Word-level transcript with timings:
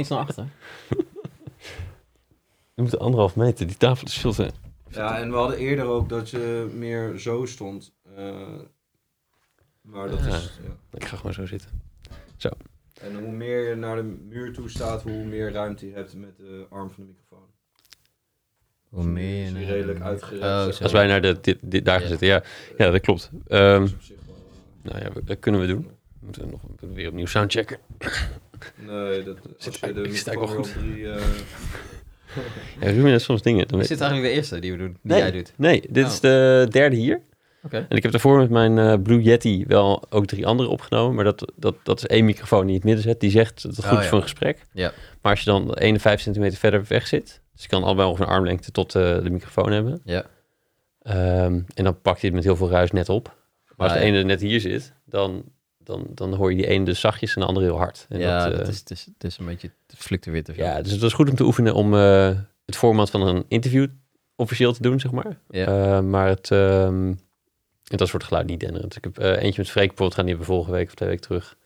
iets 0.00 0.08
naar 0.08 0.18
achter. 0.18 0.46
Je 2.74 2.82
moet 2.82 2.98
anderhalf 2.98 3.36
meter. 3.36 3.66
Die 3.66 3.76
tafel 3.76 4.06
is 4.06 4.18
veel 4.18 4.32
te... 4.32 4.50
Ja, 4.88 5.18
en 5.18 5.30
we 5.30 5.36
hadden 5.36 5.58
eerder 5.58 5.84
ook 5.84 6.08
dat 6.08 6.30
je 6.30 6.70
meer 6.74 7.18
zo 7.18 7.44
stond. 7.46 7.92
Eh, 8.16 8.46
maar 9.80 10.08
dat 10.08 10.18
Ja. 10.18 10.26
is... 10.36 10.58
Ja. 10.64 10.76
Ik 10.98 11.04
ga 11.04 11.16
gewoon 11.16 11.32
zo 11.32 11.46
zitten. 11.46 11.88
En 13.00 13.18
hoe 13.18 13.30
meer 13.32 13.68
je 13.68 13.74
naar 13.74 13.96
de 13.96 14.02
muur 14.02 14.52
toe 14.52 14.68
staat, 14.70 15.02
hoe 15.02 15.24
meer 15.24 15.52
ruimte 15.52 15.86
je 15.86 15.92
hebt 15.94 16.14
met 16.14 16.36
de 16.36 16.66
arm 16.70 16.90
van 16.90 17.04
de 17.04 17.08
microfoon. 17.10 17.46
Hoe 18.88 19.04
meer 19.04 19.58
je... 19.58 19.64
redelijk 19.64 20.00
uitgerekt, 20.00 20.42
Oh, 20.42 20.68
zo. 20.74 20.82
Als 20.82 20.92
wij 20.92 21.06
naar 21.06 21.20
de, 21.22 21.38
dit, 21.40 21.58
dit, 21.62 21.84
daar 21.84 21.94
gaan 21.94 22.02
Ja. 22.02 22.08
zitten. 22.08 22.26
Ja, 22.28 22.42
ja, 22.78 22.90
dat 22.90 23.00
klopt. 23.00 23.30
Ehm, 23.46 23.80
Dat 23.80 23.90
eh, 23.90 24.16
nou 24.82 24.98
ja, 25.04 25.12
we- 25.12 25.24
dat 25.24 25.38
kunnen 25.38 25.60
we 25.60 25.66
doen. 25.66 25.82
We 25.82 26.24
moeten 26.26 26.50
nog 26.50 26.60
weer 26.94 27.08
opnieuw 27.08 27.26
soundchecken. 27.26 27.78
Nee, 28.86 29.22
dat, 29.22 29.36
als 29.54 29.64
Zit 29.64 29.78
je 29.78 29.92
de 29.92 30.00
microfoon 30.00 30.52
wel 30.52 30.62
drie... 30.62 31.10
eh, 31.10 31.22
Ja, 32.80 32.90
Ruben 32.90 33.10
heeft 33.10 33.24
soms 33.24 33.42
dingen. 33.42 33.68
Dan 33.68 33.80
Is 33.80 33.88
weet- 33.88 33.98
dit 33.98 34.06
eigenlijk 34.06 34.30
de 34.32 34.38
eerste 34.38 34.58
die 34.58 34.72
we 34.72 34.78
doen? 34.78 34.86
Die 35.02 35.12
nee, 35.12 35.18
jij 35.20 35.30
doet? 35.30 35.52
nee, 35.56 35.82
dit 35.90 36.04
Oh. 36.04 36.10
is 36.10 36.20
de 36.20 36.66
derde 36.70 36.96
hier. 36.96 37.20
Oké. 37.62 37.86
En 37.88 37.96
ik 37.96 38.02
heb 38.02 38.12
daarvoor 38.12 38.38
met 38.38 38.50
mijn 38.50 38.78
eh, 38.78 38.94
Blue 39.02 39.22
Yeti 39.22 39.64
wel 39.66 40.04
ook 40.10 40.26
drie 40.26 40.46
andere 40.46 40.68
opgenomen. 40.68 41.14
Maar 41.14 41.24
dat, 41.24 41.52
dat, 41.56 41.74
dat 41.82 41.98
is 41.98 42.06
één 42.06 42.24
microfoon 42.24 42.60
die 42.60 42.68
in 42.68 42.74
het 42.74 42.84
midden 42.84 43.02
zet. 43.02 43.20
Die 43.20 43.30
zegt 43.30 43.62
dat 43.62 43.76
het 43.76 43.84
goed 43.84 43.92
Oh, 43.92 43.98
is 43.98 44.02
ja. 44.04 44.08
voor 44.08 44.18
een 44.18 44.24
gesprek. 44.24 44.66
Ja. 44.72 44.92
Maar 45.22 45.30
als 45.32 45.40
je 45.40 45.50
dan 45.50 45.74
51 45.74 46.20
centimeter 46.20 46.58
verder 46.58 46.84
weg 46.88 47.06
zit... 47.06 47.40
Dus 47.52 47.62
je 47.62 47.68
kan 47.68 47.82
allebei 47.84 48.08
ongeveer 48.08 48.26
een 48.26 48.32
armlengte 48.32 48.70
tot 48.70 48.94
eh, 48.94 49.22
de 49.22 49.30
microfoon 49.30 49.72
hebben. 49.72 50.00
Ja. 50.04 50.24
Ehm, 51.02 51.60
en 51.74 51.84
dan 51.84 52.00
pakt 52.00 52.20
hij 52.20 52.28
het 52.28 52.32
met 52.34 52.44
heel 52.44 52.56
veel 52.56 52.70
ruis 52.70 52.90
net 52.90 53.08
op. 53.08 53.36
Maar 53.76 53.88
als 53.88 53.96
Ah, 53.96 54.02
de 54.02 54.08
ene 54.08 54.22
net 54.22 54.40
hier 54.40 54.60
zit, 54.60 54.94
dan, 55.04 55.44
dan, 55.84 56.06
dan 56.14 56.34
hoor 56.34 56.50
je 56.50 56.56
die 56.56 56.66
ene 56.66 56.84
dus 56.84 57.00
zachtjes 57.00 57.34
en 57.34 57.40
de 57.40 57.46
andere 57.46 57.66
heel 57.66 57.76
hard. 57.76 58.06
En 58.08 58.18
ja, 58.18 58.44
dat, 58.44 58.52
dat, 58.52 58.66
eh, 58.66 58.68
is, 58.68 58.78
het, 58.78 58.90
is, 58.90 59.04
het 59.04 59.24
is 59.24 59.38
een 59.38 59.46
beetje... 59.46 59.70
Fluctueert 59.96 60.44
te 60.44 60.54
veel. 60.54 60.64
ja, 60.64 60.82
dus 60.82 60.92
het 60.92 61.00
was 61.00 61.12
goed 61.12 61.30
om 61.30 61.36
te 61.36 61.44
oefenen 61.44 61.74
om 61.74 61.94
eh, 61.94 62.38
het 62.66 62.76
format 62.76 63.10
van 63.10 63.26
een 63.26 63.44
interview 63.48 63.86
officieel 64.36 64.72
te 64.72 64.82
doen, 64.82 65.00
zeg 65.00 65.10
maar. 65.10 65.38
Ja. 65.48 65.66
Eh, 65.66 66.00
maar 66.02 66.28
het, 66.28 66.50
ehm 66.50 67.14
en 67.90 67.96
dat 67.96 68.08
soort 68.08 68.24
geluid 68.24 68.46
niet 68.46 68.60
denderend. 68.60 68.96
Ik 68.96 69.04
heb 69.04 69.18
eentje 69.18 69.60
met 69.60 69.70
Freek 69.70 69.88
bijvoorbeeld 69.88 70.14
gaan, 70.14 70.24
die 70.26 70.34
hebben 70.34 70.54
we 70.54 70.60
vorige 70.60 70.72
week 70.72 70.86
of 70.86 70.94
twee 70.94 71.08
weken 71.08 71.26
terug 71.26 71.56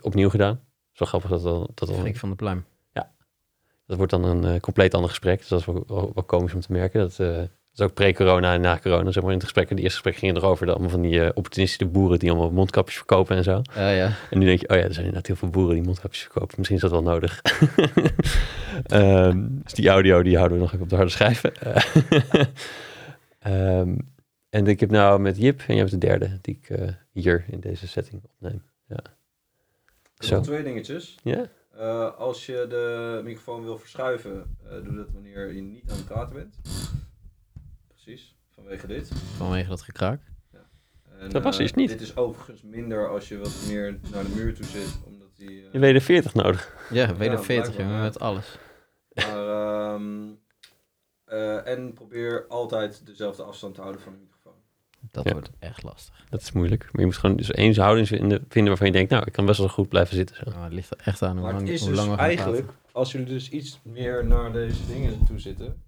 opnieuw 0.00 0.28
gedaan. 0.28 0.60
Zo 0.92 1.06
grappig 1.06 1.30
dat 1.30 1.42
dan, 1.42 1.68
dat 1.74 1.88
dan, 1.88 1.98
Freek 1.98 2.16
van 2.16 2.30
de 2.30 2.36
Pluim. 2.36 2.64
dat 3.86 3.96
wordt 3.96 4.12
dan 4.12 4.24
een 4.24 4.60
compleet 4.60 4.94
ander 4.94 5.10
gesprek. 5.10 5.38
Dus 5.38 5.48
dat 5.48 5.60
is 5.60 5.66
wel, 5.66 5.84
wel, 5.86 6.10
wel 6.14 6.24
komisch 6.24 6.54
om 6.54 6.60
te 6.60 6.72
merken. 6.72 7.00
Dat, 7.00 7.48
dat 7.76 7.86
is 7.86 7.92
ook 7.92 7.94
pre-corona 7.94 8.54
en 8.54 8.60
na 8.60 8.78
corona. 8.78 9.10
Zeg 9.10 9.22
maar 9.22 9.32
in 9.32 9.38
het 9.38 9.44
gesprek. 9.44 9.68
De 9.68 9.74
eerste 9.74 9.90
gesprek 9.90 10.16
ging 10.16 10.36
erover. 10.36 10.66
Dat 10.66 10.74
allemaal 10.74 10.92
van 10.92 11.02
die 11.02 11.20
eh, 11.20 11.30
opportunistische 11.34 11.86
boeren 11.86 12.18
die 12.18 12.30
allemaal 12.30 12.50
mondkapjes 12.50 12.96
verkopen 12.96 13.36
en 13.36 13.44
zo. 13.44 13.62
Ja, 13.74 13.90
ja. 13.90 14.12
En 14.30 14.38
nu 14.38 14.46
denk 14.46 14.60
je, 14.60 14.68
oh 14.68 14.76
ja, 14.76 14.82
er 14.82 14.92
zijn 14.92 15.04
inderdaad 15.04 15.26
heel 15.26 15.36
veel 15.36 15.48
boeren 15.48 15.74
die 15.74 15.84
mondkapjes 15.84 16.22
verkopen. 16.22 16.54
Misschien 16.56 16.76
is 16.76 16.82
dat 16.82 16.90
wel 16.90 17.02
nodig. 17.02 17.42
Ehm, 18.86 19.46
dus 19.62 19.72
die 19.72 19.88
audio, 19.88 20.22
die 20.22 20.36
houden 20.36 20.56
we 20.56 20.62
nog 20.62 20.72
even 20.72 20.84
op 20.84 20.88
de 20.88 20.96
harde 20.96 21.10
schijven. 21.10 21.52
Ehm, 23.38 23.96
en 24.48 24.66
ik 24.66 24.80
heb 24.80 24.90
nou 24.90 25.20
met 25.20 25.36
Jip, 25.36 25.60
en 25.66 25.74
jij 25.74 25.84
bent 25.84 26.00
de 26.00 26.06
derde, 26.06 26.38
die 26.40 26.58
ik 26.62 26.70
eh, 26.70 26.88
hier 27.12 27.44
in 27.50 27.60
deze 27.60 27.88
setting 27.88 28.22
opneem. 28.24 28.62
Ja. 28.88 29.02
nog 30.16 30.28
Zo. 30.28 30.40
twee 30.40 30.62
dingetjes. 30.62 31.18
Ja? 31.22 31.46
Eh, 31.76 32.18
als 32.18 32.46
je 32.46 32.66
de 32.68 33.20
microfoon 33.24 33.64
wil 33.64 33.78
verschuiven, 33.78 34.56
eh, 34.64 34.84
doe 34.84 34.94
dat 34.96 35.10
wanneer 35.12 35.52
je 35.52 35.60
niet 35.60 35.90
aan 35.90 35.96
het 35.96 36.06
praten 36.06 36.34
bent. 36.34 36.56
Precies, 38.06 38.34
vanwege 38.54 38.86
dit. 38.86 39.08
Vanwege 39.36 39.68
dat 39.68 39.82
gekraak. 39.82 40.20
En, 41.18 41.30
Dat 41.30 41.42
was 41.42 41.58
eh, 41.58 41.64
iets 41.64 41.72
niet. 41.72 41.88
Dit 41.88 42.00
is 42.00 42.16
overigens 42.16 42.62
minder 42.62 43.08
als 43.08 43.28
je 43.28 43.38
wat 43.38 43.64
meer 43.68 43.98
naar 44.12 44.22
de 44.24 44.28
muur 44.34 44.54
toe 44.54 44.64
zit, 44.64 44.98
omdat 45.04 45.28
die... 45.36 45.48
eh, 45.66 45.72
Je 45.72 45.78
weet 45.78 45.94
er 45.94 46.00
40 46.00 46.34
nodig. 46.34 46.86
Ja, 46.90 47.14
WD-40, 47.14 47.16
blijkbaar, 47.16 47.70
jongen, 47.70 47.92
ja. 47.94 48.02
met 48.02 48.18
alles. 48.20 48.58
Maar, 49.14 49.48
ehm, 49.94 50.28
eh, 51.24 51.66
en 51.66 51.92
probeer 51.92 52.46
altijd 52.48 53.06
dezelfde 53.06 53.42
afstand 53.42 53.74
te 53.74 53.80
houden 53.80 54.02
van 54.02 54.12
de 54.12 54.18
microfoon. 54.18 54.54
Dat 55.10 55.24
Ja. 55.24 55.32
wordt 55.32 55.50
echt 55.58 55.82
lastig. 55.82 56.24
Dat 56.30 56.40
is 56.42 56.52
moeilijk. 56.52 56.82
Maar 56.84 57.00
je 57.00 57.06
moet 57.06 57.16
gewoon 57.16 57.36
dus 57.36 57.50
één 57.50 57.76
houding 57.76 58.06
vinden, 58.08 58.38
vinden 58.48 58.68
waarvan 58.68 58.86
je 58.86 58.92
denkt, 58.92 59.10
nou, 59.10 59.24
ik 59.26 59.32
kan 59.32 59.46
best 59.46 59.58
wel 59.58 59.68
goed 59.68 59.88
blijven 59.88 60.14
zitten. 60.16 60.36
Zo. 60.36 60.42
Maar 60.54 60.64
het 60.64 60.72
ligt 60.72 60.90
er 60.90 61.00
echt 61.04 61.22
aan 61.22 61.32
hoe 61.32 61.40
Maar 61.42 61.52
lang, 61.52 61.64
het 61.64 61.74
is 61.74 61.80
hoe 61.80 61.88
dus 61.88 61.98
lang 61.98 62.10
we 62.10 62.16
gaan 62.16 62.24
eigenlijk, 62.26 62.64
praten. 62.64 62.80
als 62.92 63.12
jullie 63.12 63.26
dus 63.26 63.48
iets 63.50 63.80
meer 63.82 64.26
naar 64.26 64.52
deze 64.52 64.86
dingen 64.86 65.24
toe 65.26 65.38
zitten, 65.38 65.82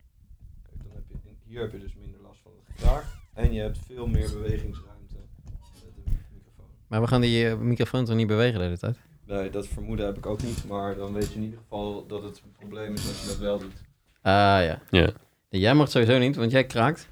kijk, 0.63 0.83
dan 0.83 0.93
heb 0.95 1.05
je, 1.09 1.31
hier 1.49 1.61
heb 1.61 1.73
je 1.73 1.79
dus 1.79 1.95
minder 2.01 2.21
last 2.23 2.41
van 2.43 2.53
het 2.65 2.77
gekraak. 2.77 3.05
En 3.35 3.53
je 3.53 3.61
hebt 3.61 3.79
veel 3.87 4.07
meer 4.07 4.31
bewegingsruimte 4.33 5.15
met 5.15 5.95
de 5.95 6.11
microfoon. 6.35 6.67
Maar 6.89 7.01
we 7.01 7.07
gaan 7.07 7.21
die 7.21 7.49
eh, 7.49 7.57
microfoon 7.57 8.05
toch 8.05 8.17
niet 8.17 8.27
bewegen 8.27 8.59
de 8.59 8.65
hele 8.65 8.79
tijd? 8.79 8.97
Nee, 9.27 9.51
dat 9.51 9.67
vermoeden 9.67 10.07
heb 10.07 10.17
ik 10.17 10.27
ook 10.27 10.43
niet, 10.43 10.65
maar 10.69 10.97
dan 10.97 11.13
weet 11.13 11.29
je 11.29 11.35
in 11.35 11.43
ieder 11.43 11.59
geval 11.59 12.07
dat 12.07 12.23
het 12.23 12.43
een 12.45 12.53
probleem 12.59 12.93
is 12.95 13.09
als 13.09 13.21
je 13.23 13.27
dat 13.27 13.39
wel 13.39 13.59
doet. 13.59 13.75
Ah, 14.23 14.33
ja. 14.65 14.79
Ja. 14.91 15.11
Jij 15.49 15.75
mag 15.75 15.83
het 15.83 15.93
sowieso 15.93 16.19
niet, 16.19 16.37
want 16.37 16.51
jij 16.51 16.65
kraakt. 16.67 17.09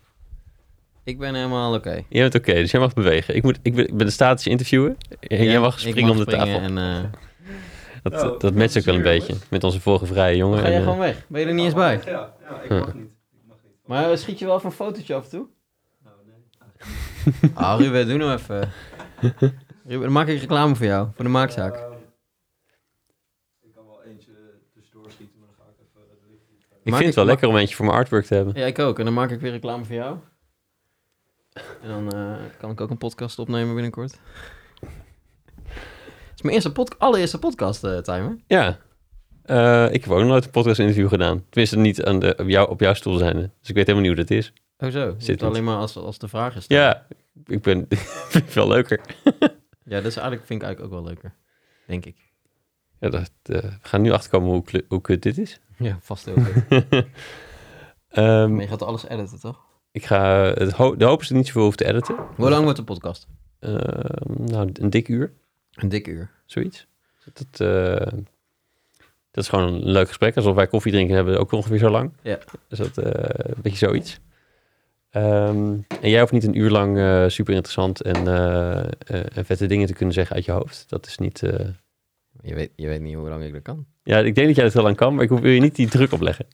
Ik 1.05 1.19
ben 1.19 1.35
helemaal 1.35 1.75
oké. 1.75 2.03
Je 2.09 2.21
bent 2.21 2.35
oké, 2.35 2.53
dus 2.53 2.71
jij 2.71 2.81
mag 2.81 2.95
bewegen. 2.95 3.37
Ik, 3.37 3.43
moet, 3.43 3.59
ik, 3.63 3.75
ben, 3.75 3.89
ik 3.89 3.97
ben 3.97 4.07
de 4.07 4.13
statisch 4.13 4.47
interviewen. 4.47 4.97
En 5.21 5.45
jij 5.45 5.61
mag 5.61 5.81
springen 5.81 6.11
om 6.11 6.17
de 6.17 6.23
springen 6.23 6.47
tafel. 6.47 6.61
En, 6.61 6.79
eh, 6.79 7.11
Dat, 8.03 8.13
Oh, 8.15 8.21
dat 8.21 8.41
dat 8.41 8.55
matcht 8.55 8.79
ook 8.79 8.85
wel 8.85 8.95
een 8.95 9.03
beetje. 9.03 9.35
Met 9.51 9.65
onze 9.65 9.81
vorige 9.81 10.07
vrije 10.07 10.37
jongen. 10.37 10.59
ga 10.59 10.65
jij 10.65 10.73
en, 10.75 10.79
eh, 10.81 10.85
gewoon 10.87 10.99
weg? 10.99 11.25
Ben 11.29 11.41
je 11.41 11.47
er 11.47 11.55
niet 11.55 11.65
eens 11.65 11.75
bij? 11.75 12.01
Ja, 12.05 12.35
ja 12.49 12.61
ik 12.63 12.69
Huh. 12.69 12.79
mag 12.81 12.95
niet. 12.95 13.11
Maar 13.87 14.11
eh, 14.11 14.17
schiet 14.17 14.39
je 14.39 14.45
wel 14.47 14.55
even 14.57 14.67
een 14.67 14.75
fotootje 14.75 15.15
af 15.15 15.25
en 15.25 15.31
toe? 15.31 15.47
Nou, 16.05 16.17
nee. 16.27 17.51
Ah, 17.55 17.81
Ruben, 17.81 18.09
doe 18.09 18.19
nou 18.19 18.33
even. 18.33 18.73
Ruben, 19.87 20.01
dan 20.03 20.13
maak 20.13 20.27
ik 20.29 20.41
reclame 20.41 20.75
voor 20.77 20.87
jou, 20.87 21.09
voor 21.15 21.25
de 21.25 21.31
maakzaak. 21.31 21.75
Ehm, 21.75 21.93
ik 23.63 23.73
kan 23.75 23.87
wel 23.87 24.03
eentje 24.03 24.33
tussendoor 24.75 25.11
schieten, 25.11 25.39
maar 25.39 25.49
dan 25.49 25.57
ga 25.59 25.71
ik 25.71 25.77
even 25.89 26.01
het 26.11 26.31
licht 26.31 26.43
niet 26.51 26.61
verder. 26.61 26.79
ik 26.85 26.91
Maak 26.91 26.95
vind 27.01 27.07
het 27.07 27.15
wel 27.15 27.25
ik- 27.25 27.31
lekker 27.31 27.49
om 27.49 27.57
eentje 27.57 27.77
voor 27.77 27.85
mijn 27.87 27.97
artwork 27.99 28.25
te 28.25 28.35
hebben. 28.35 28.55
Ja, 28.57 28.67
ik 28.67 28.79
ook. 28.79 28.99
En 28.99 29.05
dan 29.05 29.15
maak 29.15 29.31
ik 29.31 29.41
weer 29.41 29.51
reclame 29.53 29.85
voor 29.85 29.95
jou. 29.95 30.17
En 31.83 31.89
dan 31.89 32.13
eh, 32.13 32.37
kan 32.59 32.71
ik 32.71 32.81
ook 32.81 32.91
een 32.91 32.99
podcast 32.99 33.39
opnemen 33.39 33.75
binnenkort. 33.75 34.13
Het 36.31 36.35
is 36.35 36.43
mijn 36.43 36.55
eerste 36.55 36.73
pod 36.73 36.99
allereerste 36.99 37.39
podcast, 37.39 37.85
eh 37.85 37.99
timer. 37.99 38.37
Ja. 38.47 38.79
Eh, 39.47 39.93
ik 39.93 40.05
heb 40.05 40.12
ook 40.12 40.19
nog 40.19 40.29
nooit 40.29 40.45
een 40.45 40.51
podcast 40.51 40.79
interview 40.81 41.09
gedaan. 41.09 41.45
Tenminste, 41.49 41.79
niet 41.79 42.05
aan 42.05 42.19
de, 42.19 42.37
op, 42.41 42.49
jou, 42.49 42.69
op 42.69 42.81
jouw 42.81 42.95
stoel 42.95 43.17
zijn. 43.17 43.37
Dus 43.37 43.69
ik 43.69 43.75
weet 43.75 43.87
helemaal 43.87 44.09
niet 44.09 44.17
hoe 44.17 44.25
dat 44.27 44.31
is. 44.37 44.53
Oh 44.79 44.89
zo, 44.91 45.15
Zit 45.19 45.43
alleen 45.43 45.65
maar 45.65 45.77
als, 45.77 45.97
als 45.97 46.19
de 46.19 46.29
vraag 46.29 46.57
is. 46.57 46.65
Ja, 46.69 47.07
ik 47.47 47.62
ben 47.62 47.87
vind 48.33 48.45
veel 48.51 48.69
leuker. 48.69 49.01
Ja, 49.89 49.97
dat 49.97 50.05
is 50.05 50.17
eigenlijk, 50.17 50.47
vind 50.47 50.61
ik 50.62 50.67
eigenlijk 50.67 50.95
ook 50.95 51.01
wel 51.03 51.09
leuker. 51.12 51.35
Denk 51.87 52.05
ik. 52.05 52.17
Ja, 53.01 53.09
dat, 53.09 53.31
eh, 53.43 53.56
we 53.62 53.71
gaan 53.81 54.03
nu 54.03 54.11
achterkomen 54.11 54.49
hoe, 54.49 54.85
hoe 54.89 55.01
kut 55.01 55.23
dit 55.23 55.39
is. 55.39 55.61
Ja, 55.79 55.99
vast 56.01 56.25
heel 56.25 56.35
goed. 56.35 56.65
Ehm, 58.09 58.53
maar 58.53 58.61
je 58.62 58.69
gaat 58.69 58.83
alles 58.83 59.09
editen, 59.09 59.41
toch? 59.41 59.65
ik 59.93 60.05
ga 60.05 60.45
het 60.55 60.73
ho- 60.73 60.97
de 60.97 61.05
hoop 61.05 61.21
is 61.21 61.29
dat 61.29 61.37
niet 61.37 61.47
zoveel 61.47 61.62
hoef 61.62 61.77
te 61.77 61.85
editen. 61.85 62.17
Hoe 62.37 62.51
lang 62.51 62.62
wordt 62.62 62.79
de 62.79 62.85
podcast? 62.85 63.27
Ehm, 63.59 64.45
nou, 64.45 64.71
een 64.73 64.91
dik 64.91 65.09
uur, 65.09 65.33
Een 65.73 65.89
dik 65.89 66.06
uur. 66.06 66.31
zoiets. 66.47 66.87
Dat, 67.33 67.61
eh, 67.61 68.19
dat 69.37 69.45
is 69.45 69.49
gewoon 69.49 69.75
een 69.75 69.91
leuk 69.91 70.09
gesprek. 70.09 70.37
Alsof 70.37 70.55
wij 70.55 70.67
koffie 70.67 70.93
drinken 70.93 71.15
hebben 71.15 71.39
ook 71.39 71.53
ongeveer 71.53 71.79
zo 71.79 71.91
lang. 71.91 72.13
Ja. 72.23 72.39
Dus 72.69 72.79
dat 72.79 72.99
eh, 72.99 73.13
een 73.37 73.63
beetje 73.63 73.87
zoiets. 73.87 74.21
Ehm, 75.17 75.75
en 76.01 76.11
jij 76.11 76.21
hoeft 76.21 76.33
niet 76.33 76.45
een 76.45 76.59
uur 76.59 76.71
lang 76.71 76.99
eh, 76.99 77.25
super 77.27 77.55
interessant 77.55 78.03
en, 78.03 78.27
eh, 78.27 78.79
eh, 78.79 79.37
en 79.37 79.45
vette 79.45 79.67
dingen 79.67 79.87
te 79.87 79.93
kunnen 79.93 80.15
zeggen 80.15 80.37
uit 80.37 80.45
je 80.45 80.53
hoofd. 80.53 80.85
Dat 80.89 81.07
is 81.07 81.19
niet. 81.19 81.41
Je 82.43 82.55
weet, 82.55 82.71
je 82.77 82.87
weet 82.87 83.01
niet 83.01 83.15
hoe 83.15 83.29
lang 83.29 83.45
ik 83.45 83.53
dat 83.53 83.63
kan. 83.63 83.87
Ja, 84.03 84.19
ik 84.19 84.35
denk 84.35 84.47
dat 84.47 84.57
jij 84.57 84.65
dat 84.65 84.73
heel 84.73 84.83
lang 84.83 84.97
kan, 84.97 85.15
maar 85.15 85.25
ik 85.25 85.31
wil 85.31 85.51
je 85.51 85.61
niet 85.61 85.75
die 85.75 85.89
druk 85.89 86.13
opleggen. 86.13 86.47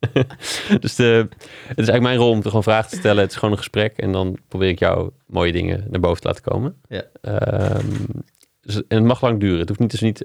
dus 0.80 0.94
de, 0.94 1.28
het 1.28 1.78
is 1.78 1.88
eigenlijk 1.88 2.02
mijn 2.02 2.16
rol 2.16 2.30
om 2.30 2.40
te 2.40 2.48
gewoon 2.48 2.62
vragen 2.62 2.90
te 2.90 2.96
stellen. 2.96 3.22
Het 3.22 3.30
is 3.30 3.36
gewoon 3.36 3.50
een 3.50 3.60
gesprek 3.60 3.96
en 3.98 4.12
dan 4.12 4.38
probeer 4.48 4.68
ik 4.68 4.78
jou 4.78 5.10
mooie 5.26 5.52
dingen 5.52 5.86
naar 5.90 6.00
boven 6.00 6.20
te 6.20 6.26
laten 6.26 6.42
komen. 6.42 6.80
Ja. 6.88 7.04
Ehm, 7.20 8.04
dus, 8.60 8.76
en 8.76 8.96
het 8.96 9.04
mag 9.04 9.20
lang 9.20 9.40
duren. 9.40 9.58
Het 9.58 9.68
hoeft 9.68 9.80
niet, 9.80 9.90
dus 9.90 10.00
niet 10.00 10.24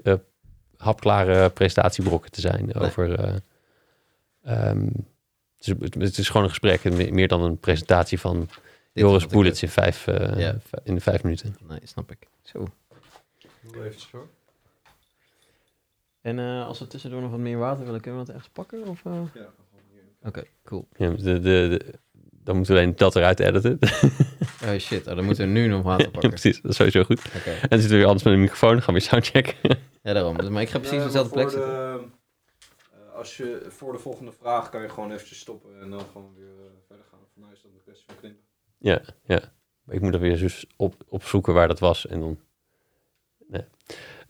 hapklare 0.82 1.50
presentatiebrokken 1.50 2.30
te 2.30 2.40
zijn 2.40 2.64
Nee. 2.64 2.74
over... 2.74 3.18
eh, 3.18 3.34
ehm, 4.42 4.86
dus 5.58 5.66
het, 5.66 5.94
het 5.94 6.18
is 6.18 6.26
gewoon 6.26 6.42
een 6.42 6.48
gesprek 6.48 7.10
meer 7.12 7.28
dan 7.28 7.42
een 7.42 7.58
presentatie 7.58 8.20
van 8.20 8.38
Dit 8.40 8.50
Joris 9.04 9.16
is 9.16 9.22
ik 9.24 9.28
Bullets 9.30 9.62
in 9.62 9.68
vijf, 9.68 10.06
eh, 10.06 10.38
Ja. 10.38 10.56
in 10.84 10.94
de 10.94 11.00
vijf 11.00 11.22
minuten. 11.22 11.56
Nee, 11.68 11.80
snap 11.82 12.10
ik. 12.10 12.28
Zo. 12.42 12.66
Doe 13.72 13.84
even 13.84 14.00
zo. 14.00 14.28
En 16.20 16.38
eh, 16.38 16.66
als 16.66 16.78
we 16.78 16.86
tussendoor 16.86 17.20
nog 17.20 17.30
wat 17.30 17.40
meer 17.40 17.58
water 17.58 17.84
willen, 17.84 18.00
kunnen 18.00 18.20
we 18.20 18.26
dat 18.26 18.34
ergens 18.34 18.52
pakken? 18.52 18.86
Of, 18.86 19.04
eh? 19.04 19.12
Ja, 19.12 19.20
gewoon 19.32 19.82
hier. 19.90 20.02
Oké, 20.28 20.42
cool. 20.64 20.88
Ja, 20.96 21.08
de, 21.10 21.22
de, 21.22 21.40
de- 21.40 21.98
dan 22.44 22.56
moeten 22.56 22.74
we 22.74 22.80
alleen 22.80 22.96
dat 22.96 23.16
eruit 23.16 23.40
editen. 23.40 23.78
Oh 24.64 24.78
shit, 24.78 25.06
oh, 25.06 25.14
dan 25.16 25.24
moeten 25.24 25.46
we 25.46 25.52
nu 25.52 25.66
nog 25.66 25.82
water 25.82 26.04
Ja, 26.04 26.10
pakken. 26.10 26.30
precies, 26.30 26.60
dat 26.60 26.70
is 26.70 26.76
sowieso 26.76 27.02
goed. 27.04 27.18
Oké, 27.36 27.50
En 27.50 27.68
dan 27.68 27.78
zitten 27.78 27.88
we 27.90 27.96
weer 27.96 28.06
anders 28.06 28.22
met 28.24 28.32
een 28.34 28.40
microfoon, 28.40 28.70
dan 28.72 28.82
gaan 28.82 28.94
we 28.94 29.00
weer 29.00 29.08
soundchecken. 29.08 29.54
ja 30.02 30.12
daarom. 30.12 30.36
Dus, 30.38 30.48
maar 30.48 30.62
ik 30.62 30.68
ga 30.68 30.78
precies 30.78 30.96
Ja, 30.96 31.02
op 31.02 31.06
dezelfde 31.08 31.32
plek 31.32 31.50
voor 31.50 31.58
zitten. 31.60 31.76
de, 31.76 32.04
eh, 33.10 33.14
als 33.18 33.36
je 33.36 33.66
voor 33.68 33.92
de 33.92 33.98
volgende 33.98 34.32
vraag 34.32 34.68
kan 34.70 34.82
je 34.82 34.88
gewoon 34.88 35.12
eventjes 35.12 35.38
stoppen 35.38 35.70
en 35.80 35.90
dan 35.90 36.00
gewoon 36.12 36.34
weer 36.36 36.46
eh, 36.46 36.70
verder 36.86 37.04
gaan. 37.10 37.18
Voor 37.32 37.42
mij 37.42 37.52
is 37.52 37.62
dat 37.62 37.72
een 37.72 37.82
kwestie 37.82 38.04
van 38.06 38.16
knippen. 38.16 38.42
Ja, 38.78 39.00
ja. 39.24 39.52
Maar 39.84 39.94
ik 39.94 40.00
moet 40.00 40.12
dan 40.12 40.20
weer 40.20 40.38
dus 40.38 40.66
op, 40.76 40.94
opzoeken 41.08 41.54
waar 41.54 41.68
dat 41.68 41.78
was. 41.80 42.06
En 42.06 42.20
dan... 42.20 42.38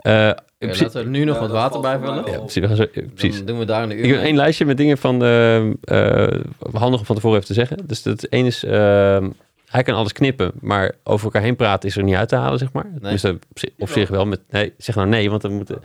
Nee. 0.03 0.15
Eh, 0.15 0.27
in 0.29 0.35
principe- 0.59 0.85
laten 0.85 1.01
we 1.01 1.05
er 1.07 1.11
nu 1.19 1.25
nog 1.25 1.35
Ja, 1.35 1.41
wat 1.41 1.51
water 1.51 1.81
bij 1.81 1.99
vullen. 1.99 2.31
ja, 2.33 2.39
precies. 2.39 2.55
We 2.63 2.67
gaan 2.67 2.77
zo, 2.77 2.83
eh, 2.83 3.05
precies. 3.15 3.37
Dan 3.37 3.47
doen 3.47 3.59
we 3.59 3.65
daar 3.65 3.83
een 3.83 3.91
uur 3.99 4.05
Ik 4.05 4.11
heb 4.11 4.21
één 4.23 4.37
lijstje 4.37 4.65
met 4.65 4.77
dingen 4.77 4.99
van 4.99 5.23
eh, 5.23 5.57
eh, 5.71 6.41
handig 6.73 7.01
om 7.01 7.07
van 7.07 7.15
tevoren 7.15 7.37
even 7.37 7.49
te 7.49 7.55
zeggen. 7.55 7.87
Dus 7.87 8.03
dat 8.03 8.23
één 8.23 8.47
is, 8.47 8.65
ehm, 8.65 9.31
hij 9.67 9.83
kan 9.83 9.95
alles 9.95 10.13
knippen, 10.13 10.53
maar 10.61 10.93
over 11.05 11.25
elkaar 11.25 11.43
heen 11.43 11.57
praten 11.57 11.89
is 11.89 11.97
er 11.97 12.03
niet 12.03 12.15
uit 12.15 12.29
te 12.29 12.37
halen, 12.37 12.59
zeg 12.59 12.73
maar. 12.73 12.87
Op, 13.03 13.19
zi- 13.59 13.69
op 13.79 13.89
zich 13.89 14.09
wel. 14.09 14.27
Met, 14.27 14.41
nee, 14.51 14.73
zeg 14.79 14.95
nou 14.95 15.09
nee, 15.09 15.31
want 15.31 15.43
dan 15.43 15.53
moeten... 15.53 15.79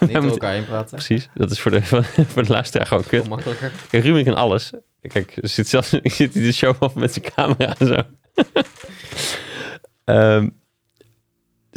Niet 0.00 0.10
moeten- 0.12 0.30
elkaar 0.30 0.52
heen 0.52 0.64
praten. 0.66 0.90
Precies, 0.96 1.28
dat 1.34 1.50
is 1.50 1.60
voor 1.60 1.70
de, 1.70 1.82
voor 2.32 2.42
de 2.42 2.52
luisteraar 2.52 2.86
gewoon 2.86 3.04
kut. 3.06 3.28
Makkelijker. 3.28 3.70
Kijk, 3.90 4.04
Ruben 4.04 4.24
kan 4.24 4.34
alles. 4.34 4.70
Kijk, 5.02 5.36
er 5.42 5.48
zit 5.48 5.68
zelfs, 5.68 5.92
ik 6.02 6.12
zit 6.12 6.34
hier 6.34 6.42
de 6.42 6.52
show 6.52 6.74
af 6.78 6.94
met 6.94 7.12
zijn 7.12 7.24
camera 7.34 7.74
en 7.78 7.86
zo. 7.86 7.94
Ehm, 10.04 10.40
dus, 10.42 10.44
eh, 10.44 10.44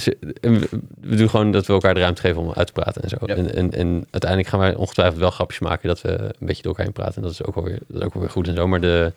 we, 0.03 1.15
doen 1.15 1.29
gewoon 1.29 1.51
dat 1.51 1.65
we 1.65 1.73
elkaar 1.73 1.93
de 1.93 1.99
ruimte 1.99 2.21
geven 2.21 2.41
om 2.41 2.51
uit 2.53 2.67
te 2.67 2.73
praten 2.73 3.01
en 3.01 3.09
zo. 3.09 3.17
Ja. 3.25 3.35
En, 3.35 3.53
en, 3.55 3.71
en 3.71 4.07
uiteindelijk 4.09 4.49
gaan 4.49 4.59
wij 4.59 4.75
ongetwijfeld 4.75 5.19
wel 5.19 5.31
grapjes 5.31 5.59
maken 5.59 5.87
dat 5.87 6.01
we 6.01 6.09
een 6.09 6.33
beetje 6.47 6.61
door 6.61 6.71
elkaar 6.71 6.85
heen 6.85 6.93
praten. 6.93 7.15
En 7.15 7.21
dat 7.21 7.31
is 7.31 7.43
ook 7.43 7.55
wel 7.55 7.63
weer, 7.63 7.79
dat 7.87 7.97
is 7.99 8.03
ook 8.05 8.13
wel 8.13 8.21
weer 8.21 8.31
goed 8.31 8.47
en 8.47 8.55
zo. 8.55 8.67
Maar 8.67 8.81
de... 8.81 9.13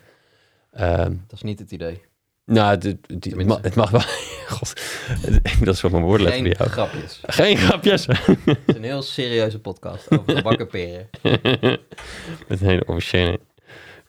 ehm, 0.71 1.09
Dat 1.27 1.31
is 1.37 1.41
niet 1.41 1.59
het 1.59 1.71
idee. 1.71 2.01
nou, 2.45 2.77
de, 2.77 2.97
die- 3.19 3.35
het, 3.37 3.45
mag, 3.47 3.61
het 3.61 3.75
mag 3.75 3.89
wel... 3.89 4.01
God, 4.57 4.73
dat 5.65 5.73
is 5.75 5.81
wat 5.81 5.91
mijn 5.91 6.03
woorden 6.03 6.31
Geen 6.31 6.55
grapjes. 6.55 7.19
Geen 7.25 7.57
grapjes. 7.57 8.05
Het 8.05 8.17
is 8.65 8.75
een 8.75 8.83
heel 8.83 9.01
serieuze 9.01 9.59
podcast 9.59 10.11
over 10.19 10.35
gebakken 10.35 10.67
peren. 10.67 11.09
Met 12.47 12.61
een 12.61 12.67
hele 12.67 12.83
officiële, 12.85 13.39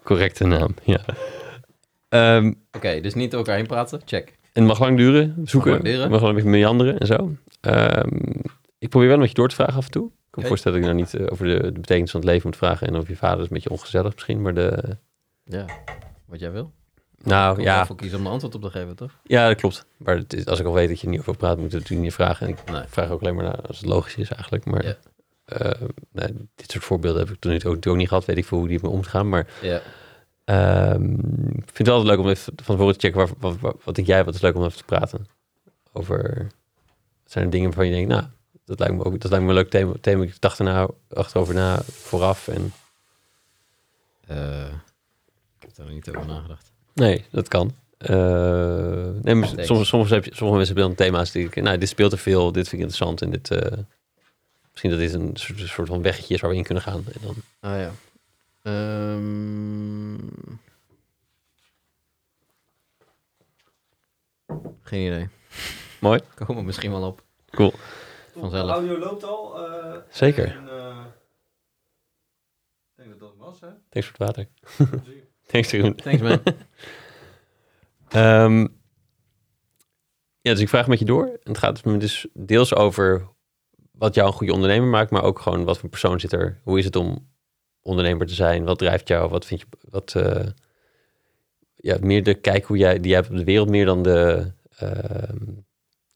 correcte 0.02 0.44
naam, 0.46 0.75
ja. 0.84 1.00
Ehm, 2.08 2.52
Oké, 2.72 3.00
dus 3.00 3.14
niet 3.14 3.30
door 3.30 3.40
elkaar 3.40 3.56
heen 3.56 3.66
praten. 3.66 4.00
Check. 4.04 4.32
En 4.52 4.62
het 4.62 4.64
mag 4.70 4.81
lang 4.81 4.96
duren, 4.96 5.34
zoeken. 5.44 5.70
lang 5.70 5.82
duren. 5.84 6.00
Het 6.00 6.10
mag 6.10 6.20
wel 6.20 6.28
een 6.28 6.34
beetje 6.34 6.50
meanderen 6.50 6.99
en 6.99 7.06
zo. 7.06 7.32
Ehm, 7.60 8.08
ik 8.78 8.88
probeer 8.88 9.06
wel 9.08 9.16
een 9.16 9.22
beetje 9.22 9.34
door 9.37 9.49
te 9.49 9.54
vragen 9.54 9.75
af 9.75 9.84
en 9.84 9.90
toe. 9.90 10.06
Ik 10.06 10.12
kan 10.31 10.43
me 10.43 10.49
voorstellen 10.49 10.81
dat 10.81 10.88
ik 10.90 10.94
nou 10.94 11.04
niet 11.06 11.14
eh, 11.20 11.32
over 11.32 11.46
de, 11.46 11.62
de 11.72 11.81
betekenis 11.81 12.10
van 12.10 12.20
het 12.20 12.28
leven 12.28 12.46
moet 12.49 12.56
vragen. 12.56 12.87
En 12.87 12.96
over 12.96 13.10
je 13.10 13.16
vader 13.16 13.38
is 13.38 13.44
een 13.44 13.54
beetje 13.54 13.70
ongezellig 13.70 14.14
misschien. 14.14 14.43
Maar 14.43 14.54
de... 14.54 14.96
Ja, 15.44 15.64
wat 16.26 16.40
jij 16.40 16.50
wil. 16.52 16.72
Nou 17.25 17.58
Ik 17.58 17.64
ja, 17.64 17.81
ervoor 17.81 17.96
kiezen 17.96 18.19
om 18.19 18.26
een 18.26 18.32
antwoord 18.32 18.54
op 18.54 18.62
te 18.62 18.70
geven, 18.70 18.96
toch? 18.96 19.10
ja, 19.25 19.49
dat 19.49 19.56
klopt. 19.56 19.87
Maar 19.96 20.16
het 20.16 20.32
is, 20.32 20.46
als 20.46 20.60
ik 20.60 20.66
al 20.66 20.72
weet 20.72 20.88
dat 20.88 21.00
je 21.00 21.04
er 21.06 21.10
niet 21.12 21.20
over 21.20 21.37
praat, 21.37 21.56
moet 21.56 21.66
ik 21.66 21.70
het 21.72 21.81
natuurlijk 21.81 22.06
niet 22.06 22.14
vragen. 22.14 22.46
En 22.46 22.52
ik 22.52 22.70
Nee. 22.72 22.82
vraag 22.88 23.10
ook 23.10 23.20
alleen 23.20 23.34
maar 23.34 23.44
naar 23.44 23.60
als 23.66 23.78
het 23.78 23.87
logisch 23.88 24.16
is 24.16 24.28
eigenlijk. 24.31 24.64
Maar 24.64 24.84
Ja. 24.84 24.96
eh, 25.44 25.81
nee, 26.12 26.28
dit 26.54 26.70
soort 26.70 26.84
voorbeelden 26.84 27.20
heb 27.26 27.31
ik 27.34 27.40
toen 27.40 27.62
ook, 27.64 27.87
ook 27.87 27.96
niet 27.96 28.08
gehad. 28.08 28.25
Weet 28.25 28.37
ik 28.37 28.44
veel 28.46 28.58
hoe 28.58 28.66
die 28.69 28.78
met 28.82 28.90
me 28.90 28.96
omgaan. 28.96 29.28
Maar 29.28 29.46
Ja. 29.62 29.81
Ehm, 30.44 31.12
ik 31.48 31.64
vind 31.72 31.78
het 31.78 31.88
altijd 31.88 32.08
leuk 32.08 32.18
om 32.18 32.28
even 32.28 32.52
van 32.56 32.76
tevoren 32.76 32.98
te 32.98 33.00
checken. 33.06 33.18
Waar, 33.26 33.28
wat, 33.38 33.60
wat, 33.60 33.76
wat 33.84 33.94
denk 33.94 34.06
jij? 34.06 34.24
Wat 34.24 34.34
is 34.34 34.40
leuk 34.40 34.54
om 34.54 34.64
even 34.64 34.76
te 34.76 34.84
praten? 34.84 35.26
Over. 35.92 36.46
Zijn 37.24 37.44
er 37.44 37.50
dingen 37.50 37.66
waarvan 37.66 37.86
je 37.86 37.92
denkt, 37.92 38.08
nou, 38.08 38.24
dat 38.64 38.78
lijkt 38.78 38.94
me 38.94 39.04
ook 39.04 39.20
dat 39.20 39.30
lijkt 39.30 39.44
me 39.46 39.50
een 39.50 39.56
leuk 39.56 39.70
thema. 39.70 39.92
thema. 40.00 40.22
Ik 40.22 40.40
dacht 40.40 40.58
er 40.58 40.64
nou 40.64 40.90
achterover 41.14 41.54
na 41.54 41.82
vooraf. 41.82 42.48
En 42.48 42.72
Eh, 44.26 44.66
ik 45.58 45.62
heb 45.62 45.74
daar 45.74 45.86
nog 45.86 45.94
niet 45.94 46.08
over 46.08 46.26
nagedacht. 46.26 46.72
nee, 46.94 47.24
dat 47.30 47.48
kan. 47.48 47.74
Eh, 47.98 48.16
nee, 49.22 49.34
maar 49.34 49.48
soms, 49.56 49.88
soms 49.88 50.10
heb 50.10 50.24
je, 50.24 50.34
sommige 50.34 50.56
mensen 50.58 50.76
hebben 50.76 50.96
dan 50.96 51.06
thema's 51.06 51.30
die 51.30 51.46
ik, 51.46 51.62
nou, 51.62 51.78
dit 51.78 51.88
speelt 51.88 52.12
er 52.12 52.18
veel, 52.18 52.52
dit 52.52 52.68
vind 52.68 52.82
ik 52.82 52.88
interessant 52.88 53.22
en 53.22 53.30
dit. 53.30 53.50
eh, 53.50 53.78
misschien 54.70 54.90
dat 54.90 54.98
dit 54.98 55.12
een 55.14 55.30
soort, 55.34 55.58
soort 55.58 55.88
van 55.88 56.02
weggetje 56.02 56.34
is 56.34 56.40
waar 56.40 56.50
we 56.50 56.56
in 56.56 56.62
kunnen 56.64 56.82
gaan. 56.82 57.04
En 57.12 57.20
dan, 57.22 57.34
Ah 57.60 57.78
ja. 57.78 57.90
Ehm, 58.62 60.17
Geen 64.82 65.06
idee. 65.06 65.29
Mooi. 66.00 66.20
Komen 66.35 66.56
we 66.56 66.62
misschien 66.62 66.91
wel 66.91 67.06
op. 67.06 67.25
Cool. 67.50 67.73
Vanzelf. 68.38 68.67
De 68.67 68.73
audio 68.73 68.99
loopt 68.99 69.25
al. 69.25 69.67
eh, 69.69 69.97
Zeker. 70.11 70.56
en, 70.56 70.69
eh, 70.69 71.05
ik 72.91 73.05
denk 73.05 73.11
dat 73.11 73.19
dat 73.20 73.37
was, 73.37 73.61
hè? 73.61 73.69
Thanks 73.88 74.09
voor 74.09 74.26
het 74.26 74.37
water. 74.37 74.49
Thanks, 75.47 75.70
Jeroen. 75.70 75.94
Thanks 75.94 76.23
man. 76.23 76.43
Ehm, 78.09 78.61
ja, 80.41 80.50
dus 80.53 80.61
ik 80.61 80.69
vraag 80.69 80.87
met 80.87 80.99
je 80.99 81.05
door. 81.05 81.26
En 81.26 81.38
het 81.43 81.59
gaat 81.59 81.85
me 81.85 81.97
dus 81.97 82.26
deels 82.32 82.75
over 82.75 83.29
wat 83.93 84.14
jou 84.14 84.26
een 84.29 84.32
goede 84.35 84.53
ondernemer 84.53 84.88
maakt, 84.88 85.11
maar 85.11 85.23
ook 85.23 85.38
gewoon 85.38 85.64
wat 85.64 85.79
voor 85.79 85.88
persoon 85.88 86.20
zit 86.20 86.32
er. 86.32 86.61
Hoe 86.64 86.79
is 86.79 86.85
het 86.85 86.97
om 86.97 87.31
ondernemer 87.82 88.26
te 88.26 88.34
zijn? 88.34 88.64
Wat 88.64 88.79
drijft 88.79 89.08
jou? 89.08 89.29
Wat 89.31 89.44
vind 89.46 89.61
je? 89.61 89.67
Wat, 89.90 90.14
eh, 90.17 90.46
ja, 91.75 91.96
meer 92.00 92.23
de 92.23 92.34
kijk 92.34 92.64
hoe 92.64 92.76
jij 92.76 92.94
die 93.00 93.06
jij 93.11 93.17
hebt 93.19 93.31
op 93.31 93.37
de 93.37 93.44
wereld, 93.44 93.69
meer 93.69 93.84
dan 93.84 94.02
de. 94.02 94.50
ehm, 94.76 95.37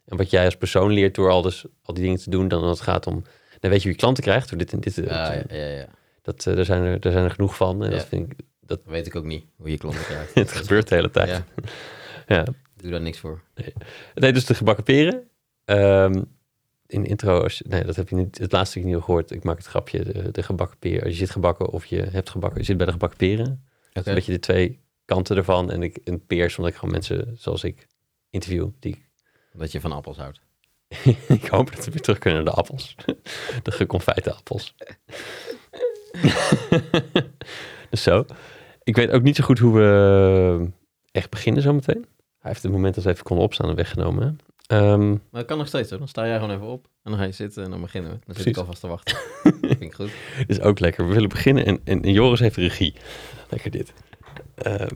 en 0.05 0.17
wat 0.17 0.31
jij 0.31 0.45
als 0.45 0.57
persoon 0.57 0.91
leert 0.93 1.15
door 1.15 1.31
al, 1.31 1.43
dus, 1.43 1.65
al 1.83 1.95
die 1.95 2.03
dingen 2.03 2.19
te 2.19 2.31
doen, 2.31 2.49
dan 2.49 2.63
als 2.63 2.79
het 2.79 2.89
gaat 2.89 3.07
om. 3.07 3.25
Dan 3.61 3.71
weet 3.71 3.83
je 3.83 3.89
je 3.89 3.95
klanten 3.95 4.23
krijgt 4.23 4.49
door 4.49 4.59
dit 4.59 4.73
en 4.73 4.81
dit. 4.81 4.99
eh, 4.99 5.07
Ja, 5.07 5.33
ja, 5.49 5.65
ja. 5.67 5.87
Dat, 6.23 6.47
eh, 6.47 6.55
daar, 6.57 6.65
zijn 6.65 6.83
er, 6.83 7.01
daar 7.01 7.13
zijn 7.13 7.25
er 7.25 7.31
genoeg 7.31 7.57
van. 7.57 7.85
En 7.85 7.91
dat 7.91 8.05
vind 8.05 8.33
ik. 8.33 8.39
Dat 8.61 8.81
weet 8.85 9.07
ik 9.07 9.17
ook 9.17 9.25
niet, 9.25 9.45
hoe 9.57 9.71
je 9.71 9.79
klanten 9.79 10.05
krijgt. 10.05 10.35
Het 10.45 10.51
gebeurt 10.53 10.89
de 10.89 10.95
hele 10.95 11.11
tijd. 11.11 11.29
Ja, 11.29 11.45
ja. 12.37 12.45
doe 12.77 12.91
daar 12.91 13.01
niks 13.01 13.19
voor. 13.19 13.41
Het 14.15 14.25
heet 14.25 14.35
dus 14.35 14.47
de 14.47 14.55
gebakken 14.55 14.85
peren. 14.85 15.29
Ehm, 15.65 16.23
in 16.87 17.03
de 17.03 17.09
intro, 17.09 17.43
als 17.43 17.59
je, 17.59 17.65
nee, 17.69 17.85
dat 17.85 17.97
heb 17.97 18.09
je 18.09 18.15
niet, 18.15 18.38
het 18.38 18.53
laatste 18.53 18.79
ik 18.79 18.85
niet 18.85 18.94
gehoord. 18.94 19.31
Ik 19.31 19.44
maak 19.44 19.56
het 19.56 19.67
grapje, 19.67 20.05
de, 20.05 20.31
de 20.31 20.43
gebakken 20.43 20.79
peren. 20.79 21.03
Als 21.03 21.12
je 21.12 21.19
zit 21.19 21.31
gebakken 21.31 21.71
of 21.71 21.87
je 21.87 22.03
hebt 22.03 22.31
gebakken, 22.31 22.61
je 22.61 22.67
zit 22.67 22.77
bij 22.77 22.87
de 22.87 22.93
gebakken 22.93 23.19
peren. 23.19 23.65
Een 23.93 24.15
beetje 24.15 24.33
de 24.33 24.38
twee 24.38 24.81
kanten 25.05 25.37
ervan. 25.37 25.71
En 25.71 25.83
ik, 25.83 25.99
een 26.05 26.27
peer 26.27 26.44
is 26.44 26.56
omdat 26.56 26.73
ik 26.73 26.79
gewoon 26.79 26.94
mensen 26.94 27.37
zoals 27.38 27.65
ik 27.65 27.87
interview. 28.31 28.69
Die, 28.79 29.05
Dat 29.53 29.73
je 29.73 29.81
van 29.81 29.93
appels 29.93 30.17
houdt. 30.17 30.41
ik 31.29 31.47
hoop 31.47 31.75
dat 31.75 31.85
we 31.85 31.91
weer 31.91 32.00
terug 32.00 32.19
kunnen 32.19 32.44
naar 32.44 32.53
de 32.53 32.61
appels. 32.61 32.94
de 33.62 33.71
geconfijte 33.71 34.35
appels. 34.35 34.75
dus 37.91 38.03
zo. 38.03 38.25
Ik 38.83 38.97
weet 38.97 39.11
ook 39.11 39.23
niet 39.23 39.37
zo 39.37 39.44
goed 39.44 39.59
hoe 39.59 39.75
we 39.75 40.71
echt 41.12 41.31
beginnen 41.31 41.62
zometeen. 41.62 42.06
Hij 42.38 42.50
heeft 42.50 42.62
het 42.62 42.73
moment 42.73 42.94
dat 42.94 43.05
we 43.05 43.11
even 43.11 43.25
konden 43.25 43.44
opstaan 43.44 43.69
en 43.69 43.75
weggenomen. 43.75 44.38
Ehm, 44.67 45.09
Maar 45.11 45.19
dat 45.31 45.45
kan 45.45 45.59
nog 45.59 45.67
steeds 45.67 45.91
hoor. 45.91 45.99
Dan 45.99 46.09
sta 46.09 46.27
jij 46.27 46.35
gewoon 46.39 46.55
even 46.55 46.67
op. 46.67 46.85
En 47.03 47.11
dan 47.11 47.21
ga 47.21 47.27
je 47.27 47.33
zitten 47.33 47.65
en 47.65 47.71
dan 47.71 47.81
beginnen 47.81 48.11
we. 48.11 48.19
Dan 48.27 48.35
zit 48.35 48.47
ik 48.47 48.57
alvast 48.57 48.81
te 48.81 48.87
wachten. 48.87 49.17
dat 49.43 49.55
vind 49.79 49.83
ik 49.83 49.95
goed. 49.95 50.11
is 50.47 50.61
ook 50.61 50.79
lekker. 50.79 51.07
We 51.09 51.15
willen 51.15 51.29
beginnen 51.29 51.67
en, 51.67 51.81
en, 51.85 52.03
en 52.03 52.13
Joris 52.13 52.41
heeft 52.41 52.57
regie. 52.57 52.95
Lekker 53.51 53.71
dit. 53.71 53.93
Ehm. 54.55 54.89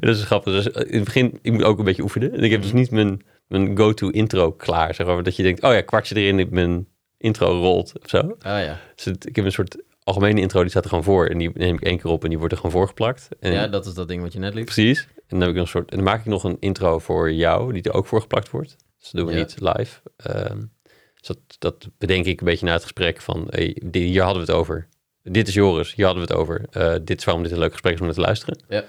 dat 0.00 0.16
is 0.16 0.22
grappig. 0.24 0.52
Dus 0.52 0.66
in 0.66 0.94
het 0.96 1.04
begin, 1.04 1.38
ik 1.42 1.52
moet 1.52 1.62
ook 1.62 1.78
een 1.78 1.84
beetje 1.84 2.02
oefenen. 2.02 2.32
En 2.32 2.42
ik 2.42 2.50
heb 2.50 2.62
dus 2.62 2.72
niet 2.72 2.90
mijn, 2.90 3.22
mijn 3.48 3.76
go-to 3.78 4.08
intro 4.08 4.52
klaar. 4.52 4.94
Zeg 4.94 5.06
maar, 5.06 5.22
dat 5.22 5.36
je 5.36 5.42
denkt, 5.42 5.62
oh 5.62 5.72
ja, 5.72 5.80
kwartje 5.80 6.14
erin, 6.16 6.48
mijn 6.50 6.86
intro 7.18 7.60
rolt 7.60 7.92
of 8.02 8.08
zo. 8.10 8.18
Ah 8.18 8.62
ja. 8.64 8.80
Dus 8.94 9.04
het- 9.04 9.26
ik 9.28 9.36
heb 9.36 9.44
een 9.44 9.52
soort 9.52 9.82
algemene 10.02 10.40
intro, 10.40 10.60
die 10.60 10.70
staat 10.70 10.82
er 10.82 10.88
gewoon 10.88 11.04
voor. 11.04 11.26
En 11.26 11.38
die 11.38 11.50
neem 11.54 11.74
ik 11.74 11.82
één 11.82 11.98
keer 12.00 12.10
op 12.10 12.22
en 12.22 12.28
die 12.28 12.38
wordt 12.38 12.52
er 12.52 12.58
gewoon 12.60 12.76
voorgeplakt. 12.76 13.28
En 13.40 13.52
Ja, 13.52 13.68
dat 13.68 13.86
is 13.86 13.94
dat 13.94 14.08
ding 14.08 14.22
wat 14.22 14.32
je 14.32 14.38
net 14.38 14.54
liep. 14.54 14.64
Precies. 14.64 15.08
En 15.28 15.38
dan, 15.38 15.40
heb 15.40 15.48
ik 15.48 15.54
nog 15.54 15.64
een 15.64 15.70
soort, 15.70 15.90
en 15.90 15.96
dan 15.96 16.04
maak 16.06 16.20
ik 16.20 16.26
nog 16.26 16.44
een 16.44 16.56
intro 16.60 16.98
voor 16.98 17.32
jou, 17.32 17.72
die 17.72 17.82
er 17.82 17.92
ook 17.92 18.06
voor 18.06 18.20
geplakt 18.20 18.50
wordt. 18.50 18.76
Dus 18.98 19.10
dat 19.10 19.20
doen 19.20 19.26
we 19.30 19.32
Ja. 19.32 19.38
niet 19.38 19.56
live. 19.60 20.00
Ehm, 20.16 20.58
dus 21.14 21.26
dat, 21.26 21.38
dat 21.58 21.88
bedenk 21.98 22.24
ik 22.26 22.40
een 22.40 22.46
beetje 22.46 22.66
na 22.66 22.72
het 22.72 22.82
gesprek 22.82 23.20
van, 23.20 23.46
hey, 23.50 23.76
hier 23.92 24.22
hadden 24.22 24.44
we 24.44 24.50
het 24.52 24.60
over. 24.60 24.88
Dit 25.22 25.48
is 25.48 25.54
Joris, 25.54 25.94
hier 25.94 26.04
hadden 26.06 26.26
we 26.26 26.32
het 26.32 26.40
over. 26.40 26.64
Eh, 26.70 26.94
dit 27.02 27.18
is 27.18 27.24
waarom 27.24 27.42
dit 27.42 27.52
een 27.52 27.58
leuk 27.58 27.72
gesprek 27.72 27.92
is 27.94 27.98
om 28.00 28.06
naar 28.06 28.14
te 28.14 28.20
luisteren. 28.20 28.58
Ja. 28.68 28.84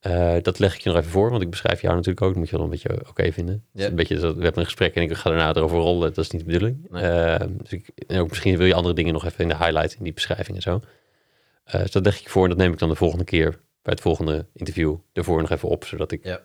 Eh, 0.00 0.42
dat 0.42 0.58
leg 0.58 0.74
ik 0.74 0.80
je 0.80 0.88
nog 0.88 0.98
even 0.98 1.10
voor, 1.10 1.30
want 1.30 1.42
ik 1.42 1.50
beschrijf 1.50 1.80
jou 1.80 1.94
natuurlijk 1.94 2.22
ook. 2.22 2.28
Dat 2.30 2.38
moet 2.38 2.50
je 2.50 2.56
wel 2.56 2.64
een 2.64 2.70
beetje 2.70 3.02
oké 3.08 3.32
vinden. 3.32 3.64
Dus 3.72 3.84
een 3.84 3.94
beetje, 3.94 4.16
we 4.18 4.26
hebben 4.26 4.58
een 4.58 4.64
gesprek 4.64 4.94
en 4.94 5.02
ik 5.02 5.14
ga 5.14 5.30
daarna 5.30 5.54
erover 5.54 5.78
rollen. 5.78 6.14
Dat 6.14 6.24
is 6.24 6.30
niet 6.30 6.40
de 6.44 6.46
bedoeling. 6.52 6.86
Nee. 6.90 7.02
Ehm, 7.02 7.50
dus 7.56 7.72
ik, 7.72 7.88
en 8.06 8.20
ook 8.20 8.28
misschien 8.28 8.56
wil 8.56 8.66
je 8.66 8.74
andere 8.74 8.94
dingen 8.94 9.12
nog 9.12 9.24
even 9.24 9.38
in 9.38 9.48
de 9.48 9.56
highlight, 9.56 9.94
in 9.98 10.04
die 10.04 10.12
beschrijving 10.12 10.56
en 10.56 10.62
zo. 10.62 10.80
Eh, 11.64 11.80
dus 11.80 11.90
dat 11.90 12.04
leg 12.04 12.16
ik 12.16 12.22
je 12.22 12.28
voor 12.28 12.42
en 12.42 12.48
dat 12.48 12.58
neem 12.58 12.72
ik 12.72 12.78
dan 12.78 12.88
de 12.88 12.94
volgende 12.94 13.24
keer 13.24 13.60
bij 13.84 13.92
het 13.92 14.00
volgende 14.00 14.46
interview 14.52 14.96
ervoor 15.12 15.40
nog 15.40 15.50
even 15.50 15.68
op, 15.68 15.84
zodat 15.84 16.10
ik... 16.12 16.24
Ja. 16.24 16.40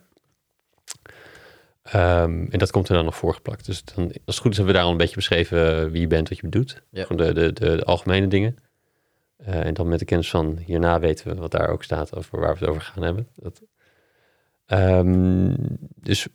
Ehm, 1.82 2.46
en 2.50 2.60
dat 2.60 2.72
komt 2.72 2.90
er 2.90 2.96
dan 2.96 3.06
nog 3.06 3.16
voorgeplakt. 3.16 3.66
Dus 3.66 3.84
dan, 3.84 4.04
als 4.06 4.14
het 4.36 4.38
goed 4.38 4.52
is, 4.52 4.58
hebben 4.58 4.66
we 4.66 4.80
daar 4.80 4.84
al 4.84 4.92
een 4.92 4.98
beetje 4.98 5.16
beschreven 5.16 5.78
eh, 5.86 5.92
wie 5.92 6.02
je 6.02 6.08
bent, 6.08 6.30
wat 6.30 6.38
je 6.38 6.50
doet. 6.50 6.84
Ja. 6.90 7.06
Gewoon 7.06 7.26
de, 7.28 7.34
de, 7.34 7.54
de, 7.54 7.76
de 7.76 7.84
algemene 7.84 8.28
dingen. 8.28 8.58
Eh, 9.38 9.66
en 9.66 9.74
dan 9.74 9.88
met 9.88 10.00
de 10.00 10.06
kennis 10.06 10.30
van 10.30 10.58
hierna 10.58 11.00
weten 11.00 11.28
we 11.28 11.36
wat 11.42 11.52
daar 11.52 11.70
ook 11.70 11.84
staat 11.84 12.16
over 12.16 12.40
waar 12.40 12.54
we 12.54 12.60
het 12.60 12.70
over 12.70 12.82
gaan 12.82 13.04
hebben. 13.04 13.28
Dat, 13.36 13.62
Ehm, 14.66 15.56
dus 15.96 16.28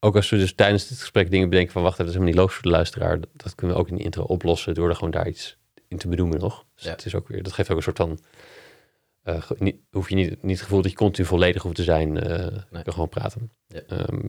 ook 0.00 0.16
als 0.16 0.30
we 0.30 0.36
dus 0.36 0.54
tijdens 0.54 0.88
dit 0.88 0.98
gesprek 0.98 1.30
dingen 1.30 1.48
bedenken 1.48 1.72
van 1.72 1.82
wacht 1.82 1.94
even, 1.94 2.04
dat 2.06 2.14
is 2.14 2.20
helemaal 2.20 2.34
niet 2.34 2.42
logisch 2.42 2.60
voor 2.62 2.70
de 2.70 2.76
luisteraar. 2.76 3.20
Dat, 3.20 3.28
dat 3.32 3.54
kunnen 3.54 3.76
we 3.76 3.82
ook 3.82 3.88
in 3.88 3.96
de 3.96 4.02
intro 4.02 4.22
oplossen 4.22 4.74
door 4.74 4.88
er 4.88 4.94
gewoon 4.94 5.10
daar 5.10 5.28
iets 5.28 5.56
in 5.88 5.98
te 5.98 6.08
benoemen 6.08 6.38
nog. 6.38 6.64
Dus 6.74 6.84
Ja. 6.84 6.90
het 6.90 7.04
is 7.04 7.14
ook 7.14 7.28
weer, 7.28 7.42
dat 7.42 7.52
geeft 7.52 7.70
ook 7.70 7.76
een 7.76 7.82
soort 7.82 7.96
van, 7.96 8.18
eh, 9.22 9.50
niet, 9.58 9.76
hoef 9.90 10.08
je 10.08 10.14
niet, 10.14 10.42
niet 10.42 10.56
het 10.56 10.62
gevoel 10.64 10.82
dat 10.82 10.90
je 10.90 10.96
continu 10.96 11.26
volledig 11.26 11.62
hoeft 11.62 11.76
te 11.76 11.82
zijn. 11.82 12.14
Je 12.14 12.82
kan 12.82 12.92
gewoon 12.92 13.08
praten. 13.08 13.50
Ja. 13.66 13.80
Ehm, 13.80 14.28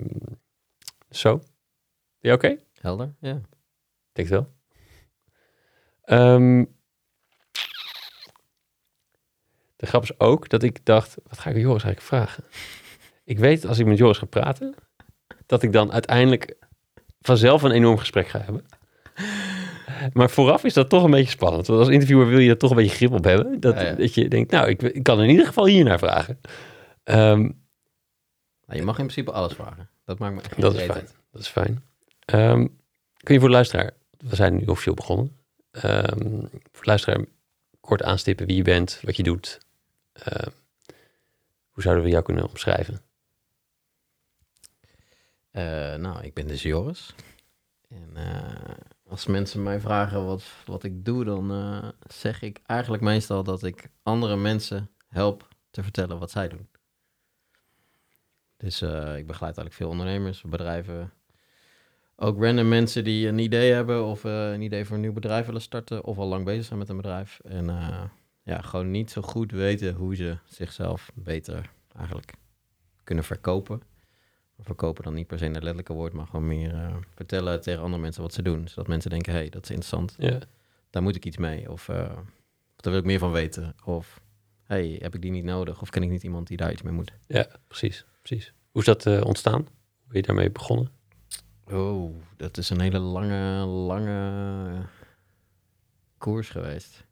zo. 1.09 1.41
Oké? 2.21 2.57
Helder? 2.73 3.15
Ja. 3.19 3.35
Ik 3.35 3.41
denk 4.12 4.29
het 4.29 4.29
wel. 4.29 4.53
Ehm, 6.03 6.65
de 9.75 9.85
grap 9.85 10.03
is 10.03 10.19
ook 10.19 10.50
dat 10.50 10.63
ik 10.63 10.85
dacht, 10.85 11.15
wat 11.23 11.39
ga 11.39 11.50
ik 11.50 11.55
Joris 11.55 11.83
eigenlijk 11.83 12.01
vragen? 12.01 12.43
Ik 13.23 13.39
weet 13.39 13.65
als 13.65 13.79
ik 13.79 13.85
met 13.85 13.97
Joris 13.97 14.17
ga 14.17 14.25
praten, 14.25 14.75
dat 15.45 15.63
ik 15.63 15.71
dan 15.71 15.91
uiteindelijk 15.91 16.55
vanzelf 17.21 17.63
een 17.63 17.71
enorm 17.71 17.97
gesprek 17.97 18.27
ga 18.27 18.39
hebben. 18.39 18.65
Maar 20.13 20.29
vooraf 20.29 20.63
is 20.63 20.74
dat 20.74 20.89
toch 20.89 21.03
een 21.03 21.12
beetje 21.12 21.29
spannend. 21.31 21.67
Want 21.67 21.79
als 21.79 21.89
interviewer 21.89 22.27
wil 22.27 22.39
je 22.39 22.50
er 22.50 22.57
toch 22.57 22.69
een 22.69 22.75
beetje 22.75 22.95
grip 22.95 23.12
op 23.12 23.24
hebben. 23.24 23.60
Dat, 23.60 23.75
Ja, 23.75 23.81
ja. 23.81 23.93
dat 23.95 24.13
je 24.13 24.27
denkt, 24.27 24.51
nou, 24.51 24.69
ik, 24.69 24.81
ik 24.81 25.03
kan 25.03 25.22
in 25.22 25.29
ieder 25.29 25.45
geval 25.45 25.65
hier 25.65 25.83
naar 25.83 26.00
vragen. 26.00 26.39
Ehm, 27.03 27.39
Nou, 28.65 28.79
je 28.79 28.81
mag 28.83 28.98
in 29.00 29.05
principe 29.05 29.31
alles 29.31 29.53
vragen. 29.53 29.89
Dat 30.05 30.19
maakt 30.19 30.36
me 30.36 30.41
echt 30.41 30.62
Dat 30.62 30.74
is 30.75 30.81
fijn. 30.83 31.07
dat 31.31 31.41
is 31.41 31.48
fijn. 31.48 31.83
Ehm, 32.25 32.67
kun 33.17 33.33
je 33.33 33.39
voor 33.39 33.50
de 33.50 33.55
luisteraar, 33.55 33.91
we 34.17 34.36
zijn 34.36 34.55
nu 34.55 34.65
officieel 34.65 34.95
begonnen. 34.95 35.38
Ehm, 35.72 36.39
voor 36.72 36.81
de 36.83 36.89
luisteraar 36.89 37.25
kort 37.79 38.03
aanstippen 38.03 38.45
wie 38.45 38.55
je 38.55 38.62
bent, 38.63 39.00
wat 39.01 39.15
je 39.15 39.24
doet. 39.24 39.60
Hoe 41.69 41.83
zouden 41.83 42.03
we 42.03 42.10
jou 42.10 42.24
kunnen 42.24 42.50
omschrijven? 42.50 43.01
Eh, 45.51 45.95
nou, 45.95 46.24
ik 46.24 46.33
ben 46.33 46.48
dus 46.48 46.62
Joris. 46.62 47.15
En 47.89 48.10
eh, 48.13 48.75
als 49.13 49.25
mensen 49.25 49.63
mij 49.63 49.79
vragen 49.79 50.25
wat, 50.25 50.43
wat 50.65 50.84
ik 50.84 51.05
doe, 51.05 51.24
dan 51.24 51.51
eh, 51.51 51.89
zeg 52.08 52.41
ik 52.41 52.62
eigenlijk 52.65 53.03
meestal 53.03 53.43
dat 53.43 53.63
ik 53.63 53.89
andere 54.03 54.36
mensen 54.36 54.89
help 55.08 55.48
te 55.72 55.84
vertellen 55.84 56.20
wat 56.20 56.32
zij 56.32 56.48
doen. 56.48 56.67
Dus 58.58 58.82
eh, 58.82 59.17
ik 59.17 59.27
begeleid 59.27 59.58
eigenlijk 59.58 59.74
veel 59.74 59.89
ondernemers, 59.89 60.41
bedrijven. 60.41 61.13
Ook 62.15 62.43
random 62.43 62.67
mensen 62.67 63.03
die 63.03 63.27
een 63.27 63.39
idee 63.39 63.72
hebben 63.72 64.05
of 64.05 64.25
eh, 64.25 64.51
een 64.51 64.62
idee 64.62 64.86
voor 64.86 64.96
een 64.96 65.01
nieuw 65.01 65.13
bedrijf 65.13 65.46
willen 65.46 65.62
starten. 65.62 66.03
Of 66.03 66.17
al 66.17 66.27
lang 66.27 66.46
bezig 66.46 66.65
zijn 66.65 66.79
met 66.79 66.89
een 66.89 66.98
bedrijf. 66.98 67.39
En 67.43 67.65
ja, 68.43 68.62
gewoon 68.62 68.91
niet 68.91 69.12
zo 69.12 69.22
goed 69.22 69.51
weten 69.51 69.93
hoe 69.93 70.15
ze 70.15 70.38
zichzelf 70.46 71.12
beter 71.13 71.70
eigenlijk 71.98 72.34
kunnen 73.03 73.24
verkopen. 73.24 73.82
Verkopen 74.63 75.03
dan 75.03 75.13
niet 75.13 75.27
per 75.27 75.38
se 75.38 75.43
het 75.43 75.53
letterlijke 75.53 75.93
woord, 75.93 76.13
maar 76.13 76.25
gewoon 76.25 76.48
meer 76.48 76.74
eh, 76.74 76.96
vertellen 77.15 77.62
tegen 77.62 77.82
andere 77.84 78.01
mensen 78.01 78.22
wat 78.22 78.34
ze 78.34 78.41
doen. 78.41 78.67
Zodat 78.67 78.88
mensen 78.88 79.10
denken, 79.10 79.34
hé, 79.34 79.39
hey, 79.39 79.50
dat 79.50 79.63
is 79.63 79.70
interessant. 79.70 80.15
Ja, 80.17 80.39
Daar 80.89 81.03
moet 81.03 81.15
ik 81.15 81.25
iets 81.25 81.38
mee. 81.38 81.72
Of, 81.72 81.89
eh, 81.89 81.96
daar 82.75 82.91
wil 82.91 82.98
ik 82.98 83.03
meer 83.03 83.20
van 83.20 83.32
weten. 83.32 83.75
Of, 83.86 84.22
hey, 84.63 84.98
heb 85.01 85.15
ik 85.15 85.22
die 85.22 85.32
niet 85.32 85.43
nodig? 85.43 85.82
Of 85.82 85.89
ken 85.89 86.03
ik 86.03 86.10
niet 86.10 86.24
iemand 86.24 86.48
die 86.48 86.58
daar 86.58 86.72
iets 86.72 86.82
mee 86.82 86.93
moet? 86.93 87.13
ja 87.27 87.48
precies, 87.67 88.05
precies. 88.22 88.53
Hoe 88.72 88.82
is 88.82 88.88
dat 88.88 89.05
eh, 89.05 89.22
ontstaan? 89.25 89.62
Hoe 89.62 90.08
ben 90.08 90.17
je 90.17 90.22
daarmee 90.22 90.51
begonnen? 90.51 90.91
Oh, 91.72 92.15
dat 92.38 92.58
is 92.58 92.70
een 92.70 92.82
hele 92.82 93.00
lange, 93.00 93.65
lange 93.65 94.86
koers 96.17 96.50
geweest. 96.50 97.05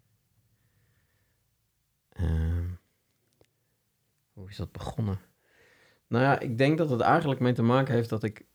Ehm, 2.10 2.68
hoe 4.34 4.50
is 4.50 4.56
dat 4.58 4.72
begonnen? 4.72 5.20
Nou 6.12 6.24
ja, 6.24 6.40
ik 6.40 6.58
denk 6.58 6.78
dat 6.78 6.90
het 6.90 7.00
eigenlijk 7.00 7.40
mee 7.40 7.54
te 7.54 7.62
maken 7.62 7.94
heeft 7.94 8.10
dat 8.10 8.24
ik 8.24 8.46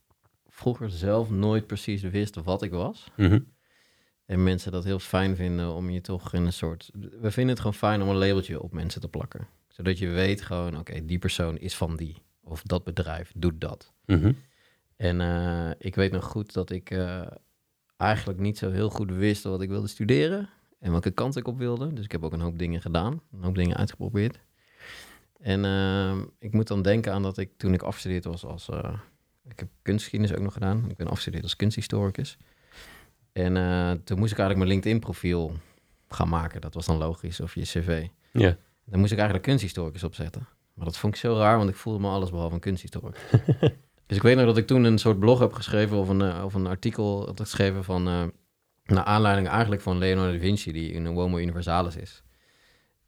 vroeger 0.47 0.91
zelf 0.91 1.31
nooit 1.31 1.67
precies 1.67 2.03
wist 2.03 2.43
wat 2.43 2.63
ik 2.63 2.71
was. 2.71 3.11
Mhm. 3.17 3.39
En 4.27 4.43
mensen 4.43 4.73
dat 4.73 4.85
heel 4.85 4.99
fijn 4.99 5.37
vinden 5.37 5.73
om 5.73 5.91
je 5.91 6.01
toch 6.01 6.33
in 6.33 6.45
een 6.45 6.53
soort... 6.53 6.91
We 7.21 7.31
vinden 7.31 7.49
het 7.49 7.59
gewoon 7.59 7.75
fijn 7.75 8.03
om 8.03 8.09
een 8.09 8.17
labeltje 8.17 8.63
op 8.63 8.73
mensen 8.73 9.01
te 9.01 9.09
plakken. 9.09 9.47
Zodat 9.69 9.99
je 9.99 10.09
weet 10.09 10.43
gewoon, 10.43 10.79
oké, 10.79 11.05
die 11.05 11.19
persoon 11.19 11.59
is 11.59 11.77
van 11.77 11.97
die. 11.97 12.17
Of 12.43 12.63
dat 12.63 12.85
bedrijf 12.85 13.33
doet 13.37 13.61
dat. 13.61 13.93
Mhm. 14.05 14.33
En 14.97 15.21
eh, 15.21 15.71
ik 15.79 15.95
weet 15.95 16.13
nog 16.13 16.25
goed 16.25 16.53
dat 16.53 16.71
ik 16.71 16.91
eh, 16.91 17.27
eigenlijk 17.97 18.39
niet 18.39 18.59
zo 18.59 18.71
heel 18.71 18.91
goed 18.91 19.11
wist 19.11 19.43
wat 19.43 19.63
ik 19.63 19.69
wilde 19.69 19.89
studeren 19.89 20.49
en 20.79 20.91
welke 20.91 21.11
kant 21.11 21.37
ik 21.37 21.49
op 21.49 21.59
wilde. 21.59 21.93
Dus 21.93 22.05
ik 22.05 22.13
heb 22.13 22.25
ook 22.25 22.33
een 22.33 22.41
hoop 22.41 22.59
dingen 22.59 22.81
gedaan, 22.81 23.21
een 23.33 23.43
hoop 23.43 23.55
dingen 23.55 23.77
uitgeprobeerd. 23.77 24.39
En 25.47 25.65
eh, 25.65 26.17
ik 26.39 26.53
moet 26.53 26.67
dan 26.67 26.83
denken 26.83 27.13
aan 27.13 27.23
dat 27.23 27.39
ik 27.39 27.51
toen 27.57 27.75
ik 27.75 27.83
afgestudeerd 27.83 28.25
was 28.25 28.45
als... 28.45 28.69
eh, 28.69 28.93
ik 29.49 29.59
heb 29.59 29.69
kunstgeschiedenis 29.83 30.37
ook 30.37 30.43
nog 30.43 30.53
gedaan. 30.53 30.85
Ik 30.89 30.97
ben 30.97 31.07
afgestudeerd 31.07 31.43
als 31.43 31.57
kunsthistoricus. 31.57 32.39
En 33.33 33.57
eh, 33.57 33.91
toen 33.91 34.19
moest 34.19 34.33
ik 34.33 34.39
eigenlijk 34.39 34.57
mijn 34.57 34.69
LinkedIn-profiel 34.69 35.53
gaan 36.09 36.29
maken. 36.29 36.61
Dat 36.61 36.75
was 36.75 36.87
dan 36.87 36.97
logisch, 36.97 37.41
of 37.41 37.55
je 37.55 37.61
cv. 37.61 38.07
Ja, 38.33 38.57
Dan 38.85 38.99
moest 38.99 39.13
ik 39.13 39.19
eigenlijk 39.19 39.49
kunsthistoricus 39.49 40.05
opzetten. 40.05 40.49
Maar 40.75 40.85
dat 40.85 40.99
vond 40.99 41.15
ik 41.15 41.21
zo 41.21 41.37
raar, 41.37 41.57
want 41.57 41.71
ik 41.71 41.77
voelde 41.77 42.01
me 42.01 42.09
alles 42.09 42.31
behalve 42.31 42.55
een 42.55 42.61
kunsthistoricus. 42.61 43.21
dus 44.07 44.17
ik 44.17 44.23
weet 44.23 44.37
nog 44.37 44.47
dat 44.47 44.57
ik 44.57 44.67
toen 44.67 44.85
een 44.85 44.99
soort 44.99 45.19
blog 45.19 45.39
heb 45.39 45.53
geschreven 45.53 45.97
of 45.97 46.09
een, 46.09 46.23
eh, 46.23 46.45
of 46.45 46.55
een 46.55 46.67
artikel 46.67 47.27
had 47.27 47.41
geschreven 47.41 47.85
van... 47.85 48.03
naar 48.85 49.05
aanleiding 49.05 49.49
eigenlijk 49.49 49.83
van 49.83 49.99
Leonardo 49.99 50.33
da 50.33 50.39
Vinci, 50.39 50.73
die 50.73 50.95
een 50.95 51.07
Homo 51.07 51.39
Universalis 51.39 51.97
is. 51.97 52.23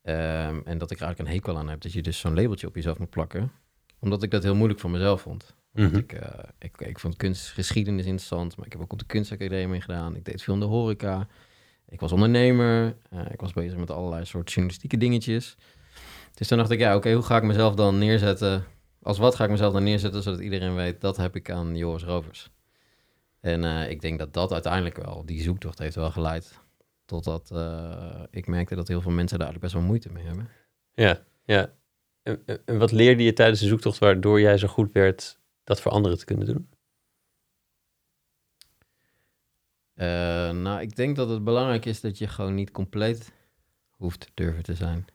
Ehm, 0.09 0.61
en 0.65 0.79
dat 0.79 0.91
ik 0.91 0.99
er 0.99 1.05
eigenlijk 1.05 1.19
een 1.19 1.27
hekel 1.37 1.59
aan 1.59 1.69
heb 1.69 1.81
dat 1.81 1.93
je 1.93 2.03
dus 2.03 2.19
zo'n 2.19 2.35
labeltje 2.35 2.67
op 2.67 2.75
jezelf 2.75 2.99
moet 2.99 3.11
plakken. 3.11 3.53
Omdat 3.99 4.23
ik 4.23 4.31
dat 4.31 4.43
heel 4.43 4.55
moeilijk 4.55 4.81
voor 4.81 4.91
mezelf 4.91 5.21
vond. 5.21 5.55
Mhm. 5.73 5.97
Ik, 5.97 6.13
eh, 6.13 6.45
ik, 6.59 6.81
ik 6.81 6.99
vond 6.99 7.17
kunstgeschiedenis 7.17 8.05
interessant, 8.05 8.57
maar 8.57 8.67
ik 8.67 8.73
heb 8.73 8.81
ook 8.81 8.93
op 8.93 8.99
de 8.99 9.05
kunstacademie 9.07 9.81
gedaan. 9.81 10.17
Ik 10.17 10.25
deed 10.25 10.43
veel 10.43 10.55
in 10.55 10.61
de 10.61 10.67
horeca. 10.67 11.27
Ik 11.89 12.01
was 12.01 12.13
ondernemer. 12.13 12.97
eh, 13.11 13.21
ik 13.31 13.41
was 13.41 13.53
bezig 13.53 13.79
met 13.79 13.91
allerlei 13.91 14.25
soort 14.25 14.49
journalistieke 14.53 14.97
dingetjes. 14.97 15.57
Dus 16.35 16.49
toen 16.49 16.59
dacht 16.59 16.71
ik, 16.71 16.79
ja, 16.79 16.97
oké, 16.97 17.13
hoe 17.13 17.23
ga 17.23 17.37
ik 17.37 17.43
mezelf 17.43 17.75
dan 17.75 17.99
neerzetten? 17.99 18.65
Als 19.03 19.19
wat 19.19 19.35
ga 19.35 19.45
ik 19.45 19.51
mezelf 19.51 19.73
dan 19.73 19.83
neerzetten, 19.85 20.23
zodat 20.23 20.41
iedereen 20.41 20.75
weet, 20.75 21.01
dat 21.01 21.17
heb 21.17 21.37
ik 21.37 21.51
aan 21.51 21.77
Joris 21.77 22.03
Rovers. 22.05 22.51
En 23.41 23.65
eh, 23.65 23.91
ik 23.91 24.01
denk 24.01 24.19
dat 24.19 24.35
dat 24.35 24.53
uiteindelijk 24.53 24.97
wel, 24.97 25.23
die 25.27 25.43
zoektocht 25.43 25.79
heeft 25.79 25.95
wel 25.95 26.11
geleid. 26.11 26.59
Totdat 27.09 27.51
eh, 27.51 28.23
ik 28.31 28.47
merkte 28.47 28.75
dat 28.75 28.89
heel 28.89 29.01
veel 29.01 29.13
mensen 29.13 29.39
daar 29.39 29.47
eigenlijk 29.47 29.73
best 29.73 29.73
wel 29.73 29.93
moeite 29.93 30.13
mee 30.13 30.25
hebben. 30.25 30.51
ja, 30.95 31.25
ja. 31.45 31.73
En, 32.65 32.79
wat 32.79 32.93
leerde 32.93 33.23
je 33.23 33.33
tijdens 33.33 33.61
de 33.61 33.67
zoektocht 33.67 33.99
waardoor 33.99 34.41
jij 34.41 34.59
zo 34.59 34.69
goed 34.69 34.93
werd 34.93 35.39
dat 35.65 35.81
voor 35.81 35.93
anderen 35.93 36.19
te 36.19 36.25
kunnen 36.25 36.47
doen? 36.47 36.71
Eh, 39.95 40.51
nou, 40.51 40.81
ik 40.81 40.97
denk 40.97 41.17
dat 41.17 41.29
het 41.29 41.45
belangrijk 41.45 41.85
is 41.85 42.01
dat 42.01 42.19
je 42.19 42.29
gewoon 42.29 42.55
niet 42.55 42.71
compleet 42.71 43.33
hoeft 43.91 44.21
te 44.21 44.29
durven 44.35 44.63
te 44.63 44.75
zijn. 44.75 45.07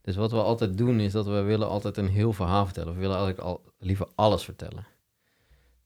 Dus 0.00 0.16
wat 0.16 0.30
we 0.30 0.42
altijd 0.42 0.78
doen 0.78 1.00
is 1.00 1.12
dat 1.12 1.26
we 1.26 1.40
willen 1.40 1.68
altijd 1.68 1.96
een 1.96 2.08
heel 2.08 2.32
verhaal 2.32 2.64
vertellen. 2.64 2.94
We 2.94 3.00
willen 3.00 3.16
eigenlijk 3.16 3.46
al, 3.48 3.72
liever 3.78 4.08
alles 4.14 4.44
vertellen. 4.44 4.86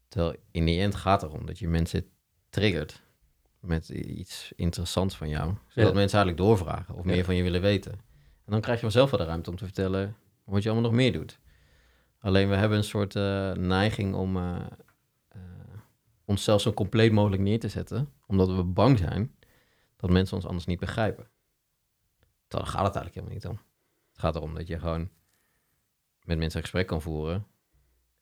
Terwijl 0.09 0.37
in 0.51 0.65
die 0.65 0.81
end 0.81 0.95
gaat 0.95 1.21
het 1.21 1.31
erom 1.31 1.47
dat 1.47 1.59
je 1.59 1.69
mensen 1.69 2.07
triggert 2.49 3.07
met 3.61 3.89
iets 3.89 4.53
interessants 4.57 5.17
van 5.17 5.29
jou. 5.29 5.55
Zodat 5.69 5.89
Ja. 5.89 5.99
mensen 5.99 6.19
eigenlijk 6.19 6.37
doorvragen 6.37 6.95
of 6.95 7.05
meer 7.05 7.25
van 7.25 7.35
je 7.35 7.43
willen 7.43 7.61
weten. 7.61 7.93
En 8.45 8.53
dan 8.55 8.61
krijg 8.61 8.77
je 8.79 8.83
vanzelf 8.83 9.11
wel 9.11 9.21
de 9.21 9.27
ruimte 9.27 9.51
om 9.51 9.57
te 9.57 9.65
vertellen 9.65 10.17
wat 10.45 10.63
je 10.63 10.71
allemaal 10.71 10.91
nog 10.91 10.99
meer 10.99 11.13
doet. 11.13 11.39
Alleen 12.21 12.49
we 12.49 12.55
hebben 12.57 12.79
een 12.79 12.85
soort 12.85 13.17
eh, 13.17 13.53
neiging 13.53 14.15
om 14.15 14.37
eh, 14.37 14.57
eh, 15.29 15.41
onszelf 16.25 16.61
zo 16.61 16.73
compleet 16.73 17.13
mogelijk 17.13 17.43
neer 17.43 17.61
te 17.61 17.69
zetten. 17.69 18.13
Omdat 18.27 18.49
we 18.49 18.63
bang 18.65 18.99
zijn 18.99 19.35
dat 19.97 20.11
mensen 20.11 20.37
ons 20.37 20.47
anders 20.47 20.67
niet 20.67 20.81
begrijpen. 20.81 21.29
Terwijl 22.47 22.71
daar 22.71 22.81
gaat 22.81 22.87
het 22.87 22.97
eigenlijk 22.97 23.15
helemaal 23.15 23.35
niet 23.35 23.47
om. 23.47 23.67
Het 24.11 24.19
gaat 24.21 24.37
erom 24.37 24.55
dat 24.55 24.67
je 24.67 24.79
gewoon 24.79 25.11
met 26.25 26.39
mensen 26.39 26.57
een 26.57 26.65
gesprek 26.65 26.87
kan 26.87 27.03
voeren. 27.03 27.47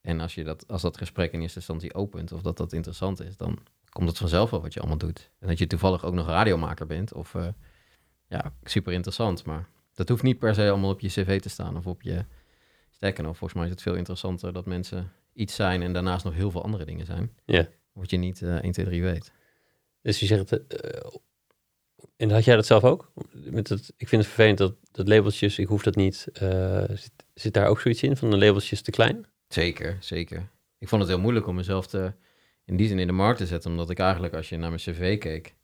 En 0.00 0.21
als, 0.21 0.35
je 0.35 0.45
dat, 0.45 0.69
als 0.69 0.83
dat 0.83 0.97
gesprek 0.97 1.33
in 1.33 1.40
eerste 1.40 1.59
instantie 1.59 1.95
opent 1.95 2.33
of 2.33 2.43
dat 2.43 2.57
dat 2.57 2.73
interessant 2.73 3.21
is, 3.21 3.37
dan 3.37 3.59
komt 3.96 4.08
het 4.08 4.18
vanzelf 4.18 4.50
wel 4.50 4.60
wat 4.60 4.72
je 4.74 4.80
allemaal 4.80 4.98
doet. 4.98 5.30
En 5.38 5.48
dat 5.48 5.58
je 5.58 5.66
toevallig 5.66 6.04
ook 6.04 6.14
nog 6.14 6.26
radiomaker 6.26 6.86
bent 6.86 7.12
of 7.12 7.34
eh, 7.34 7.48
ja, 8.28 8.52
super 8.62 8.92
interessant. 8.92 9.44
Maar 9.44 9.68
dat 9.94 10.08
hoeft 10.08 10.22
niet 10.22 10.38
per 10.38 10.54
se 10.54 10.68
allemaal 10.70 10.90
op 10.90 11.00
je 11.00 11.08
cv 11.08 11.40
te 11.40 11.48
staan 11.48 11.76
of 11.76 11.86
op 11.86 12.02
je 12.02 12.24
sterker 12.90 13.22
nog. 13.22 13.36
Volgens 13.36 13.54
mij 13.58 13.64
is 13.64 13.70
het 13.70 13.82
veel 13.82 13.94
interessanter 13.94 14.52
dat 14.52 14.66
mensen 14.66 15.12
iets 15.32 15.54
zijn 15.54 15.82
en 15.82 15.92
daarnaast 15.92 16.24
nog 16.24 16.34
heel 16.34 16.50
veel 16.50 16.62
andere 16.62 16.84
dingen 16.84 17.06
zijn. 17.06 17.36
Ja. 17.44 17.68
Wat 17.92 18.10
je 18.10 18.16
niet 18.16 18.42
eh 18.42 18.62
1, 18.62 18.72
2, 18.72 18.86
3 18.86 19.02
weet. 19.02 19.32
Dus 20.02 20.20
je 20.20 20.26
zegt, 20.26 20.66
eh, 20.66 21.10
en 22.16 22.30
had 22.30 22.44
jij 22.44 22.54
dat 22.56 22.66
zelf 22.66 22.84
ook? 22.84 23.12
Met 23.32 23.68
het, 23.68 23.92
ik 23.96 24.08
vind 24.08 24.22
het 24.22 24.32
vervelend 24.32 24.58
dat, 24.58 24.74
dat 24.90 25.08
labeltjes, 25.08 25.58
ik 25.58 25.66
hoef 25.66 25.82
dat 25.82 25.96
niet. 25.96 26.26
eh, 26.32 26.84
zit, 26.88 27.12
zit 27.34 27.54
daar 27.54 27.66
ook 27.68 27.80
zoiets 27.80 28.02
in 28.02 28.16
van 28.16 28.30
de 28.30 28.38
labeltjes 28.38 28.82
te 28.82 28.90
klein? 28.90 29.26
Zeker, 29.48 29.96
zeker. 30.00 30.48
Ik 30.78 30.88
vond 30.88 31.02
het 31.02 31.10
heel 31.10 31.20
moeilijk 31.20 31.46
om 31.46 31.54
mezelf 31.54 31.86
te, 31.86 32.12
in 32.66 32.76
die 32.76 32.88
zin 32.88 32.99
in 32.99 33.06
de 33.06 33.12
markt 33.12 33.38
te 33.38 33.46
zetten. 33.46 33.70
Omdat 33.70 33.90
ik 33.90 33.99
eigenlijk, 33.99 34.35
als 34.35 34.49
je 34.49 34.56
naar 34.56 34.68
mijn 34.68 34.80
cv 34.80 35.18
keek, 35.18 35.54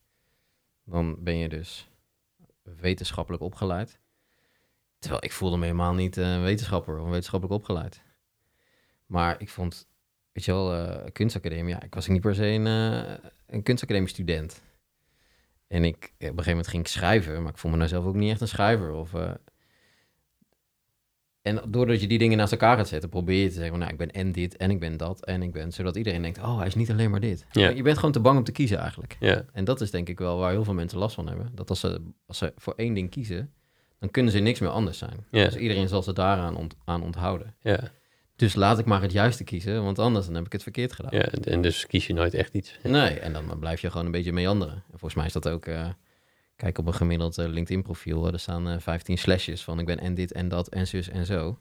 dan 0.85 1.17
ben 1.23 1.37
je 1.37 1.49
dus 1.49 1.91
wetenschappelijk 2.63 3.43
opgeleid. 3.43 3.99
Terwijl 4.99 5.25
ik 5.25 5.33
voelde 5.33 5.57
me 5.57 5.65
helemaal 5.65 5.95
niet 5.95 6.17
eh, 6.17 6.33
een 6.33 6.43
wetenschapper 6.43 6.99
of 6.99 7.09
wetenschappelijk 7.09 7.59
opgeleid. 7.59 8.03
Maar 9.07 9.41
ik 9.41 9.49
vond, 9.49 9.89
weet 10.33 10.45
je 10.45 10.53
wel, 10.53 10.75
eh, 10.75 11.13
kunstacademie, 11.13 11.75
ja, 11.75 11.83
ik 11.83 11.95
was 11.95 12.07
niet 12.07 12.21
per 12.21 12.35
se 12.35 12.47
een, 12.47 12.67
eh, 12.67 13.31
een 13.47 13.63
kunstacademie 13.63 14.09
student. 14.09 14.63
En 15.67 15.85
ik, 15.85 15.97
op 15.97 16.13
een 16.19 16.27
gegeven 16.27 16.51
moment 16.51 16.69
ging 16.69 16.83
ik 16.83 16.89
schrijven, 16.89 17.43
maar 17.43 17.53
ik 17.53 17.59
vond 17.59 17.73
me 17.73 17.79
nou 17.79 17.91
zelf 17.91 18.05
ook 18.05 18.15
niet 18.15 18.31
echt 18.31 18.41
een 18.41 18.49
schrijver. 18.49 18.93
Of, 18.93 19.13
en 21.43 21.61
doordat 21.69 22.01
je 22.01 22.07
die 22.07 22.19
dingen 22.19 22.37
naast 22.39 22.53
elkaar 22.53 22.77
gaat 22.77 22.89
zetten, 22.89 23.09
probeer 23.09 23.43
je 23.43 23.49
te 23.49 23.55
zeggen, 23.55 23.79
nou, 23.79 23.91
ik 23.91 23.97
ben 23.99 24.11
en 24.11 24.33
dit 24.33 24.57
en 24.57 24.71
ik 24.71 24.81
ben 24.81 24.97
dat 24.97 25.25
en 25.25 25.43
ik 25.43 25.53
ben, 25.53 25.73
zodat 25.73 25.97
iedereen 25.97 26.23
denkt, 26.23 26.39
oh, 26.39 26.59
hij 26.59 26.67
is 26.67 26.75
niet 26.75 26.91
alleen 26.91 27.11
maar 27.11 27.21
dit. 27.21 27.47
Ja. 27.51 27.69
Je 27.69 27.83
bent 27.83 27.97
gewoon 27.97 28.13
te 28.13 28.21
bang 28.21 28.39
om 28.39 28.45
te 28.45 28.53
kiezen 28.53 28.79
eigenlijk. 28.79 29.17
Ja, 29.21 29.45
En 29.53 29.65
dat 29.65 29.81
is 29.81 29.91
denk 29.91 30.09
ik 30.09 30.19
wel 30.19 30.39
waar 30.39 30.51
heel 30.51 30.65
veel 30.65 30.75
mensen 30.75 30.99
last 30.99 31.15
van 31.15 31.27
hebben. 31.29 31.51
Dat 31.55 31.71
als 31.71 31.81
ze, 31.81 32.01
als 32.27 32.39
ze 32.39 32.53
voor 32.57 32.75
één 32.77 32.95
ding 32.95 33.11
kiezen, 33.11 33.53
dan 33.99 34.11
kunnen 34.11 34.33
ze 34.33 34.39
niks 34.39 34.61
meer 34.61 34.71
anders 34.71 34.99
zijn. 34.99 35.27
Ja. 35.31 35.45
Dus 35.45 35.57
iedereen 35.57 35.89
zal 35.89 36.03
ze 36.03 36.13
daaraan 36.13 36.57
ont- 36.57 36.77
aan 36.85 37.03
onthouden. 37.03 37.55
ja, 37.61 37.81
Dus 38.37 38.55
laat 38.55 38.79
ik 38.79 38.85
maar 38.87 39.03
het 39.03 39.13
juiste 39.13 39.45
kiezen, 39.45 39.83
want 39.85 39.99
anders 39.99 40.27
dan 40.27 40.35
heb 40.35 40.47
ik 40.47 40.53
het 40.53 40.63
verkeerd 40.63 40.93
gedaan. 40.93 41.11
Ja, 41.19 41.25
en 41.25 41.63
dus 41.63 41.87
kies 41.87 42.07
je 42.07 42.13
nooit 42.13 42.35
echt 42.35 42.55
iets. 42.55 42.79
Nee, 42.83 43.19
en 43.21 43.33
dan 43.33 43.59
blijf 43.59 43.81
je 43.81 43.91
gewoon 43.91 44.07
een 44.07 44.13
beetje 44.13 44.33
meanderen. 44.33 44.75
En 44.75 44.83
volgens 44.99 45.15
mij 45.15 45.27
is 45.27 45.33
dat 45.33 45.49
ook... 45.49 45.67
eh, 45.67 45.87
kijk, 46.63 46.79
op 46.79 46.87
een 46.87 46.95
gemiddeld 46.95 47.39
eh, 47.39 47.47
LinkedIn-profiel, 47.47 48.27
er 48.27 48.39
staan 48.39 48.69
eh 48.69 48.79
15 48.79 49.19
slashes 49.19 49.65
van 49.65 49.79
ik 49.79 49.87
ben 49.87 49.99
en 49.99 50.15
dit 50.15 50.33
en 50.33 50.49
dat 50.49 50.69
en 50.69 50.87
zus 50.87 51.09
en 51.09 51.27
zo. 51.27 51.59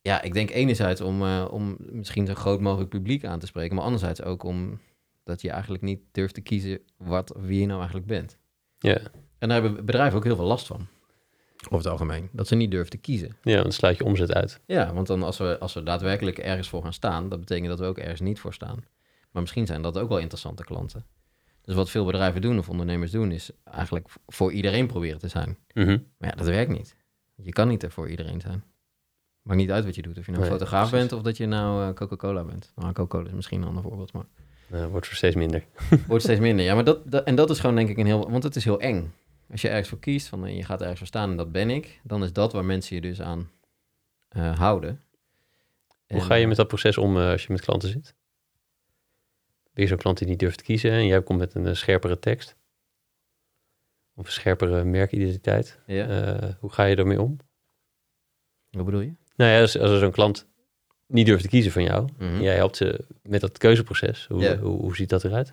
Ja, 0.00 0.22
ik 0.22 0.32
denk 0.32 0.50
enerzijds 0.50 1.00
om, 1.00 1.22
eh, 1.22 1.48
om 1.50 1.76
misschien 1.78 2.26
zo 2.26 2.34
groot 2.34 2.60
mogelijk 2.60 2.90
publiek 2.90 3.24
aan 3.24 3.38
te 3.38 3.46
spreken, 3.46 3.74
maar 3.74 3.84
anderzijds 3.84 4.22
ook 4.22 4.42
om 4.42 4.80
dat 5.24 5.40
je 5.40 5.50
eigenlijk 5.50 5.82
niet 5.82 6.00
durft 6.12 6.34
te 6.34 6.40
kiezen 6.40 6.80
wat, 6.96 7.34
wie 7.38 7.60
je 7.60 7.66
nou 7.66 7.78
eigenlijk 7.78 8.06
bent. 8.06 8.38
Ja, 8.78 8.98
En 9.38 9.48
daar 9.48 9.62
hebben 9.62 9.84
bedrijven 9.84 10.18
ook 10.18 10.24
heel 10.24 10.36
veel 10.36 10.44
last 10.44 10.66
van. 10.66 10.86
Over 11.64 11.76
het 11.76 11.86
algemeen. 11.86 12.28
Dat 12.32 12.48
ze 12.48 12.54
niet 12.54 12.70
durven 12.70 12.90
te 12.90 12.96
kiezen. 12.96 13.36
ja 13.42 13.62
dan 13.62 13.72
sluit 13.72 13.96
je 13.96 14.04
omzet 14.04 14.32
uit. 14.32 14.60
Ja, 14.66 14.94
want 14.94 15.06
dan 15.06 15.22
als 15.22 15.38
we, 15.38 15.58
als 15.58 15.74
we 15.74 15.82
daadwerkelijk 15.82 16.38
ergens 16.38 16.68
voor 16.68 16.82
gaan 16.82 16.92
staan, 16.92 17.28
dat 17.28 17.40
betekent 17.40 17.68
dat 17.68 17.78
we 17.78 17.84
ook 17.84 17.98
ergens 17.98 18.20
niet 18.20 18.40
voor 18.40 18.54
staan. 18.54 18.84
Maar 19.30 19.42
misschien 19.42 19.66
zijn 19.66 19.82
dat 19.82 19.98
ook 19.98 20.08
wel 20.08 20.18
interessante 20.18 20.64
klanten. 20.64 21.04
Dus 21.64 21.74
wat 21.74 21.90
veel 21.90 22.04
bedrijven 22.04 22.40
doen 22.40 22.58
of 22.58 22.68
ondernemers 22.68 23.10
doen, 23.10 23.32
is 23.32 23.50
eigenlijk 23.64 24.08
voor 24.26 24.52
iedereen 24.52 24.86
proberen 24.86 25.18
te 25.18 25.28
zijn. 25.28 25.58
Mhm. 25.74 25.98
Maar 26.18 26.30
ja, 26.30 26.36
dat 26.36 26.46
werkt 26.46 26.70
niet. 26.70 26.96
Je 27.34 27.52
kan 27.52 27.68
niet 27.68 27.82
er 27.82 27.90
voor 27.90 28.08
iedereen 28.10 28.40
zijn. 28.40 28.64
Maakt 29.42 29.58
niet 29.58 29.70
uit 29.70 29.84
wat 29.84 29.94
je 29.94 30.02
doet. 30.02 30.18
Of 30.18 30.24
je 30.26 30.30
nou 30.30 30.42
Nee, 30.42 30.52
fotograaf 30.52 30.88
precies. 30.88 31.08
bent 31.08 31.20
of 31.20 31.26
dat 31.26 31.36
je 31.36 31.46
nou 31.46 31.88
eh, 31.88 31.94
Coca-Cola 31.94 32.44
bent. 32.44 32.72
Nou, 32.76 32.92
Coca-Cola 32.92 33.28
is 33.28 33.34
misschien 33.34 33.62
een 33.62 33.68
ander 33.68 33.82
voorbeeld, 33.82 34.12
maar 34.12 34.90
wordt 34.90 35.06
voor 35.06 35.16
steeds 35.16 35.34
minder. 35.36 35.64
wordt 36.06 36.22
steeds 36.22 36.40
minder. 36.40 36.64
Ja, 36.64 36.74
maar 36.74 36.84
dat, 36.84 37.10
dat, 37.10 37.24
en 37.24 37.34
dat 37.34 37.50
is 37.50 37.60
gewoon 37.60 37.76
denk 37.76 37.88
ik 37.88 37.98
een 37.98 38.06
heel... 38.06 38.30
Want 38.30 38.42
het 38.42 38.56
is 38.56 38.64
heel 38.64 38.80
eng. 38.80 39.12
Als 39.50 39.60
je 39.60 39.68
ergens 39.68 39.88
voor 39.88 39.98
kiest, 39.98 40.28
van 40.28 40.46
eh, 40.46 40.56
je 40.56 40.64
gaat 40.64 40.80
ergens 40.80 40.98
voor 40.98 41.06
staan 41.06 41.30
en 41.30 41.36
dat 41.36 41.52
ben 41.52 41.70
ik, 41.70 42.00
dan 42.02 42.22
is 42.22 42.32
dat 42.32 42.52
waar 42.52 42.64
mensen 42.64 42.94
je 42.94 43.02
dus 43.02 43.20
aan 43.20 43.50
eh, 44.28 44.58
houden. 44.58 45.00
Hoe 46.06 46.18
En, 46.18 46.22
ga 46.22 46.34
je 46.34 46.46
met 46.46 46.56
dat 46.56 46.68
proces 46.68 46.98
om 46.98 47.16
als 47.16 47.42
je 47.42 47.52
met 47.52 47.60
klanten 47.60 47.88
zit? 47.88 48.14
Weer 49.74 49.88
zo'n 49.88 49.96
klant 49.98 50.18
die 50.18 50.28
niet 50.28 50.38
durft 50.38 50.58
te 50.58 50.64
kiezen 50.64 50.90
en 50.90 51.06
jij 51.06 51.22
komt 51.22 51.38
met 51.38 51.54
een 51.54 51.66
eh, 51.66 51.74
scherpere 51.74 52.18
tekst. 52.18 52.56
Of 54.14 54.26
een 54.26 54.32
scherpere 54.32 54.84
merkidentiteit. 54.84 55.78
Ja, 55.86 56.08
Eh, 56.08 56.54
hoe 56.60 56.72
ga 56.72 56.84
je 56.84 56.96
ermee 56.96 57.20
om? 57.22 57.36
wat 58.70 58.84
bedoel 58.84 59.00
je? 59.00 59.14
Nou 59.36 59.50
ja, 59.50 59.60
als, 59.60 59.78
als 59.78 59.90
er 59.90 59.98
zo'n 59.98 60.10
klant 60.10 60.46
niet 61.06 61.26
durft 61.26 61.42
te 61.42 61.48
kiezen 61.48 61.72
van 61.72 61.82
jou, 61.82 62.08
Mhm. 62.18 62.40
jij 62.42 62.54
helpt 62.54 62.76
ze 62.76 63.04
met 63.22 63.40
dat 63.40 63.58
keuzeproces. 63.58 64.26
Hoe, 64.26 64.40
Ja. 64.40 64.56
hoe, 64.58 64.80
hoe 64.80 64.96
ziet 64.96 65.08
dat 65.08 65.24
eruit? 65.24 65.52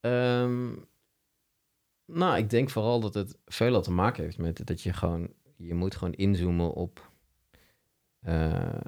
Ehm, 0.00 0.72
nou, 2.04 2.36
ik 2.38 2.50
denk 2.50 2.70
vooral 2.70 3.00
dat 3.00 3.14
het 3.14 3.36
veel 3.46 3.74
al 3.74 3.82
te 3.82 3.90
maken 3.92 4.22
heeft 4.22 4.38
met 4.38 4.66
dat 4.66 4.82
je 4.82 4.92
gewoon, 4.92 5.32
je 5.56 5.74
moet 5.74 5.94
gewoon 5.96 6.14
inzoomen 6.14 6.72
op 6.72 7.10
eh, 8.20 8.80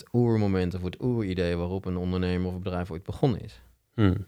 het 0.00 0.08
oermoment 0.12 0.74
of 0.74 0.82
het 0.82 1.02
oeridee 1.02 1.56
waarop 1.56 1.84
een 1.84 1.96
ondernemer 1.96 2.48
of 2.48 2.54
een 2.54 2.62
bedrijf 2.62 2.90
ooit 2.90 3.02
begonnen 3.02 3.40
is. 3.40 3.62
Hmm. 3.94 4.26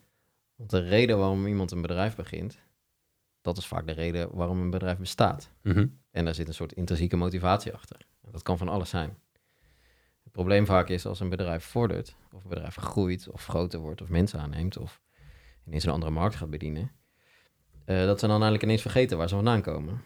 Want 0.56 0.70
de 0.70 0.78
reden 0.78 1.18
waarom 1.18 1.46
iemand 1.46 1.70
een 1.70 1.82
bedrijf 1.82 2.16
begint, 2.16 2.58
dat 3.40 3.56
is 3.56 3.66
vaak 3.66 3.86
de 3.86 3.92
reden 3.92 4.36
waarom 4.36 4.60
een 4.60 4.70
bedrijf 4.70 4.98
bestaat. 4.98 5.50
Mhm. 5.62 5.86
En 6.10 6.24
daar 6.24 6.34
zit 6.34 6.48
een 6.48 6.54
soort 6.54 6.72
intrinsieke 6.72 7.16
motivatie 7.16 7.72
achter. 7.72 8.06
Dat 8.30 8.42
kan 8.42 8.58
van 8.58 8.68
alles 8.68 8.90
zijn. 8.90 9.18
Het 10.22 10.32
probleem 10.32 10.66
vaak 10.66 10.88
is 10.88 11.06
als 11.06 11.20
een 11.20 11.28
bedrijf 11.28 11.64
vordert, 11.64 12.16
of 12.32 12.42
een 12.42 12.48
bedrijf 12.48 12.74
groeit, 12.74 13.28
of 13.28 13.46
groter 13.46 13.80
wordt, 13.80 14.02
of 14.02 14.08
mensen 14.08 14.40
aanneemt, 14.40 14.78
of 14.78 15.00
ineens 15.66 15.84
een 15.84 15.92
andere 15.92 16.12
markt 16.12 16.34
gaat 16.34 16.50
bedienen, 16.50 16.90
eh, 17.84 18.04
dat 18.04 18.18
ze 18.18 18.26
dan 18.26 18.34
eigenlijk 18.34 18.62
ineens 18.62 18.82
vergeten 18.82 19.18
waar 19.18 19.28
ze 19.28 19.34
vandaan 19.34 19.62
komen. 19.62 20.02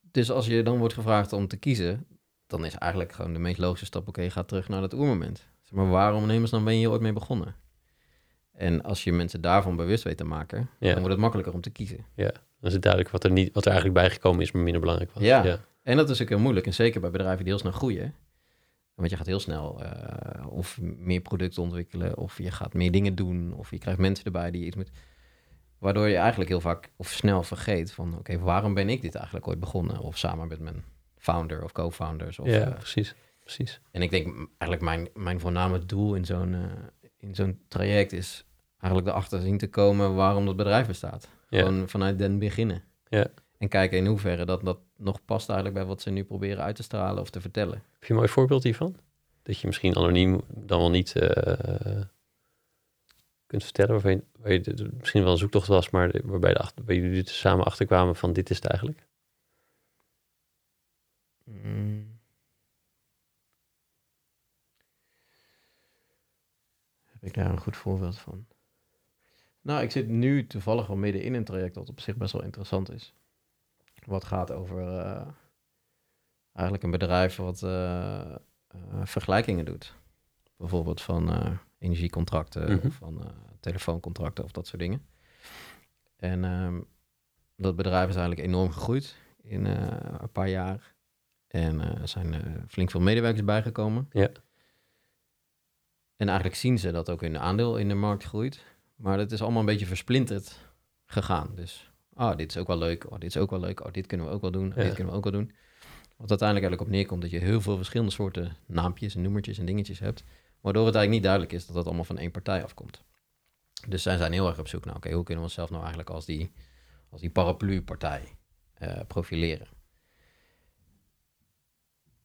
Dus 0.00 0.30
als 0.30 0.46
je 0.46 0.62
dan 0.62 0.78
wordt 0.78 0.94
gevraagd 0.94 1.32
om 1.32 1.48
te 1.48 1.56
kiezen, 1.56 2.06
dan 2.52 2.64
is 2.64 2.74
eigenlijk 2.74 3.12
gewoon 3.12 3.32
de 3.32 3.38
meest 3.38 3.58
logische 3.58 3.84
stap, 3.84 4.08
oké, 4.08 4.30
ga 4.30 4.42
terug 4.42 4.68
naar 4.68 4.80
dat 4.80 4.94
oermoment. 4.94 5.46
Zeg 5.62 5.72
maar 5.72 5.90
waarom 5.90 6.26
nemen 6.26 6.48
ze 6.48 6.54
dan 6.54 6.64
ben 6.64 6.72
je 6.72 6.78
hier 6.78 6.90
ooit 6.90 7.00
mee 7.00 7.12
begonnen? 7.12 7.54
En 8.52 8.82
als 8.82 9.04
je 9.04 9.12
mensen 9.12 9.40
daarvan 9.40 9.76
bewust 9.76 10.04
weet 10.04 10.16
te 10.16 10.24
maken, 10.24 10.68
Ja. 10.78 10.86
dan 10.88 10.96
wordt 10.98 11.10
het 11.12 11.20
makkelijker 11.20 11.54
om 11.54 11.60
te 11.60 11.70
kiezen. 11.70 12.06
Dan 12.16 12.30
is 12.60 12.72
het 12.72 12.82
duidelijk 12.82 13.12
wat 13.12 13.24
er, 13.24 13.30
niet, 13.30 13.52
wat 13.54 13.64
er 13.64 13.70
eigenlijk 13.70 14.00
bijgekomen 14.00 14.40
is, 14.40 14.52
maar 14.52 14.62
minder 14.62 14.80
belangrijk 14.80 15.10
was. 15.12 15.22
Ja. 15.22 15.44
ja. 15.44 15.58
En 15.82 15.96
dat 15.96 16.10
is 16.10 16.22
ook 16.22 16.28
heel 16.28 16.38
moeilijk. 16.38 16.66
En 16.66 16.74
zeker 16.74 17.00
bij 17.00 17.10
bedrijven 17.10 17.38
die 17.44 17.52
heel 17.52 17.58
snel 17.58 17.72
groeien. 17.72 18.14
Want 18.94 19.10
je 19.10 19.16
gaat 19.16 19.26
heel 19.26 19.40
snel 19.40 19.82
eh, 19.82 20.46
of 20.46 20.78
meer 20.80 21.20
producten 21.20 21.62
ontwikkelen, 21.62 22.16
of 22.16 22.38
je 22.38 22.50
gaat 22.50 22.74
meer 22.74 22.90
dingen 22.90 23.14
doen, 23.14 23.54
of 23.54 23.70
je 23.70 23.78
krijgt 23.78 24.00
mensen 24.00 24.24
erbij 24.24 24.50
die 24.50 24.64
iets 24.66 24.76
met. 24.76 24.90
Waardoor 25.78 26.08
je 26.08 26.16
eigenlijk 26.16 26.50
heel 26.50 26.60
vaak 26.60 26.90
of 26.96 27.08
snel 27.08 27.42
vergeet 27.42 27.92
van, 27.92 28.18
oké, 28.18 28.38
waarom 28.38 28.74
ben 28.74 28.88
ik 28.88 29.02
dit 29.02 29.14
eigenlijk 29.14 29.48
ooit 29.48 29.60
begonnen? 29.60 29.98
Of 29.98 30.18
samen 30.18 30.48
met 30.48 30.60
mijn 30.60 30.84
founder 31.22 31.64
of 31.64 31.72
co-founders. 31.72 32.38
Of, 32.38 32.46
ja, 32.46 32.66
eh, 32.66 32.74
precies. 32.74 33.14
precies. 33.40 33.80
en 33.90 34.02
ik 34.02 34.10
denk 34.10 34.36
eigenlijk 34.58 34.82
mijn, 34.82 35.08
mijn 35.14 35.40
voorname 35.40 35.86
doel 35.86 36.14
in 36.14 36.24
zo'n 36.24 36.54
eh, 36.54 36.60
in 37.18 37.34
zo'n 37.34 37.60
traject 37.68 38.12
is 38.12 38.44
eigenlijk 38.78 39.12
erachter 39.12 39.40
zien 39.40 39.58
te 39.58 39.68
komen 39.68 40.14
waarom 40.14 40.46
dat 40.46 40.56
bedrijf 40.56 40.86
bestaat. 40.86 41.28
Ja. 41.48 41.58
Gewoon 41.58 41.88
vanuit 41.88 42.18
den 42.18 42.38
beginnen. 42.38 42.82
Ja. 43.08 43.26
En 43.58 43.68
kijken 43.68 43.98
in 43.98 44.06
hoeverre 44.06 44.44
dat, 44.44 44.64
dat 44.64 44.78
nog 44.96 45.24
past 45.24 45.48
eigenlijk 45.48 45.78
bij 45.78 45.88
wat 45.88 46.02
ze 46.02 46.10
nu 46.10 46.24
proberen 46.24 46.64
uit 46.64 46.76
te 46.76 46.82
stralen 46.82 47.22
of 47.22 47.30
te 47.30 47.40
vertellen. 47.40 47.74
Heb 47.92 48.02
je 48.04 48.10
een 48.10 48.16
mooi 48.16 48.28
voorbeeld 48.28 48.62
hiervan? 48.62 48.96
Dat 49.42 49.58
je 49.58 49.66
misschien 49.66 49.96
anoniem 49.96 50.40
dan 50.48 50.78
wel 50.78 50.90
niet 50.90 51.16
eh, 51.16 52.00
kunt 53.46 53.64
vertellen, 53.64 53.92
waarvan 53.92 54.10
je, 54.10 54.22
waar 54.38 54.52
je 54.52 54.90
misschien 54.98 55.22
wel 55.22 55.32
een 55.32 55.38
zoektocht 55.38 55.66
was, 55.66 55.90
maar 55.90 56.10
waarbij, 56.24 56.52
de, 56.52 56.58
achter- 56.58 56.84
waar 56.84 56.94
jullie 56.94 57.22
er 57.22 57.28
samen 57.28 57.64
achter 57.64 57.86
kwamen 57.86 58.16
van 58.16 58.32
dit 58.32 58.50
is 58.50 58.56
het 58.56 58.66
eigenlijk. 58.66 59.06
Mm. 61.44 62.20
Heb 67.06 67.22
ik 67.22 67.34
daar 67.34 67.50
een 67.50 67.60
goed 67.60 67.76
voorbeeld 67.76 68.18
van? 68.18 68.46
Nou, 69.60 69.82
ik 69.82 69.90
zit 69.90 70.08
nu 70.08 70.46
toevallig 70.46 70.86
wel 70.86 70.96
midden 70.96 71.22
in 71.22 71.34
een 71.34 71.44
traject 71.44 71.74
dat 71.74 71.88
op 71.88 72.00
zich 72.00 72.16
best 72.16 72.32
wel 72.32 72.42
interessant 72.42 72.90
is. 72.90 73.14
Wat 74.06 74.24
gaat 74.24 74.50
over 74.50 74.98
eh, 74.98 75.26
eigenlijk 76.52 76.84
een 76.84 76.90
bedrijf 76.90 77.36
wat 77.36 77.62
eh, 77.62 78.20
eh, 78.30 78.38
vergelijkingen 79.04 79.64
doet. 79.64 79.94
Bijvoorbeeld 80.56 81.02
van 81.02 81.58
energiecontracten 81.78 82.72
Mhm. 82.76 82.86
of 82.86 82.94
van 82.94 83.34
telefooncontracten 83.60 84.44
of 84.44 84.50
dat 84.52 84.66
soort 84.66 84.80
dingen. 84.80 85.06
En 86.16 86.44
ehm, 86.44 86.80
dat 87.56 87.76
bedrijf 87.76 88.08
is 88.08 88.16
eigenlijk 88.16 88.46
enorm 88.46 88.70
gegroeid 88.70 89.16
in 89.42 89.64
een 89.64 90.32
paar 90.32 90.48
jaar. 90.48 90.91
En 91.52 91.80
eh, 91.80 92.00
er 92.00 92.08
zijn 92.08 92.34
eh, 92.34 92.40
flink 92.68 92.90
veel 92.90 93.00
medewerkers 93.00 93.44
bijgekomen. 93.44 94.08
Ja. 94.12 94.28
En 96.16 96.28
eigenlijk 96.28 96.56
zien 96.58 96.78
ze 96.78 96.90
dat 96.90 97.10
ook 97.10 97.20
hun 97.20 97.38
aandeel 97.38 97.76
in 97.76 97.88
de 97.88 97.94
markt 97.94 98.24
groeit. 98.24 98.64
Maar 98.96 99.18
het 99.18 99.32
is 99.32 99.42
allemaal 99.42 99.60
een 99.60 99.66
beetje 99.66 99.86
versplinterd 99.86 100.58
gegaan. 101.06 101.52
Dus, 101.54 101.92
ah, 102.14 102.36
dit 102.36 102.50
is 102.50 102.56
ook 102.56 102.66
wel 102.66 102.78
leuk. 102.78 103.10
Oh, 103.10 103.18
dit 103.18 103.28
is 103.28 103.36
ook 103.36 103.50
wel 103.50 103.60
leuk. 103.60 103.84
Oh, 103.84 103.92
dit 103.92 104.06
kunnen 104.06 104.26
we 104.26 104.32
ook 104.32 104.40
wel 104.40 104.50
doen. 104.50 104.70
Oh, 104.70 104.76
Ja. 104.76 104.82
Dit 104.82 104.94
kunnen 104.94 105.12
we 105.12 105.18
ook 105.18 105.24
wel 105.24 105.32
doen. 105.32 105.52
Wat 106.16 106.30
uiteindelijk 106.30 106.68
eigenlijk 106.68 106.80
op 106.80 106.88
neerkomt 106.88 107.22
dat 107.22 107.30
je 107.30 107.38
heel 107.38 107.60
veel 107.60 107.76
verschillende 107.76 108.12
soorten 108.12 108.56
naampjes 108.66 109.14
en 109.14 109.22
noemertjes 109.22 109.58
en 109.58 109.66
dingetjes 109.66 109.98
hebt. 109.98 110.24
Waardoor 110.60 110.86
het 110.86 110.94
eigenlijk 110.94 111.10
niet 111.10 111.22
duidelijk 111.22 111.52
is 111.52 111.66
dat 111.66 111.76
dat 111.76 111.86
allemaal 111.86 112.04
van 112.04 112.18
één 112.18 112.30
partij 112.30 112.62
afkomt. 112.64 113.02
Dus 113.88 114.02
zij 114.02 114.16
zijn 114.16 114.32
heel 114.32 114.48
erg 114.48 114.58
op 114.58 114.68
zoek 114.68 114.84
naar, 114.84 114.96
oké, 114.96 115.12
hoe 115.12 115.24
kunnen 115.24 115.44
we 115.44 115.48
onszelf 115.48 115.70
nou 115.70 115.80
eigenlijk 115.80 116.10
als 116.10 116.24
die, 116.24 116.52
als 117.10 117.20
die 117.20 117.30
paraplu-partij 117.30 118.36
eh, 118.74 119.00
profileren? 119.06 119.66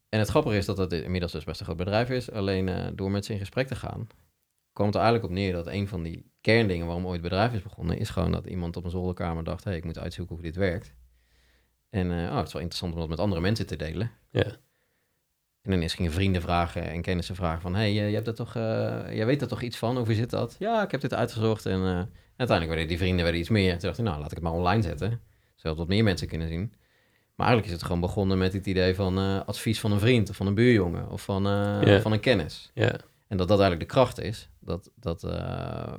En 0.10 0.20
het 0.20 0.28
grappige 0.28 0.58
is 0.58 0.66
dat 0.66 0.78
het 0.78 0.92
inmiddels 0.92 1.32
dus 1.32 1.44
best 1.44 1.60
een 1.60 1.66
groot 1.66 1.78
bedrijf 1.78 2.10
is. 2.10 2.32
Alleen 2.32 2.70
eh, 2.70 2.88
door 2.96 3.12
met 3.12 3.26
ze 3.26 3.34
in 3.34 3.40
gesprek 3.40 3.68
te 3.68 3.76
gaan, 3.76 4.08
het 4.74 4.96
er 4.96 5.02
eigenlijk 5.02 5.24
op 5.24 5.30
neer 5.30 5.54
dat 5.54 5.68
een 5.68 5.88
van 5.88 6.04
die 6.04 6.32
kerndingen 6.42 6.86
waarom 6.86 7.06
ooit 7.06 7.22
het 7.22 7.30
bedrijf 7.30 7.54
is 7.54 7.62
begonnen, 7.62 7.98
is 7.98 8.10
gewoon 8.10 8.32
dat 8.32 8.46
iemand 8.46 8.76
op 8.76 8.84
een 8.84 8.90
zolderkamer 8.90 9.44
dacht, 9.44 9.64
hé, 9.64 9.70
hey, 9.70 9.80
ik 9.80 9.86
moet 9.86 10.00
uitzoeken 10.00 10.36
hoe 10.36 10.44
dit 10.44 10.56
werkt. 10.56 10.94
En 11.90 12.12
eh, 12.12 12.32
oh, 12.32 12.38
het 12.38 12.48
is 12.48 12.54
wel 12.54 12.62
interessant 12.62 12.94
om 12.94 13.00
dat 13.00 13.10
met 13.10 13.20
andere 13.20 13.42
mensen 13.42 13.68
te 13.68 13.76
delen. 13.76 14.12
Ja. 14.32 14.56
En 15.62 15.74
ineens 15.74 15.94
gingen 15.94 16.12
vrienden 16.12 16.42
vragen 16.42 16.90
en 16.90 17.02
kennissen 17.02 17.36
vragen 17.36 17.62
van... 17.62 17.76
hé, 17.76 17.80
hey, 17.80 17.90
eh, 17.90 18.10
je 18.10 18.16
hebt 18.16 18.28
er 18.28 18.36
toch, 18.36 18.54
jij 18.54 19.26
weet 19.26 19.42
er 19.42 19.48
toch 19.48 19.62
iets 19.62 19.78
van? 19.78 19.98
Hoe 19.98 20.14
zit 20.14 20.30
dat? 20.30 20.56
Ja, 20.60 20.84
ik 20.84 20.92
heb 20.92 21.02
dit 21.02 21.14
uitgezocht. 21.14 21.66
En 21.66 21.82
uiteindelijk 22.36 22.68
werden 22.68 22.88
die 22.88 22.98
vrienden 22.98 23.24
werden 23.24 23.42
iets 23.42 23.50
meer. 23.50 23.72
Toen 23.72 23.80
dacht 23.80 23.98
ik, 23.98 24.06
nou, 24.06 24.18
laat 24.18 24.32
ik 24.32 24.36
het 24.36 24.44
maar 24.44 24.54
online 24.54 24.82
zetten. 24.82 25.22
Zodat 25.56 25.78
wat 25.78 25.88
meer 25.88 26.04
mensen 26.04 26.28
kunnen 26.28 26.48
zien. 26.48 26.74
Maar 27.38 27.48
eigenlijk 27.48 27.66
is 27.66 27.82
het 27.82 27.84
gewoon 27.84 28.08
begonnen 28.08 28.38
met 28.38 28.54
het 28.54 28.66
idee 28.66 28.96
van 28.96 29.18
eh, 29.18 29.42
advies 29.46 29.80
van 29.80 29.92
een 29.92 30.00
vriend... 30.00 30.30
of 30.30 30.36
van 30.36 30.48
een 30.48 30.54
buurjongen 30.54 31.10
of 31.10 31.24
van, 31.24 31.48
eh, 31.48 32.02
van 32.02 32.12
een 32.12 32.20
kennis. 32.20 32.72
Ja, 32.74 33.00
En 33.28 33.38
dat 33.38 33.48
dat 33.48 33.60
eigenlijk 33.60 33.80
de 33.80 33.96
kracht 33.96 34.20
is. 34.20 34.50
Dat, 34.60 34.92
dat 34.96 35.24
eh, 35.24 35.30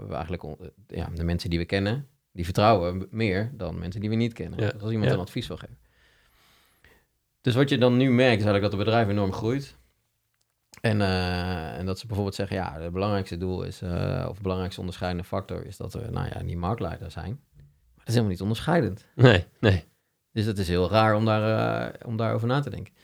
we 0.09 0.15
eigenlijk 0.15 0.43
ja, 0.87 1.09
de 1.15 1.25
mensen 1.25 1.51
die 1.51 1.59
we 1.59 1.65
kennen... 1.65 2.09
die 2.33 2.45
vertrouwen 2.45 3.07
meer 3.11 3.51
dan 3.55 3.79
mensen 3.79 4.01
die 4.01 4.11
we 4.11 4.17
niet 4.17 4.33
kennen. 4.33 4.59
Dus 4.59 4.83
als 4.83 4.91
iemand 4.91 5.11
een 5.11 5.19
advies 5.19 5.47
wil 5.47 5.57
geven. 5.57 5.79
Dus 7.41 7.55
wat 7.55 7.69
je 7.69 7.79
dan 7.79 7.97
nu 7.97 8.11
merkt 8.11 8.41
is 8.41 8.45
eigenlijk 8.47 8.63
dat 8.63 8.73
het 8.73 8.85
bedrijf 8.85 9.09
enorm 9.09 9.33
groeit. 9.33 9.77
En, 10.81 11.01
en 11.01 11.87
dat 11.87 11.99
ze 11.99 12.07
bijvoorbeeld 12.07 12.37
zeggen, 12.37 12.57
ja, 12.57 12.81
het 12.81 12.93
belangrijkste 12.93 13.37
doel 13.37 13.63
is, 13.63 13.83
of 14.29 14.41
belangrijkste 14.41 14.81
onderscheidende 14.81 15.25
factor 15.25 15.67
is 15.67 15.77
dat 15.77 15.93
we, 15.93 16.09
nou 16.11 16.29
ja, 16.29 16.43
niet 16.43 16.57
marktleider 16.57 17.11
zijn. 17.11 17.41
Maar 17.55 17.65
dat 17.95 18.07
is 18.07 18.13
helemaal 18.15 18.31
niet 18.31 18.43
onderscheidend. 18.43 19.07
nee, 19.15 19.45
nee. 19.61 19.88
Dus 20.39 20.47
het 20.47 20.59
is 20.59 20.69
heel 20.69 20.91
raar 20.91 21.15
om, 21.15 21.25
daar, 21.25 21.45
eh, 21.85 22.07
om 22.07 22.17
daarover 22.17 22.49
na 22.49 22.61
te 22.61 22.71
denken. 22.71 22.95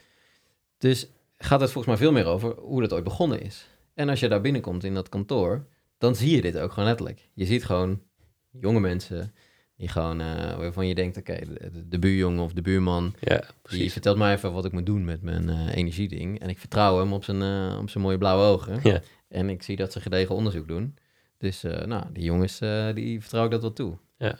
Dus 0.79 1.07
gaat 1.37 1.61
het 1.61 1.71
volgens 1.71 1.87
mij 1.87 2.05
veel 2.05 2.13
meer 2.13 2.27
over 2.27 2.55
hoe 2.59 2.81
dat 2.81 2.93
ooit 2.93 3.05
begonnen 3.05 3.41
is. 3.41 3.69
En 3.95 4.09
als 4.09 4.21
je 4.21 4.29
daar 4.29 4.41
binnenkomt 4.41 4.85
in 4.85 4.95
dat 4.95 5.09
kantoor, 5.09 5.67
dan 5.99 6.17
zie 6.17 6.37
je 6.37 6.43
dit 6.43 6.59
ook 6.59 6.73
gewoon 6.73 6.89
letterlijk. 6.89 7.29
Je 7.33 7.45
ziet 7.45 7.65
gewoon 7.65 8.03
jonge 8.51 8.81
mensen 8.81 9.35
die 9.77 9.89
gewoon, 9.89 10.21
eh, 10.21 10.57
waarvan 10.57 10.87
je 10.87 10.95
denkt, 10.95 11.17
oké, 11.17 11.39
de, 11.39 11.71
de, 11.71 11.89
de 11.89 11.99
buurjongen 11.99 12.45
of 12.45 12.53
de 12.53 12.63
buurman, 12.63 13.15
Ja, 13.21 13.45
die 13.63 13.93
vertelt 13.93 14.19
mij 14.19 14.35
even 14.35 14.53
wat 14.53 14.65
ik 14.65 14.73
moet 14.73 14.87
doen 14.87 15.05
met 15.05 15.23
mijn 15.23 15.49
eh, 15.49 15.77
energieding. 15.77 16.41
En 16.41 16.49
ik 16.49 16.59
vertrouw 16.59 16.99
hem 16.99 17.13
op 17.13 17.25
zijn, 17.25 17.43
op 17.79 17.91
zijn 17.91 18.05
mooie 18.05 18.19
blauwe 18.19 18.45
ogen. 18.45 18.81
Ja. 18.83 19.01
En 19.29 19.51
ik 19.51 19.63
zie 19.63 19.77
dat 19.77 19.93
ze 19.93 20.01
gedegen 20.01 20.35
onderzoek 20.35 20.69
doen. 20.69 20.97
Dus 21.39 21.63
nou, 21.63 22.05
die 22.13 22.25
jongens, 22.25 22.59
die 22.95 23.21
vertrouw 23.21 23.45
ik 23.45 23.51
dat 23.51 23.61
wel 23.61 23.73
toe. 23.73 23.99
Ja. 24.19 24.39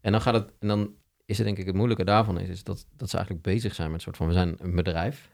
En 0.00 0.12
dan 0.12 0.20
gaat 0.20 0.34
het, 0.34 0.52
en 0.58 0.68
dan 0.68 0.96
is 1.28 1.36
het 1.38 1.46
denk 1.46 1.58
ik 1.58 1.66
het 1.66 1.74
moeilijke 1.74 2.04
daarvan 2.04 2.38
is, 2.40 2.48
is 2.48 2.64
dat, 2.64 2.86
dat 2.96 3.10
ze 3.10 3.16
eigenlijk 3.16 3.46
bezig 3.46 3.74
zijn 3.74 3.86
met 3.90 3.96
een 3.96 4.02
soort 4.04 4.16
van, 4.16 4.26
we 4.26 4.32
zijn 4.32 4.54
een 4.58 4.74
bedrijf. 4.74 5.30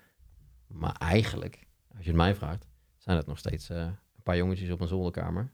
Maar 0.66 0.92
eigenlijk, 0.98 1.59
als 1.96 2.04
je 2.04 2.09
het 2.09 2.16
mij 2.18 2.35
vraagt, 2.35 2.66
zijn 2.98 3.16
het 3.16 3.26
nog 3.26 3.38
steeds 3.38 3.70
eh, 3.70 3.76
een 3.78 4.22
paar 4.22 4.37
jongetjes 4.37 4.70
op 4.70 4.80
een 4.80 4.88
zolderkamer. 4.88 5.50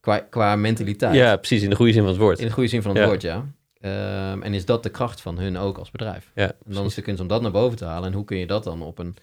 Qua, 0.00 0.18
qua 0.18 0.56
mentaliteit. 0.56 1.14
ja, 1.14 1.36
precies. 1.36 1.62
In 1.62 1.70
de 1.70 1.76
goede 1.76 1.92
zin 1.92 2.00
van 2.02 2.10
het 2.10 2.20
woord. 2.20 2.38
In 2.38 2.46
de 2.46 2.52
goede 2.52 2.68
zin 2.68 2.82
van 2.82 2.90
het 2.90 3.00
Ja. 3.00 3.06
woord, 3.06 3.22
ja. 3.22 3.46
Ehm, 3.80 4.42
en 4.42 4.54
is 4.54 4.64
dat 4.64 4.82
de 4.82 4.88
kracht 4.90 5.20
van 5.20 5.38
hun 5.38 5.56
ook 5.56 5.78
als 5.78 5.90
bedrijf? 5.90 6.30
Ja, 6.34 6.52
En 6.66 6.72
dan 6.72 6.84
is 6.86 6.94
de 6.94 7.02
kunst 7.02 7.20
om 7.20 7.26
dat 7.28 7.42
naar 7.42 7.50
boven 7.50 7.76
te 7.78 7.84
halen. 7.84 8.08
En 8.08 8.14
hoe 8.14 8.24
kun 8.24 8.36
je 8.36 8.46
dat 8.46 8.64
dan 8.64 8.82
op 8.82 8.98
een, 8.98 9.16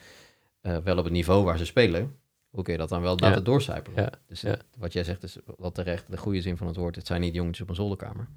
eh, 0.62 0.78
wel 0.78 0.98
op 0.98 1.04
het 1.04 1.14
niveau 1.14 1.44
waar 1.44 1.58
ze 1.58 1.66
spelen, 1.66 2.16
hoe 2.50 2.64
kun 2.64 2.74
je 2.74 2.80
dat 2.80 2.90
dan 2.90 3.02
wel 3.02 3.16
Ja. 3.20 3.28
laten 3.28 3.44
doorcijpelen? 3.44 4.04
Ja, 4.04 4.10
Dus 4.28 4.42
ja. 4.42 4.58
wat 4.78 4.94
jij 4.94 5.04
zegt 5.04 5.24
is 5.24 5.38
wel 5.58 5.72
terecht, 5.72 6.06
de 6.12 6.18
goede 6.18 6.42
zin 6.42 6.58
van 6.58 6.68
het 6.68 6.76
woord. 6.76 6.96
Het 6.96 7.08
zijn 7.08 7.22
niet 7.22 7.34
jongetjes 7.36 7.62
op 7.62 7.70
een 7.70 7.76
zolderkamer. 7.76 8.28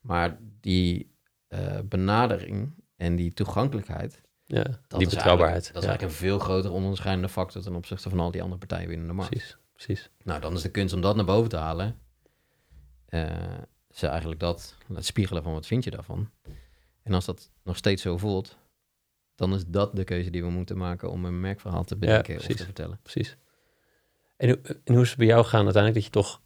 Maar 0.00 0.38
die 0.60 1.14
eh, 1.48 1.78
benadering 1.84 2.84
en 2.96 3.16
die 3.16 3.32
toegankelijkheid, 3.32 4.22
ja. 4.44 4.62
dat 4.62 4.98
die 4.98 5.08
is 5.08 5.14
betrouwbaarheid. 5.14 5.66
Dat 5.66 5.76
is 5.76 5.82
ja, 5.82 5.88
eigenlijk 5.88 6.12
een 6.12 6.18
veel 6.26 6.38
grotere 6.38 6.72
onderscheidende 6.74 7.28
factor 7.28 7.62
ten 7.62 7.74
opzichte 7.74 8.08
van 8.10 8.20
al 8.20 8.30
die 8.30 8.42
andere 8.42 8.58
partijen 8.58 8.88
binnen 8.88 9.06
de 9.06 9.12
markt. 9.12 9.30
precies. 9.30 9.56
precies. 9.72 10.10
Nou, 10.24 10.40
dan 10.40 10.54
is 10.54 10.62
de 10.62 10.70
kunst 10.70 10.94
om 10.94 11.00
dat 11.00 11.16
naar 11.16 11.24
boven 11.24 11.48
te 11.50 11.56
halen. 11.56 11.96
eh 13.06 13.30
ze 13.90 14.06
eigenlijk 14.06 14.40
dat, 14.40 14.76
het 14.94 15.04
spiegelen 15.04 15.42
van 15.42 15.52
wat 15.52 15.66
vind 15.66 15.84
je 15.84 15.90
daarvan. 15.90 16.30
En 17.02 17.12
als 17.14 17.24
dat 17.24 17.50
nog 17.62 17.76
steeds 17.76 18.02
zo 18.02 18.16
voelt, 18.18 18.56
dan 19.34 19.54
is 19.54 19.66
dat 19.66 19.96
de 19.96 20.04
keuze 20.04 20.30
die 20.30 20.42
we 20.42 20.50
moeten 20.50 20.76
maken 20.76 21.10
om 21.10 21.24
een 21.24 21.40
merkverhaal 21.40 21.84
te 21.84 21.96
bedenken 21.96 22.36
of 22.36 22.42
te 22.46 22.64
vertellen. 22.64 22.98
precies. 23.02 23.36
En, 24.36 24.48
hoe- 24.48 24.60
en 24.84 24.94
hoe 24.94 25.02
is 25.02 25.08
het 25.08 25.18
bij 25.18 25.26
jou 25.26 25.44
gaan 25.44 25.64
uiteindelijk 25.64 25.94
dat 25.94 26.04
je 26.04 26.10
toch, 26.20 26.40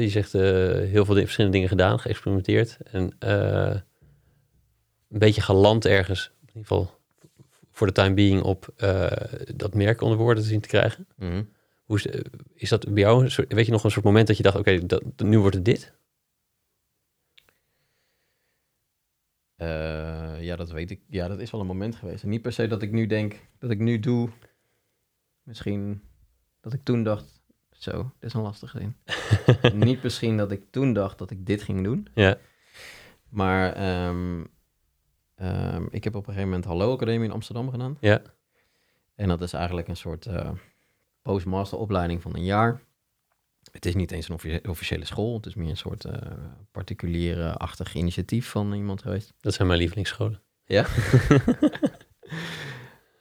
je 0.00 0.08
zegt 0.08 0.34
eh, 0.34 0.42
heel 0.90 1.04
veel 1.04 1.14
verschillende 1.14 1.54
dingen 1.56 1.68
gedaan, 1.70 1.98
geëxperimenteerd 2.00 2.76
en 2.82 3.16
een 5.08 5.18
beetje 5.18 5.40
geland 5.40 5.84
ergens, 5.84 6.32
in 6.40 6.46
ieder 6.46 6.62
geval 6.62 6.90
voor 7.70 7.86
de 7.86 7.92
time 7.92 8.14
being, 8.14 8.42
op 8.42 8.68
eh, 8.76 9.10
dat 9.54 9.74
merk 9.74 10.00
onder 10.00 10.18
woorden 10.18 10.42
te 10.42 10.48
zien 10.48 10.60
te 10.60 10.68
krijgen. 10.68 11.06
Mhm. 11.16 11.42
Hoe 11.84 11.96
is, 11.96 12.06
is 12.54 12.68
dat 12.68 12.94
bij 12.94 13.02
jou, 13.02 13.30
weet 13.48 13.66
je 13.66 13.72
nog 13.72 13.84
een 13.84 13.90
soort 13.90 14.04
moment 14.04 14.26
dat 14.26 14.36
je 14.36 14.42
dacht, 14.42 14.56
oké, 14.56 14.86
dat 14.86 15.02
nu 15.18 15.38
wordt 15.38 15.56
het 15.56 15.64
dit? 15.64 15.94
Eh, 19.56 20.42
ja, 20.42 20.56
dat 20.56 20.70
weet 20.70 20.90
ik. 20.90 21.00
Ja, 21.08 21.28
dat 21.28 21.38
is 21.40 21.50
wel 21.50 21.60
een 21.60 21.66
moment 21.66 21.96
geweest. 21.96 22.22
En 22.22 22.28
niet 22.28 22.42
per 22.42 22.52
se 22.52 22.66
dat 22.66 22.82
ik 22.82 22.92
nu 22.92 23.06
denk, 23.06 23.48
dat 23.58 23.70
ik 23.70 23.78
nu 23.78 23.98
doe. 23.98 24.30
Misschien 25.42 26.02
dat 26.60 26.72
ik 26.72 26.84
toen 26.84 27.02
dacht, 27.02 27.42
zo, 27.70 28.02
dit 28.18 28.28
is 28.28 28.34
een 28.34 28.42
lastige 28.42 28.78
zin. 28.78 28.96
niet 29.86 30.02
misschien 30.02 30.36
dat 30.36 30.50
ik 30.50 30.62
toen 30.70 30.92
dacht 30.92 31.18
dat 31.18 31.30
ik 31.30 31.46
dit 31.46 31.62
ging 31.62 31.84
doen. 31.84 32.08
Ja, 32.14 32.38
Maar 33.28 33.72
ehm, 33.72 34.44
ehm, 35.36 35.86
ik 35.90 36.04
heb 36.04 36.14
op 36.14 36.20
een 36.26 36.32
gegeven 36.32 36.48
moment 36.48 36.64
Hallo 36.68 36.92
Academie 36.94 37.28
in 37.28 37.34
Amsterdam 37.34 37.70
gedaan. 37.70 37.96
ja, 38.00 38.20
En 39.14 39.28
dat 39.28 39.40
is 39.40 39.52
eigenlijk 39.52 39.88
een 39.88 39.96
soort 39.96 40.26
eh 40.26 40.50
postmaster 41.22 41.78
opleiding 41.78 42.22
van 42.22 42.34
een 42.34 42.44
jaar. 42.44 42.80
Het 43.72 43.86
is 43.86 43.94
niet 43.94 44.12
eens 44.12 44.28
een 44.28 44.68
officiële 44.68 45.04
school. 45.04 45.34
Het 45.36 45.46
is 45.46 45.54
meer 45.54 45.70
een 45.70 45.76
soort 45.76 46.04
eh 46.04 46.32
particuliere-achtig 46.70 47.94
initiatief 47.94 48.48
van 48.48 48.72
iemand 48.72 49.02
geweest. 49.02 49.34
dat 49.40 49.54
zijn 49.54 49.66
mijn 49.68 49.80
lievelingsscholen. 49.80 50.40
Ja. 50.64 50.86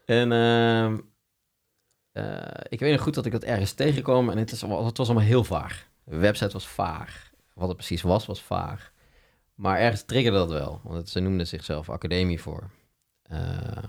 en 0.06 0.32
ehm, 0.32 0.98
eh, 2.12 2.48
ik 2.70 2.80
weet 2.80 2.92
nog 2.92 3.02
goed 3.02 3.14
dat 3.14 3.26
ik 3.26 3.32
dat 3.32 3.44
ergens 3.44 3.74
tegenkwam 3.74 4.30
en 4.30 4.38
het, 4.38 4.52
is, 4.52 4.64
allemaal- 4.64 4.86
het 4.86 4.98
was 4.98 5.08
allemaal 5.08 5.28
heel 5.28 5.44
vaag. 5.44 5.88
De 6.04 6.18
website 6.18 6.52
was 6.54 6.68
vaag. 6.68 7.32
Wat 7.54 7.68
het 7.68 7.78
precies 7.78 8.02
was, 8.02 8.26
was 8.26 8.42
vaag. 8.42 8.92
Maar 9.56 9.80
ergens 9.80 10.04
triggerde 10.04 10.38
dat 10.38 10.50
wel. 10.50 10.80
Want 10.84 10.96
het, 10.96 11.10
ze 11.10 11.20
noemden 11.20 11.48
zichzelf 11.48 11.90
Academie 11.90 12.42
voor 12.42 12.70
eh, 13.22 13.84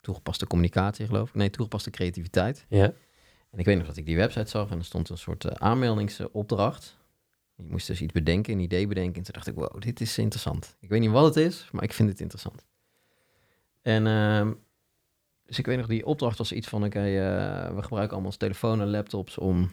toegepaste 0.00 0.46
communicatie, 0.46 1.06
geloof 1.06 1.28
ik. 1.28 1.34
Nee, 1.34 1.50
toegepaste 1.50 1.90
creativiteit. 1.90 2.66
Ja, 2.68 2.92
En 3.50 3.58
ik 3.58 3.64
weet 3.64 3.76
nog 3.76 3.86
dat 3.86 3.96
ik 3.96 4.06
die 4.06 4.16
website 4.16 4.50
zag 4.50 4.70
en 4.70 4.78
er 4.78 4.84
stond 4.84 5.08
een 5.08 5.18
soort 5.18 5.44
eh, 5.44 5.52
aanmeldingsopdracht. 5.52 6.96
Je 7.54 7.62
moest 7.62 7.86
dus 7.86 8.00
iets 8.00 8.12
bedenken, 8.12 8.52
een 8.52 8.60
idee 8.60 8.86
bedenken. 8.86 9.16
En 9.16 9.22
toen 9.22 9.34
dacht 9.34 9.46
ik, 9.46 9.54
wow, 9.54 9.80
dit 9.80 10.00
is 10.00 10.18
interessant. 10.18 10.76
Ik 10.80 10.88
weet 10.88 11.00
niet 11.00 11.10
wat 11.10 11.24
het 11.34 11.36
is, 11.36 11.68
maar 11.72 11.82
ik 11.82 11.92
vind 11.92 12.08
het 12.08 12.20
interessant. 12.20 12.64
En 13.82 14.06
ehm, 14.06 14.52
dus 15.44 15.58
ik 15.58 15.66
weet 15.66 15.76
nog, 15.76 15.86
die 15.86 16.06
opdracht 16.06 16.38
was 16.38 16.52
iets 16.52 16.68
van, 16.68 16.84
oké, 16.84 16.98
eh, 16.98 17.74
we 17.74 17.82
gebruiken 17.82 18.10
allemaal 18.10 18.24
ons 18.24 18.36
telefoon 18.36 18.80
en 18.80 18.90
laptops 18.90 19.38
om 19.38 19.70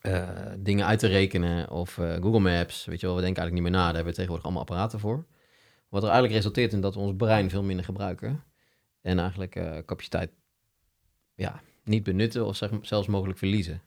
eh, 0.00 0.28
dingen 0.58 0.86
uit 0.86 0.98
te 0.98 1.06
rekenen. 1.06 1.70
Of 1.70 1.98
eh, 1.98 2.12
Google 2.12 2.38
Maps, 2.40 2.84
weet 2.84 3.00
je 3.00 3.06
wel, 3.06 3.16
we 3.16 3.22
denken 3.22 3.42
eigenlijk 3.42 3.52
niet 3.52 3.62
meer 3.62 3.70
na. 3.70 3.86
Daar 3.86 3.94
hebben 3.94 4.04
we 4.04 4.18
tegenwoordig 4.18 4.44
allemaal 4.44 4.62
apparaten 4.62 5.00
voor. 5.00 5.26
Wat 5.88 6.02
er 6.02 6.08
eigenlijk 6.08 6.36
resulteert 6.36 6.72
in 6.72 6.80
dat 6.80 6.94
we 6.94 7.00
ons 7.00 7.16
brein 7.16 7.50
veel 7.50 7.62
minder 7.62 7.84
gebruiken. 7.84 8.44
En 9.00 9.18
eigenlijk 9.18 9.56
eh, 9.56 9.78
capaciteit 9.86 10.30
ja, 11.34 11.60
niet 11.84 12.02
benutten 12.02 12.46
of 12.46 12.56
zeg, 12.56 12.70
zelfs 12.82 13.06
mogelijk 13.08 13.38
verliezen. 13.38 13.82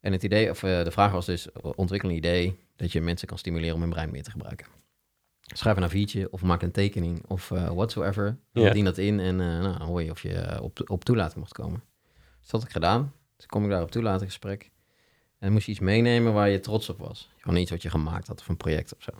En 0.00 0.12
het 0.12 0.22
idee, 0.22 0.50
of 0.50 0.60
de 0.60 0.90
vraag 0.90 1.12
was 1.12 1.26
dus, 1.26 1.52
ontwikkel 1.52 2.08
een 2.08 2.14
idee 2.14 2.58
dat 2.76 2.92
je 2.92 3.00
mensen 3.00 3.28
kan 3.28 3.38
stimuleren 3.38 3.74
om 3.74 3.80
hun 3.80 3.90
brein 3.90 4.10
meer 4.10 4.22
te 4.22 4.30
gebruiken. 4.30 4.66
Schrijf 5.40 5.76
een 5.76 6.08
A4'tje 6.08 6.30
of 6.30 6.42
maak 6.42 6.62
een 6.62 6.70
tekening 6.70 7.24
of 7.26 7.48
whatsoever. 7.48 8.38
Dien 8.52 8.84
dat 8.84 8.98
in 8.98 9.20
en 9.20 9.36
nou, 9.36 9.82
hoor 9.82 10.02
je 10.02 10.10
of 10.10 10.22
je 10.22 10.58
op, 10.62 10.90
op 10.90 11.04
toelating 11.04 11.38
mocht 11.38 11.52
komen. 11.52 11.82
Dus 12.40 12.50
dat 12.50 12.60
had 12.60 12.62
ik 12.62 12.72
gedaan. 12.72 13.12
Dus 13.36 13.46
kom 13.46 13.64
ik 13.64 13.70
daar 13.70 13.82
op 13.82 13.90
toelatinggesprek. 13.90 14.62
En 14.62 14.70
dan 15.38 15.52
moest 15.52 15.66
je 15.66 15.72
iets 15.72 15.80
meenemen 15.80 16.32
waar 16.32 16.48
je 16.48 16.60
trots 16.60 16.88
op 16.88 16.98
was. 16.98 17.30
Gewoon 17.36 17.58
iets 17.58 17.70
wat 17.70 17.82
je 17.82 17.90
gemaakt 17.90 18.26
had 18.26 18.40
of 18.40 18.48
een 18.48 18.56
project 18.56 18.94
of 18.94 19.02
zo. 19.02 19.10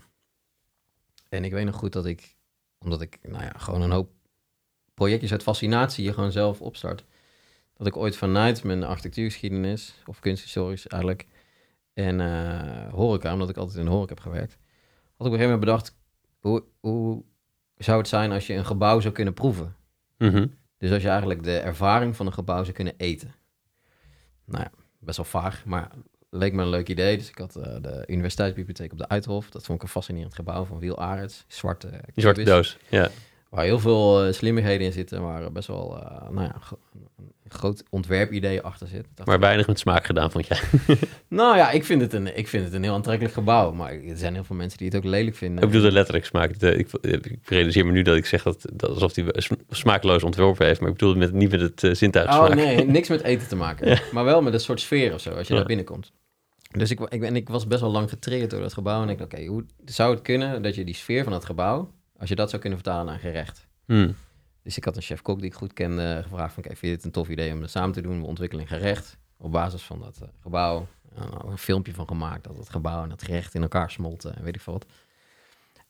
En 1.28 1.44
ik 1.44 1.52
weet 1.52 1.64
nog 1.64 1.76
goed 1.76 1.92
dat 1.92 2.06
ik, 2.06 2.36
omdat 2.78 3.00
ik 3.00 3.18
nou 3.22 3.42
ja, 3.42 3.52
gewoon 3.56 3.82
een 3.82 3.90
hoop 3.90 4.10
projectjes 4.94 5.32
uit 5.32 5.42
fascinatie 5.42 6.04
je 6.04 6.12
gewoon 6.12 6.32
zelf 6.32 6.60
opstart. 6.60 7.04
Dat 7.76 7.86
ik 7.86 7.96
ooit 7.96 8.16
vanuit 8.16 8.64
mijn 8.64 8.84
architectuurgeschiedenis, 8.84 9.94
of 10.06 10.20
kunsthistorisch 10.20 10.86
eigenlijk, 10.86 11.26
en 11.94 12.20
eh, 12.20 12.92
horeca, 12.92 13.32
omdat 13.32 13.48
ik 13.48 13.56
altijd 13.56 13.78
in 13.78 13.84
de 13.84 13.90
horeca 13.90 14.14
heb 14.14 14.22
gewerkt, 14.22 14.52
had 14.52 15.26
ik 15.26 15.32
op 15.32 15.32
een 15.32 15.38
gegeven 15.38 15.50
moment 15.50 15.64
bedacht, 15.64 15.96
hoe, 16.38 16.64
hoe 16.80 17.24
zou 17.76 17.98
het 17.98 18.08
zijn 18.08 18.32
als 18.32 18.46
je 18.46 18.54
een 18.54 18.66
gebouw 18.66 19.00
zou 19.00 19.14
kunnen 19.14 19.34
proeven? 19.34 19.76
Mhm. 20.18 20.46
Dus 20.78 20.92
als 20.92 21.02
je 21.02 21.08
eigenlijk 21.08 21.42
de 21.42 21.58
ervaring 21.58 22.16
van 22.16 22.26
een 22.26 22.32
gebouw 22.32 22.62
zou 22.62 22.72
kunnen 22.74 22.94
eten. 22.96 23.34
Nou 24.44 24.64
ja, 24.64 24.70
best 24.98 25.16
wel 25.16 25.26
vaag, 25.26 25.64
maar 25.64 25.90
leek 26.30 26.52
me 26.52 26.62
een 26.62 26.68
leuk 26.68 26.88
idee. 26.88 27.16
Dus 27.16 27.28
ik 27.28 27.38
had 27.38 27.56
eh, 27.56 27.76
de 27.80 28.04
universiteitsbibliotheek 28.06 28.92
op 28.92 28.98
de 28.98 29.08
Uithof. 29.08 29.50
Dat 29.50 29.64
vond 29.64 29.78
ik 29.78 29.84
een 29.84 29.92
fascinerend 29.92 30.34
gebouw 30.34 30.64
van 30.64 30.78
Wiel 30.78 30.98
Arends. 30.98 31.44
Zwarte, 31.46 31.90
zwarte 32.14 32.42
doos. 32.42 32.78
Ja, 32.88 33.10
Waar 33.48 33.64
heel 33.64 33.78
veel 33.78 34.24
eh, 34.24 34.32
slimmigheden 34.32 34.86
in 34.86 34.92
zitten. 34.92 35.22
Waar 35.22 35.52
best 35.52 35.68
wel 35.68 35.98
eh, 36.02 36.30
nou 36.30 36.42
ja, 36.46 36.54
een 37.44 37.50
groot 37.58 37.82
ontwerpidee 37.90 38.60
achter 38.62 38.86
zit. 38.86 39.06
Ik 39.16 39.26
maar 39.26 39.40
weinig 39.40 39.66
met 39.66 39.78
smaak 39.78 40.04
gedaan, 40.06 40.30
vond 40.30 40.46
jij. 40.46 40.58
Nou 41.28 41.56
ja, 41.56 41.70
ik 41.70 41.84
vind, 41.84 42.00
het 42.00 42.12
een, 42.12 42.36
ik 42.38 42.48
vind 42.48 42.64
het 42.64 42.72
een 42.72 42.82
heel 42.82 42.92
aantrekkelijk 42.94 43.34
gebouw. 43.34 43.72
Maar 43.72 43.92
er 43.92 44.16
zijn 44.16 44.34
heel 44.34 44.44
veel 44.44 44.56
mensen 44.56 44.78
die 44.78 44.86
het 44.88 44.96
ook 44.96 45.04
lelijk 45.04 45.36
vinden. 45.36 45.62
Ik 45.64 45.70
bedoel 45.70 45.82
de 45.86 45.92
letterlijk 45.92 46.24
smaak. 46.26 46.50
Ik, 46.50 46.92
ik 47.02 47.38
realiseer 47.44 47.86
me 47.86 47.92
nu 47.92 48.02
dat 48.02 48.16
ik 48.16 48.26
zeg 48.26 48.42
dat, 48.42 48.64
dat 48.72 48.90
alsof 48.90 49.14
hij 49.14 49.24
sm- 49.32 49.52
smakeloos 49.70 50.22
ontworpen 50.22 50.66
heeft. 50.66 50.80
Maar 50.80 50.88
ik 50.88 50.94
bedoel 50.96 51.10
het 51.10 51.18
met, 51.18 51.32
niet 51.32 51.50
met 51.50 51.60
het 51.60 51.82
uh, 51.82 51.94
zintuig 51.94 52.28
Oh 52.38 52.48
nee, 52.48 52.84
niks 52.84 53.08
met 53.08 53.22
eten 53.22 53.48
te 53.48 53.56
maken. 53.66 54.00
Maar 54.12 54.24
wel 54.24 54.42
met 54.42 54.52
een 54.52 54.60
soort 54.60 54.80
sfeer 54.80 55.14
of 55.14 55.20
zo, 55.20 55.30
als 55.30 55.46
je 55.46 55.52
Ja. 55.52 55.58
daar 55.58 55.68
binnenkomt. 55.68 56.12
Dus 56.70 56.90
ik, 56.90 57.00
ik, 57.00 57.22
en 57.22 57.36
ik 57.36 57.48
was 57.48 57.66
best 57.66 57.80
wel 57.80 57.90
lang 57.90 58.08
getriggerd 58.08 58.50
door 58.50 58.60
dat 58.60 58.72
gebouw. 58.72 59.02
En 59.02 59.08
ik 59.08 59.18
dacht, 59.18 59.32
oké, 59.34 59.44
hoe 59.44 59.64
zou 59.84 60.14
het 60.14 60.22
kunnen 60.22 60.62
dat 60.62 60.74
je 60.74 60.84
die 60.84 60.94
sfeer 60.94 61.22
van 61.22 61.32
dat 61.32 61.44
gebouw, 61.44 61.90
als 62.18 62.28
je 62.28 62.34
dat 62.34 62.48
zou 62.48 62.60
kunnen 62.62 62.78
vertalen 62.78 63.06
naar 63.06 63.18
gerecht? 63.18 63.66
Hmm. 63.84 64.14
Dus 64.62 64.76
ik 64.76 64.84
had 64.84 64.96
een 64.96 65.02
chef-kok 65.02 65.38
die 65.38 65.50
ik 65.50 65.54
goed 65.54 65.72
kende 65.72 66.20
gevraagd 66.22 66.54
van, 66.54 66.62
kijk, 66.62 66.76
vind 66.76 66.90
je 66.90 66.96
dit 66.96 67.06
een 67.06 67.12
tof 67.12 67.28
idee 67.28 67.52
om 67.52 67.60
dat 67.60 67.70
samen 67.70 67.92
te 67.92 68.00
doen? 68.00 68.20
We 68.20 68.26
ontwikkelen 68.26 68.64
een 68.64 68.78
gerecht 68.78 69.18
op 69.36 69.52
basis 69.52 69.82
van 69.82 70.00
dat 70.00 70.18
eh, 70.22 70.28
gebouw. 70.40 70.86
Nou, 71.14 71.50
een 71.50 71.58
filmpje 71.58 71.94
van 71.94 72.08
gemaakt 72.08 72.44
dat 72.44 72.56
het 72.56 72.68
gebouw 72.68 73.02
en 73.02 73.08
dat 73.08 73.22
gerecht 73.22 73.54
in 73.54 73.62
elkaar 73.62 73.90
smolten 73.90 74.36
en 74.36 74.44
weet 74.44 74.54
ik 74.54 74.60
veel 74.60 74.72
wat. 74.72 74.86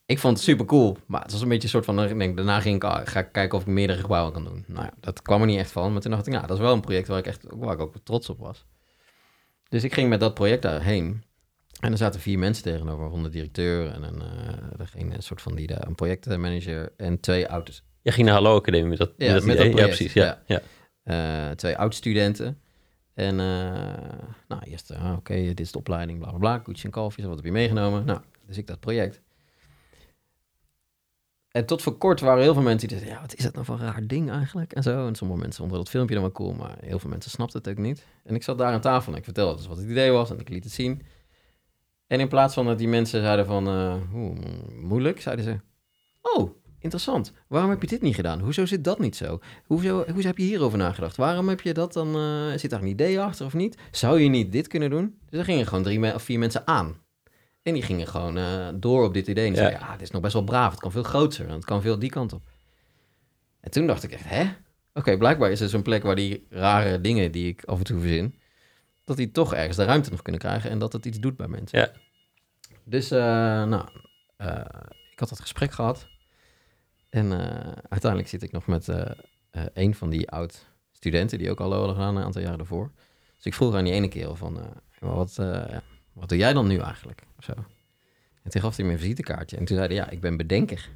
Ik 0.05 0.19
vond 0.19 0.35
het 0.35 0.45
super 0.45 0.65
cool, 0.65 0.97
maar 1.05 1.21
het 1.21 1.31
was 1.31 1.41
een 1.41 1.47
beetje 1.47 1.63
een 1.63 1.69
soort 1.69 1.85
van, 1.85 2.03
ik 2.03 2.17
denk, 2.19 2.35
daarna 2.35 2.59
ging 2.59 2.75
ik, 2.75 2.83
ah, 2.83 3.07
ga 3.07 3.19
ik 3.19 3.31
kijken 3.31 3.57
of 3.57 3.63
ik 3.63 3.69
meerdere 3.69 3.99
gebouwen 3.99 4.33
kan 4.33 4.43
doen. 4.43 4.63
Nou 4.67 4.85
ja, 4.85 4.93
dat 4.99 5.21
kwam 5.21 5.41
er 5.41 5.47
niet 5.47 5.59
echt 5.59 5.71
van, 5.71 5.91
maar 5.91 6.01
toen 6.01 6.11
dacht 6.11 6.27
ik, 6.27 6.33
nou, 6.33 6.47
dat 6.47 6.57
is 6.57 6.63
wel 6.63 6.73
een 6.73 6.81
project 6.81 7.07
waar 7.07 7.17
ik 7.17 7.25
echt, 7.25 7.43
waar 7.49 7.73
ik 7.73 7.79
ook 7.79 7.95
trots 8.03 8.29
op 8.29 8.39
was. 8.39 8.65
Dus 9.67 9.83
ik 9.83 9.93
ging 9.93 10.09
met 10.09 10.19
dat 10.19 10.33
project 10.33 10.61
daarheen. 10.61 11.23
En 11.79 11.91
er 11.91 11.97
zaten 11.97 12.19
vier 12.19 12.39
mensen 12.39 12.63
tegenover, 12.63 12.99
waarvan 12.99 13.23
de 13.23 13.29
directeur 13.29 13.91
en 13.91 14.03
een, 14.03 14.21
eh, 14.21 14.79
er 14.79 14.87
ging 14.87 15.15
een 15.15 15.23
soort 15.23 15.41
van 15.41 15.55
die, 15.55 15.67
daar, 15.67 15.87
een 15.87 15.95
projectmanager 15.95 16.91
en 16.97 17.19
twee 17.19 17.47
oud 17.47 17.83
Jij 18.01 18.13
ging 18.13 18.25
naar 18.25 18.35
Hallo 18.35 18.55
Academie 18.55 18.89
met 18.89 18.97
dat, 18.97 19.11
Ja, 19.17 19.33
met 19.33 19.45
dat 19.45 19.67
met 19.67 19.77
ja, 19.77 19.85
precies. 19.85 20.13
Ja, 20.13 20.41
ja. 20.45 20.61
Eh, 21.03 21.55
twee 21.55 21.77
oud-studenten. 21.77 22.61
En 23.13 23.39
eh, 23.39 23.45
nou, 24.47 24.61
eerst, 24.63 24.93
oké, 25.17 25.33
dit 25.33 25.59
is 25.59 25.71
de 25.71 25.77
opleiding, 25.77 26.19
bla 26.19 26.29
bla 26.29 26.37
bla, 26.37 26.57
koetjes 26.57 26.85
en 26.85 26.91
kalfjes, 26.91 27.25
wat 27.25 27.35
heb 27.35 27.45
je 27.45 27.51
meegenomen? 27.51 28.05
Nou, 28.05 28.19
dus 28.45 28.57
ik 28.57 28.67
dat 28.67 28.79
project. 28.79 29.21
En 31.51 31.65
tot 31.65 31.81
voor 31.81 31.97
kort 31.97 32.19
waren 32.19 32.43
heel 32.43 32.53
veel 32.53 32.63
mensen 32.63 32.87
die 32.87 32.97
zeiden, 32.97 33.17
ja, 33.17 33.25
wat 33.25 33.35
is 33.35 33.43
dat 33.43 33.53
nou 33.53 33.65
voor 33.65 33.79
een 33.79 33.85
raar 33.85 34.07
ding 34.07 34.31
eigenlijk? 34.31 34.73
En 34.73 34.83
zo. 34.83 35.07
En 35.07 35.15
sommige 35.15 35.39
mensen 35.39 35.59
vonden 35.59 35.77
dat 35.77 35.89
filmpje 35.89 36.13
dan 36.15 36.23
wel 36.23 36.33
cool, 36.33 36.53
maar 36.53 36.77
heel 36.81 36.99
veel 36.99 37.09
mensen 37.09 37.31
snapten 37.31 37.59
het 37.59 37.69
ook 37.69 37.77
niet. 37.77 38.05
En 38.23 38.35
ik 38.35 38.43
zat 38.43 38.57
daar 38.57 38.73
aan 38.73 38.81
tafel 38.81 39.11
en 39.11 39.17
ik 39.17 39.23
vertelde 39.23 39.55
dus 39.55 39.67
wat 39.67 39.77
het 39.77 39.89
idee 39.89 40.11
was 40.11 40.29
en 40.29 40.39
ik 40.39 40.49
liet 40.49 40.63
het 40.63 40.73
zien. 40.73 41.01
En 42.09 42.19
in 42.19 42.27
plaats 42.27 42.53
van 42.53 42.65
dat 42.65 42.77
die 42.77 42.87
mensen 42.87 43.21
zeiden 43.21 43.45
van, 43.45 43.67
eh, 43.67 43.95
oeh, 44.13 44.37
moeilijk, 44.81 45.21
zeiden 45.21 45.45
ze, 45.45 45.59
oh, 46.21 46.49
interessant. 46.79 47.33
Waarom 47.47 47.69
heb 47.69 47.81
je 47.81 47.87
dit 47.87 48.01
niet 48.01 48.15
gedaan? 48.15 48.39
Hoezo 48.39 48.65
zit 48.65 48.83
dat 48.83 48.99
niet 48.99 49.15
zo? 49.15 49.39
Hoezo, 49.65 50.05
hoezo 50.11 50.27
heb 50.27 50.37
je 50.37 50.43
hierover 50.43 50.77
nagedacht? 50.77 51.15
Waarom 51.17 51.49
heb 51.49 51.61
je 51.61 51.73
dat 51.73 51.93
dan? 51.93 52.15
eh, 52.15 52.57
zit 52.57 52.69
daar 52.69 52.81
een 52.81 52.87
idee 52.87 53.19
achter 53.19 53.45
of 53.45 53.53
niet? 53.53 53.77
Zou 53.91 54.19
je 54.19 54.29
niet 54.29 54.51
dit 54.51 54.67
kunnen 54.67 54.89
doen? 54.89 55.17
Dus 55.29 55.39
er 55.39 55.45
gingen 55.45 55.67
gewoon 55.67 55.83
drie 55.83 56.13
of 56.13 56.23
vier 56.23 56.39
mensen 56.39 56.67
aan. 56.67 56.95
En 57.63 57.73
die 57.73 57.83
gingen 57.83 58.07
gewoon 58.07 58.37
eh, 58.37 58.67
door 58.75 59.03
op 59.05 59.13
dit 59.13 59.27
idee. 59.27 59.45
En 59.45 59.51
Ja. 59.51 59.57
zeiden, 59.57 59.79
ja, 59.79 59.91
dit 59.91 60.01
is 60.01 60.11
nog 60.11 60.21
best 60.21 60.33
wel 60.33 60.43
braaf. 60.43 60.71
Het 60.71 60.79
kan 60.79 60.91
veel 60.91 61.03
groter. 61.03 61.47
En 61.47 61.53
het 61.53 61.65
kan 61.65 61.81
veel 61.81 61.99
die 61.99 62.09
kant 62.09 62.33
op. 62.33 62.41
En 63.59 63.71
toen 63.71 63.87
dacht 63.87 64.03
ik 64.03 64.11
echt, 64.11 64.25
hè? 64.29 64.45
Oké, 64.93 65.17
blijkbaar 65.17 65.51
is 65.51 65.61
er 65.61 65.69
zo'n 65.69 65.81
plek 65.81 66.03
waar 66.03 66.15
die 66.15 66.45
rare 66.49 67.01
dingen 67.01 67.31
die 67.31 67.47
ik 67.47 67.63
af 67.65 67.77
en 67.77 67.83
toe 67.83 67.99
verzin... 67.99 68.38
dat 69.09 69.17
die 69.17 69.31
toch 69.31 69.53
ergens 69.53 69.77
de 69.77 69.83
ruimte 69.83 70.09
nog 70.09 70.21
kunnen 70.21 70.41
krijgen... 70.41 70.69
en 70.69 70.79
dat 70.79 70.93
het 70.93 71.05
iets 71.05 71.19
doet 71.19 71.37
bij 71.37 71.47
mensen. 71.47 71.79
Ja. 71.79 71.91
Dus, 72.83 73.11
eh, 73.11 73.19
nou, 73.63 73.87
eh, 74.37 74.65
ik 75.11 75.19
had 75.19 75.29
dat 75.29 75.39
gesprek 75.39 75.71
gehad. 75.71 76.07
En 77.09 77.31
eh, 77.31 77.71
uiteindelijk 77.89 78.29
zit 78.29 78.43
ik 78.43 78.51
nog 78.51 78.67
met 78.67 78.87
een 79.73 79.95
van 79.95 80.09
die 80.09 80.29
oud-studenten... 80.29 81.37
die 81.37 81.49
ook 81.49 81.59
al 81.59 81.73
hadden 81.73 81.95
gedaan 81.95 82.15
een 82.15 82.23
aantal 82.23 82.41
jaren 82.41 82.59
ervoor. 82.59 82.91
Dus 83.35 83.45
ik 83.45 83.53
vroeg 83.53 83.75
aan 83.75 83.83
die 83.83 83.93
ene 83.93 84.07
kerel 84.07 84.35
van... 84.35 84.53
maar 84.99 85.15
wat, 85.15 85.33
ja, 85.35 85.81
wat 86.13 86.29
doe 86.29 86.37
jij 86.37 86.53
dan 86.53 86.67
nu 86.67 86.79
eigenlijk? 86.79 87.23
Of 87.37 87.43
zo. 87.43 87.53
En 88.43 88.51
toen 88.51 88.61
gaf 88.61 88.75
hij 88.75 88.85
me 88.85 88.91
een 88.91 88.99
visitekaartje. 88.99 89.57
En 89.57 89.65
toen 89.65 89.77
zei 89.77 89.87
hij, 89.87 89.95
ja, 89.95 90.09
ik 90.09 90.21
ben 90.21 90.37
bedenker. 90.37 90.89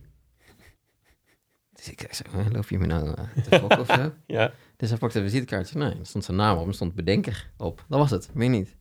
Dus 1.73 1.89
ik 1.89 2.07
zei, 2.09 2.49
loop 2.51 2.69
je 2.69 2.79
me 2.79 2.85
nou 2.85 3.15
te 3.15 3.59
fokken 3.59 3.79
of 3.79 3.87
zo? 3.87 4.13
ja. 4.37 4.53
Dus 4.83 4.91
hij 4.91 5.01
pakte 5.01 5.19
een 5.19 5.29
visitekaartje. 5.29 5.77
Nee, 5.77 5.89
er 5.89 6.05
stond 6.05 6.23
zijn 6.23 6.37
naam 6.37 6.57
op. 6.57 6.67
Er 6.67 6.73
stond 6.73 6.95
bedenker 6.95 7.51
op. 7.57 7.85
Dat 7.87 7.99
was 7.99 8.11
het, 8.11 8.29
meer 8.33 8.49
niet. 8.49 8.75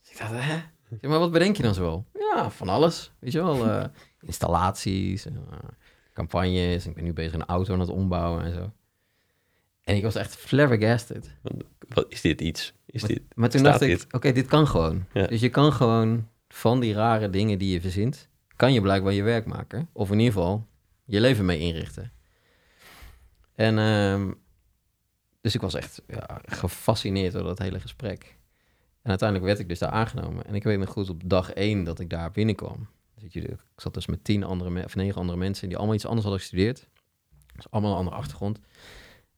Dus 0.00 0.10
ik 0.10 0.18
dacht, 0.18 0.30
hè? 0.32 0.62
Zeg, 0.90 1.10
maar 1.10 1.18
wat 1.18 1.32
bedenk 1.32 1.56
je 1.56 1.62
dan 1.62 1.74
zoal? 1.74 2.06
Ja, 2.12 2.50
van 2.50 2.68
alles. 2.68 3.12
Weet 3.18 3.32
je 3.32 3.42
wel, 3.42 3.68
eh, 3.68 3.84
installaties, 4.20 5.26
eh, 5.26 5.32
campagnes. 6.12 6.86
Ik 6.86 6.94
ben 6.94 7.04
nu 7.04 7.12
bezig 7.12 7.32
een 7.32 7.44
auto 7.44 7.72
aan 7.72 7.80
het 7.80 7.88
ombouwen 7.88 8.44
en 8.44 8.52
zo. 8.52 8.72
En 9.82 9.96
ik 9.96 10.02
was 10.02 10.14
echt 10.14 10.36
flabbergasted. 10.36 11.30
Wat, 11.88 12.06
is 12.08 12.20
dit 12.20 12.40
iets? 12.40 12.74
Is 12.86 13.00
Maar, 13.00 13.10
dit... 13.10 13.22
maar 13.34 13.48
toen 13.48 13.62
dacht 13.62 13.80
ik, 13.80 14.04
oké, 14.10 14.32
dit 14.32 14.46
kan 14.46 14.66
gewoon. 14.66 15.04
Ja. 15.12 15.26
Dus 15.26 15.40
je 15.40 15.48
kan 15.48 15.72
gewoon 15.72 16.28
van 16.48 16.80
die 16.80 16.94
rare 16.94 17.30
dingen 17.30 17.58
die 17.58 17.72
je 17.72 17.80
verzint, 17.80 18.28
kan 18.56 18.72
je 18.72 18.80
blijkbaar 18.80 19.12
je 19.12 19.22
werk 19.22 19.46
maken. 19.46 19.88
Of 19.92 20.10
in 20.10 20.18
ieder 20.18 20.34
geval 20.34 20.66
je 21.04 21.20
leven 21.20 21.44
mee 21.44 21.58
inrichten. 21.58 22.12
En 23.54 23.78
ehm, 23.78 24.30
dus 25.44 25.54
ik 25.54 25.60
was 25.60 25.74
echt 25.74 26.02
ja, 26.06 26.40
gefascineerd 26.44 27.32
door 27.32 27.42
dat 27.42 27.58
hele 27.58 27.80
gesprek. 27.80 28.36
En 29.02 29.10
uiteindelijk 29.10 29.48
werd 29.48 29.60
ik 29.60 29.68
dus 29.68 29.78
daar 29.78 29.90
aangenomen. 29.90 30.46
En 30.46 30.54
ik 30.54 30.62
weet 30.62 30.78
nog 30.78 30.88
goed 30.88 31.10
op 31.10 31.22
dag 31.24 31.52
één 31.52 31.84
dat 31.84 32.00
ik 32.00 32.10
daar 32.10 32.30
binnenkwam. 32.30 32.88
Ik 33.20 33.56
zat 33.76 33.94
dus 33.94 34.06
met 34.06 34.24
tien 34.24 34.44
andere 34.44 34.84
of 34.84 34.94
negen 34.94 35.20
andere 35.20 35.38
mensen 35.38 35.68
die 35.68 35.76
allemaal 35.76 35.94
iets 35.94 36.04
anders 36.04 36.22
hadden 36.22 36.40
gestudeerd. 36.40 36.88
Dus 37.54 37.70
allemaal 37.70 37.90
een 37.90 37.96
andere 37.96 38.16
achtergrond. 38.16 38.58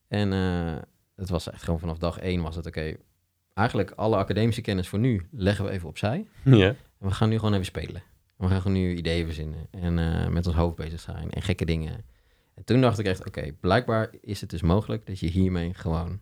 En 0.09 0.33
eh, 0.33 0.77
het 1.17 1.29
was 1.29 1.51
echt 1.51 1.63
gewoon 1.63 1.81
vanaf 1.81 1.99
dag 1.99 2.19
één 2.19 2.43
was 2.43 2.57
het 2.57 2.67
oké. 2.67 2.97
eigenlijk 3.55 3.91
alle 3.91 4.17
academische 4.17 4.61
kennis 4.61 4.89
voor 4.89 4.99
nu 4.99 5.29
leggen 5.31 5.65
we 5.65 5.71
even 5.71 5.89
opzij. 5.89 6.27
Ja. 6.45 6.69
En 6.69 6.77
we 6.99 7.11
gaan 7.11 7.29
nu 7.29 7.37
gewoon 7.39 7.53
even 7.53 7.67
spelen. 7.67 8.03
We 8.37 8.49
gaan 8.49 8.61
gewoon 8.61 8.77
nu 8.77 8.97
ideeën 8.97 9.25
verzinnen 9.25 9.67
en 9.71 9.99
eh, 9.99 10.29
met 10.29 10.47
ons 10.47 10.57
hoofd 10.57 10.77
bezig 10.77 11.01
zijn 11.01 11.31
en 11.31 11.43
gekke 11.43 11.65
dingen. 11.65 12.05
En 12.57 12.65
toen 12.65 12.81
dacht 12.81 12.99
ik 12.99 13.07
echt, 13.07 13.27
oké, 13.27 13.53
blijkbaar 13.61 14.11
is 14.21 14.41
het 14.41 14.51
dus 14.51 14.63
mogelijk 14.63 15.07
dat 15.07 15.19
je 15.19 15.27
hiermee 15.27 15.75
gewoon 15.75 16.21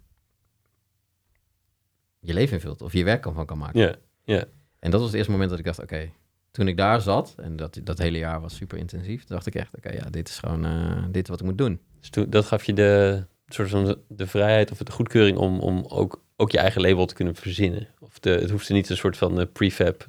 je 2.21 2.35
leven 2.35 2.55
invult 2.55 2.83
of 2.83 2.93
je 2.93 3.05
werk 3.05 3.21
kan 3.21 3.35
van 3.35 3.47
kan 3.47 3.59
maken. 3.59 3.99
Ja. 4.25 4.45
En 4.79 4.91
dat 4.91 5.01
was 5.01 5.09
het 5.09 5.15
eerste 5.15 5.31
moment 5.31 5.51
dat 5.51 5.59
ik 5.59 5.65
dacht, 5.65 5.83
oké, 5.83 6.11
toen 6.51 6.69
ik 6.69 6.77
daar 6.77 7.01
zat 7.01 7.35
en 7.37 7.57
dat, 7.57 7.81
dat 7.83 7.99
hele 7.99 8.19
jaar 8.19 8.41
was 8.41 8.57
super 8.57 8.79
intensief, 8.79 9.25
dacht 9.25 9.47
ik 9.47 9.55
echt, 9.55 9.77
oké, 9.77 9.93
ja, 9.93 10.11
dit 10.11 10.29
is 10.29 10.39
gewoon 10.39 10.65
eh, 10.65 11.05
dit 11.11 11.29
wat 11.29 11.41
ik 11.41 11.47
moet 11.47 11.59
doen. 11.59 11.81
Dus 12.01 12.11
toen, 12.11 12.31
dat 12.31 12.45
gaf 12.45 12.65
je 12.65 12.73
de, 12.73 13.25
soort 13.49 13.69
van 13.71 13.97
de, 14.09 14.27
vrijheid 14.27 14.71
of 14.71 14.79
de 14.79 14.93
goedkeuring 14.93 15.37
om, 15.37 15.61
om 15.61 15.85
ook, 15.89 16.23
ook 16.37 16.51
je 16.51 16.59
eigen 16.59 16.81
label 16.81 17.07
te 17.07 17.15
kunnen 17.15 17.35
verzinnen. 17.35 17.89
Of 18.01 18.19
de, 18.19 18.31
het 18.31 18.51
hoeft 18.51 18.69
er 18.69 18.75
niet 18.75 18.91
een 18.91 18.97
soort 18.97 19.17
van 19.17 19.41
eh, 19.41 19.47
prefab 19.53 20.07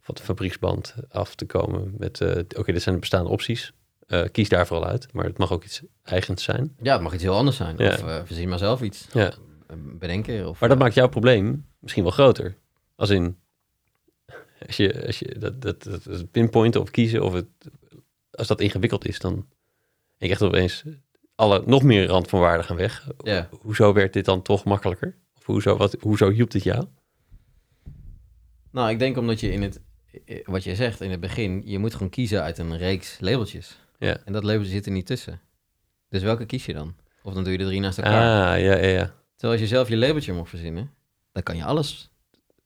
van 0.00 0.14
de 0.14 0.22
fabrieksband 0.22 0.94
af 1.08 1.34
te 1.34 1.46
komen 1.46 1.94
met, 1.98 2.20
eh, 2.20 2.42
oké, 2.56 2.72
dit 2.72 2.82
zijn 2.82 2.94
de 2.94 3.00
bestaande 3.00 3.30
opties. 3.30 3.72
Eh, 4.08 4.22
kies 4.32 4.48
daar 4.48 4.66
vooral 4.66 4.86
uit, 4.86 5.12
maar 5.12 5.24
het 5.24 5.38
mag 5.38 5.52
ook 5.52 5.64
iets 5.64 5.82
eigens 6.02 6.42
zijn. 6.42 6.76
Ja, 6.82 6.92
het 6.92 7.02
mag 7.02 7.14
iets 7.14 7.22
heel 7.22 7.36
anders 7.36 7.56
zijn. 7.56 7.74
Ja. 7.76 7.92
Of 7.92 8.02
uh, 8.02 8.20
verzin 8.24 8.48
maar 8.48 8.58
zelf 8.58 8.82
iets. 8.82 9.06
Ja. 9.12 9.32
Bedenken. 9.76 10.48
Of, 10.48 10.60
Maar 10.60 10.68
dat 10.68 10.78
maakt 10.78 10.94
jouw 10.94 11.08
probleem 11.08 11.66
misschien 11.78 12.02
wel 12.02 12.12
groter. 12.12 12.56
Als 12.96 13.10
in, 13.10 13.38
als 14.66 14.76
je, 14.76 15.06
als 15.06 15.18
je 15.18 15.38
dat, 15.38 15.62
dat, 15.62 15.82
dat, 15.82 16.04
dat 16.04 16.30
pinpointen 16.30 16.80
of 16.80 16.90
kiezen, 16.90 17.24
of 17.24 17.32
het, 17.32 17.46
als 18.30 18.46
dat 18.46 18.60
ingewikkeld 18.60 19.06
is, 19.06 19.18
dan 19.18 19.46
en 20.18 20.28
je 20.28 20.40
opeens 20.40 20.84
alle 21.34 21.62
nog 21.66 21.82
meer 21.82 22.06
randvoorwaarden 22.06 22.66
gaan 22.66 22.76
weg. 22.76 23.08
Ja. 23.22 23.48
Hoezo 23.60 23.92
werd 23.92 24.12
dit 24.12 24.24
dan 24.24 24.42
toch 24.42 24.64
makkelijker? 24.64 25.16
Of 25.36 25.44
hoezo, 25.46 25.76
wat, 25.76 25.96
hoezo 26.00 26.30
hielp 26.30 26.50
dit 26.50 26.62
jou? 26.62 26.84
Nou, 28.70 28.90
ik 28.90 28.98
denk 28.98 29.16
omdat 29.16 29.40
je 29.40 29.52
in 29.52 29.62
het, 29.62 29.80
eh, 30.24 30.44
wat 30.44 30.64
je 30.64 30.74
zegt 30.74 31.00
in 31.00 31.10
het 31.10 31.20
begin, 31.20 31.62
je 31.64 31.78
moet 31.78 31.92
gewoon 31.92 32.10
kiezen 32.10 32.42
uit 32.42 32.58
een 32.58 32.76
reeks 32.76 33.16
labeltjes. 33.20 33.78
Ja. 33.98 34.16
En 34.24 34.32
dat 34.32 34.44
labeltje 34.44 34.72
zit 34.72 34.86
er 34.86 34.92
niet 34.92 35.06
tussen. 35.06 35.40
Dus 36.08 36.22
welke 36.22 36.46
kies 36.46 36.66
je 36.66 36.72
dan? 36.72 36.94
Of 37.22 37.34
dan 37.34 37.42
doe 37.42 37.52
je 37.52 37.58
de 37.58 37.64
drie 37.64 37.80
naast 37.80 37.98
elkaar. 37.98 38.52
Ah, 38.54 38.60
ja, 38.62 38.76
ja, 38.76 38.86
ja. 38.86 39.14
Terwijl 39.36 39.52
als 39.52 39.60
je 39.60 39.66
zelf 39.74 39.88
je 39.88 39.96
labeltje 39.96 40.32
mag 40.32 40.48
verzinnen, 40.48 40.90
dan 41.32 41.42
kan 41.42 41.56
je 41.56 41.64
alles 41.64 42.10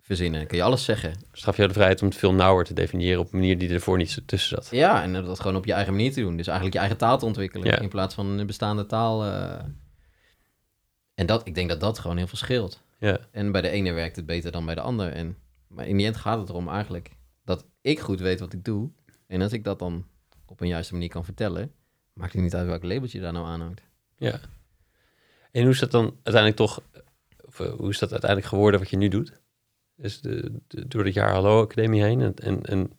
verzinnen. 0.00 0.46
Kan 0.46 0.56
je 0.58 0.64
alles 0.64 0.84
zeggen. 0.84 1.12
Straf 1.32 1.56
jou 1.56 1.68
de 1.68 1.74
vrijheid 1.74 2.02
om 2.02 2.08
het 2.08 2.16
veel 2.16 2.34
nauwer 2.34 2.64
te 2.64 2.74
definiëren 2.74 3.20
op 3.20 3.32
een 3.32 3.38
manier 3.38 3.58
die 3.58 3.70
ervoor 3.70 3.96
niet 3.96 4.10
zo 4.10 4.20
tussen 4.26 4.56
zat. 4.56 4.68
Ja, 4.70 5.02
en 5.02 5.12
dat 5.12 5.40
gewoon 5.40 5.56
op 5.56 5.64
je 5.64 5.72
eigen 5.72 5.92
manier 5.92 6.12
te 6.12 6.20
doen. 6.20 6.36
Dus 6.36 6.46
eigenlijk 6.46 6.74
je 6.74 6.80
eigen 6.80 6.98
taal 6.98 7.18
te 7.18 7.24
ontwikkelen 7.24 7.66
Ja. 7.66 7.78
in 7.78 7.88
plaats 7.88 8.14
van 8.14 8.26
een 8.26 8.46
bestaande 8.46 8.86
taal. 8.86 9.24
eh. 9.24 9.64
En 11.14 11.26
dat, 11.26 11.46
ik 11.46 11.54
denk 11.54 11.68
dat 11.68 11.80
dat 11.80 11.98
gewoon 11.98 12.16
heel 12.16 12.26
veel 12.26 12.38
scheelt. 12.38 12.82
Ja, 12.98 13.18
En 13.30 13.52
bij 13.52 13.60
de 13.60 13.68
ene 13.68 13.92
werkt 13.92 14.16
het 14.16 14.26
beter 14.26 14.52
dan 14.52 14.64
bij 14.64 14.74
de 14.74 14.80
ander. 14.80 15.12
En, 15.12 15.36
maar 15.68 15.86
in 15.86 15.96
die 15.96 16.06
end 16.06 16.16
gaat 16.16 16.38
het 16.38 16.48
erom 16.48 16.68
eigenlijk 16.68 17.10
dat 17.44 17.66
ik 17.80 18.00
goed 18.00 18.20
weet 18.20 18.40
wat 18.40 18.52
ik 18.52 18.64
doe. 18.64 18.90
En 19.26 19.42
als 19.42 19.52
ik 19.52 19.64
dat 19.64 19.78
dan 19.78 20.06
op 20.52 20.60
een 20.60 20.68
juiste 20.68 20.92
manier 20.92 21.08
kan 21.08 21.24
vertellen, 21.24 21.72
maakt 22.12 22.32
het 22.32 22.42
niet 22.42 22.54
uit 22.54 22.66
welk 22.66 22.82
labeltje 22.82 23.20
daar 23.20 23.32
nou 23.32 23.46
aan 23.46 23.60
hangt. 23.60 23.82
ja. 24.16 24.40
En 25.50 25.62
hoe 25.62 25.70
is 25.70 25.78
dat 25.78 25.90
dan 25.90 26.04
uiteindelijk 26.04 26.56
toch, 26.56 26.82
of 27.44 27.60
eh, 27.60 27.72
hoe 27.72 27.90
is 27.90 27.98
dat 27.98 28.10
uiteindelijk 28.10 28.50
geworden 28.50 28.80
wat 28.80 28.90
je 28.90 28.96
nu 28.96 29.08
doet? 29.08 29.40
Dus 29.96 30.20
de, 30.20 30.52
de- 30.66 30.88
door 30.88 31.04
het 31.04 31.14
jaar 31.14 31.30
Hallo 31.32 31.62
Academie 31.62 32.02
heen 32.02 32.20
en, 32.20 32.34
en, 32.34 32.62
en 32.62 32.90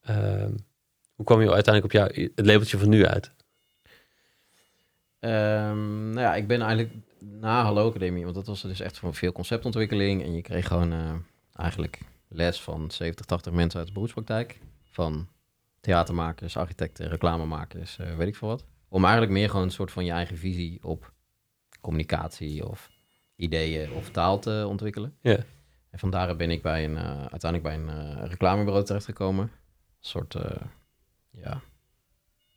ehm, 0.00 0.52
hoe 1.14 1.24
kwam 1.24 1.40
je 1.40 1.52
uiteindelijk 1.52 1.84
op 1.84 1.92
jou, 2.00 2.30
het 2.34 2.46
labeltje 2.46 2.78
van 2.78 2.88
nu 2.88 3.06
uit? 3.06 3.32
Ehm, 5.18 6.10
nou 6.10 6.20
ja, 6.20 6.34
ik 6.34 6.46
ben 6.46 6.60
eigenlijk 6.60 6.92
na 7.18 7.62
Hallo 7.62 7.88
Academie, 7.88 8.22
want 8.22 8.34
dat 8.34 8.46
was 8.46 8.62
dus 8.62 8.80
echt 8.80 8.98
van 8.98 9.14
veel 9.14 9.32
conceptontwikkeling. 9.32 10.22
En 10.22 10.34
je 10.34 10.42
kreeg 10.42 10.66
gewoon 10.66 10.92
eh, 10.92 11.12
eigenlijk 11.52 12.00
les 12.28 12.60
van 12.60 12.90
70, 12.90 13.26
80 13.26 13.52
mensen 13.52 13.78
uit 13.78 13.88
de 13.88 13.94
beroepspraktijk. 13.94 14.58
Van 14.90 15.28
theatermakers, 15.86 16.56
architecten, 16.56 17.08
reclamemakers, 17.08 17.98
eh, 17.98 18.16
weet 18.16 18.28
ik 18.28 18.36
veel 18.36 18.48
wat. 18.48 18.64
Om 18.88 19.02
eigenlijk 19.02 19.32
meer 19.32 19.50
gewoon 19.50 19.64
een 19.64 19.70
soort 19.70 19.90
van 19.90 20.04
je 20.04 20.10
eigen 20.10 20.36
visie 20.36 20.78
op 20.82 21.12
communicatie 21.80 22.68
of 22.68 22.90
ideeën 23.36 23.92
of 23.92 24.10
taal 24.10 24.38
te 24.38 24.64
ontwikkelen. 24.68 25.16
Ja. 25.20 25.38
En 25.90 25.98
vandaar 25.98 26.36
ben 26.36 26.50
ik 26.50 26.62
bij 26.62 26.84
een, 26.84 26.96
eh, 26.96 27.26
uiteindelijk 27.26 27.62
bij 27.62 27.74
een 27.74 27.88
eh, 27.88 28.28
reclamebureau 28.28 28.84
terechtgekomen. 28.84 29.44
Een 29.44 29.50
soort, 30.00 30.36
ja, 31.30 31.60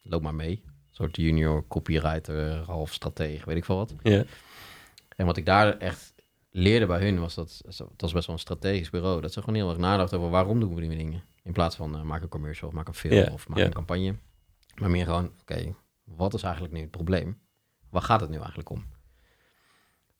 loop 0.03 0.21
maar 0.21 0.35
mee. 0.35 0.61
Een 0.65 0.95
soort 0.95 1.15
junior 1.15 1.67
copywriter, 1.67 2.57
half 2.57 2.93
stratege, 2.93 3.45
weet 3.45 3.57
ik 3.57 3.65
veel 3.65 3.75
wat. 3.75 3.95
Ja, 4.03 4.23
En 5.15 5.25
wat 5.25 5.37
ik 5.37 5.45
daar 5.45 5.77
echt 5.77 6.13
leerde 6.51 6.85
bij 6.85 7.01
hun 7.01 7.19
was 7.19 7.35
dat, 7.35 7.61
het 7.65 8.01
was 8.01 8.13
best 8.13 8.25
wel 8.25 8.35
een 8.35 8.41
strategisch 8.41 8.89
bureau, 8.89 9.21
dat 9.21 9.33
ze 9.33 9.39
gewoon 9.39 9.55
heel 9.55 9.69
erg 9.69 9.77
nadachten 9.77 10.17
over 10.17 10.31
waarom 10.31 10.59
doen 10.59 10.75
we 10.75 10.81
die 10.81 10.97
dingen. 10.97 11.23
In 11.49 11.55
plaats 11.55 11.75
van 11.75 11.95
eh, 11.95 12.01
maak 12.01 12.21
een 12.21 12.27
commercial 12.29 12.69
of 12.69 12.75
maak 12.75 12.87
een 12.87 12.93
film 12.93 13.27
of 13.33 13.47
maak 13.47 13.57
een 13.65 13.73
campagne. 13.73 14.15
Maar 14.75 14.89
meer 14.89 15.05
gewoon, 15.05 15.31
oké, 15.41 15.75
wat 16.03 16.33
is 16.33 16.43
eigenlijk 16.43 16.73
nu 16.73 16.79
het 16.81 16.91
probleem? 16.91 17.39
Waar 17.89 18.01
gaat 18.01 18.21
het 18.21 18.29
nu 18.29 18.37
eigenlijk 18.37 18.69
om? 18.69 18.85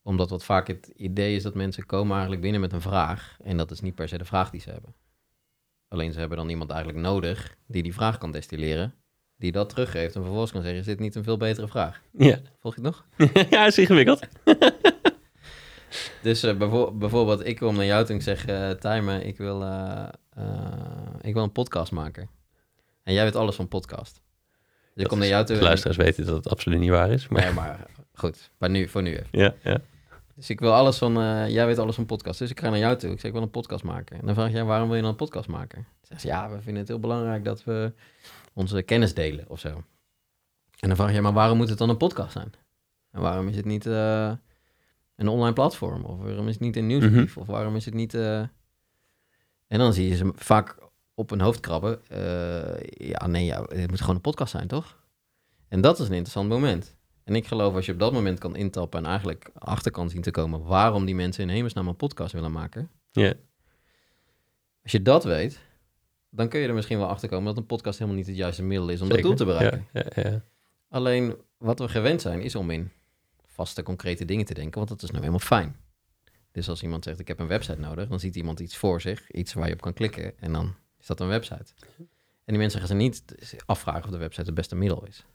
Omdat 0.01 0.29
wat 0.29 0.43
vaak 0.43 0.67
het 0.67 0.87
idee 0.95 1.35
is 1.35 1.43
dat 1.43 1.53
mensen 1.55 1.85
komen 1.85 2.11
eigenlijk 2.11 2.41
binnen 2.41 2.61
met 2.61 2.73
een 2.73 2.81
vraag. 2.81 3.37
En 3.43 3.57
dat 3.57 3.71
is 3.71 3.79
niet 3.79 3.95
per 3.95 4.07
se 4.07 4.17
de 4.17 4.25
vraag 4.25 4.49
die 4.49 4.61
ze 4.61 4.69
hebben. 4.69 4.95
Alleen 5.87 6.11
ze 6.13 6.19
hebben 6.19 6.37
dan 6.37 6.49
iemand 6.49 6.69
eigenlijk 6.69 7.01
nodig 7.03 7.55
die 7.67 7.83
die 7.83 7.93
vraag 7.93 8.17
kan 8.17 8.31
destilleren 8.31 8.93
die 9.37 9.51
dat 9.51 9.69
teruggeeft 9.69 10.15
en 10.15 10.21
vervolgens 10.21 10.51
kan 10.51 10.61
zeggen, 10.61 10.79
is 10.79 10.85
dit 10.85 10.99
niet 10.99 11.15
een 11.15 11.23
veel 11.23 11.37
betere 11.37 11.67
vraag? 11.67 12.01
Ja, 12.11 12.39
Volg 12.59 12.75
je 12.75 12.81
het 12.81 12.91
nog? 12.91 13.05
ja 13.49 13.65
is 13.65 13.77
ingewikkeld. 13.77 14.19
Dus 16.21 16.43
eh, 16.43 16.57
bijvo- 16.57 16.91
bijvoorbeeld, 16.91 17.45
ik 17.47 17.57
kom 17.57 17.75
naar 17.75 17.85
jou 17.85 18.01
toe 18.01 18.09
en 18.09 18.15
ik 18.15 18.21
zeg, 18.21 18.45
eh 18.45 18.69
Tijmen, 18.71 19.25
ik 19.27 19.37
wil, 19.37 19.61
ik 21.21 21.33
wil 21.33 21.43
een 21.43 21.51
podcast 21.51 21.91
maken. 21.91 22.29
En 23.03 23.13
jij 23.13 23.23
weet 23.23 23.35
alles 23.35 23.55
van 23.55 23.67
podcast. 23.67 24.21
Dus 24.93 25.03
ik 25.03 25.07
kom 25.09 25.19
naar 25.19 25.27
jou 25.27 25.45
toe. 25.45 25.55
De 25.57 25.63
luisteraars 25.63 25.97
weten 25.97 26.25
dat 26.25 26.35
het 26.35 26.49
absoluut 26.49 26.79
niet 26.79 26.89
waar 26.89 27.11
is. 27.11 27.27
Maar 27.27 27.43
Nee, 27.43 27.53
maar 27.53 27.85
goed, 28.13 28.51
maar 28.57 28.69
nu, 28.69 28.87
voor 28.87 29.01
nu 29.01 29.11
even. 29.11 29.27
ja, 29.31 29.53
ja. 29.63 29.81
Dus 30.35 30.49
ik 30.49 30.59
wil 30.59 30.73
alles 30.73 30.97
van, 30.97 31.17
eh, 31.21 31.49
jij 31.49 31.65
weet 31.65 31.77
alles 31.77 31.95
van 31.95 32.05
podcast. 32.05 32.39
Dus 32.39 32.49
ik 32.49 32.59
ga 32.59 32.69
naar 32.69 32.79
jou 32.79 32.97
toe. 32.97 33.09
Ik 33.11 33.15
zeg, 33.19 33.25
ik 33.25 33.33
wil 33.33 33.41
een 33.41 33.49
podcast 33.49 33.83
maken. 33.83 34.19
En 34.19 34.25
dan 34.25 34.35
vraag 34.35 34.51
jij, 34.51 34.63
waarom 34.63 34.87
wil 34.87 34.95
je 34.95 35.01
dan 35.01 35.11
een 35.11 35.17
podcast 35.17 35.47
maken? 35.47 35.77
Dan 35.77 35.85
zegt 36.01 36.21
ze, 36.21 36.27
ja, 36.27 36.49
we 36.49 36.55
vinden 36.61 36.75
het 36.79 36.87
heel 36.87 36.99
belangrijk 36.99 37.43
dat 37.43 37.63
we 37.63 37.93
onze 38.53 38.81
kennis 38.81 39.13
delen 39.13 39.45
of 39.49 39.59
zo. 39.59 39.69
En 40.79 40.87
dan 40.87 40.95
vraag 40.95 41.13
je, 41.13 41.21
maar 41.21 41.33
waarom 41.33 41.57
moet 41.57 41.69
het 41.69 41.77
dan 41.77 41.89
een 41.89 41.97
podcast 41.97 42.31
zijn? 42.31 42.51
En 43.11 43.21
waarom 43.21 43.47
is 43.47 43.55
het 43.55 43.65
niet 43.65 43.85
eh, 43.85 44.31
een 45.15 45.27
online 45.27 45.53
platform? 45.53 46.03
Of 46.03 46.19
waarom 46.19 46.47
is 46.47 46.53
het 46.53 46.63
niet 46.63 46.75
een 46.75 46.87
nieuwsbrief? 46.87 47.37
Of 47.37 47.47
waarom 47.47 47.75
is 47.75 47.85
het 47.85 47.93
niet... 47.93 48.13
eh, 48.13 48.43
En 49.69 49.79
dan 49.79 49.93
zie 49.93 50.09
je 50.09 50.15
ze 50.15 50.31
vaak 50.35 50.77
op 51.13 51.29
hun 51.29 51.41
hoofd 51.41 51.59
krabben. 51.59 52.07
eh, 52.07 53.07
ja, 53.09 53.27
nee, 53.27 53.45
ja, 53.45 53.63
het 53.67 53.89
moet 53.89 53.99
gewoon 53.99 54.15
een 54.15 54.21
podcast 54.21 54.51
zijn, 54.51 54.67
toch? 54.67 54.97
En 55.67 55.81
dat 55.81 55.99
is 55.99 56.05
een 56.05 56.13
interessant 56.13 56.49
moment. 56.49 56.95
En 57.23 57.35
ik 57.35 57.47
geloof 57.47 57.75
als 57.75 57.85
je 57.85 57.91
op 57.91 57.99
dat 57.99 58.13
moment 58.13 58.39
kan 58.39 58.55
intappen 58.55 58.99
en 58.99 59.05
eigenlijk 59.05 59.49
achter 59.53 59.91
kan 59.91 60.09
zien 60.09 60.21
te 60.21 60.31
komen 60.31 60.63
waarom 60.63 61.05
die 61.05 61.15
mensen 61.15 61.43
in 61.43 61.49
hemelsnaam 61.49 61.87
een 61.87 61.95
podcast 61.95 62.33
willen 62.33 62.51
maken. 62.51 62.89
Ja. 63.11 63.33
Als 64.83 64.91
je 64.91 65.01
dat 65.01 65.23
weet, 65.23 65.59
dan 66.29 66.49
kun 66.49 66.59
je 66.59 66.67
er 66.67 66.73
misschien 66.73 66.97
wel 66.97 67.07
achter 67.07 67.29
komen 67.29 67.45
dat 67.45 67.57
een 67.57 67.65
podcast 67.65 67.99
helemaal 67.99 68.19
niet 68.19 68.27
het 68.29 68.37
juiste 68.37 68.63
middel 68.63 68.89
is 68.89 69.01
om 69.01 69.07
Zeker. 69.07 69.21
dat 69.21 69.37
doel 69.37 69.47
te 69.47 69.53
bereiken. 69.53 69.87
Ja, 69.93 70.05
ja, 70.15 70.29
ja. 70.29 70.43
Alleen 70.89 71.35
wat 71.57 71.79
we 71.79 71.89
gewend 71.89 72.21
zijn 72.21 72.41
is 72.41 72.55
om 72.55 72.69
in 72.69 72.91
vaste, 73.45 73.83
concrete 73.83 74.25
dingen 74.25 74.45
te 74.45 74.53
denken, 74.53 74.77
want 74.77 74.89
dat 74.89 75.01
is 75.01 75.09
nou 75.09 75.19
helemaal 75.19 75.39
fijn. 75.47 75.75
Dus 76.51 76.69
als 76.69 76.83
iemand 76.83 77.03
zegt 77.03 77.19
ik 77.19 77.27
heb 77.27 77.39
een 77.39 77.47
website 77.47 77.79
nodig, 77.79 78.07
dan 78.07 78.19
ziet 78.19 78.35
iemand 78.35 78.59
iets 78.59 78.77
voor 78.77 79.01
zich, 79.01 79.31
iets 79.31 79.53
waar 79.53 79.67
je 79.67 79.73
op 79.73 79.81
kan 79.81 79.93
klikken 79.93 80.39
en 80.39 80.53
dan 80.53 80.75
is 80.99 81.05
dat 81.05 81.19
een 81.19 81.27
website. 81.27 81.73
En 81.97 82.55
die 82.55 82.57
mensen 82.57 82.79
gaan 82.79 82.87
zich 82.87 82.97
niet 82.97 83.23
afvragen 83.65 84.03
of 84.03 84.09
de 84.09 84.17
website 84.17 84.45
het 84.45 84.53
beste 84.53 84.75
middel 84.75 85.05
is. 85.05 85.25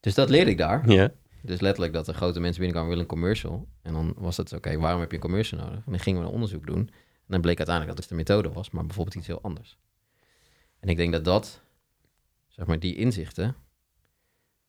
Dus 0.00 0.14
dat 0.14 0.30
leerde 0.30 0.50
ik 0.50 0.58
daar. 0.58 0.90
Ja. 0.90 1.12
Dus 1.42 1.60
letterlijk 1.60 1.92
dat 1.92 2.08
er 2.08 2.14
grote 2.14 2.40
mensen 2.40 2.62
binnenkwamen 2.62 2.88
willen 2.88 3.04
een 3.04 3.18
commercial. 3.18 3.68
En 3.82 3.92
dan 3.92 4.14
was 4.16 4.36
het, 4.36 4.52
oké, 4.52 4.78
waarom 4.78 5.00
heb 5.00 5.10
je 5.10 5.16
een 5.16 5.22
commercial 5.22 5.60
nodig? 5.60 5.76
En 5.76 5.92
dan 5.92 6.00
gingen 6.00 6.20
we 6.20 6.26
een 6.26 6.32
onderzoek 6.32 6.66
doen. 6.66 6.78
En 6.78 7.28
dan 7.38 7.40
bleek 7.40 7.56
uiteindelijk 7.56 7.96
dat 7.96 8.08
het 8.08 8.18
de 8.18 8.24
methode 8.24 8.52
was, 8.52 8.70
maar 8.70 8.86
bijvoorbeeld 8.86 9.16
iets 9.16 9.26
heel 9.26 9.42
anders. 9.42 9.78
En 10.80 10.88
ik 10.88 10.96
denk 10.96 11.12
dat 11.12 11.24
dat, 11.24 11.60
zeg 12.48 12.66
maar, 12.66 12.78
die 12.78 12.96
inzichten, 12.96 13.56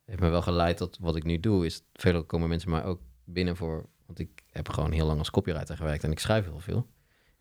heeft 0.05 0.19
me 0.19 0.29
wel 0.29 0.41
geleid 0.41 0.77
tot 0.77 0.97
wat 1.01 1.15
ik 1.15 1.23
nu 1.23 1.39
doe. 1.39 1.65
Is 1.65 1.83
veel 1.93 2.23
komen 2.23 2.49
mensen 2.49 2.69
maar 2.69 2.85
ook 2.85 3.01
binnen 3.23 3.55
voor, 3.55 3.85
want 4.15 4.29
ik 4.29 4.43
heb 4.51 4.69
gewoon 4.69 4.91
heel 4.91 5.05
lang 5.05 5.19
als 5.19 5.29
copywriter 5.29 5.77
gewerkt 5.77 6.03
en 6.03 6.11
ik 6.11 6.19
schrijf 6.19 6.45
heel 6.45 6.59
veel. 6.59 6.87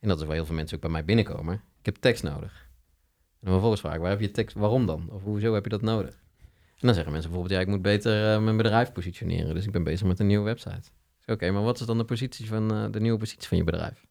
En 0.00 0.08
dat 0.08 0.20
is 0.20 0.24
waar 0.26 0.34
heel 0.34 0.44
veel 0.44 0.54
mensen 0.54 0.76
ook 0.76 0.82
bij 0.82 0.90
mij 0.90 1.04
binnenkomen. 1.04 1.54
Ik 1.54 1.86
heb 1.86 1.96
tekst 1.96 2.22
nodig. 2.22 2.68
En 3.12 3.48
dan 3.48 3.50
vervolgens 3.50 3.80
vraag 3.80 3.94
ik, 3.94 4.00
waar 4.00 4.10
heb 4.10 4.20
je 4.20 4.30
tekst, 4.30 4.56
waarom 4.56 4.86
dan? 4.86 5.08
Of 5.10 5.22
hoezo 5.22 5.54
heb 5.54 5.64
je 5.64 5.70
dat 5.70 5.82
nodig? 5.82 6.14
En 6.40 6.88
dan 6.88 6.94
zeggen 6.94 7.12
mensen 7.12 7.30
bijvoorbeeld, 7.30 7.60
ja, 7.60 7.66
ik 7.66 7.72
moet 7.72 7.82
beter 7.82 8.34
eh, 8.34 8.42
mijn 8.42 8.56
bedrijf 8.56 8.92
positioneren. 8.92 9.54
Dus 9.54 9.66
ik 9.66 9.72
ben 9.72 9.84
bezig 9.84 10.06
met 10.06 10.20
een 10.20 10.26
nieuwe 10.26 10.44
website. 10.44 10.90
Oké, 11.26 11.50
maar 11.50 11.62
wat 11.62 11.80
is 11.80 11.86
dan 11.86 11.98
de 11.98 12.04
positie 12.04 12.46
van 12.46 12.72
eh, 12.72 12.84
de 12.90 13.00
nieuwe 13.00 13.18
positie 13.18 13.48
van 13.48 13.56
je 13.56 13.64
bedrijf? 13.64 14.06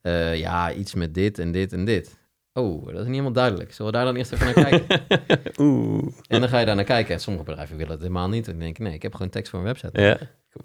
Eh, 0.00 0.38
ja, 0.38 0.72
iets 0.72 0.94
met 0.94 1.14
dit 1.14 1.38
en 1.38 1.52
dit 1.52 1.72
en 1.72 1.84
dit. 1.84 2.18
Oh, 2.52 2.84
dat 2.84 2.94
is 2.94 2.98
niet 2.98 3.08
helemaal 3.08 3.32
duidelijk. 3.32 3.72
Zullen 3.72 3.92
we 3.92 3.98
daar 3.98 4.06
dan 4.06 4.16
eerst 4.16 4.32
even 4.32 4.44
naar 4.46 4.54
kijken? 4.54 5.06
Oeh. 5.66 6.12
en 6.26 6.40
dan 6.40 6.48
ga 6.48 6.58
je 6.58 6.66
daar 6.66 6.76
naar 6.76 6.84
kijken. 6.84 7.14
En 7.14 7.20
sommige 7.20 7.44
bedrijven 7.44 7.76
willen 7.76 7.92
het 7.92 8.00
helemaal 8.00 8.28
niet. 8.28 8.46
En 8.46 8.52
dan 8.52 8.60
denk 8.60 8.78
ik, 8.78 8.84
nee, 8.84 8.94
ik 8.94 9.02
heb 9.02 9.12
gewoon 9.12 9.30
tekst 9.30 9.50
voor 9.50 9.58
een 9.58 9.64
website. 9.64 10.00
Ja, 10.00 10.18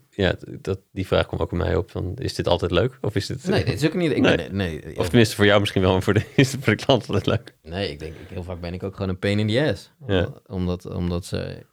ja 0.10 0.36
dat, 0.62 0.80
die 0.92 1.08
vraag 1.08 1.28
kwam 1.28 1.40
ook 1.40 1.50
bij 1.50 1.60
mij 1.60 1.76
op. 1.76 1.92
Van, 1.92 2.16
is 2.16 2.34
dit 2.36 2.48
altijd 2.48 2.72
leuk? 2.72 2.98
Of 3.02 3.16
is 3.16 3.26
dit... 3.26 3.48
Nee, 3.48 3.66
dit 3.66 3.74
is 3.82 3.86
ook 3.88 3.94
niet... 3.94 4.12
Ik 4.12 4.22
Nee. 4.22 4.36
ben, 4.36 4.56
nee, 4.56 4.98
Of 4.98 5.08
tenminste 5.08 5.36
voor 5.36 5.46
jou 5.46 5.60
misschien 5.60 5.82
wel, 5.82 5.92
maar 5.92 6.02
voor 6.04 6.14
de, 6.14 6.26
is 6.36 6.52
het 6.52 6.64
voor 6.64 6.76
de 6.76 6.84
klant 6.86 7.02
altijd 7.08 7.26
leuk. 7.26 7.56
nee, 7.62 7.92
ik 7.92 8.00
denk, 8.00 8.16
ik, 8.16 8.30
heel 8.30 8.44
vaak 8.44 8.62
ben 8.62 8.74
ik 8.74 8.84
ook 8.84 8.94
gewoon 8.94 9.10
een 9.10 9.20
pain 9.20 9.40
in 9.40 9.48
the 9.48 9.70
ass. 9.72 9.92
Ja. 10.08 10.34
Omdat, 10.46 10.86
omdat 10.86 11.26
ze 11.26 11.66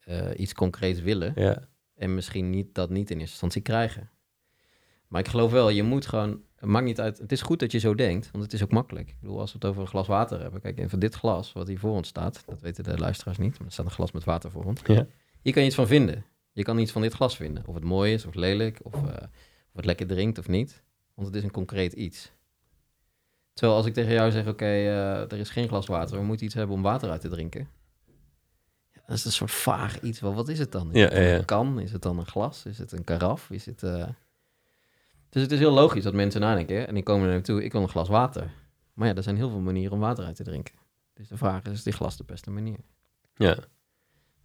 eh, 0.00 0.26
iets 0.36 0.52
concreets 0.54 1.00
willen. 1.00 1.32
Ja, 1.34 1.68
En 1.94 2.14
misschien 2.14 2.50
niet 2.50 2.74
dat 2.74 2.90
niet 2.90 3.10
in 3.10 3.16
eerste 3.16 3.30
instantie 3.32 3.62
krijgen. 3.62 4.10
Maar 5.08 5.20
ik 5.20 5.28
geloof 5.28 5.50
wel, 5.50 5.68
je 5.68 5.82
moet 5.82 6.06
gewoon... 6.06 6.40
Het 6.56 6.68
maakt 6.68 6.84
niet 6.84 7.00
uit... 7.00 7.18
Het 7.18 7.32
is 7.32 7.42
goed 7.42 7.58
dat 7.58 7.72
je 7.72 7.78
zo 7.78 7.94
denkt, 7.94 8.30
want 8.30 8.44
het 8.44 8.52
is 8.52 8.62
ook 8.62 8.70
makkelijk. 8.72 9.08
Ik 9.08 9.16
bedoel, 9.20 9.40
als 9.40 9.52
we 9.52 9.58
het 9.60 9.66
over 9.68 9.82
een 9.82 9.88
glas 9.88 10.06
water 10.06 10.40
hebben... 10.40 10.60
Kijk, 10.60 10.78
even 10.78 10.98
dit 10.98 11.14
glas, 11.14 11.52
wat 11.52 11.68
hier 11.68 11.78
voor 11.78 11.92
ons 11.92 12.08
staat... 12.08 12.42
Dat 12.46 12.60
weten 12.60 12.84
de 12.84 12.98
luisteraars 12.98 13.38
niet, 13.38 13.58
maar 13.58 13.66
er 13.66 13.72
staat 13.72 13.84
een 13.86 13.90
glas 13.92 14.12
met 14.12 14.24
water 14.24 14.50
voor 14.50 14.64
ons. 14.64 14.80
Ja. 14.84 15.06
Hier 15.42 15.52
kan 15.52 15.62
je 15.62 15.68
iets 15.68 15.76
van 15.76 15.86
vinden. 15.86 16.24
Je 16.52 16.62
kan 16.62 16.78
iets 16.78 16.92
van 16.92 17.02
dit 17.02 17.12
glas 17.12 17.36
vinden. 17.36 17.66
Of 17.66 17.74
het 17.74 17.84
mooi 17.84 18.12
is, 18.12 18.24
of 18.24 18.34
lelijk, 18.34 18.78
of, 18.82 18.94
eh, 18.94 19.00
of 19.02 19.76
het 19.76 19.84
lekker 19.84 20.06
drinkt 20.06 20.38
of 20.38 20.48
niet. 20.48 20.82
Want 21.14 21.26
het 21.28 21.36
is 21.36 21.42
een 21.42 21.50
concreet 21.50 21.92
iets. 21.92 22.32
Terwijl 23.52 23.78
als 23.78 23.86
ik 23.86 23.94
tegen 23.94 24.12
jou 24.12 24.30
zeg, 24.30 24.46
oké, 24.46 24.64
eh, 24.64 25.20
er 25.32 25.38
is 25.38 25.50
geen 25.50 25.68
glas 25.68 25.86
water... 25.86 26.16
we 26.18 26.24
moeten 26.24 26.46
iets 26.46 26.54
hebben 26.54 26.76
om 26.76 26.82
water 26.82 27.10
uit 27.10 27.20
te 27.20 27.28
drinken... 27.28 27.68
Ja, 28.92 29.00
dat 29.06 29.16
is 29.16 29.24
een 29.24 29.32
soort 29.32 29.50
vaag 29.50 30.00
iets. 30.00 30.20
Wel, 30.20 30.34
wat 30.34 30.48
is 30.48 30.58
het 30.58 30.72
dan? 30.72 30.92
Is 30.92 30.96
Ja, 30.98 31.02
het 31.04 31.12
dan 31.12 31.22
ja, 31.22 31.28
ja. 31.28 31.36
een 31.38 31.44
kan? 31.44 31.80
Is 31.80 31.92
het 31.92 32.02
dan 32.02 32.18
een 32.18 32.26
glas? 32.26 32.66
Is 32.66 32.78
het 32.78 32.92
een 32.92 33.04
karaf? 33.04 33.50
Is 33.50 33.66
het... 33.66 33.82
eh, 33.82 34.06
Dus 35.28 35.42
het 35.42 35.52
is 35.52 35.58
heel 35.58 35.72
logisch 35.72 36.02
dat 36.02 36.14
mensen 36.14 36.40
nadenken. 36.40 36.86
En 36.88 36.94
die 36.94 37.02
komen 37.02 37.26
er 37.26 37.32
naartoe, 37.32 37.64
ik 37.64 37.72
wil 37.72 37.82
een 37.82 37.88
glas 37.88 38.08
water. 38.08 38.50
Maar 38.94 39.08
ja, 39.08 39.14
er 39.14 39.22
zijn 39.22 39.36
heel 39.36 39.50
veel 39.50 39.58
manieren 39.60 39.92
om 39.92 40.00
water 40.00 40.24
uit 40.24 40.36
te 40.36 40.44
drinken. 40.44 40.74
Dus 41.14 41.28
de 41.28 41.36
vraag 41.36 41.62
is, 41.64 41.72
is 41.72 41.82
die 41.82 41.92
glas 41.92 42.16
de 42.16 42.24
beste 42.24 42.50
manier? 42.50 42.78
ja. 43.36 43.56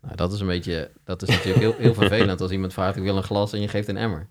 Nou, 0.05 0.15
dat 0.17 0.33
is 0.33 0.39
een 0.39 0.47
beetje... 0.47 0.91
Dat 1.03 1.21
is 1.21 1.29
natuurlijk 1.29 1.59
heel, 1.59 1.73
heel 1.77 1.93
vervelend 1.93 2.41
als 2.41 2.51
iemand 2.51 2.73
vraagt, 2.73 2.95
ik 2.97 3.03
wil 3.03 3.17
een 3.17 3.23
glas 3.23 3.53
en 3.53 3.61
je 3.61 3.67
geeft 3.67 3.87
een 3.87 3.97
emmer. 3.97 4.27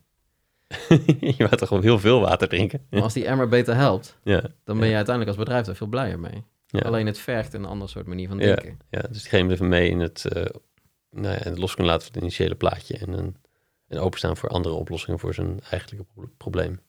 je 1.21 1.35
gaat 1.37 1.59
toch 1.59 1.69
gewoon 1.69 1.83
heel 1.83 1.99
veel 1.99 2.21
water 2.21 2.49
drinken? 2.49 2.87
Maar 2.91 3.03
als 3.03 3.13
die 3.13 3.27
emmer 3.27 3.49
beter 3.49 3.75
helpt, 3.77 4.19
Ja, 4.23 4.41
dan 4.65 4.79
ben 4.79 4.89
je 4.89 4.95
uiteindelijk 4.95 5.37
als 5.37 5.45
bedrijf 5.47 5.67
daar 5.67 5.75
veel 5.77 5.87
blijer 5.87 6.19
mee. 6.19 6.45
ja. 6.67 6.81
Alleen 6.81 7.07
het 7.07 7.19
vergt 7.19 7.55
een 7.55 7.65
ander 7.65 7.89
soort 7.89 8.07
manier 8.07 8.29
van 8.29 8.39
Ja. 8.39 8.45
denken. 8.45 8.79
ja 8.91 9.01
dus 9.01 9.21
diegene 9.23 9.53
even 9.53 9.69
mee 9.69 9.89
in 9.91 10.01
het, 10.01 10.25
eh 10.25 10.45
nou 11.11 11.35
ja, 11.35 11.41
het 11.43 11.59
los 11.59 11.75
kunnen 11.75 11.93
laten 11.93 12.07
van 12.07 12.15
het 12.15 12.23
initiële 12.23 12.55
plaatje. 12.55 12.97
En, 12.99 13.13
een, 13.13 13.37
en 13.89 13.99
openstaan 13.99 14.37
voor 14.37 14.49
andere 14.49 14.75
oplossingen 14.75 15.19
voor 15.19 15.35
zijn 15.35 15.61
eigenlijke 15.71 16.07
pro- 16.15 16.31
probleem. 16.37 16.81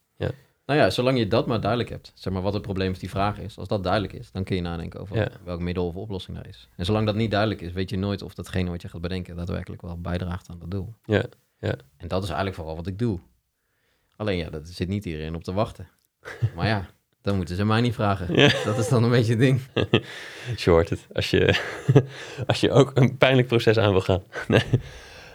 Nou 0.66 0.80
ja, 0.80 0.90
zolang 0.90 1.18
je 1.18 1.28
dat 1.28 1.48
maar 1.48 1.60
duidelijk 1.62 1.90
hebt, 1.90 2.12
zeg 2.16 2.34
maar 2.34 2.42
wat 2.42 2.54
het 2.54 2.62
probleem 2.62 2.92
of 2.92 2.98
die 2.98 3.10
vraag 3.10 3.40
is, 3.40 3.58
als 3.58 3.68
dat 3.68 3.84
duidelijk 3.84 4.14
is, 4.14 4.32
dan 4.32 4.44
kun 4.44 4.56
je 4.56 4.62
nadenken 4.62 5.00
over 5.00 5.16
Ja. 5.18 5.28
welk 5.44 5.60
middel 5.60 5.88
of 5.88 5.96
oplossing 5.96 6.38
daar 6.38 6.48
is. 6.48 6.70
En 6.76 6.86
zolang 6.86 7.06
dat 7.06 7.16
niet 7.16 7.32
duidelijk 7.32 7.62
is, 7.62 7.72
weet 7.72 7.90
je 7.90 7.98
nooit 7.98 8.22
of 8.22 8.34
datgene 8.34 8.70
wat 8.70 8.82
je 8.82 8.88
gaat 8.90 9.02
bedenken 9.02 9.36
daadwerkelijk 9.36 9.82
wel 9.82 10.02
bijdraagt 10.02 10.50
aan 10.50 10.60
dat 10.60 10.72
doel. 10.72 10.94
Ja, 11.06 11.24
ja. 11.60 11.76
En 11.98 12.08
dat 12.08 12.20
is 12.24 12.28
eigenlijk 12.28 12.56
vooral 12.58 12.76
wat 12.76 12.88
ik 12.88 13.00
doe. 13.00 13.20
Alleen 14.16 14.38
ja, 14.38 14.50
dat 14.50 14.68
zit 14.68 14.88
niet 14.88 15.06
iedereen 15.06 15.36
op 15.36 15.44
te 15.44 15.54
wachten. 15.54 15.88
Maar 16.56 16.68
ja, 16.68 16.86
dan 17.22 17.36
moeten 17.36 17.56
ze 17.56 17.66
mij 17.66 17.82
niet 17.82 17.94
vragen. 17.94 18.36
Ja. 18.36 18.52
Dat 18.64 18.78
is 18.78 18.88
dan 18.90 19.04
een 19.04 19.10
beetje 19.10 19.32
het 19.32 19.40
ding. 19.40 19.62
Short 20.58 20.90
het. 20.90 21.08
Als 21.14 21.30
je, 21.30 21.60
als 22.48 22.60
je 22.60 22.72
ook 22.72 22.92
een 22.94 23.18
pijnlijk 23.18 23.48
proces 23.48 23.78
aan 23.78 23.92
wil 23.92 24.02
gaan. 24.02 24.24
Nee. 24.48 24.62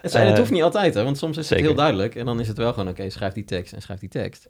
Het, 0.03 0.11
zijn, 0.11 0.25
het 0.25 0.33
Eh, 0.35 0.39
hoeft 0.41 0.51
niet 0.53 0.63
altijd, 0.63 0.95
hè, 0.95 1.05
want 1.05 1.19
soms 1.19 1.37
is 1.37 1.47
zeker. 1.47 1.65
het 1.65 1.73
heel 1.75 1.83
duidelijk. 1.85 2.15
En 2.15 2.25
dan 2.25 2.41
is 2.41 2.49
het 2.49 2.57
wel 2.57 2.73
gewoon, 2.73 2.89
oké, 2.89 3.11
schrijf 3.11 3.33
die 3.33 3.45
tekst 3.45 3.73
en 3.73 3.83
schrijf 3.83 4.01
die 4.01 4.09
tekst. 4.09 4.49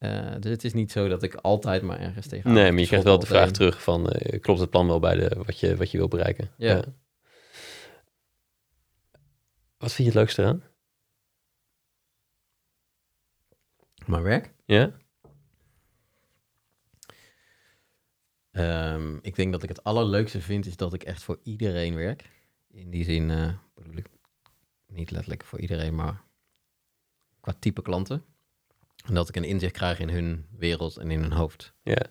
Eh, 0.00 0.34
dus 0.38 0.50
het 0.50 0.64
is 0.64 0.72
niet 0.72 0.92
zo 0.92 1.08
dat 1.08 1.22
ik 1.22 1.34
altijd 1.34 1.82
maar 1.82 2.00
ergens 2.00 2.26
tegen. 2.26 2.52
Nee, 2.52 2.70
maar 2.72 2.80
je 2.80 2.86
krijgt 2.86 3.04
wel 3.04 3.18
de 3.18 3.26
vraag 3.26 3.50
terug 3.50 3.82
van... 3.82 4.08
eh, 4.08 4.40
klopt 4.40 4.60
het 4.60 4.70
plan 4.70 4.86
wel 4.86 5.00
bij 5.00 5.14
de, 5.14 5.42
wat, 5.46 5.60
je, 5.60 5.76
wat 5.76 5.90
je 5.90 5.98
wil 5.98 6.08
bereiken? 6.08 6.50
Ja. 6.56 6.84
Wat 9.76 9.92
vind 9.92 9.96
je 9.96 10.04
het 10.04 10.14
leukste 10.14 10.42
eraan? 10.42 10.62
Maar 14.06 14.22
werk? 14.22 14.52
Ja? 14.64 14.92
Ehm, 18.50 19.16
ik 19.22 19.34
denk 19.34 19.52
dat 19.52 19.62
ik 19.62 19.68
het 19.68 19.84
allerleukste 19.84 20.40
vind 20.40 20.66
is 20.66 20.76
dat 20.76 20.94
ik 20.94 21.02
echt 21.02 21.22
voor 21.22 21.40
iedereen 21.42 21.94
werk. 21.94 22.30
In 22.70 22.90
die 22.90 23.04
zin 23.04 23.30
eh, 23.30 23.54
bedoel 23.74 23.96
ik 23.96 24.06
niet 24.86 25.10
letterlijk 25.10 25.44
voor 25.44 25.60
iedereen, 25.60 25.94
maar 25.94 26.24
qua 27.40 27.52
type 27.58 27.82
klanten. 27.82 28.24
En 29.04 29.14
dat 29.14 29.28
ik 29.28 29.36
een 29.36 29.44
inzicht 29.44 29.72
krijg 29.72 29.98
in 29.98 30.08
hun 30.08 30.46
wereld 30.50 30.96
en 30.96 31.10
in 31.10 31.20
hun 31.20 31.32
hoofd. 31.32 31.74
Ja. 31.82 32.06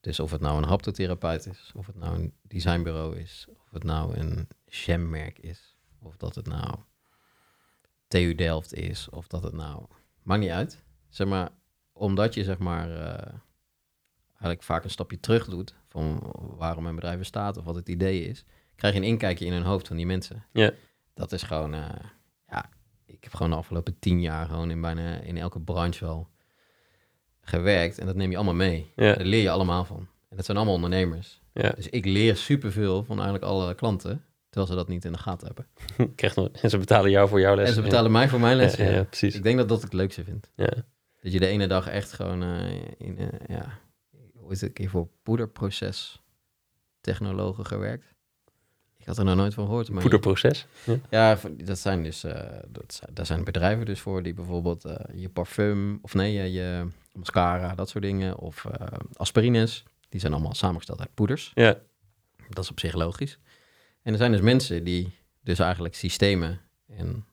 Dus 0.00 0.20
of 0.20 0.30
het 0.30 0.40
nou 0.40 0.56
een 0.56 0.68
haptotherapeut 0.68 1.46
is, 1.46 1.72
of 1.74 1.86
het 1.86 1.96
nou 1.96 2.14
een 2.14 2.34
designbureau 2.42 3.16
is, 3.16 3.46
of 3.48 3.70
het 3.70 3.84
nou 3.84 4.16
een 4.16 4.48
jammerk 4.66 5.38
is, 5.38 5.76
of 5.98 6.16
dat 6.16 6.34
het 6.34 6.46
nou 6.46 6.78
TU 8.08 8.34
Delft 8.34 8.74
is, 8.74 9.08
of 9.08 9.26
dat 9.26 9.42
het 9.42 9.52
nou... 9.52 9.86
Maakt 10.22 10.40
niet 10.40 10.50
uit. 10.50 10.84
Zeg 11.08 11.26
maar, 11.26 11.50
omdat 11.92 12.34
je 12.34 12.44
zeg 12.44 12.58
maar 12.58 12.90
eh, 12.90 13.32
eigenlijk 14.28 14.62
vaak 14.62 14.84
een 14.84 14.90
stapje 14.90 15.20
terug 15.20 15.48
doet 15.48 15.74
van 15.88 16.34
waarom 16.56 16.86
een 16.86 16.94
bedrijf 16.94 17.18
bestaat 17.18 17.56
of 17.56 17.64
wat 17.64 17.74
het 17.74 17.88
idee 17.88 18.24
is, 18.24 18.44
krijg 18.76 18.94
je 18.94 19.00
een 19.00 19.06
inkijkje 19.06 19.46
in 19.46 19.52
hun 19.52 19.62
hoofd 19.62 19.86
van 19.86 19.96
die 19.96 20.06
mensen. 20.06 20.46
Ja. 20.52 20.72
Dat 21.14 21.32
is 21.32 21.42
gewoon, 21.42 21.74
eh, 21.74 21.88
ik 23.20 23.26
heb 23.26 23.34
gewoon 23.34 23.50
de 23.50 23.58
afgelopen 23.58 23.98
tien 23.98 24.20
jaar 24.20 24.46
gewoon 24.46 24.70
in 24.70 24.80
bijna 24.80 25.20
in 25.20 25.36
elke 25.36 25.60
branche 25.60 26.04
wel 26.04 26.28
gewerkt 27.40 27.98
en 27.98 28.06
dat 28.06 28.16
neem 28.16 28.30
je 28.30 28.36
allemaal 28.36 28.54
mee. 28.54 28.92
Ja. 28.96 29.14
Daar 29.14 29.24
leer 29.24 29.42
je 29.42 29.50
allemaal 29.50 29.84
van. 29.84 30.08
En 30.28 30.36
dat 30.36 30.44
zijn 30.44 30.56
allemaal 30.56 30.74
ondernemers. 30.74 31.40
Ja. 31.52 31.70
Dus 31.70 31.88
ik 31.88 32.04
leer 32.04 32.36
superveel 32.36 33.04
van 33.04 33.16
eigenlijk 33.16 33.44
alle 33.44 33.74
klanten, 33.74 34.24
terwijl 34.48 34.66
ze 34.72 34.74
dat 34.76 34.88
niet 34.88 35.04
in 35.04 35.12
de 35.12 35.18
gaten 35.18 35.46
hebben. 35.46 35.66
Krijg 36.16 36.34
nog, 36.34 36.48
en 36.48 36.70
ze 36.70 36.78
betalen 36.78 37.10
jou 37.10 37.28
voor 37.28 37.40
jouw 37.40 37.54
les. 37.54 37.68
En 37.68 37.74
ze 37.74 37.82
betalen 37.82 38.10
mij 38.10 38.28
voor 38.28 38.40
mijn 38.40 38.56
lessen. 38.56 38.92
Ja, 38.92 39.02
precies. 39.04 39.34
Ik 39.34 39.42
denk 39.42 39.58
dat 39.58 39.68
dat 39.68 39.82
het 39.82 39.92
leukste 39.92 40.24
vind. 40.24 40.50
Ja. 40.54 40.72
Dat 41.20 41.32
je 41.32 41.38
de 41.38 41.46
ene 41.46 41.66
dag 41.66 41.88
echt 41.88 42.12
gewoon 42.12 42.42
eh, 42.42 42.72
in, 42.98 43.18
eh, 43.18 43.56
ja, 43.56 43.78
hoe 44.34 44.52
is 44.52 44.60
het, 44.60 44.68
een 44.68 44.74
keer 44.74 44.90
voor 44.90 45.08
poederproces 45.22 46.22
technologen 47.00 47.66
gewerkt. 47.66 48.14
Had 49.10 49.18
er 49.18 49.24
nog 49.24 49.36
nooit 49.36 49.54
van 49.54 49.66
gehoord. 49.66 49.90
Maar 49.90 50.02
Poederproces. 50.02 50.66
Ja. 50.84 50.98
Ja, 51.10 51.38
dat 51.64 51.78
zijn 51.78 52.02
dus, 52.02 52.24
eh, 52.24 52.40
dat 52.68 52.94
zijn, 52.94 53.10
daar 53.14 53.26
zijn 53.26 53.44
bedrijven 53.44 53.86
dus 53.86 54.00
voor 54.00 54.22
die 54.22 54.34
bijvoorbeeld 54.34 54.84
eh, 54.84 54.94
je 55.14 55.28
parfum, 55.28 55.98
of 56.02 56.14
nee, 56.14 56.32
je, 56.32 56.52
je 56.52 56.86
mascara, 57.12 57.74
dat 57.74 57.88
soort 57.88 58.04
dingen, 58.04 58.38
of 58.38 58.64
eh, 58.64 58.86
aspirines, 59.16 59.84
die 60.08 60.20
zijn 60.20 60.32
allemaal 60.32 60.54
samengesteld 60.54 61.00
uit 61.00 61.14
poeders. 61.14 61.52
Ja. 61.54 61.78
Dat 62.48 62.64
is 62.64 62.70
op 62.70 62.80
zich 62.80 62.94
logisch. 62.94 63.38
En 64.02 64.12
er 64.12 64.18
zijn 64.18 64.32
dus 64.32 64.40
mensen 64.40 64.84
die 64.84 65.12
dus 65.40 65.58
eigenlijk 65.58 65.94
systemen 65.94 66.60
en 66.86 67.24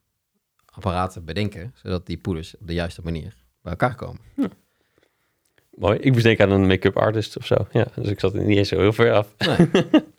apparaten 0.65 1.25
bedenken, 1.25 1.73
zodat 1.75 2.05
die 2.05 2.17
poeders 2.17 2.57
op 2.57 2.67
de 2.67 2.73
juiste 2.73 3.01
manier 3.03 3.35
bij 3.61 3.71
elkaar 3.71 3.95
komen. 3.95 4.21
Mooi. 5.75 5.99
Ik 5.99 6.11
moest 6.11 6.23
denken 6.23 6.45
aan 6.45 6.51
een 6.51 6.67
make-up 6.67 6.97
artist 6.97 7.37
of 7.37 7.45
zo. 7.45 7.67
Ja, 7.71 7.87
dus 7.95 8.07
ik 8.07 8.19
zat 8.19 8.33
niet 8.33 8.57
eens 8.57 8.69
zo 8.69 8.79
heel 8.79 8.93
ver 8.93 9.13
af. 9.13 9.33
Nee. 9.37 9.85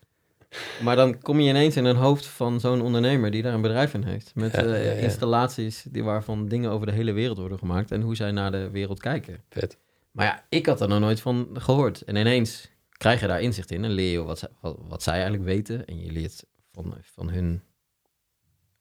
maar 0.83 0.95
dan 0.95 1.21
kom 1.21 1.39
je 1.39 1.49
ineens 1.49 1.75
in 1.75 1.85
een 1.85 1.95
hoofd 1.95 2.25
van 2.25 2.59
zo'n 2.59 2.81
ondernemer 2.81 3.31
die 3.31 3.41
daar 3.41 3.53
een 3.53 3.61
bedrijf 3.61 3.93
in 3.93 4.03
heeft. 4.03 4.31
Met 4.35 4.51
Ja, 4.51 4.57
eh, 4.63 4.85
ja, 4.85 4.91
ja. 4.91 4.97
installaties 4.97 5.85
die 5.89 6.03
waarvan 6.03 6.47
dingen 6.47 6.71
over 6.71 6.85
de 6.87 6.93
hele 6.93 7.11
wereld 7.11 7.37
worden 7.37 7.57
gemaakt 7.57 7.91
en 7.91 8.01
hoe 8.01 8.15
zij 8.15 8.31
naar 8.31 8.51
de 8.51 8.69
wereld 8.69 8.99
kijken. 8.99 9.43
Vet. 9.49 9.77
Maar 10.11 10.25
ja, 10.25 10.43
ik 10.49 10.65
had 10.65 10.81
er 10.81 10.87
nog 10.87 10.99
nooit 10.99 11.21
van 11.21 11.49
gehoord. 11.53 12.01
En 12.01 12.15
ineens 12.15 12.69
krijg 12.91 13.19
je 13.19 13.27
daar 13.27 13.41
inzicht 13.41 13.71
in 13.71 13.83
en 13.83 13.91
leer 13.91 14.11
je 14.11 14.23
wat, 14.23 14.39
zij- 14.39 14.49
wat, 14.61 14.77
wat 14.87 15.03
zij 15.03 15.13
eigenlijk 15.13 15.43
weten. 15.43 15.85
En 15.85 15.99
je 15.99 16.11
leert 16.11 16.45
van, 16.71 16.93
van 17.01 17.29
hun 17.29 17.61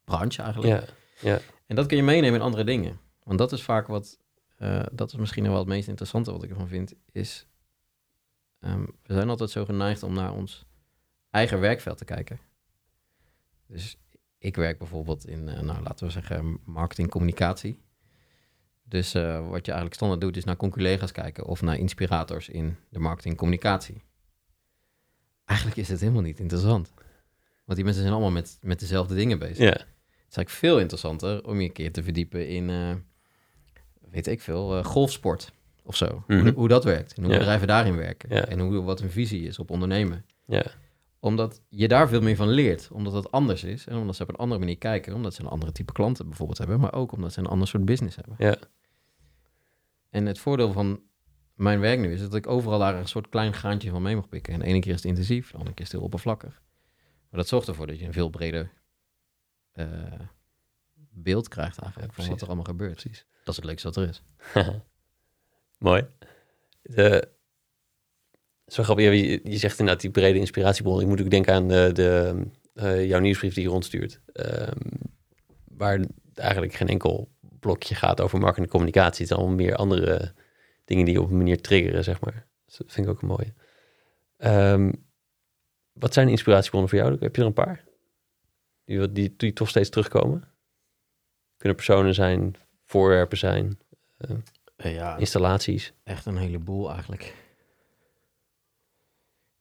branche 0.04 0.42
eigenlijk. 0.42 0.92
Ja. 1.20 1.38
En 1.66 1.76
dat 1.76 1.86
kun 1.86 1.96
je 1.96 2.02
meenemen 2.02 2.34
in 2.38 2.44
andere 2.44 2.64
dingen. 2.64 2.98
Want 3.22 3.38
dat 3.38 3.52
is 3.52 3.62
vaak 3.62 3.86
wat, 3.86 4.18
eh, 4.56 4.82
dat 4.92 5.12
is 5.12 5.18
misschien 5.18 5.42
wel 5.48 5.58
het 5.58 5.66
meest 5.66 5.88
interessante 5.88 6.32
wat 6.32 6.42
ik 6.42 6.50
ervan 6.50 6.68
vind, 6.68 6.94
is 7.12 7.46
ehm, 8.60 8.82
we 9.02 9.14
zijn 9.14 9.28
altijd 9.28 9.50
zo 9.50 9.64
geneigd 9.64 10.02
om 10.02 10.14
naar 10.14 10.32
ons 10.32 10.66
eigen 11.38 11.60
werkveld 11.60 11.98
te 11.98 12.04
kijken. 12.04 12.40
Dus 13.66 13.98
ik 14.38 14.56
werk 14.56 14.78
bijvoorbeeld 14.78 15.26
in, 15.26 15.48
eh, 15.48 15.60
nou 15.60 15.82
laten 15.82 16.06
we 16.06 16.12
zeggen, 16.12 16.58
marketing 16.64 17.10
communicatie. 17.10 17.82
Dus 18.84 19.14
eh, 19.14 19.48
wat 19.48 19.66
je 19.66 19.72
eigenlijk 19.72 19.94
standaard 19.94 20.20
doet, 20.20 20.36
is 20.36 20.44
naar 20.44 20.56
conculega's 20.56 21.12
kijken 21.12 21.46
of 21.46 21.62
naar 21.62 21.78
inspirators 21.78 22.48
in 22.48 22.76
de 22.88 22.98
marketing 22.98 23.36
communicatie. 23.36 24.02
Eigenlijk 25.44 25.78
is 25.78 25.88
het 25.88 26.00
helemaal 26.00 26.22
niet 26.22 26.40
interessant. 26.40 26.92
Want 27.64 27.76
die 27.76 27.84
mensen 27.84 28.02
zijn 28.02 28.14
allemaal 28.14 28.32
met, 28.32 28.58
met 28.60 28.80
dezelfde 28.80 29.14
dingen 29.14 29.38
bezig. 29.38 29.58
Ja. 29.58 29.64
Het 29.66 30.36
is 30.36 30.36
eigenlijk 30.36 30.50
veel 30.50 30.78
interessanter 30.78 31.44
om 31.44 31.60
je 31.60 31.66
een 31.66 31.72
keer 31.72 31.92
te 31.92 32.02
verdiepen 32.02 32.48
in, 32.48 32.70
eh, 32.70 32.94
weet 34.10 34.26
ik 34.26 34.40
veel, 34.40 34.84
golfsport 34.84 35.52
of 35.82 35.96
zo. 35.96 36.24
Mhm. 36.26 36.40
hoe, 36.40 36.52
hoe 36.52 36.68
dat 36.68 36.84
werkt 36.84 37.12
en 37.12 37.24
hoe 37.24 37.32
bedrijven 37.32 37.66
daarin 37.66 37.96
werken. 37.96 38.48
En 38.48 38.60
hoe, 38.60 38.82
wat 38.82 39.00
hun 39.00 39.10
visie 39.10 39.46
is 39.46 39.58
op 39.58 39.70
ondernemen. 39.70 40.24
Ja. 40.46 40.66
Omdat 41.20 41.62
je 41.68 41.88
daar 41.88 42.08
veel 42.08 42.20
meer 42.20 42.36
van 42.36 42.48
leert. 42.48 42.88
Omdat 42.92 43.12
het 43.12 43.30
anders 43.30 43.64
is. 43.64 43.86
En 43.86 43.96
omdat 43.96 44.16
ze 44.16 44.22
op 44.22 44.28
een 44.28 44.36
andere 44.36 44.60
manier 44.60 44.78
kijken. 44.78 45.14
Omdat 45.14 45.34
ze 45.34 45.40
een 45.40 45.48
andere 45.48 45.72
type 45.72 45.92
klanten 45.92 46.26
bijvoorbeeld 46.28 46.58
hebben. 46.58 46.80
Maar 46.80 46.92
ook 46.92 47.12
omdat 47.12 47.32
ze 47.32 47.38
een 47.38 47.46
ander 47.46 47.68
soort 47.68 47.84
business 47.84 48.16
hebben. 48.16 48.34
Ja. 48.38 48.56
En 50.10 50.26
het 50.26 50.38
voordeel 50.38 50.72
van 50.72 51.00
mijn 51.54 51.80
werk 51.80 51.98
nu 51.98 52.12
is 52.12 52.20
dat 52.20 52.34
ik 52.34 52.46
overal 52.46 52.78
daar 52.78 52.94
een 52.94 53.08
soort 53.08 53.28
klein 53.28 53.52
graantje 53.54 53.90
van 53.90 54.02
mee 54.02 54.14
mag 54.14 54.28
pikken. 54.28 54.52
En 54.52 54.58
de 54.58 54.64
ene 54.64 54.80
keer 54.80 54.90
is 54.90 54.96
het 54.96 55.10
intensief, 55.10 55.50
de 55.50 55.56
andere 55.56 55.74
keer 55.74 55.84
is 55.84 55.90
het 55.90 55.96
heel 55.96 56.06
oppervlakkig. 56.06 56.62
Maar 57.30 57.40
dat 57.40 57.48
zorgt 57.48 57.68
ervoor 57.68 57.86
dat 57.86 57.98
je 57.98 58.06
een 58.06 58.12
veel 58.12 58.30
breder 58.30 58.72
eh, 59.72 59.86
beeld 61.10 61.48
krijgt 61.48 61.78
eigenlijk 61.78 62.12
van 62.12 62.28
wat 62.28 62.40
er 62.40 62.46
allemaal 62.46 62.64
gebeurt. 62.64 63.00
Precies. 63.00 63.26
Dat 63.44 63.48
is 63.48 63.56
het 63.56 63.64
leukste 63.64 63.88
wat 63.88 63.96
er 63.96 64.08
is. 64.08 64.22
Mooi. 65.88 66.06
De, 66.82 67.28
zo 68.68 68.82
grappig, 68.82 69.04
ja, 69.04 69.10
je, 69.10 69.40
je 69.44 69.56
zegt 69.56 69.78
inderdaad 69.78 70.02
die 70.02 70.10
brede 70.10 70.38
inspiratiebron. 70.38 71.00
Ik 71.00 71.06
moet 71.06 71.20
ook 71.20 71.30
denken 71.30 71.54
aan 71.54 71.68
de, 71.68 71.90
de, 71.92 72.42
eh, 72.74 73.06
jouw 73.06 73.20
nieuwsbrief 73.20 73.54
die 73.54 73.62
je 73.62 73.68
rondstuurt. 73.68 74.20
Ehm, 74.32 74.76
waar 75.64 76.00
eigenlijk 76.34 76.72
geen 76.74 76.88
enkel 76.88 77.28
blokje 77.60 77.94
gaat 77.94 78.20
over 78.20 78.38
marketing 78.38 78.66
en 78.66 78.72
communicatie. 78.72 79.18
Het 79.18 79.28
zijn 79.28 79.40
allemaal 79.40 79.56
meer 79.56 79.76
andere 79.76 80.32
dingen 80.84 81.04
die 81.04 81.14
je 81.14 81.20
op 81.20 81.30
een 81.30 81.36
manier 81.36 81.60
triggeren, 81.60 82.04
zeg 82.04 82.20
maar. 82.20 82.46
Dus 82.66 82.76
dat 82.76 82.92
vind 82.92 83.06
ik 83.06 83.12
ook 83.12 83.22
een 83.22 83.28
mooie. 83.28 83.52
Ehm, 84.36 84.92
wat 85.92 86.12
zijn 86.14 86.28
inspiratiebronnen 86.28 86.90
voor 86.90 86.98
jou? 86.98 87.16
Heb 87.20 87.34
je 87.36 87.40
er 87.40 87.46
een 87.46 87.52
paar? 87.52 87.84
Die, 88.84 89.12
die, 89.12 89.34
die 89.36 89.52
toch 89.52 89.68
steeds 89.68 89.88
terugkomen? 89.88 90.48
Kunnen 91.56 91.76
personen 91.76 92.14
zijn, 92.14 92.54
voorwerpen 92.84 93.38
zijn, 93.38 93.78
Eh, 94.76 94.94
ja, 94.94 95.16
installaties. 95.16 95.92
echt 96.04 96.26
een 96.26 96.36
heleboel 96.36 96.90
eigenlijk. 96.92 97.34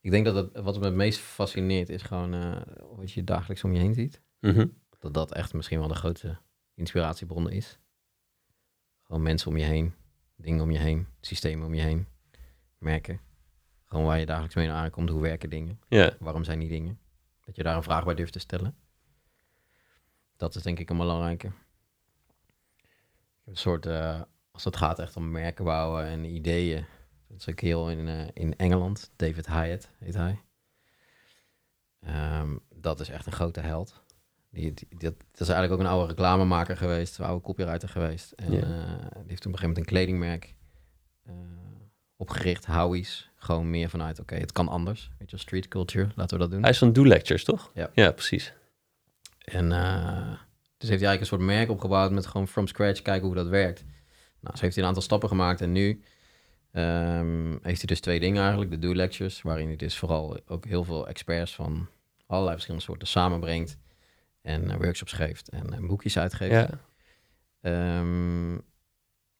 Ik 0.07 0.13
denk 0.13 0.25
dat 0.25 0.35
het, 0.35 0.63
wat 0.63 0.79
me 0.79 0.85
het 0.85 0.93
meest 0.93 1.19
fascineert 1.19 1.89
is 1.89 2.01
gewoon 2.01 2.33
eh, 2.33 2.61
wat 2.95 3.11
je 3.11 3.23
dagelijks 3.23 3.63
om 3.63 3.73
je 3.73 3.79
heen 3.79 3.93
ziet. 3.93 4.21
Mhm. 4.39 4.67
Dat 4.99 5.13
dat 5.13 5.33
echt 5.33 5.53
misschien 5.53 5.79
wel 5.79 5.87
de 5.87 5.95
grootste 5.95 6.37
inspiratiebron 6.73 7.49
is. 7.49 7.79
Gewoon 9.03 9.21
mensen 9.21 9.49
om 9.49 9.57
je 9.57 9.63
heen, 9.63 9.93
dingen 10.35 10.63
om 10.63 10.71
je 10.71 10.77
heen, 10.77 11.07
systemen 11.21 11.65
om 11.65 11.73
je 11.73 11.81
heen, 11.81 12.07
merken. 12.77 13.19
Gewoon 13.85 14.05
waar 14.05 14.19
je 14.19 14.25
dagelijks 14.25 14.55
mee 14.55 14.71
aankomt, 14.71 15.09
hoe 15.09 15.21
werken 15.21 15.49
dingen, 15.49 15.79
waarom 16.19 16.43
zijn 16.43 16.59
die 16.59 16.69
dingen. 16.69 16.99
Dat 17.45 17.55
je 17.55 17.63
daar 17.63 17.75
een 17.75 17.83
vraag 17.83 18.05
bij 18.05 18.15
durft 18.15 18.33
te 18.33 18.39
stellen. 18.39 18.75
Dat 20.37 20.55
is 20.55 20.63
denk 20.63 20.79
ik 20.79 20.89
een 20.89 20.97
belangrijke. 20.97 21.51
Een 23.45 23.57
soort, 23.57 23.85
eh, 23.85 24.21
als 24.51 24.63
het 24.63 24.77
gaat 24.77 24.99
echt 24.99 25.15
om 25.15 25.31
merken 25.31 25.65
bouwen 25.65 26.05
en 26.05 26.23
ideeën. 26.23 26.85
Dat 27.27 27.39
is 27.39 27.45
een 27.45 27.53
kerel 27.53 27.89
in, 27.89 28.07
eh, 28.07 28.27
in 28.33 28.55
Engeland, 28.55 29.11
David 29.15 29.47
Hyatt 29.47 29.89
heet 29.99 30.13
hij. 30.13 30.41
Ehm, 31.99 32.57
dat 32.75 32.99
is 32.99 33.09
echt 33.09 33.25
een 33.25 33.31
grote 33.31 33.59
held. 33.59 34.01
Die, 34.49 34.73
die, 34.73 34.87
dat, 34.89 35.13
dat 35.31 35.41
is 35.41 35.49
eigenlijk 35.49 35.71
ook 35.71 35.79
een 35.79 35.93
oude 35.93 36.07
reclamemaker 36.07 36.77
geweest, 36.77 37.17
een 37.17 37.25
oude 37.25 37.43
copywriter 37.43 37.89
geweest. 37.89 38.31
En 38.31 38.45
eh, 38.45 38.51
die 38.51 39.27
heeft 39.27 39.41
toen 39.41 39.53
op 39.53 39.59
een 39.59 39.59
gegeven 39.59 39.61
moment 39.61 39.77
een 39.77 39.85
kledingmerk 39.85 40.55
eh, 41.23 41.33
opgericht, 42.15 42.65
Howie's. 42.65 43.29
Gewoon 43.35 43.69
meer 43.69 43.89
vanuit, 43.89 44.19
oké, 44.19 44.35
het 44.35 44.51
kan 44.51 44.67
anders. 44.67 45.01
Weet 45.01 45.29
je, 45.29 45.35
wel, 45.35 45.39
street 45.39 45.67
culture, 45.67 46.09
laten 46.15 46.37
we 46.37 46.43
dat 46.43 46.51
doen. 46.51 46.61
hij 46.61 46.69
is 46.69 46.77
van 46.77 46.93
Do 46.93 47.05
Lectures, 47.05 47.43
toch? 47.43 47.71
Ja. 47.73 47.89
Ja, 47.93 48.11
precies. 48.11 48.53
En 49.39 49.69
dus 50.77 50.89
heeft 50.89 51.01
hij 51.01 51.09
eigenlijk 51.09 51.19
een 51.19 51.25
soort 51.25 51.41
merk 51.41 51.69
opgebouwd 51.69 52.11
met 52.11 52.25
gewoon 52.25 52.47
from 52.47 52.67
scratch 52.67 53.01
kijken 53.01 53.25
hoe 53.25 53.35
dat 53.35 53.47
werkt. 53.47 53.85
Nou, 54.39 54.55
zo 54.55 54.61
heeft 54.61 54.73
hij 54.73 54.83
een 54.83 54.89
aantal 54.89 55.03
stappen 55.03 55.29
gemaakt 55.29 55.61
en 55.61 55.71
nu 55.71 56.03
ehm, 56.71 57.51
heeft 57.51 57.77
hij 57.77 57.87
dus 57.87 57.99
twee 57.99 58.19
dingen 58.19 58.41
eigenlijk. 58.41 58.71
De 58.71 58.79
Do 58.79 58.95
Lectures, 58.95 59.41
waarin 59.41 59.67
hij 59.67 59.75
dus 59.75 59.97
vooral 59.97 60.39
ook 60.47 60.65
heel 60.65 60.83
veel 60.83 61.07
experts 61.07 61.55
van 61.55 61.87
allerlei 62.25 62.53
verschillende 62.53 62.85
soorten 62.85 63.07
samenbrengt. 63.07 63.77
En 64.41 64.71
eh, 64.71 64.77
workshops 64.77 65.13
geeft 65.13 65.49
en 65.49 65.73
eh, 65.73 65.79
boekjes 65.79 66.17
uitgeeft. 66.17 66.51
Ja. 66.51 66.69
Ehm, 67.61 68.53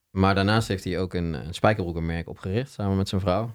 maar 0.09 0.35
daarnaast 0.35 0.67
heeft 0.67 0.83
hij 0.83 0.99
ook 0.99 1.13
een, 1.13 1.33
een 1.33 1.53
spijkerbroekenmerk 1.53 2.29
opgericht 2.29 2.71
samen 2.71 2.97
met 2.97 3.09
zijn 3.09 3.21
vrouw. 3.21 3.51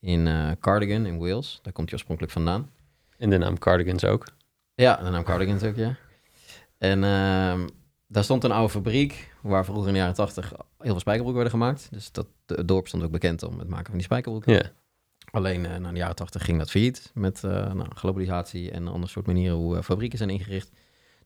In 0.00 0.26
eh, 0.26 0.50
Cardigan 0.60 1.06
in 1.06 1.18
Wales. 1.18 1.58
Daar 1.62 1.72
komt 1.72 1.86
hij 1.86 1.94
oorspronkelijk 1.94 2.32
vandaan. 2.32 2.70
En 3.18 3.30
de 3.30 3.38
naam 3.38 3.58
Cardigans 3.58 4.04
ook. 4.04 4.26
Ja, 4.74 4.96
de 4.96 5.10
naam 5.10 5.24
Cardigans 5.24 5.62
ook, 5.62 5.76
ja. 5.76 5.96
En 6.78 7.04
ehm, 7.04 7.66
daar 8.14 8.24
stond 8.24 8.44
een 8.44 8.52
oude 8.52 8.72
fabriek 8.72 9.34
waar 9.40 9.64
vroeger 9.64 9.86
in 9.86 9.92
de 9.92 9.98
jaren 9.98 10.14
tachtig 10.14 10.48
heel 10.48 10.66
veel 10.78 11.00
spijkerbroeken 11.00 11.42
werden 11.42 11.60
gemaakt. 11.60 11.88
Dus 11.90 12.12
dat, 12.12 12.26
het 12.46 12.68
dorp 12.68 12.86
stond 12.86 13.02
ook 13.02 13.10
bekend 13.10 13.42
om 13.42 13.58
het 13.58 13.68
maken 13.68 13.86
van 13.86 13.94
die 13.94 14.02
spijkerbroeken. 14.02 14.52
Ja. 14.52 14.72
Alleen 15.30 15.64
uh, 15.64 15.76
na 15.76 15.90
de 15.90 15.96
jaren 15.96 16.16
tachtig 16.16 16.44
ging 16.44 16.58
dat 16.58 16.70
failliet 16.70 17.10
met 17.14 17.42
uh, 17.44 17.50
nou, 17.50 17.86
globalisatie 17.94 18.70
en 18.70 18.88
ander 18.88 19.08
soort 19.08 19.26
manieren 19.26 19.56
hoe 19.56 19.76
uh, 19.76 19.82
fabrieken 19.82 20.18
zijn 20.18 20.30
ingericht. 20.30 20.70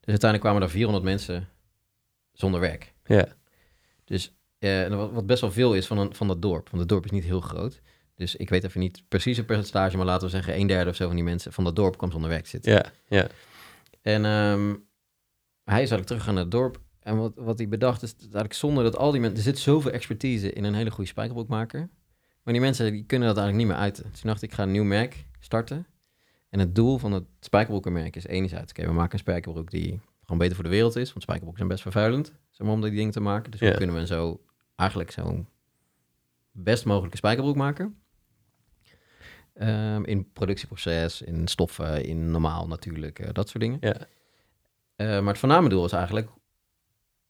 Dus 0.00 0.08
uiteindelijk 0.20 0.40
kwamen 0.40 0.62
er 0.62 0.70
400 0.70 1.04
mensen 1.04 1.48
zonder 2.32 2.60
werk. 2.60 2.94
Ja. 3.04 3.26
Dus 4.04 4.34
wat, 4.88 5.10
wat, 5.12 5.26
best 5.26 5.40
wel 5.40 5.52
veel 5.52 5.74
is 5.74 5.86
van, 5.86 5.98
een, 5.98 6.14
van 6.14 6.28
dat 6.28 6.42
dorp. 6.42 6.68
Want 6.68 6.80
het 6.80 6.88
dorp 6.88 7.04
is 7.04 7.10
niet 7.10 7.24
heel 7.24 7.40
groot. 7.40 7.80
Dus 8.14 8.36
ik 8.36 8.48
weet 8.48 8.64
even 8.64 8.80
niet 8.80 9.02
precies 9.08 9.38
een 9.38 9.44
percentage, 9.44 9.96
maar 9.96 10.06
laten 10.06 10.26
we 10.26 10.32
zeggen 10.32 10.60
een 10.60 10.66
derde 10.66 10.90
of 10.90 10.96
zo 10.96 11.06
van 11.06 11.14
die 11.14 11.24
mensen 11.24 11.52
van 11.52 11.64
dat 11.64 11.76
dorp 11.76 11.96
kwam 11.98 12.10
zonder 12.10 12.30
werk 12.30 12.46
zitten. 12.46 12.72
Ja, 12.72 12.84
ja. 13.08 13.26
En 14.02 14.24
um, 14.24 14.87
hij 15.74 15.82
is 15.82 15.90
eigenlijk 15.90 16.06
terug 16.06 16.26
naar 16.34 16.42
het 16.42 16.50
dorp. 16.50 16.80
En 17.00 17.16
wat, 17.16 17.32
wat 17.36 17.58
hij 17.58 17.68
bedacht 17.68 18.02
is 18.02 18.14
eigenlijk 18.20 18.52
zonder 18.52 18.84
dat 18.84 18.96
al 18.96 19.10
die 19.10 19.20
mensen... 19.20 19.36
Er 19.38 19.44
zit 19.44 19.58
zoveel 19.58 19.90
expertise 19.90 20.52
in 20.52 20.64
een 20.64 20.74
hele 20.74 20.90
goede 20.90 21.10
spijkerbroekmaker. 21.10 21.88
Maar 22.42 22.52
die 22.52 22.62
mensen 22.62 22.92
die 22.92 23.04
kunnen 23.04 23.28
dat 23.28 23.36
eigenlijk 23.36 23.66
niet 23.66 23.76
meer 23.76 23.84
uiten. 23.84 24.04
Dus 24.10 24.20
toen 24.20 24.30
dacht 24.30 24.42
ik, 24.42 24.50
ik 24.50 24.54
ga 24.54 24.62
een 24.62 24.70
nieuw 24.70 24.84
merk 24.84 25.26
starten. 25.38 25.86
En 26.50 26.58
het 26.58 26.74
doel 26.74 26.98
van 26.98 27.12
het 27.12 27.24
spijkerbroekenmerk 27.40 28.16
is 28.16 28.26
enerzijds... 28.26 28.70
Oké, 28.70 28.80
okay, 28.80 28.92
we 28.92 28.98
maken 28.98 29.12
een 29.12 29.18
spijkerbroek 29.18 29.70
die 29.70 30.00
gewoon 30.22 30.38
beter 30.38 30.54
voor 30.54 30.64
de 30.64 30.70
wereld 30.70 30.96
is. 30.96 31.08
Want 31.08 31.22
spijkerbroeken 31.22 31.56
zijn 31.56 31.68
best 31.68 31.82
vervuilend. 31.82 32.32
Zeg 32.50 32.66
maar, 32.66 32.76
om 32.76 32.80
die 32.82 32.90
dingen 32.90 33.12
te 33.12 33.20
maken. 33.20 33.50
Dus 33.50 33.60
Ja. 33.60 33.66
hoe 33.66 33.76
kunnen 33.76 33.96
we 33.96 34.06
zo 34.06 34.40
eigenlijk 34.76 35.10
zo'n 35.10 35.48
best 36.52 36.84
mogelijke 36.84 37.16
spijkerbroek 37.16 37.56
maken. 37.56 37.96
Ehm, 39.54 40.04
in 40.04 40.32
productieproces, 40.32 41.22
in 41.22 41.48
stoffen, 41.48 42.04
in 42.04 42.30
normaal 42.30 42.66
natuurlijk, 42.66 43.18
eh, 43.18 43.28
dat 43.32 43.48
soort 43.48 43.62
dingen. 43.62 43.78
Ja. 43.80 43.96
Eh, 44.98 45.06
maar 45.20 45.28
het 45.28 45.38
voorname 45.38 45.68
doel 45.68 45.84
is 45.84 45.92
eigenlijk... 45.92 46.28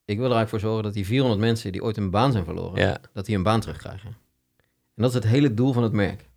Ik 0.04 0.16
wil 0.18 0.26
er 0.30 0.34
eigenlijk 0.36 0.48
voor 0.48 0.60
zorgen 0.60 0.82
dat 0.82 0.92
die 0.94 1.06
400 1.06 1.40
mensen 1.40 1.72
die 1.72 1.82
ooit 1.84 1.96
een 1.96 2.10
baan 2.10 2.32
zijn 2.32 2.44
verloren... 2.44 2.80
Ja. 2.86 2.98
dat 3.12 3.26
die 3.26 3.36
een 3.36 3.42
baan 3.42 3.60
terugkrijgen. 3.60 4.08
En 4.94 5.02
dat 5.02 5.08
is 5.08 5.14
het 5.14 5.24
hele 5.24 5.54
doel 5.54 5.72
van 5.72 5.82
het 5.82 5.92
merk. 5.92 6.28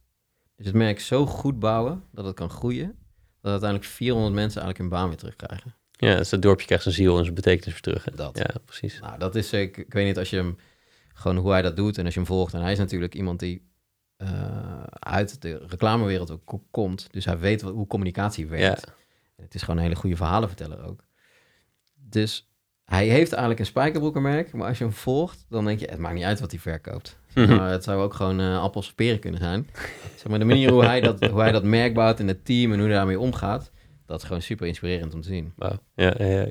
Dus 0.56 0.66
het 0.66 0.76
merk 0.76 1.00
zo 1.00 1.26
goed 1.26 1.60
bouwen 1.60 2.04
dat 2.12 2.26
het 2.26 2.36
kan 2.36 2.50
groeien... 2.50 2.96
dat 3.42 3.52
uiteindelijk 3.52 3.90
400 3.92 4.34
mensen 4.36 4.62
eigenlijk 4.62 4.78
hun 4.92 5.00
baan 5.00 5.08
weer 5.10 5.18
terugkrijgen. 5.18 5.76
Ja, 5.92 6.16
dus 6.16 6.32
het 6.32 6.42
dorpje 6.42 6.66
krijgt 6.66 6.84
zijn 6.84 6.96
ziel 6.96 7.18
en 7.18 7.24
zijn 7.24 7.36
betekenis 7.36 7.74
weer 7.74 7.82
terug. 7.82 8.06
hè? 8.06 8.12
Dat. 8.16 8.38
Ja, 8.38 8.54
precies. 8.66 9.00
Nou, 9.00 9.20
dat 9.20 9.36
is, 9.36 9.54
ik, 9.54 9.78
ik 9.78 9.94
weet 9.94 10.06
niet, 10.06 10.18
als 10.18 10.30
je 10.30 10.36
hem, 10.36 10.58
gewoon 11.14 11.38
hoe 11.38 11.52
hij 11.52 11.62
dat 11.62 11.76
doet 11.76 11.98
en 11.98 12.06
als 12.06 12.14
je 12.14 12.20
hem 12.20 12.30
volgt. 12.30 12.54
En 12.54 12.62
hij 12.62 12.72
is 12.72 12.78
natuurlijk 12.78 13.16
iemand 13.16 13.40
die 13.40 13.70
eh, 14.18 14.84
uit 14.90 15.42
de 15.42 15.64
reclamewereld 15.68 16.32
ook 16.32 16.46
ko- 16.46 16.64
komt. 16.72 17.08
Dus 17.12 17.26
hij 17.26 17.40
weet 17.40 17.62
wat, 17.62 17.74
hoe 17.74 17.88
communicatie 17.88 18.48
werkt. 18.48 18.86
Ja. 18.86 18.94
En 19.36 19.44
het 19.44 19.56
is 19.56 19.62
gewoon 19.62 19.78
een 19.78 19.84
hele 19.84 19.96
goede 19.96 20.16
verhalenverteller 20.16 20.84
ook. 20.84 21.04
Dus 22.12 22.52
hij 22.92 23.08
heeft 23.08 23.32
eigenlijk 23.32 23.60
een 23.60 23.66
spijkerbroekenmerk, 23.66 24.54
maar 24.54 24.68
als 24.68 24.78
je 24.78 24.84
hem 24.84 24.94
volgt, 24.94 25.46
dan 25.50 25.66
denk 25.66 25.80
je, 25.80 25.88
het 25.90 26.00
maakt 26.00 26.16
niet 26.16 26.24
uit 26.24 26.40
wat 26.40 26.52
hij 26.52 26.60
verkoopt. 26.60 27.20
Maar 27.34 27.72
het 27.72 27.84
zou 27.84 28.02
ook 28.02 28.14
gewoon 28.14 28.40
eh, 28.40 28.62
appels 28.62 28.88
of 28.88 28.96
peren 28.96 29.20
kunnen 29.20 29.40
zijn. 29.40 29.68
Zeg 30.16 30.28
maar, 30.28 30.40
de 30.40 30.46
manier 30.46 30.72
hoe 30.72 30.86
hij, 30.86 31.02
dat, 31.02 31.26
hoe 31.26 31.42
hij 31.42 31.52
dat 31.52 31.64
merk 31.64 31.94
bouwt 31.94 32.20
in 32.20 32.28
het 32.28 32.46
team 32.46 32.72
en 32.72 32.78
hoe 32.78 32.88
hij 32.88 32.98
daarmee 32.98 33.20
omgaat, 33.20 33.72
dat 34.06 34.22
is 34.22 34.28
gewoon 34.28 34.42
super 34.42 34.68
inspirerend 34.68 35.14
om 35.14 35.22
te 35.22 35.28
zien. 35.28 35.54
Wauw. 35.56 35.80
Ja, 35.96 36.14
ja, 36.18 36.26
ja. 36.26 36.48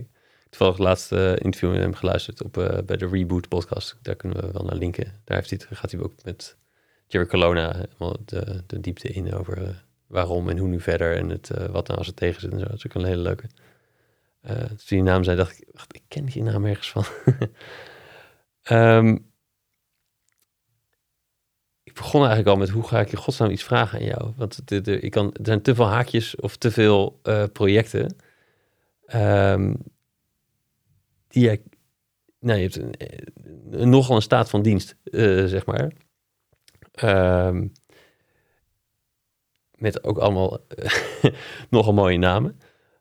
Toevallig 0.49 0.77
het 0.77 0.87
laatste 0.87 1.17
eh, 1.17 1.45
interview 1.45 1.71
met 1.71 1.81
hem 1.81 1.95
geluisterd 1.95 2.43
op, 2.43 2.59
eh, 2.59 2.79
bij 2.87 2.97
de 2.97 3.09
Reboot 3.09 3.49
podcast. 3.49 3.99
Daar 4.03 4.17
kunnen 4.17 4.41
we 4.41 4.53
wel 4.53 4.65
naar 4.65 4.77
linken. 4.77 5.21
Daar 5.25 5.37
heeft 5.37 5.51
hij, 5.51 5.77
gaat 5.77 5.91
hij 5.91 6.01
ook 6.01 6.13
met 6.25 6.57
Jerry 7.07 7.27
Colonna 7.27 7.73
helemaal 7.77 8.17
de, 8.25 8.63
de 8.67 8.81
diepte 8.81 9.09
in 9.09 9.35
over 9.35 9.85
waarom 10.07 10.49
en 10.49 10.59
hoe 10.59 10.69
nu 10.69 10.81
verder. 10.81 11.17
En 11.17 11.29
het, 11.29 11.49
wat 11.71 11.87
nou 11.87 11.99
als 11.99 12.07
het 12.07 12.17
tegen 12.17 12.41
zit 12.41 12.53
en 12.53 12.59
zo. 12.59 12.65
Dat 12.65 12.75
is 12.75 12.87
ook 12.87 12.95
een 12.95 13.05
hele 13.05 13.23
leuke. 13.23 13.45
Eh 14.41 14.65
toen 14.65 14.77
die 14.87 15.03
naam 15.03 15.25
zei, 15.25 15.37
dacht 15.37 15.59
ik, 15.61 15.69
wacht, 15.73 15.95
ik 15.95 16.03
ken 16.09 16.25
die 16.25 16.43
naam 16.43 16.65
ergens 16.65 16.91
van. 16.91 17.05
Ehm, 18.63 19.17
ik 21.83 21.95
begon 21.95 22.21
eigenlijk 22.21 22.49
al 22.49 22.57
met 22.57 22.69
hoe 22.69 22.87
ga 22.89 23.01
ik 23.01 23.13
in 23.13 23.19
godsnaam 23.19 23.51
iets 23.51 23.63
vragen 23.65 23.99
aan 23.99 24.05
jou? 24.05 24.33
Want 24.37 24.71
ik 24.87 25.11
kan, 25.11 25.33
er 25.33 25.45
zijn 25.47 25.63
te 25.63 25.75
veel 25.75 25.87
haakjes 25.87 26.37
of 26.37 26.57
te 26.57 26.71
veel 26.71 27.19
eh, 27.23 27.45
projecten. 27.53 28.17
Ehm, 29.07 29.75
die 31.29 31.43
jij, 31.45 31.63
nou, 32.39 32.59
je 32.59 32.63
hebt 32.63 32.77
een, 32.77 32.93
een- 33.81 33.89
nogal 33.89 34.17
een 34.17 34.23
staat 34.23 34.51
van 34.51 34.63
dienst, 34.63 34.97
eh, 35.05 35.45
zeg 35.45 35.67
maar. 35.67 35.93
Ehm, 36.93 37.67
met 39.75 40.05
ook 40.05 40.19
allemaal 40.19 40.67
eh, 40.69 41.33
nogal 41.71 41.93
mooie 41.93 42.19
namen. 42.19 42.61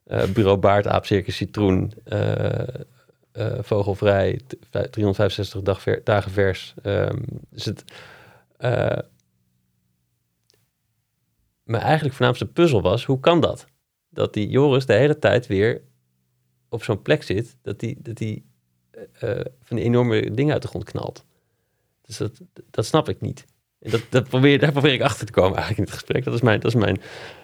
Eh, 0.10 0.32
Bureau 0.32 0.58
Baard, 0.58 0.88
Aap, 0.88 1.06
Circus, 1.06 1.36
Citroen, 1.36 1.94
eh, 2.04 2.68
eh, 3.32 3.58
Vogelvrij, 3.62 4.40
t- 4.48 4.56
vij- 4.70 4.88
365 4.88 5.62
dag 5.62 5.84
dagen 6.04 6.32
vers. 6.32 6.74
Ehm, 6.84 7.22
dus 7.50 7.66
het... 7.66 7.84
mijn 11.64 11.84
eigenlijk 11.84 12.16
voornaamste 12.16 12.46
puzzel 12.46 12.82
was, 12.82 13.06
hoe 13.06 13.20
kan 13.20 13.40
dat? 13.40 13.66
Dat 14.10 14.34
die 14.34 14.50
Joris 14.50 14.86
de 14.86 14.94
hele 14.94 15.20
tijd 15.20 15.48
weer 15.48 15.82
op 16.70 16.84
zo'n 16.84 17.02
plek 17.02 17.24
zit, 17.24 17.58
dat 17.62 17.80
die, 17.80 17.98
dat 18.02 18.16
die 18.18 18.46
van 19.62 19.78
enorme 19.78 20.32
dingen 20.32 20.54
uit 20.54 20.62
de 20.62 20.68
grond 20.68 20.84
knalt. 20.84 21.26
Dus 22.02 22.18
dat, 22.18 22.42
dat 22.72 22.86
snap 22.86 23.10
ik 23.10 23.22
niet. 23.22 23.46
Dat, 23.80 24.02
dat 24.10 24.30
probeer, 24.30 24.60
daar 24.60 24.72
probeer 24.72 24.94
ik 24.94 25.02
achter 25.02 25.26
te 25.26 25.32
komen 25.32 25.58
eigenlijk 25.58 25.78
in 25.78 25.84
het 25.84 25.94
gesprek. 25.94 26.24
Dat 26.24 26.34
is 26.34 26.42
mijn, 26.42 26.60
dat 26.60 26.74
is 26.74 26.80
mijn, 26.80 27.02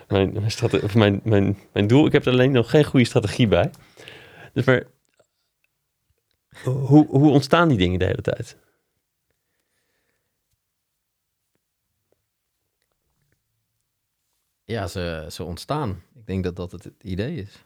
mijn, 0.07 0.33
mijn, 0.33 0.91
mijn, 0.93 1.21
mijn, 1.23 1.57
mijn 1.73 1.88
doel. 1.88 2.05
Ik 2.05 2.11
heb 2.11 2.25
er 2.25 2.31
alleen 2.31 2.51
nog 2.51 2.69
geen 2.69 2.83
goede 2.83 3.05
strategie 3.05 3.47
bij. 3.47 3.71
Dus 4.53 4.65
maar, 4.65 4.83
hoe, 6.63 7.07
hoe 7.07 7.31
ontstaan 7.31 7.67
die 7.67 7.77
dingen 7.77 7.99
de 7.99 8.05
hele 8.05 8.21
tijd? 8.21 8.57
Ja, 14.63 14.88
ze, 14.88 15.27
ze 15.29 15.43
ontstaan. 15.43 16.03
Ik 16.15 16.25
denk 16.25 16.43
dat 16.43 16.55
dat 16.55 16.71
het, 16.71 16.83
het 16.83 17.03
idee 17.03 17.36
is. 17.36 17.63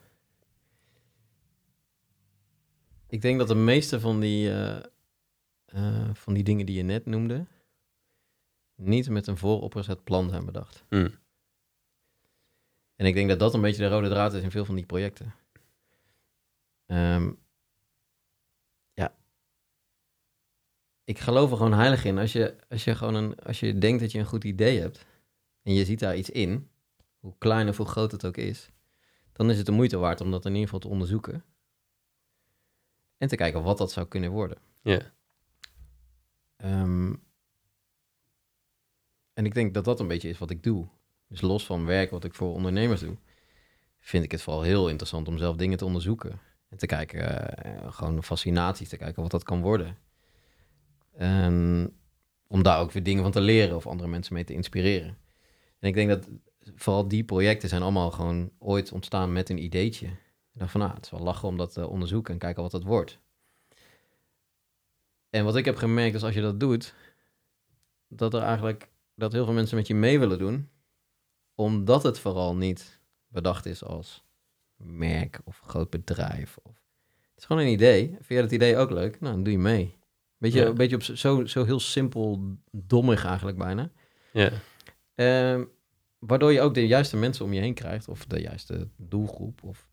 Ik 3.07 3.21
denk 3.21 3.39
dat 3.39 3.47
de 3.47 3.55
meeste 3.55 3.99
van 3.99 4.19
die, 4.19 4.51
eh, 4.51 4.77
eh, 5.65 6.09
van 6.13 6.33
die 6.33 6.43
dingen 6.43 6.65
die 6.65 6.75
je 6.75 6.83
net 6.83 7.05
noemde, 7.05 7.45
niet 8.79 9.09
met 9.09 9.27
een 9.27 9.37
vooropgezet 9.37 10.03
plan 10.03 10.29
zijn 10.29 10.45
bedacht. 10.45 10.83
Hmm. 10.89 11.09
En 12.95 13.05
ik 13.05 13.13
denk 13.13 13.29
dat 13.29 13.39
dat 13.39 13.53
een 13.53 13.61
beetje 13.61 13.81
de 13.81 13.89
rode 13.89 14.09
draad 14.09 14.33
is 14.33 14.43
in 14.43 14.51
veel 14.51 14.65
van 14.65 14.75
die 14.75 14.85
projecten. 14.85 15.33
Ehm, 16.85 17.31
ja. 18.93 19.15
Ik 21.03 21.19
geloof 21.19 21.51
er 21.51 21.57
gewoon 21.57 21.73
heilig 21.73 22.05
in. 22.05 22.17
Als 22.17 22.31
je, 22.31 22.55
als 22.69 22.83
je 22.83 22.95
gewoon 22.95 23.15
een, 23.15 23.39
als 23.39 23.59
je 23.59 23.77
denkt 23.77 24.01
dat 24.01 24.11
je 24.11 24.19
een 24.19 24.25
goed 24.25 24.43
idee 24.43 24.79
hebt 24.79 25.05
en 25.61 25.73
je 25.73 25.85
ziet 25.85 25.99
daar 25.99 26.17
iets 26.17 26.29
in, 26.29 26.69
hoe 27.19 27.35
klein 27.37 27.69
of 27.69 27.77
hoe 27.77 27.85
groot 27.85 28.11
het 28.11 28.25
ook 28.25 28.37
is, 28.37 28.69
dan 29.31 29.49
is 29.49 29.57
het 29.57 29.65
de 29.65 29.71
moeite 29.71 29.97
waard 29.97 30.21
om 30.21 30.31
dat 30.31 30.45
in 30.45 30.51
ieder 30.51 30.63
geval 30.63 30.79
te 30.79 30.87
onderzoeken. 30.87 31.43
En 33.17 33.27
te 33.27 33.35
kijken 33.35 33.63
wat 33.63 33.77
dat 33.77 33.91
zou 33.91 34.07
kunnen 34.07 34.31
worden. 34.31 34.57
Ja. 34.81 35.01
Ehm, 36.55 37.13
en 39.39 39.45
ik 39.45 39.53
denk 39.53 39.73
dat 39.73 39.85
dat 39.85 39.99
een 39.99 40.07
beetje 40.07 40.29
is 40.29 40.37
wat 40.37 40.49
ik 40.49 40.63
doe. 40.63 40.87
Dus 41.27 41.41
los 41.41 41.65
van 41.65 41.85
werk 41.85 42.11
wat 42.11 42.23
ik 42.23 42.33
voor 42.33 42.53
ondernemers 42.53 43.01
doe, 43.01 43.17
vind 43.99 44.23
ik 44.23 44.31
het 44.31 44.41
vooral 44.41 44.61
heel 44.61 44.89
interessant 44.89 45.27
om 45.27 45.37
zelf 45.37 45.55
dingen 45.55 45.77
te 45.77 45.85
onderzoeken. 45.85 46.39
En 46.69 46.77
te 46.77 46.85
kijken, 46.85 47.55
eh, 47.57 47.91
gewoon 47.91 48.23
fascinaties, 48.23 48.89
te 48.89 48.97
kijken 48.97 49.21
wat 49.21 49.31
dat 49.31 49.43
kan 49.43 49.61
worden. 49.61 49.97
En 51.11 51.93
om 52.47 52.63
daar 52.63 52.79
ook 52.79 52.91
weer 52.91 53.03
dingen 53.03 53.23
van 53.23 53.31
te 53.31 53.41
leren 53.41 53.75
of 53.75 53.87
andere 53.87 54.09
mensen 54.09 54.33
mee 54.33 54.43
te 54.43 54.53
inspireren. 54.53 55.17
En 55.79 55.87
ik 55.87 55.93
denk 55.93 56.09
dat 56.09 56.29
vooral 56.75 57.07
die 57.07 57.23
projecten 57.23 57.69
zijn 57.69 57.81
allemaal 57.81 58.11
gewoon 58.11 58.51
ooit 58.57 58.91
ontstaan 58.91 59.33
met 59.33 59.49
een 59.49 59.63
ideetje. 59.63 60.09
Dacht 60.53 60.71
van, 60.71 60.81
nou, 60.81 60.93
het 60.93 61.05
is 61.05 61.11
wel 61.11 61.19
lachen 61.19 61.47
om 61.47 61.57
dat 61.57 61.73
te 61.73 61.87
onderzoeken 61.87 62.33
en 62.33 62.39
kijken 62.39 62.61
wat 62.61 62.71
dat 62.71 62.83
wordt. 62.83 63.19
En 65.29 65.43
wat 65.43 65.55
ik 65.55 65.65
heb 65.65 65.75
gemerkt 65.75 66.15
is 66.15 66.23
als 66.23 66.33
je 66.33 66.41
dat 66.41 66.59
doet, 66.59 66.93
dat 68.07 68.33
er 68.33 68.41
eigenlijk 68.41 68.89
dat 69.19 69.31
heel 69.31 69.45
veel 69.45 69.53
mensen 69.53 69.77
met 69.77 69.87
je 69.87 69.95
mee 69.95 70.19
willen 70.19 70.37
doen, 70.37 70.69
omdat 71.55 72.03
het 72.03 72.19
vooral 72.19 72.55
niet 72.55 72.99
bedacht 73.27 73.65
is 73.65 73.83
als 73.83 74.23
merk 74.77 75.39
of 75.43 75.61
groot 75.65 75.89
bedrijf. 75.89 76.57
Of... 76.63 76.73
Het 77.29 77.37
is 77.37 77.45
gewoon 77.45 77.61
een 77.61 77.71
idee. 77.71 78.07
Vind 78.07 78.27
je 78.27 78.41
dat 78.41 78.51
idee 78.51 78.77
ook 78.77 78.89
leuk? 78.89 79.19
Nou, 79.19 79.33
dan 79.33 79.43
doe 79.43 79.53
je 79.53 79.59
mee. 79.59 79.97
Beetje, 80.37 80.59
Ja. 80.59 80.65
Een 80.65 80.75
beetje 80.75 80.95
op 80.95 81.03
zo, 81.03 81.45
zo 81.45 81.65
heel 81.65 81.79
simpel, 81.79 82.55
dommig 82.71 83.25
eigenlijk 83.25 83.57
bijna. 83.57 83.91
Ja. 84.31 84.51
Ehm, 85.15 85.63
waardoor 86.19 86.51
je 86.51 86.61
ook 86.61 86.73
de 86.73 86.87
juiste 86.87 87.17
mensen 87.17 87.45
om 87.45 87.53
je 87.53 87.59
heen 87.59 87.73
krijgt, 87.73 88.07
of 88.07 88.25
de 88.25 88.41
juiste 88.41 88.87
doelgroep, 88.97 89.63
of, 89.63 89.89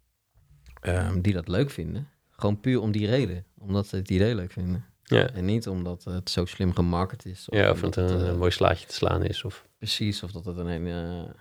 ehm, 0.80 1.20
die 1.20 1.32
dat 1.32 1.48
leuk 1.48 1.70
vinden. 1.70 2.08
Gewoon 2.30 2.60
puur 2.60 2.80
om 2.80 2.92
die 2.92 3.06
reden, 3.06 3.46
omdat 3.58 3.86
ze 3.86 3.96
het 3.96 4.10
idee 4.10 4.34
leuk 4.34 4.52
vinden. 4.52 4.84
Ja. 5.08 5.30
En 5.30 5.44
niet 5.44 5.68
omdat 5.68 6.04
het 6.04 6.30
zo 6.30 6.44
slim 6.44 6.74
gemarket 6.74 7.24
is. 7.24 7.46
ja, 7.50 7.70
of 7.70 7.80
het 7.80 7.96
een, 7.96 8.04
het, 8.04 8.20
eh, 8.22 8.28
een 8.28 8.38
mooi 8.38 8.50
slaatje 8.50 8.86
te 8.86 8.94
slaan 8.94 9.22
is. 9.22 9.44
Of, 9.44 9.66
Precies, 9.78 10.22
of 10.22 10.32
dat 10.32 10.44
het 10.44 10.56
een... 10.56 10.86
eh 10.86 11.32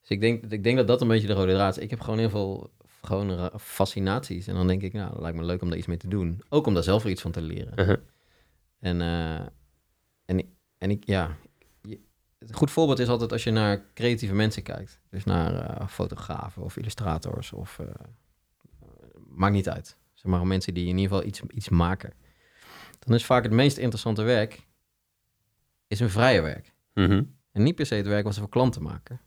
Dus 0.00 0.08
ik 0.08 0.20
denk, 0.20 0.44
ik 0.44 0.62
denk 0.62 0.76
dat 0.76 0.86
dat 0.86 1.00
een 1.00 1.08
beetje 1.08 1.26
de 1.26 1.32
rode 1.32 1.52
draad 1.52 1.76
is. 1.76 1.82
Ik 1.82 1.90
heb 1.90 2.00
gewoon 2.00 2.18
heel 2.18 2.30
veel 2.30 2.70
gewoon 3.02 3.50
fascinaties. 3.60 4.46
En 4.46 4.54
dan 4.54 4.66
denk 4.66 4.82
ik, 4.82 4.92
nou, 4.92 5.20
lijkt 5.20 5.36
me 5.36 5.44
leuk 5.44 5.62
om 5.62 5.68
daar 5.68 5.78
iets 5.78 5.86
mee 5.86 5.96
te 5.96 6.08
doen. 6.08 6.42
Ook 6.48 6.66
om 6.66 6.74
daar 6.74 6.82
zelf 6.82 7.02
weer 7.02 7.12
iets 7.12 7.22
van 7.22 7.32
te 7.32 7.42
leren. 7.42 7.72
Uh-huh. 7.76 7.96
En, 8.78 9.00
eh, 9.00 9.46
en, 10.24 10.54
en 10.78 10.90
ik, 10.90 11.06
ja... 11.06 11.36
Een 12.38 12.54
goed 12.54 12.70
voorbeeld 12.70 12.98
is 12.98 13.08
altijd 13.08 13.32
als 13.32 13.44
je 13.44 13.50
naar 13.50 13.84
creatieve 13.94 14.34
mensen 14.34 14.62
kijkt. 14.62 15.00
Dus 15.10 15.24
naar 15.24 15.88
fotografen 15.88 16.62
of 16.62 16.76
illustrators 16.76 17.52
of... 17.52 17.80
maakt 19.28 19.52
niet 19.54 19.68
uit. 19.68 19.96
Zeg 20.20 20.32
maar 20.32 20.46
mensen 20.46 20.74
die 20.74 20.88
in 20.88 20.98
ieder 20.98 21.16
geval 21.16 21.28
iets, 21.28 21.40
iets 21.40 21.68
maken. 21.68 22.12
Dan 22.98 23.14
is 23.14 23.24
vaak 23.24 23.42
het 23.42 23.52
meest 23.52 23.76
interessante 23.76 24.22
werk... 24.22 24.66
is 25.86 26.00
een 26.00 26.10
vrije 26.10 26.40
werk. 26.40 26.74
Mhm. 26.94 27.22
En 27.52 27.62
niet 27.62 27.74
per 27.74 27.86
se 27.86 27.94
het 27.94 28.06
werk 28.06 28.24
wat 28.24 28.34
ze 28.34 28.40
voor 28.40 28.48
klanten 28.48 28.82
maken. 28.82 29.20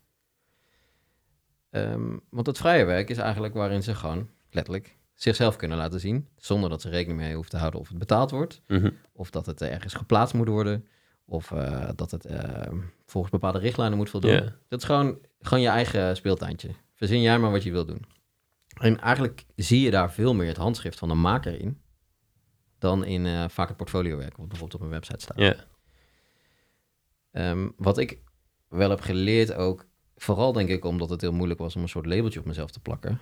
Ehm, 1.70 2.16
want 2.30 2.46
het 2.46 2.58
vrije 2.58 2.84
werk 2.84 3.10
is 3.10 3.18
eigenlijk 3.18 3.54
waarin 3.54 3.82
ze 3.82 3.94
gewoon 3.94 4.28
letterlijk 4.50 4.96
zichzelf 5.14 5.56
kunnen 5.56 5.78
laten 5.78 6.00
zien. 6.00 6.28
Zonder 6.36 6.70
dat 6.70 6.80
ze 6.80 6.88
rekening 6.88 7.18
mee 7.18 7.34
hoeven 7.34 7.50
te 7.50 7.56
houden 7.56 7.80
of 7.80 7.88
het 7.88 7.98
betaald 7.98 8.30
wordt. 8.30 8.62
Mhm. 8.66 8.90
Of 9.12 9.30
dat 9.30 9.46
het 9.46 9.62
ergens 9.62 9.94
geplaatst 9.94 10.34
moet 10.34 10.48
worden. 10.48 10.86
Of 11.24 11.52
eh, 11.52 11.88
dat 11.94 12.10
het 12.10 12.24
ehm, 12.24 12.78
volgens 13.06 13.32
bepaalde 13.32 13.58
richtlijnen 13.58 13.98
moet 13.98 14.10
voldoen. 14.10 14.52
Dat 14.68 14.80
is 14.80 14.86
gewoon, 14.86 15.18
gewoon 15.40 15.62
je 15.62 15.68
eigen 15.68 16.16
speeltuintje. 16.16 16.70
Verzin 16.94 17.20
jij 17.20 17.38
maar 17.38 17.50
wat 17.50 17.62
je 17.62 17.70
wilt 17.70 17.88
doen. 17.88 18.04
En 18.74 19.00
eigenlijk 19.00 19.44
zie 19.56 19.80
je 19.80 19.90
daar 19.90 20.12
veel 20.12 20.34
meer 20.34 20.48
het 20.48 20.56
handschrift 20.56 20.98
van 20.98 21.08
de 21.08 21.14
maker 21.14 21.60
in. 21.60 21.82
Dan 22.78 23.04
in 23.04 23.26
eh, 23.26 23.48
vaak 23.48 23.68
het 23.68 23.76
portfoliowerk, 23.76 24.36
wat 24.36 24.48
bijvoorbeeld 24.48 24.80
op 24.80 24.86
een 24.86 24.92
website 24.92 25.20
staat. 25.20 25.66
Ehm, 27.30 27.68
wat 27.76 27.98
ik 27.98 28.18
wel 28.68 28.90
heb 28.90 29.00
geleerd 29.00 29.52
ook, 29.54 29.86
vooral 30.16 30.52
denk 30.52 30.68
ik 30.68 30.84
omdat 30.84 31.10
het 31.10 31.20
heel 31.20 31.32
moeilijk 31.32 31.60
was 31.60 31.76
om 31.76 31.82
een 31.82 31.88
soort 31.88 32.06
labeltje 32.06 32.40
op 32.40 32.46
mezelf 32.46 32.70
te 32.70 32.80
plakken, 32.80 33.20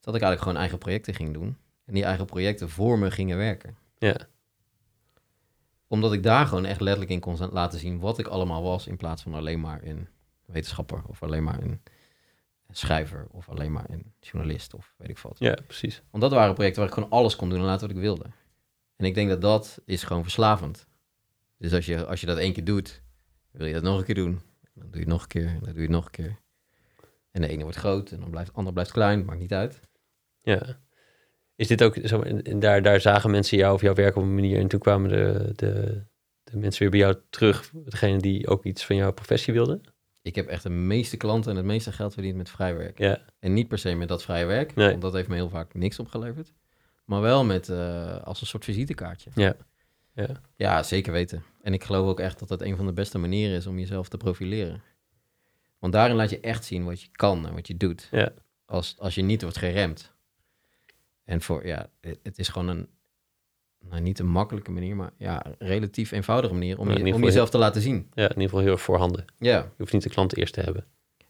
dat 0.00 0.14
ik 0.14 0.20
eigenlijk 0.20 0.42
gewoon 0.42 0.56
eigen 0.56 0.78
projecten 0.78 1.14
ging 1.14 1.32
doen. 1.32 1.56
En 1.84 1.94
die 1.94 2.04
eigen 2.04 2.26
projecten 2.26 2.68
voor 2.68 2.98
me 2.98 3.10
gingen 3.10 3.36
werken. 3.36 3.76
Ja. 3.98 4.16
Omdat 5.86 6.12
ik 6.12 6.22
daar 6.22 6.46
gewoon 6.46 6.64
echt 6.64 6.80
letterlijk 6.80 7.10
in 7.10 7.20
kon 7.20 7.48
laten 7.52 7.78
zien 7.78 7.98
wat 7.98 8.18
ik 8.18 8.26
allemaal 8.26 8.62
was, 8.62 8.86
in 8.86 8.96
plaats 8.96 9.22
van 9.22 9.34
alleen 9.34 9.60
maar 9.60 9.82
een 9.82 10.08
wetenschapper 10.44 11.02
of 11.06 11.22
alleen 11.22 11.44
maar 11.44 11.62
een 11.62 11.80
schrijver 12.70 13.26
of 13.30 13.48
alleen 13.48 13.72
maar 13.72 13.90
een 13.90 14.12
journalist 14.20 14.74
of 14.74 14.94
weet 14.96 15.08
ik 15.08 15.18
wat. 15.18 15.36
Ja, 15.38 15.56
precies. 15.66 16.02
Want 16.10 16.22
dat 16.22 16.32
waren 16.32 16.54
projecten 16.54 16.80
waar 16.80 16.88
ik 16.88 16.94
gewoon 16.94 17.10
alles 17.10 17.36
kon 17.36 17.48
doen 17.48 17.58
en 17.58 17.64
laten 17.64 17.86
wat 17.86 17.96
ik 17.96 18.02
wilde. 18.02 18.24
En 18.96 19.04
ik 19.04 19.14
denk 19.14 19.28
dat 19.28 19.40
dat 19.40 19.80
is 19.84 20.02
gewoon 20.02 20.22
verslavend. 20.22 20.86
Dus 21.58 21.72
als 21.72 21.86
je, 21.86 22.06
als 22.06 22.20
je 22.20 22.26
dat 22.26 22.38
één 22.38 22.52
keer 22.52 22.64
doet, 22.64 23.02
wil 23.50 23.66
je 23.66 23.72
dat 23.72 23.82
nog 23.82 23.98
een 23.98 24.04
keer 24.04 24.14
doen. 24.14 24.40
Dan 24.74 24.90
doe 24.90 24.92
je 24.92 24.98
het 24.98 25.08
nog 25.08 25.22
een 25.22 25.28
keer 25.28 25.46
en 25.46 25.60
dan 25.60 25.68
doe 25.68 25.74
je 25.74 25.80
het 25.80 25.90
nog 25.90 26.04
een 26.04 26.10
keer. 26.10 26.38
En 27.30 27.40
de 27.40 27.48
ene 27.48 27.62
wordt 27.62 27.78
groot 27.78 28.10
en 28.10 28.20
dan 28.20 28.30
blijft, 28.30 28.50
de 28.50 28.56
ander 28.56 28.72
blijft 28.72 28.92
klein, 28.92 29.24
maakt 29.24 29.40
niet 29.40 29.52
uit. 29.52 29.80
Ja. 30.42 30.78
Is 31.56 31.66
dit 31.66 31.82
ook 31.82 31.96
zo? 32.04 32.22
Daar, 32.58 32.82
daar 32.82 33.00
zagen 33.00 33.30
mensen 33.30 33.58
jou 33.58 33.74
of 33.74 33.80
jouw 33.80 33.94
werk 33.94 34.16
op 34.16 34.22
een 34.22 34.34
manier 34.34 34.58
en 34.58 34.68
toen 34.68 34.80
kwamen 34.80 35.08
de, 35.10 35.52
de, 35.56 36.04
de 36.44 36.56
mensen 36.56 36.80
weer 36.80 36.90
bij 36.90 37.00
jou 37.00 37.16
terug, 37.30 37.70
degene 37.74 38.18
die 38.18 38.48
ook 38.48 38.64
iets 38.64 38.84
van 38.84 38.96
jouw 38.96 39.12
professie 39.12 39.52
wilden? 39.52 39.80
Ik 40.22 40.34
heb 40.34 40.46
echt 40.46 40.62
de 40.62 40.68
meeste 40.70 41.16
klanten 41.16 41.50
en 41.50 41.56
het 41.56 41.66
meeste 41.66 41.92
geld 41.92 42.12
verdiend 42.12 42.36
met 42.36 42.50
vrij 42.50 42.76
werk. 42.76 42.98
Ja, 42.98 43.18
En 43.38 43.52
niet 43.52 43.68
per 43.68 43.78
se 43.78 43.94
met 43.94 44.08
dat 44.08 44.22
vrije 44.22 44.44
werk, 44.44 44.74
Nee. 44.74 44.88
want 44.90 45.02
dat 45.02 45.12
heeft 45.12 45.28
me 45.28 45.34
heel 45.34 45.48
vaak 45.48 45.74
niks 45.74 45.98
opgeleverd. 45.98 46.52
Maar 47.04 47.20
wel 47.20 47.44
met, 47.44 47.68
eh, 47.68 48.22
als 48.22 48.40
een 48.40 48.46
soort 48.46 48.64
visitekaartje. 48.64 49.30
Ja. 49.34 49.56
Ja. 50.14 50.40
ja, 50.56 50.82
zeker 50.82 51.12
weten. 51.12 51.42
En 51.62 51.72
ik 51.72 51.84
geloof 51.84 52.06
ook 52.08 52.20
echt 52.20 52.38
dat 52.38 52.48
dat 52.48 52.62
een 52.62 52.76
van 52.76 52.86
de 52.86 52.92
beste 52.92 53.18
manieren 53.18 53.56
is 53.56 53.66
om 53.66 53.78
jezelf 53.78 54.08
te 54.08 54.16
profileren. 54.16 54.82
Want 55.78 55.92
daarin 55.92 56.16
laat 56.16 56.30
je 56.30 56.40
echt 56.40 56.64
zien 56.64 56.84
wat 56.84 57.00
je 57.02 57.08
kan 57.12 57.46
en 57.46 57.54
wat 57.54 57.66
je 57.66 57.76
doet. 57.76 58.08
Ja. 58.10 58.32
Als, 58.64 58.94
als 58.98 59.14
je 59.14 59.22
niet 59.22 59.42
wordt 59.42 59.56
geremd. 59.58 60.14
En 61.24 61.40
voor, 61.40 61.66
ja, 61.66 61.90
het, 62.00 62.18
het 62.22 62.38
is 62.38 62.48
gewoon 62.48 62.68
een, 62.68 62.88
nou, 63.88 64.00
niet 64.02 64.18
een 64.18 64.28
makkelijke 64.28 64.70
manier, 64.70 64.96
maar 64.96 65.10
ja, 65.16 65.46
een 65.46 65.54
relatief 65.58 66.10
eenvoudige 66.10 66.52
manier 66.54 66.78
om, 66.78 66.90
Ja, 66.90 67.04
je, 67.06 67.14
om 67.14 67.22
jezelf 67.24 67.50
te 67.50 67.58
laten 67.58 67.82
zien. 67.82 67.96
ja, 68.14 68.22
in 68.22 68.28
ieder 68.28 68.42
geval 68.42 68.60
heel 68.60 68.72
erg 68.72 68.80
voorhanden. 68.80 69.24
Ja, 69.38 69.56
Je 69.58 69.64
hoeft 69.76 69.92
niet 69.92 70.02
de 70.02 70.08
klant 70.08 70.36
eerst 70.36 70.54
te 70.54 70.60
hebben. 70.60 70.84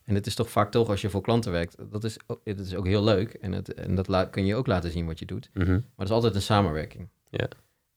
en 0.04 0.14
het 0.14 0.26
is 0.26 0.34
toch 0.34 0.50
vaak 0.50 0.70
toch 0.70 0.88
als 0.88 1.00
je 1.00 1.10
voor 1.10 1.20
klanten 1.22 1.52
werkt, 1.52 1.76
dat 1.90 2.04
is, 2.04 2.16
ook- 2.26 2.40
het 2.44 2.60
is 2.60 2.74
ook 2.74 2.86
heel 2.86 3.04
leuk. 3.04 3.32
En, 3.32 3.52
het, 3.52 3.74
en 3.74 3.94
dat 3.94 4.08
la- 4.08 4.24
kun 4.24 4.46
je 4.46 4.54
ook 4.54 4.66
laten 4.66 4.90
zien 4.90 5.06
wat 5.06 5.18
je 5.18 5.26
doet. 5.26 5.50
Mhm. 5.54 5.70
Maar 5.70 5.80
het 5.96 6.08
is 6.08 6.14
altijd 6.14 6.34
een 6.34 6.42
samenwerking. 6.42 7.08
Ja. 7.30 7.48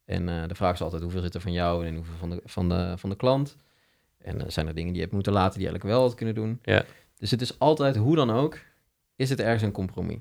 En 0.05 0.29
eh, 0.29 0.47
de 0.47 0.55
vraag 0.55 0.73
is 0.73 0.81
altijd 0.81 1.01
hoeveel 1.01 1.21
zit 1.21 1.33
er 1.35 1.41
van 1.41 1.51
jou 1.51 1.85
en 1.85 1.95
hoeveel 1.95 2.15
van 2.19 2.29
de, 2.29 2.41
van 2.45 2.69
de, 2.69 2.93
van 2.97 3.09
de 3.09 3.15
klant. 3.15 3.57
En 4.17 4.41
eh, 4.41 4.49
zijn 4.49 4.67
er 4.67 4.73
dingen 4.73 4.87
die 4.87 4.95
je 4.95 5.01
hebt 5.01 5.13
moeten 5.13 5.33
laten 5.33 5.53
die 5.59 5.61
je 5.61 5.67
eigenlijk 5.67 5.95
wel 5.97 6.07
had 6.07 6.15
kunnen 6.17 6.35
doen. 6.35 6.59
Ja. 6.63 6.85
Dus 7.17 7.31
het 7.31 7.41
is 7.41 7.59
altijd, 7.59 7.95
hoe 7.95 8.15
dan 8.15 8.29
ook, 8.31 8.57
is 9.15 9.29
het 9.29 9.39
ergens 9.39 9.61
een 9.63 9.71
compromis. 9.71 10.17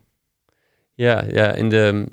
Ja, 0.94 1.24
ja, 1.24 1.52
in 1.52 1.68
de, 1.68 2.08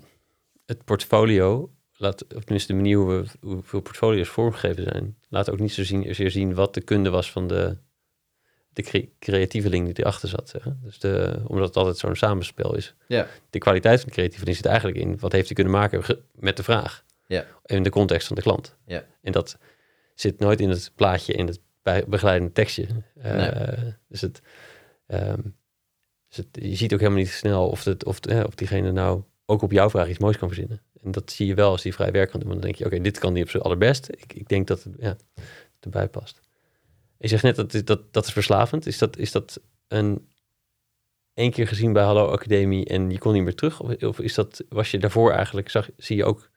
het 0.65 0.83
portfolio, 0.85 1.71
laat, 1.99 2.23
of 2.35 2.43
tenminste 2.43 2.71
de 2.71 2.77
manier 2.77 2.97
hoe 2.97 3.21
we 3.21 3.25
hoeveel 3.47 3.81
portfolio's 3.81 4.27
vormgegeven 4.29 4.83
zijn, 4.83 5.17
laat 5.29 5.49
ook 5.49 5.59
niet 5.59 5.73
zo 5.73 5.83
zien, 5.83 6.03
zozeer 6.03 6.31
zien 6.31 6.53
wat 6.53 6.73
de 6.73 6.81
kunde 6.81 7.09
was 7.09 7.31
van 7.31 7.47
de, 7.47 7.77
de 8.73 8.81
cre- 8.81 9.09
creatieveling 9.19 9.85
die 9.85 9.99
erachter 10.03 10.29
zat. 10.29 10.49
Zeg. 10.49 10.63
Dus 10.83 10.99
de, 10.99 11.41
omdat 11.47 11.67
het 11.67 11.77
altijd 11.77 11.97
zo'n 11.97 12.15
samenspel 12.15 12.75
is. 12.75 12.95
Ja. 13.07 13.27
De 13.49 13.57
kwaliteit 13.59 13.99
van 13.99 14.09
de 14.09 14.15
creatieveling 14.15 14.55
zit 14.55 14.65
eigenlijk 14.65 14.97
in 14.97 15.19
wat 15.19 15.31
heeft 15.31 15.45
hij 15.45 15.55
kunnen 15.55 15.73
maken 15.73 16.03
met 16.33 16.57
de 16.57 16.63
vraag. 16.63 17.03
Ja. 17.27 17.45
In 17.65 17.83
de 17.83 17.89
context 17.89 18.27
van 18.27 18.35
de 18.35 18.41
klant. 18.41 18.75
Ja. 18.85 19.05
En 19.21 19.31
dat 19.31 19.57
zit 20.15 20.39
nooit 20.39 20.59
in 20.59 20.69
het 20.69 20.91
plaatje, 20.95 21.33
in 21.33 21.47
het 21.47 21.59
begeleidende 22.07 22.53
tekstje. 22.53 22.87
Eh, 23.15 23.33
Nee. 23.35 23.93
Dus 24.07 24.21
het... 24.21 24.41
ehm, 25.07 25.41
dus 26.27 26.37
het, 26.37 26.47
je 26.51 26.75
ziet 26.75 26.93
ook 26.93 26.99
helemaal 26.99 27.19
niet 27.21 27.29
snel 27.31 27.69
of, 27.69 27.83
het, 27.83 28.05
of, 28.05 28.19
eh, 28.19 28.43
of 28.45 28.55
diegene 28.55 28.91
nou 28.91 29.23
ook 29.45 29.61
op 29.61 29.71
jouw 29.71 29.89
vraag 29.89 30.09
iets 30.09 30.17
moois 30.19 30.37
kan 30.37 30.47
verzinnen. 30.47 30.81
En 31.03 31.11
dat 31.11 31.31
zie 31.31 31.47
je 31.47 31.53
wel 31.53 31.71
als 31.71 31.81
die 31.81 31.93
vrij 31.93 32.11
werk 32.11 32.29
kan 32.29 32.39
doen. 32.39 32.49
Dan 32.49 32.59
denk 32.59 32.75
je, 32.75 32.85
oké, 32.85 33.01
dit 33.01 33.19
kan 33.19 33.33
die 33.33 33.43
op 33.43 33.49
zijn 33.49 33.63
allerbest. 33.63 34.09
Ik, 34.11 34.33
ik 34.33 34.49
denk 34.49 34.67
dat 34.67 34.83
het 34.83 34.95
ja, 34.99 35.15
erbij 35.79 36.07
past. 36.07 36.39
Je 37.17 37.27
zegt 37.27 37.43
net 37.43 37.55
dat 37.55 37.81
dat, 37.85 38.13
dat 38.13 38.25
is 38.25 38.31
verslavend. 38.31 38.85
Is 38.85 38.97
dat, 38.97 39.17
is 39.17 39.31
dat 39.31 39.61
een 39.87 40.27
één 41.33 41.51
keer 41.51 41.67
gezien 41.67 41.93
bij 41.93 42.03
Hallo 42.03 42.27
Academie 42.27 42.85
en 42.85 43.09
je 43.09 43.17
kon 43.17 43.33
niet 43.33 43.43
meer 43.43 43.55
terug? 43.55 43.79
Of, 43.79 44.03
of 44.03 44.19
is 44.19 44.33
dat, 44.33 44.63
was 44.69 44.91
je 44.91 44.99
daarvoor 44.99 45.31
eigenlijk, 45.31 45.69
zag, 45.69 45.89
zie 45.97 46.15
je 46.15 46.25
ook 46.25 46.49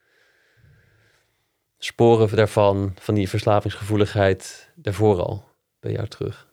sporen 1.78 2.36
daarvan, 2.36 2.92
van 2.98 3.14
die 3.14 3.28
verslavingsgevoeligheid 3.28 4.72
daarvoor 4.74 5.22
al 5.22 5.44
bij 5.80 5.92
jou 5.92 6.08
terug? 6.08 6.50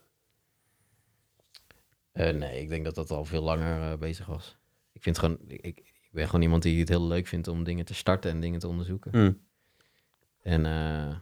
Eh, 2.12 2.34
nee, 2.34 2.62
ik 2.62 2.70
denk 2.70 2.86
dat 2.86 2.96
dat 2.96 3.12
al 3.12 3.26
veel 3.26 3.42
langer 3.42 3.92
eh, 3.92 3.98
bezig 3.98 4.26
was. 4.26 4.58
Ik, 4.92 5.04
vind 5.04 5.20
gewoon, 5.20 5.38
ik, 5.48 5.94
ik 6.10 6.16
ben 6.16 6.26
gewoon 6.26 6.42
iemand 6.42 6.64
die 6.64 6.80
het 6.80 6.90
heel 6.90 7.08
leuk 7.08 7.28
vindt 7.28 7.48
om 7.48 7.64
dingen 7.64 7.86
te 7.86 7.94
starten 7.94 8.32
en 8.32 8.40
dingen 8.40 8.60
te 8.60 8.68
onderzoeken. 8.68 9.12
Hm. 9.12 9.32
En 10.42 10.66
eh, 10.66 11.16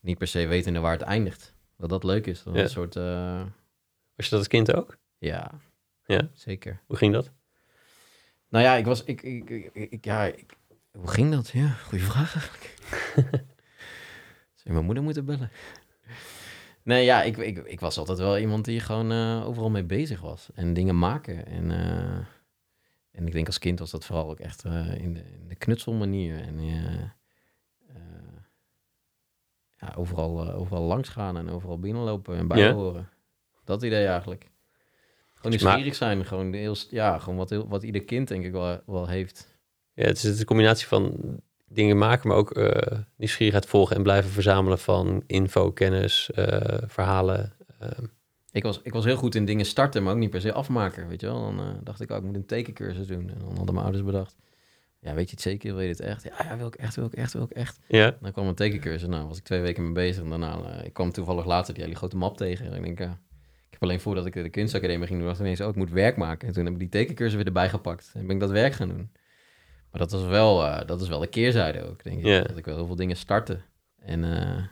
niet 0.00 0.18
per 0.18 0.26
se 0.26 0.46
wetende 0.46 0.78
waar 0.80 0.92
het 0.92 1.02
eindigt. 1.02 1.54
Dat 1.76 1.88
dat 1.88 2.04
leuk 2.04 2.26
is. 2.26 2.42
Dat 2.42 2.54
Ja. 2.54 2.60
Een 2.62 2.68
soort, 2.68 2.96
eh, 2.96 3.40
Was 4.14 4.24
je 4.24 4.30
dat 4.30 4.38
als 4.38 4.48
kind 4.48 4.72
ook? 4.74 4.96
ja, 5.18 5.50
Ja? 6.06 6.28
zeker. 6.32 6.80
Hoe 6.86 6.96
ging 6.96 7.12
dat? 7.12 7.30
Nou 8.48 8.64
ja, 8.64 8.74
ik 8.74 8.84
was, 8.84 9.04
ik, 9.04 9.22
ik, 9.22 9.50
ik, 9.72 10.04
ja, 10.04 10.24
ik- 10.24 10.56
hoe 10.92 11.08
ging 11.08 11.30
dat? 11.32 11.48
Ja, 11.48 11.68
goede 11.68 12.04
vraag 12.04 12.34
eigenlijk. 12.34 12.74
Zou 14.54 14.62
je 14.64 14.72
mijn 14.72 14.84
moeder 14.84 15.02
moeten 15.02 15.24
bellen? 15.24 15.50
Nee, 16.82 17.04
ja, 17.04 17.22
ik, 17.22 17.36
ik, 17.36 17.58
ik 17.58 17.80
was 17.80 17.98
altijd 17.98 18.18
wel 18.18 18.38
iemand 18.38 18.64
die 18.64 18.80
gewoon 18.80 19.12
eh, 19.12 19.46
overal 19.46 19.70
mee 19.70 19.84
bezig 19.84 20.20
was. 20.20 20.48
En 20.54 20.74
dingen 20.74 20.98
maken. 20.98 21.46
En, 21.46 21.70
en 23.16 23.26
ik 23.26 23.32
denk 23.32 23.46
als 23.46 23.58
kind 23.58 23.78
was 23.78 23.90
dat 23.90 24.04
vooral 24.04 24.30
ook 24.30 24.40
echt 24.40 24.64
eh, 24.64 24.94
in, 24.94 25.14
de, 25.14 25.20
in 25.40 25.48
de 25.48 25.54
knutselmanier. 25.54 26.40
En 26.40 26.58
eh, 26.58 27.02
eh, 27.88 28.00
ja, 29.76 29.92
overal, 29.96 30.52
overal 30.52 30.82
langs 30.82 31.08
gaan 31.08 31.36
en 31.36 31.50
overal 31.50 31.78
binnenlopen 31.78 32.36
en 32.36 32.48
bijhoren. 32.48 33.08
Dat 33.64 33.82
idee 33.82 34.06
eigenlijk. 34.06 34.50
Gewoon 35.34 35.52
nieuwsgierig 35.52 35.94
zijn. 35.94 36.24
Gewoon, 36.24 36.52
heel, 36.52 36.74
st- 36.74 36.90
ja, 36.90 37.18
gewoon 37.18 37.36
wat, 37.38 37.50
heel- 37.50 37.68
wat 37.68 37.82
ieder 37.82 38.04
kind 38.04 38.28
denk 38.28 38.44
ik 38.44 38.52
wel, 38.52 38.80
wel 38.86 39.06
heeft. 39.08 39.54
Ja, 39.94 40.04
het 40.06 40.22
is, 40.24 40.38
een 40.38 40.44
combinatie 40.46 40.86
van 40.86 41.14
dingen 41.68 41.98
maken, 41.98 42.28
maar 42.28 42.36
ook 42.36 42.54
nieuwsgierigheid 43.16 43.66
volgen 43.66 43.96
en 43.96 44.02
blijven 44.02 44.30
verzamelen 44.30 44.78
van 44.78 45.22
info, 45.26 45.72
kennis, 45.72 46.30
verhalen. 46.86 47.52
ehm. 47.78 48.04
Ik 48.56 48.62
was, 48.62 48.80
ik 48.82 48.92
was 48.92 49.04
heel 49.04 49.16
goed 49.16 49.34
in 49.34 49.44
dingen 49.44 49.66
starten, 49.66 50.02
maar 50.02 50.12
ook 50.12 50.18
niet 50.18 50.30
per 50.30 50.40
se 50.40 50.52
afmaken, 50.52 51.08
weet 51.08 51.20
je 51.20 51.26
wel. 51.26 51.40
Dan 51.40 51.60
eh, 51.60 51.74
dacht 51.82 52.00
ik, 52.00 52.10
ook, 52.10 52.18
ik 52.18 52.24
moet 52.24 52.34
een 52.34 52.46
tekencursus 52.46 53.06
doen. 53.06 53.30
En 53.30 53.38
dan 53.38 53.56
hadden 53.56 53.74
mijn 53.74 53.84
ouders 53.84 54.04
bedacht, 54.04 54.36
ja, 55.00 55.14
weet 55.14 55.24
je 55.24 55.30
het 55.30 55.40
zeker? 55.40 55.74
Wil 55.74 55.80
je 55.80 55.88
dit 55.88 56.00
echt? 56.00 56.22
Ja, 56.22 56.32
ja 56.38 56.56
wil 56.56 56.66
ik 56.66 56.74
echt, 56.74 56.94
wil 56.94 57.06
ik 57.06 57.14
echt, 57.14 57.32
wil 57.32 57.42
ik 57.42 57.50
echt. 57.50 57.78
ja, 57.88 58.16
Dan 58.20 58.32
kwam 58.32 58.46
een 58.46 58.54
tekencursus, 58.54 59.08
nou, 59.08 59.28
was 59.28 59.38
ik 59.38 59.44
twee 59.44 59.60
weken 59.60 59.82
mee 59.82 59.92
bezig. 59.92 60.22
En 60.22 60.28
daarna, 60.30 60.60
eh, 60.62 60.84
ik 60.84 60.92
kwam 60.92 61.12
toevallig 61.12 61.46
later 61.46 61.74
die 61.74 61.82
hele 61.82 61.96
grote 61.96 62.16
map 62.16 62.36
tegen. 62.36 62.66
En 62.66 62.74
ik 62.74 62.82
denk, 62.82 62.98
ja, 62.98 63.18
ik 63.66 63.70
heb 63.70 63.82
alleen 63.82 64.00
voordat 64.00 64.26
ik 64.26 64.32
de 64.32 64.50
kunstacademie 64.50 65.06
ging 65.06 65.18
doen, 65.18 65.28
dacht 65.28 65.40
ik 65.40 65.44
ineens, 65.44 65.60
oh, 65.60 65.68
ik 65.68 65.76
moet 65.76 65.90
werk 65.90 66.16
maken. 66.16 66.48
En 66.48 66.54
toen 66.54 66.64
heb 66.64 66.72
ik 66.72 66.78
die 66.78 66.88
tekencursus 66.88 67.36
weer 67.36 67.46
erbij 67.46 67.68
gepakt. 67.68 68.10
En 68.14 68.26
ben 68.26 68.34
ik 68.34 68.40
dat 68.40 68.50
werk 68.50 68.72
gaan 68.72 68.88
doen. 68.88 69.10
Maar 69.90 70.00
dat, 70.00 70.10
was 70.10 70.22
wel, 70.22 70.64
eh, 70.66 70.86
dat 70.86 71.00
is 71.00 71.08
wel 71.08 71.20
de 71.20 71.26
keerzijde 71.26 71.88
ook, 71.88 72.04
denk 72.04 72.18
ik. 72.18 72.24
Ja. 72.24 72.42
Dat 72.42 72.56
ik 72.56 72.64
wel 72.64 72.76
heel 72.76 72.86
veel 72.86 72.96
dingen 72.96 73.16
startte. 73.16 73.60
En 73.98 74.24
eh, 74.24 74.64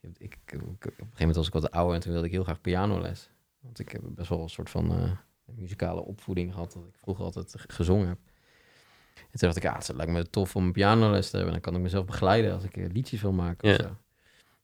ik, 0.00 0.10
ik, 0.18 0.36
ik- 0.46 0.62
op 0.62 0.62
een 0.72 0.80
gegeven 0.80 1.08
moment 1.18 1.36
was 1.36 1.46
ik 1.46 1.52
wat 1.52 1.70
ouder 1.70 1.94
en 1.94 2.00
toen 2.00 2.12
wilde 2.12 2.26
ik 2.26 2.32
heel 2.32 2.44
graag 2.44 2.60
pianoles. 2.60 3.30
Want 3.60 3.78
ik 3.78 3.88
heb 3.92 4.02
best 4.04 4.28
wel 4.28 4.42
een 4.42 4.48
soort 4.48 4.70
van 4.70 4.90
eh, 4.92 5.10
muzikale 5.44 6.00
opvoeding 6.00 6.52
gehad, 6.52 6.72
dat 6.72 6.82
ik 6.86 6.98
vroeger 7.00 7.24
altijd 7.24 7.54
gezongen 7.68 8.08
heb. 8.08 8.18
En 9.14 9.38
toen 9.38 9.48
dacht 9.52 9.56
ik, 9.56 9.66
ah, 9.66 9.76
het 9.76 9.92
lijkt 9.96 10.12
me 10.12 10.30
tof 10.30 10.56
om 10.56 10.64
een 10.64 10.72
pianoles 10.72 11.30
te 11.30 11.34
hebben. 11.36 11.52
Dan 11.54 11.62
kan 11.62 11.74
ik 11.76 11.80
mezelf 11.80 12.04
begeleiden 12.04 12.52
als 12.54 12.64
ik 12.64 12.76
eh, 12.76 12.86
liedjes 12.92 13.20
wil 13.20 13.32
maken 13.32 13.68
Ja. 13.68 13.74
of 13.74 13.80
zo. 13.80 13.96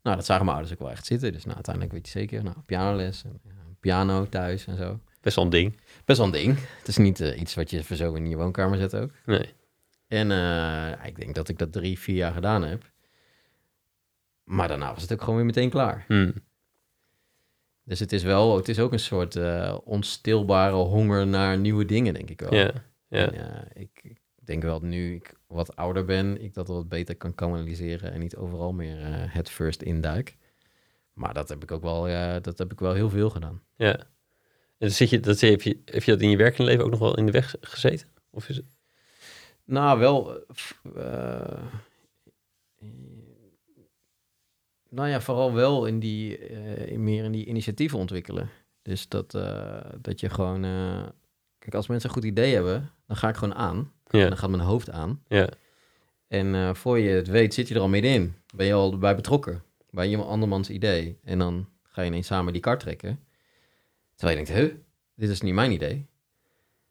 Nou, 0.02 0.16
dat 0.16 0.24
zagen 0.24 0.44
mijn 0.44 0.56
ouders 0.56 0.76
ook 0.78 0.82
wel 0.86 0.94
echt 0.96 1.06
zitten. 1.06 1.32
Dus 1.32 1.42
nou, 1.42 1.54
uiteindelijk 1.54 1.94
weet 1.94 2.06
je 2.06 2.18
zeker, 2.18 2.42
nou, 2.44 2.56
pianoles, 2.66 3.24
en, 3.24 3.40
ja, 3.44 3.50
piano 3.80 4.28
thuis 4.28 4.66
en 4.66 4.76
zo. 4.76 5.00
best 5.20 5.36
wel 5.36 5.44
een 5.44 5.50
ding. 5.50 5.76
Best 6.04 6.18
wel 6.18 6.26
een 6.26 6.32
ding. 6.32 6.58
Het 6.78 6.88
is 6.88 6.96
niet 6.96 7.20
eh, 7.20 7.40
iets 7.40 7.54
wat 7.54 7.70
je 7.70 7.84
voor 7.84 7.96
zo 7.96 8.14
in 8.14 8.28
je 8.28 8.36
woonkamer 8.36 8.78
zet 8.78 8.96
ook. 8.96 9.10
Nee. 9.24 9.52
En 10.06 10.30
eh, 10.30 11.06
ik 11.06 11.16
denk 11.16 11.34
dat 11.34 11.48
ik 11.48 11.58
dat 11.58 11.72
drie, 11.72 11.98
vier 11.98 12.16
jaar 12.16 12.32
gedaan 12.32 12.62
heb. 12.62 12.92
Maar 14.44 14.68
daarna 14.68 14.92
was 14.92 15.02
het 15.02 15.12
ook 15.12 15.20
gewoon 15.20 15.36
weer 15.36 15.44
meteen 15.44 15.70
klaar. 15.70 16.04
Hm. 16.06 16.32
Dus 17.84 18.00
het 18.00 18.12
is 18.12 18.22
wel, 18.22 18.56
het 18.56 18.68
is 18.68 18.78
ook 18.78 18.92
een 18.92 18.98
soort 18.98 19.36
eh, 19.36 19.78
onstilbare 19.84 20.74
honger 20.74 21.26
naar 21.26 21.58
nieuwe 21.58 21.84
dingen, 21.84 22.14
denk 22.14 22.30
ik 22.30 22.40
wel. 22.40 22.54
Ja. 22.54 22.72
En, 23.08 23.34
eh, 23.34 23.82
ik, 23.82 24.22
denk 24.44 24.62
wel 24.62 24.80
dat 24.80 24.88
nu 24.88 25.14
ik 25.14 25.34
wat 25.46 25.76
ouder 25.76 26.04
ben, 26.04 26.42
ik 26.42 26.54
dat 26.54 26.68
wat 26.68 26.88
beter 26.88 27.16
kan 27.16 27.34
kanaliseren 27.34 28.12
en 28.12 28.20
niet 28.20 28.36
overal 28.36 28.72
meer 28.72 29.00
eh, 29.00 29.12
het 29.12 29.50
first 29.50 29.82
induik. 29.82 30.36
Maar 31.12 31.34
dat 31.34 31.48
heb 31.48 31.62
ik 31.62 31.70
ook 31.70 31.82
wel, 31.82 32.02
dat 32.42 32.58
heb 32.58 32.72
ik 32.72 32.80
wel 32.80 32.94
heel 32.94 33.10
veel 33.10 33.30
gedaan. 33.30 33.62
ja. 33.76 34.12
En 34.78 34.92
zit 34.92 35.10
je, 35.10 35.20
dat, 35.20 35.40
heb, 35.40 35.62
je, 35.62 35.80
heb 35.84 36.02
je 36.02 36.10
dat 36.10 36.20
in 36.20 36.30
je 36.30 36.36
werkende 36.36 36.70
leven 36.70 36.84
ook 36.84 36.90
nog 36.90 36.98
wel 36.98 37.16
in 37.16 37.26
de 37.26 37.32
weg 37.32 37.54
gezeten? 37.60 38.08
Of 38.30 38.48
is 38.48 38.56
het... 38.56 38.66
Nou, 39.64 39.98
wel. 39.98 40.44
eh, 40.96 41.62
Nou 44.94 45.08
ja, 45.08 45.20
vooral 45.20 45.52
wel 45.52 45.86
in 45.86 45.98
die, 45.98 46.38
eh, 46.38 46.96
meer 46.98 47.24
in 47.24 47.32
die 47.32 47.46
initiatieven 47.46 47.98
ontwikkelen. 47.98 48.48
Dus 48.82 49.08
dat, 49.08 49.34
eh, 49.34 49.80
dat 50.00 50.20
je 50.20 50.30
gewoon... 50.30 50.64
eh, 50.64 51.02
kijk, 51.58 51.74
als 51.74 51.86
mensen 51.86 52.08
een 52.08 52.14
goed 52.14 52.24
idee 52.24 52.54
hebben, 52.54 52.90
dan 53.06 53.16
ga 53.16 53.28
ik 53.28 53.36
gewoon 53.36 53.54
aan. 53.54 53.92
En 54.10 54.28
dan 54.28 54.36
gaat 54.36 54.50
mijn 54.50 54.62
hoofd 54.62 54.90
aan. 54.90 55.22
ja, 55.28 55.48
En 56.28 56.76
voor 56.76 56.98
je 56.98 57.10
het 57.10 57.28
weet, 57.28 57.54
zit 57.54 57.68
je 57.68 57.74
er 57.74 57.80
al 57.80 57.88
middenin. 57.88 58.34
Ben 58.56 58.66
je 58.66 58.72
al 58.72 58.98
bij 58.98 59.14
betrokken. 59.16 59.62
Bij 59.90 60.08
iemand 60.08 60.28
andermans 60.28 60.70
idee. 60.70 61.18
En 61.24 61.38
dan 61.38 61.68
ga 61.82 62.02
je 62.02 62.08
ineens 62.08 62.26
samen 62.26 62.52
die 62.52 62.62
kar 62.62 62.78
trekken. 62.78 63.20
Terwijl 64.14 64.38
je 64.38 64.44
denkt, 64.44 64.60
huh, 64.60 64.74
dit 65.14 65.30
is 65.30 65.40
niet 65.40 65.54
mijn 65.54 65.70
idee. 65.72 66.06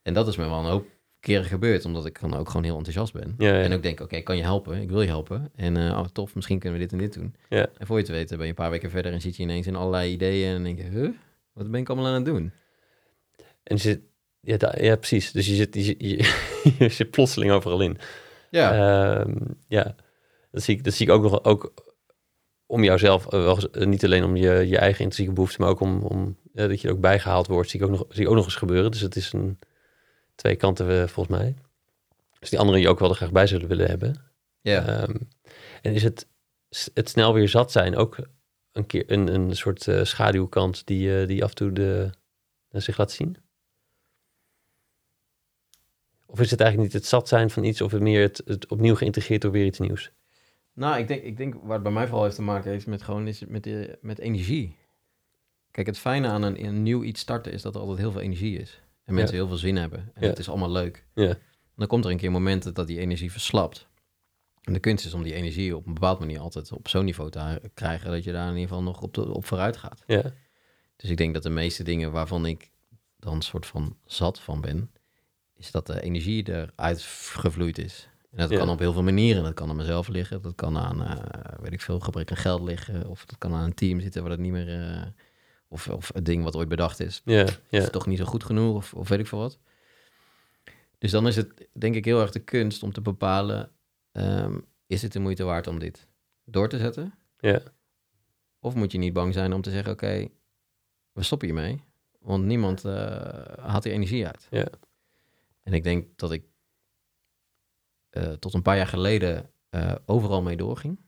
En 0.01 0.13
dat 0.13 0.27
is 0.27 0.37
me 0.37 0.43
wel 0.49 0.59
een 0.59 0.65
hoop 0.65 0.87
keren 1.23 1.45
gebeurd. 1.45 1.85
Omdat 1.85 2.05
ik 2.05 2.19
dan 2.19 2.35
ook 2.35 2.47
gewoon 2.47 2.63
heel 2.63 2.77
enthousiast 2.77 3.13
ben. 3.13 3.35
ja, 3.37 3.47
ja. 3.47 3.61
En 3.61 3.73
ook 3.73 3.83
denk, 3.83 3.99
oké, 3.99 4.21
kan 4.21 4.37
je 4.37 4.43
helpen? 4.43 4.81
Ik 4.81 4.89
wil 4.89 5.01
je 5.01 5.07
helpen. 5.07 5.51
En 5.55 5.77
eh, 5.77 5.97
oh, 5.97 6.05
tof, 6.13 6.35
misschien 6.35 6.59
kunnen 6.59 6.79
we 6.79 6.85
dit 6.85 6.93
en 6.93 6.99
dit 6.99 7.13
doen. 7.13 7.35
Ja. 7.49 7.67
En 7.77 7.87
voor 7.87 7.97
je 7.97 8.03
te 8.03 8.11
weten 8.11 8.35
ben 8.37 8.45
je 8.45 8.51
een 8.51 8.57
paar 8.57 8.69
weken 8.69 8.89
verder... 8.89 9.11
en 9.11 9.21
zit 9.21 9.35
je 9.35 9.43
ineens 9.43 9.67
in 9.67 9.75
allerlei 9.75 10.11
ideeën. 10.11 10.55
En 10.55 10.63
denk 10.63 10.77
je, 10.77 10.83
huh, 10.83 11.09
wat 11.53 11.71
ben 11.71 11.79
ik 11.79 11.89
allemaal 11.89 12.07
aan 12.07 12.13
het 12.13 12.25
doen? 12.25 12.51
En 13.63 13.75
je 13.75 13.81
zit, 13.81 13.99
ja, 14.39 14.73
ja, 14.77 14.95
precies. 14.95 15.31
Dus 15.31 15.47
je 15.47 15.55
zit, 15.55 15.75
je, 15.75 15.95
je, 15.97 16.17
je 16.79 16.89
zit 16.89 17.11
plotseling 17.11 17.51
overal 17.51 17.81
in. 17.81 17.97
Ja, 18.49 18.71
Ehm, 19.19 19.35
ja. 19.67 19.95
Dat, 20.51 20.63
zie 20.63 20.75
ik, 20.75 20.83
dat 20.83 20.93
zie 20.93 21.05
ik 21.05 21.11
ook 21.11 21.21
nog 21.23 21.43
ook 21.43 21.73
om 22.65 22.83
jouzelf, 22.83 23.25
eh, 23.25 23.43
wel, 23.43 23.57
eh, 23.57 23.87
niet 23.87 24.03
alleen 24.03 24.23
om 24.23 24.35
je, 24.35 24.51
je 24.51 24.77
eigen 24.77 25.03
intrinsieke 25.03 25.33
behoeften, 25.33 25.61
maar 25.61 25.69
ook 25.69 25.79
om, 25.79 26.01
om 26.01 26.37
dat 26.53 26.81
je 26.81 26.87
er 26.87 26.93
ook 26.93 26.99
bijgehaald 26.99 27.47
wordt, 27.47 27.69
zie 27.69 27.79
ik, 27.79 27.85
ook 27.85 27.91
nog, 27.91 28.05
zie 28.09 28.23
ik 28.23 28.29
ook 28.29 28.35
nog 28.35 28.45
eens 28.45 28.55
gebeuren. 28.55 28.91
Dus 28.91 29.01
het 29.01 29.15
is 29.15 29.33
een 29.33 29.59
twee 30.35 30.55
kanten 30.55 30.89
eh, 30.89 31.07
volgens 31.07 31.37
mij. 31.37 31.55
Dus 32.39 32.49
die 32.49 32.59
anderen 32.59 32.81
die 32.81 32.89
ook 32.89 32.99
wel 32.99 33.09
er 33.09 33.15
graag 33.15 33.31
bij 33.31 33.47
zullen 33.47 33.67
willen 33.67 33.87
hebben. 33.87 34.15
ja. 34.61 34.87
Ehm, 34.87 35.15
en 35.81 35.93
is 35.93 36.03
het, 36.03 36.27
het 36.93 37.09
snel 37.09 37.33
weer 37.33 37.49
zat 37.49 37.71
zijn 37.71 37.95
ook 37.95 38.17
een 38.71 38.85
keer 38.85 39.03
een, 39.11 39.33
een 39.33 39.55
soort 39.55 39.87
eh, 39.87 40.03
schaduwkant 40.03 40.85
die, 40.85 41.19
eh, 41.19 41.27
die 41.27 41.43
af 41.43 41.49
en 41.49 41.55
toe 41.55 41.71
de, 41.71 42.09
zich 42.69 42.97
laat 42.97 43.11
zien? 43.11 43.37
Of 46.25 46.39
is 46.39 46.51
het 46.51 46.61
eigenlijk 46.61 46.91
niet 46.91 47.01
het 47.01 47.09
zat 47.09 47.27
zijn 47.27 47.49
van 47.49 47.63
iets, 47.63 47.81
of 47.81 47.91
het 47.91 48.01
meer 48.01 48.21
het, 48.21 48.41
het 48.45 48.67
opnieuw 48.67 48.95
geïntegreerd 48.95 49.41
door 49.41 49.51
weer 49.51 49.65
iets 49.65 49.79
nieuws? 49.79 50.11
Nou, 50.73 50.99
ik 50.99 51.07
denk, 51.07 51.23
ik 51.23 51.37
denk 51.37 51.53
waar 51.53 51.73
het 51.73 51.83
bij 51.83 51.91
mij 51.91 52.05
vooral 52.05 52.23
heeft 52.23 52.35
te 52.35 52.41
maken 52.41 52.71
heeft 52.71 52.87
met 52.87 53.01
gewoon 53.01 53.27
is 53.27 53.45
met, 53.45 53.63
de, 53.63 53.97
met 54.01 54.19
energie. 54.19 54.77
Kijk, 55.71 55.87
het 55.87 55.97
fijne 55.97 56.27
aan 56.27 56.43
een, 56.43 56.65
een 56.65 56.83
nieuw 56.83 57.03
iets 57.03 57.19
starten 57.19 57.51
is 57.51 57.61
dat 57.61 57.75
er 57.75 57.81
altijd 57.81 57.99
heel 57.99 58.11
veel 58.11 58.21
energie 58.21 58.59
is. 58.59 58.81
En 59.03 59.13
mensen 59.13 59.35
heel 59.35 59.47
veel 59.47 59.57
zin 59.57 59.75
hebben. 59.75 59.99
En 60.13 60.21
Ja. 60.23 60.27
het 60.27 60.39
is 60.39 60.49
allemaal 60.49 60.71
leuk. 60.71 61.05
Ja. 61.13 61.35
Dan 61.75 61.87
komt 61.87 62.05
er 62.05 62.11
een 62.11 62.17
keer 62.17 62.27
een 62.27 62.33
moment 62.33 62.75
dat 62.75 62.87
die 62.87 62.99
energie 62.99 63.31
verslapt. 63.31 63.87
En 64.61 64.73
de 64.73 64.79
kunst 64.79 65.05
is 65.05 65.13
om 65.13 65.23
die 65.23 65.33
energie 65.33 65.75
op 65.75 65.85
een 65.87 65.93
bepaalde 65.93 66.19
manier 66.19 66.39
altijd 66.39 66.71
op 66.71 66.87
zo'n 66.87 67.05
niveau 67.05 67.29
te 67.29 67.61
krijgen 67.73 68.11
dat 68.11 68.23
je 68.23 68.31
daar 68.31 68.43
in 68.47 68.53
ieder 68.53 68.67
geval 68.67 68.83
nog 68.83 69.01
op, 69.01 69.13
de, 69.13 69.33
op 69.33 69.45
vooruit 69.45 69.77
gaat. 69.77 70.03
Ja, 70.07 70.23
Dus 70.95 71.09
ik 71.09 71.17
denk 71.17 71.33
dat 71.33 71.43
de 71.43 71.49
meeste 71.49 71.83
dingen 71.83 72.11
waarvan 72.11 72.45
ik 72.45 72.71
dan 73.19 73.33
een 73.35 73.41
soort 73.41 73.65
van 73.65 73.97
zat 74.05 74.39
van 74.39 74.61
ben, 74.61 74.91
is 75.55 75.71
dat 75.71 75.87
de 75.87 76.01
energie 76.01 76.49
eruit 76.49 77.01
gevloeid 77.31 77.77
is. 77.77 78.09
En 78.31 78.37
dat 78.37 78.49
Ja. 78.49 78.57
kan 78.57 78.69
op 78.69 78.79
heel 78.79 78.93
veel 78.93 79.03
manieren. 79.03 79.43
Dat 79.43 79.53
kan 79.53 79.69
aan 79.69 79.75
mezelf 79.75 80.07
liggen, 80.07 80.41
dat 80.41 80.55
kan 80.55 80.77
aan, 80.77 81.03
eh, 81.03 81.59
weet 81.61 81.73
ik 81.73 81.81
veel, 81.81 81.99
gebrek 81.99 82.31
aan 82.31 82.37
geld 82.37 82.61
liggen. 82.61 83.07
Of 83.09 83.25
dat 83.25 83.37
kan 83.37 83.53
aan 83.53 83.63
een 83.63 83.73
team 83.73 83.99
zitten 83.99 84.21
waar 84.21 84.29
dat 84.31 84.39
niet 84.39 84.51
meer, 84.51 84.81
eh, 84.81 85.01
of, 85.73 85.89
of 85.89 86.11
het 86.13 86.25
ding 86.25 86.43
wat 86.43 86.55
ooit 86.55 86.67
bedacht 86.67 86.99
is, 86.99 87.21
ja, 87.25 87.47
ja, 87.69 87.81
is 87.81 87.89
toch 87.89 88.07
niet 88.07 88.17
zo 88.17 88.25
goed 88.25 88.43
genoeg, 88.43 88.75
of, 88.75 88.93
of 88.93 89.09
weet 89.09 89.19
ik 89.19 89.27
veel 89.27 89.39
wat. 89.39 89.59
Dus 90.97 91.11
dan 91.11 91.27
is 91.27 91.35
het 91.35 91.67
denk 91.71 91.95
ik 91.95 92.05
heel 92.05 92.21
erg 92.21 92.31
de 92.31 92.39
kunst 92.43 92.83
om 92.83 92.93
te 92.93 93.01
bepalen, 93.01 93.71
ehm, 94.11 94.59
is 94.87 95.01
het 95.01 95.13
de 95.13 95.19
moeite 95.19 95.43
waard 95.43 95.67
om 95.67 95.79
dit 95.79 96.07
door 96.43 96.69
te 96.69 96.77
zetten? 96.77 97.13
ja, 97.39 97.61
Of 98.59 98.75
moet 98.75 98.91
je 98.91 98.97
niet 98.97 99.13
bang 99.13 99.33
zijn 99.33 99.53
om 99.53 99.61
te 99.61 99.71
zeggen, 99.71 99.91
oké, 99.91 100.27
we 101.11 101.23
stoppen 101.23 101.47
hiermee. 101.47 101.83
Want 102.19 102.45
niemand 102.45 102.85
eh, 102.85 102.93
haalt 103.59 103.83
die 103.83 103.91
energie 103.91 104.27
uit. 104.27 104.47
Ja. 104.49 104.67
En 105.63 105.73
ik 105.73 105.83
denk 105.83 106.17
dat 106.17 106.31
ik 106.31 106.43
eh, 108.09 108.31
tot 108.31 108.53
een 108.53 108.61
paar 108.61 108.77
jaar 108.77 108.87
geleden 108.87 109.51
eh, 109.69 109.95
overal 110.05 110.41
mee 110.41 110.57
doorging. 110.57 110.99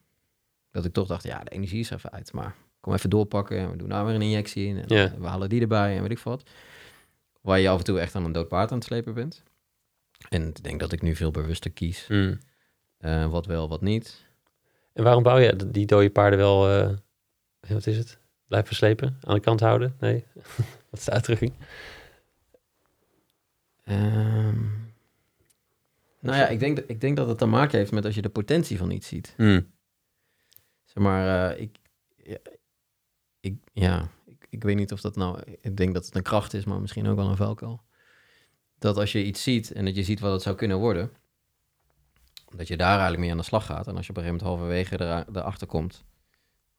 Dat 0.72 0.86
ik 0.86 0.94
toch 0.94 1.08
dacht, 1.08 1.24
ja, 1.24 1.44
de 1.44 1.52
energie 1.52 1.80
is 1.80 1.90
even 1.90 2.12
uit. 2.12 2.34
Maar 2.34 2.56
kom 2.86 2.94
even 2.94 3.10
doorpakken 3.10 3.58
en 3.58 3.72
we 3.72 3.78
doen 3.78 3.90
daar 3.90 4.06
weer 4.06 4.16
een 4.16 4.22
injectie 4.22 4.68
in. 4.68 4.78
En 4.78 5.22
we 5.22 5.28
halen 5.28 5.50
die 5.50 5.62
erbij 5.62 5.96
en 5.96 6.02
weet 6.02 6.12
ik 6.12 6.20
wat. 6.20 6.44
Waar 7.42 7.60
je 7.60 7.70
af 7.70 7.78
en 7.78 7.84
toe 7.84 8.00
echt 8.00 8.16
aan 8.16 8.26
een 8.26 8.32
dood 8.32 8.48
paard 8.48 8.72
aan 8.72 8.78
het 8.78 8.86
slepen 8.88 9.14
bent. 9.14 9.44
En 10.30 10.48
ik 10.48 10.64
denk 10.64 10.80
dat 10.80 10.92
ik 10.92 11.02
nu 11.02 11.16
veel 11.16 11.32
bewuster 11.32 11.72
kies. 11.72 12.08
Hmm. 12.08 12.40
eh, 12.98 13.28
wat 13.32 13.46
wel, 13.46 13.70
wat 13.70 13.82
niet. 13.82 14.26
En 14.94 15.04
waarom 15.04 15.24
bouw 15.24 15.38
je 15.38 15.72
die 15.72 15.86
dode 15.86 16.10
paarden 16.10 16.40
wel, 16.40 16.70
eh, 16.70 16.94
wat 17.68 17.88
is 17.88 17.98
het? 17.98 18.18
Blijven 18.48 18.68
verslepen? 18.68 19.18
Aan 19.22 19.36
de 19.36 19.42
kant 19.42 19.60
houden? 19.60 19.96
Nee? 20.00 20.26
wat 20.90 21.00
is 21.00 21.06
de 21.06 21.12
uitdrukking? 21.12 21.54
Ehm, 23.84 24.64
nou 26.20 26.38
ja, 26.38 26.48
ik 26.48 26.60
denk, 26.60 26.76
dat- 26.76 26.86
ik 26.90 27.02
denk 27.02 27.18
dat 27.18 27.28
het 27.28 27.38
te 27.38 27.46
maken 27.46 27.78
heeft 27.78 27.92
met 27.92 28.06
als 28.06 28.16
je 28.16 28.22
de 28.22 28.30
potentie 28.30 28.78
van 28.78 28.92
iets 28.92 29.08
ziet. 29.08 29.34
Hmm. 29.38 29.72
Zeg 30.84 31.04
maar, 31.04 31.52
eh, 31.52 31.62
ik, 31.62 31.78
ja, 32.24 32.38
ik, 33.46 33.56
ja 33.74 34.10
ik, 34.26 34.48
ik 34.50 34.64
weet 34.64 34.76
niet 34.76 34.92
of 34.92 35.02
dat 35.02 35.16
nou, 35.16 35.40
ik 35.62 35.78
denk 35.78 35.94
dat 35.94 36.06
het 36.06 36.16
een 36.16 36.22
kracht 36.22 36.54
is, 36.54 36.66
maar 36.66 36.82
misschien 36.82 37.08
ook 37.08 37.16
wel 37.16 37.30
een 37.30 37.36
valkuil. 37.36 37.82
Dat 38.80 38.98
als 38.98 39.12
je 39.12 39.24
iets 39.24 39.44
ziet 39.44 39.72
en 39.72 39.86
dat 39.86 39.96
je 39.96 40.04
ziet 40.04 40.20
wat 40.20 40.32
het 40.32 40.42
zou 40.42 40.56
kunnen 40.56 40.78
worden, 40.78 41.12
dat 42.56 42.68
je 42.68 42.78
daar 42.78 42.90
eigenlijk 42.92 43.20
mee 43.20 43.32
aan 43.32 43.38
de 43.38 43.44
slag 43.44 43.66
gaat. 43.66 43.88
En 43.88 43.96
als 43.96 44.06
je 44.06 44.12
op 44.12 44.18
een 44.18 44.24
gegeven 44.24 44.46
moment 44.48 44.60
halverwege 44.68 44.94
era- 44.94 45.26
erachter 45.34 45.68
komt, 45.68 46.04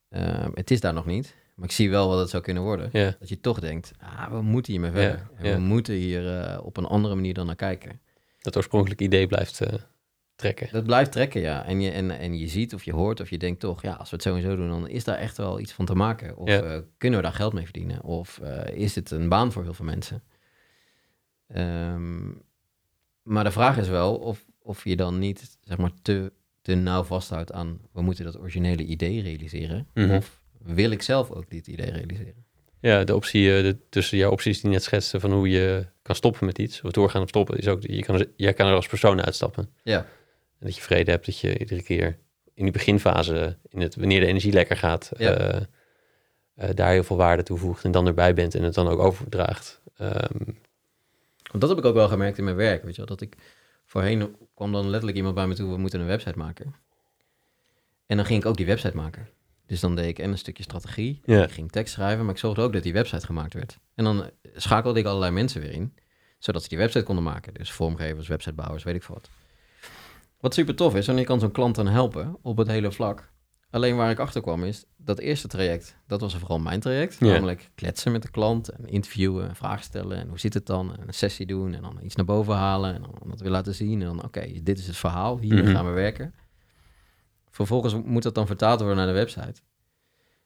ehm, 0.09 0.51
het 0.55 0.71
is 0.71 0.81
daar 0.81 0.93
nog 0.93 1.07
niet, 1.07 1.35
maar 1.55 1.65
ik 1.65 1.73
zie 1.73 1.91
wel 1.91 2.09
wat 2.09 2.19
het 2.19 2.31
zou 2.31 2.43
kunnen 2.43 2.63
worden. 2.63 2.89
Dat 3.19 3.29
je 3.29 3.41
toch 3.41 3.61
denkt, 3.61 3.93
ah, 3.99 4.31
we 4.31 4.43
moeten 4.43 4.73
hiermee 4.73 4.91
verder. 4.91 5.29
En 5.37 5.43
we 5.55 5.59
moeten 5.61 5.95
hier 5.95 6.41
eh, 6.41 6.65
op 6.65 6.77
een 6.77 6.85
andere 6.87 7.15
manier 7.15 7.35
dan 7.35 7.47
naar 7.47 7.57
kijken. 7.57 8.01
dat 8.41 8.57
oorspronkelijke 8.57 9.05
idee 9.05 9.27
blijft 9.27 9.61
eh, 9.61 9.75
trekken. 10.37 10.69
Dat 10.73 10.85
blijft 10.85 11.13
trekken, 11.13 11.41
ja. 11.41 11.65
En 11.65 11.81
je, 11.81 11.91
en, 11.91 12.11
en 12.11 12.39
je 12.39 12.49
ziet 12.49 12.75
of 12.75 12.83
je 12.85 12.93
hoort 12.93 13.21
of 13.21 13.31
je 13.31 13.39
denkt 13.39 13.61
toch, 13.61 13.83
ja, 13.83 13.93
als 13.93 14.11
we 14.11 14.17
het 14.17 14.25
zo 14.25 14.35
en 14.35 14.43
zo 14.43 14.57
doen, 14.57 14.69
dan 14.69 14.89
is 14.89 15.05
daar 15.05 15.17
echt 15.19 15.37
wel 15.37 15.61
iets 15.61 15.73
van 15.73 15.85
te 15.87 15.95
maken. 15.95 16.37
Of 16.37 16.49
Ja. 16.49 16.63
eh, 16.63 16.79
kunnen 16.99 17.19
we 17.19 17.25
daar 17.25 17.35
geld 17.35 17.53
mee 17.53 17.65
verdienen? 17.65 18.03
Of 18.03 18.39
eh, 18.39 18.77
is 18.77 18.95
het 18.95 19.11
een 19.11 19.29
baan 19.29 19.53
voor 19.53 19.63
heel 19.63 19.75
veel 19.75 19.85
mensen? 19.85 20.23
Ehm, 21.49 22.29
maar 23.23 23.45
de 23.45 23.51
vraag 23.51 23.79
is 23.79 23.89
wel 23.89 24.17
of, 24.17 24.45
of 24.63 24.85
je 24.85 24.97
dan 24.97 25.19
niet, 25.19 25.59
zeg 25.63 25.79
maar, 25.79 25.91
te, 26.03 26.33
te 26.63 26.75
nauw 26.75 27.03
vasthoudt 27.03 27.53
aan, 27.53 27.81
we 27.93 28.03
moeten 28.03 28.25
dat 28.25 28.39
originele 28.39 28.85
idee 28.85 29.23
realiseren. 29.23 29.87
Mhm. 29.95 30.11
Of 30.17 30.43
wil 30.63 30.91
ik 30.91 31.03
zelf 31.03 31.31
ook 31.31 31.51
dit 31.51 31.67
idee 31.67 31.91
realiseren? 31.91 32.45
Ja, 32.81 33.05
de 33.05 33.15
optie 33.15 33.57
eh, 33.57 33.63
de, 33.63 33.77
tussen 33.89 34.19
jouw 34.19 34.31
opties 34.31 34.61
die 34.61 34.71
net 34.71 34.83
schetste 34.83 35.21
van 35.21 35.33
hoe 35.33 35.49
je 35.49 35.87
kan 36.03 36.15
stoppen 36.15 36.47
met 36.47 36.59
iets, 36.59 36.83
of 36.83 36.91
doorgaan 36.91 37.23
of 37.23 37.29
stoppen, 37.29 37.59
is 37.59 37.69
ook, 37.69 37.83
je 37.83 38.03
kan, 38.05 38.27
jij 38.37 38.53
kan 38.53 38.67
er 38.67 38.75
als 38.75 38.87
persoon 38.87 39.23
uitstappen. 39.23 39.69
Ja. 39.83 40.07
En 40.59 40.67
dat 40.67 40.77
je 40.77 40.83
vrede 40.83 41.11
hebt 41.11 41.27
dat 41.27 41.39
je 41.39 41.59
iedere 41.59 41.83
keer 41.83 42.19
in 42.55 42.63
die 42.63 42.73
beginfase, 42.73 43.59
in 43.69 43.81
het, 43.81 43.97
wanneer 43.97 44.21
de 44.21 44.27
energie 44.27 44.53
lekker 44.53 44.77
gaat, 44.77 45.11
Ja. 45.17 45.31
eh, 45.35 45.63
eh, 46.55 46.75
daar 46.75 46.93
heel 46.93 47.05
veel 47.05 47.17
waarde 47.17 47.43
toevoegt 47.43 47.85
en 47.85 47.91
dan 47.91 48.07
erbij 48.07 48.35
bent 48.35 48.55
en 48.55 48.63
het 48.63 48.75
dan 48.75 48.89
ook 48.89 48.99
overdraagt. 48.99 49.81
Ehm, 49.97 50.45
Want 51.51 51.61
dat 51.61 51.69
heb 51.69 51.79
ik 51.79 51.85
ook 51.85 51.95
wel 51.95 52.09
gemerkt 52.09 52.39
in 52.39 52.45
mijn 52.45 52.57
werk, 52.57 52.83
weet 52.83 52.91
je 52.93 52.97
wel. 52.97 53.07
Dat 53.17 53.21
ik 53.21 53.35
voorheen 53.85 54.37
kwam 54.55 54.73
dan 54.73 54.85
letterlijk 54.85 55.17
iemand 55.17 55.35
bij 55.35 55.47
me 55.47 55.55
toe, 55.55 55.71
we 55.71 55.77
moeten 55.79 56.01
een 56.01 56.07
website 56.07 56.39
maken. 56.39 56.75
En 58.07 58.17
dan 58.17 58.27
ging 58.27 58.41
ik 58.41 58.47
ook 58.47 58.57
die 58.57 58.67
website 58.67 58.97
maken. 58.97 59.29
Dus 59.67 59.81
dan 59.81 59.95
deed 59.97 60.09
ik 60.09 60.19
en 60.19 60.31
een 60.31 60.39
stukje 60.39 60.63
strategie, 60.63 61.21
Ja. 61.25 61.43
ik 61.45 61.51
ging 61.51 61.71
tekst 61.73 61.95
schrijven, 61.95 62.25
maar 62.25 62.35
ik 62.35 62.41
zorgde 62.41 62.63
ook 62.63 62.73
dat 62.73 62.83
die 62.83 62.93
website 62.93 63.27
gemaakt 63.27 63.55
werd. 63.55 63.79
En 63.95 64.05
dan 64.05 64.23
eh, 64.25 64.29
schakelde 64.55 64.99
ik 65.01 65.07
allerlei 65.07 65.33
mensen 65.33 65.61
weer 65.61 65.73
in, 65.73 65.95
zodat 66.39 66.63
ze 66.63 66.69
die 66.69 66.79
website 66.79 67.05
konden 67.05 67.25
maken. 67.25 67.55
Dus 67.55 67.73
vormgevers, 67.73 68.29
websitebouwers, 68.29 68.83
weet 68.85 68.95
ik 68.95 69.03
veel 69.03 69.15
wat. 69.15 69.29
Wat 70.41 70.55
super 70.55 70.75
tof 70.77 70.95
is, 70.95 71.09
en 71.09 71.17
je 71.17 71.25
kan 71.25 71.41
zo'n 71.41 71.51
klant 71.51 71.75
dan 71.75 71.87
helpen 71.87 72.37
op 72.43 72.57
het 72.57 72.67
hele 72.69 72.93
vlak. 72.93 73.35
Alleen 73.71 73.97
waar 73.97 74.11
ik 74.11 74.19
achter 74.19 74.41
kwam 74.43 74.65
is, 74.65 74.85
dat 74.97 75.19
eerste 75.19 75.49
traject, 75.49 75.97
dat 76.07 76.21
was 76.21 76.37
vooral 76.37 76.59
mijn 76.59 76.81
traject. 76.81 77.17
Ja. 77.21 77.27
Namelijk 77.27 77.71
kletsen 77.75 78.13
met 78.13 78.23
de 78.23 78.31
klant 78.31 78.69
en 78.69 78.87
interviewen, 78.87 79.49
en 79.49 79.57
vragen 79.57 79.85
stellen 79.85 80.19
en 80.19 80.29
hoe 80.29 80.39
zit 80.39 80.55
het 80.55 80.67
dan? 80.67 80.97
En 80.97 81.07
een 81.07 81.15
sessie 81.15 81.47
doen 81.47 81.75
en 81.75 81.83
dan 81.83 81.99
iets 82.03 82.15
naar 82.15 82.25
boven 82.25 82.55
halen 82.55 82.95
en 82.95 83.03
dan 83.03 83.15
dat 83.25 83.41
weer 83.41 83.51
laten 83.51 83.75
zien. 83.75 84.01
En 84.01 84.07
dan, 84.07 84.25
oké, 84.25 84.53
dit 84.63 84.79
is 84.79 84.87
het 84.87 84.97
verhaal, 84.97 85.39
hiermee 85.39 85.63
Mhm. 85.63 85.73
gaan 85.75 85.87
we 85.87 85.91
werken. 85.93 86.35
Vervolgens 87.51 87.95
moet 88.05 88.23
dat 88.23 88.35
dan 88.35 88.47
vertaald 88.47 88.79
worden 88.81 88.97
naar 88.97 89.07
de 89.07 89.13
website. 89.13 89.61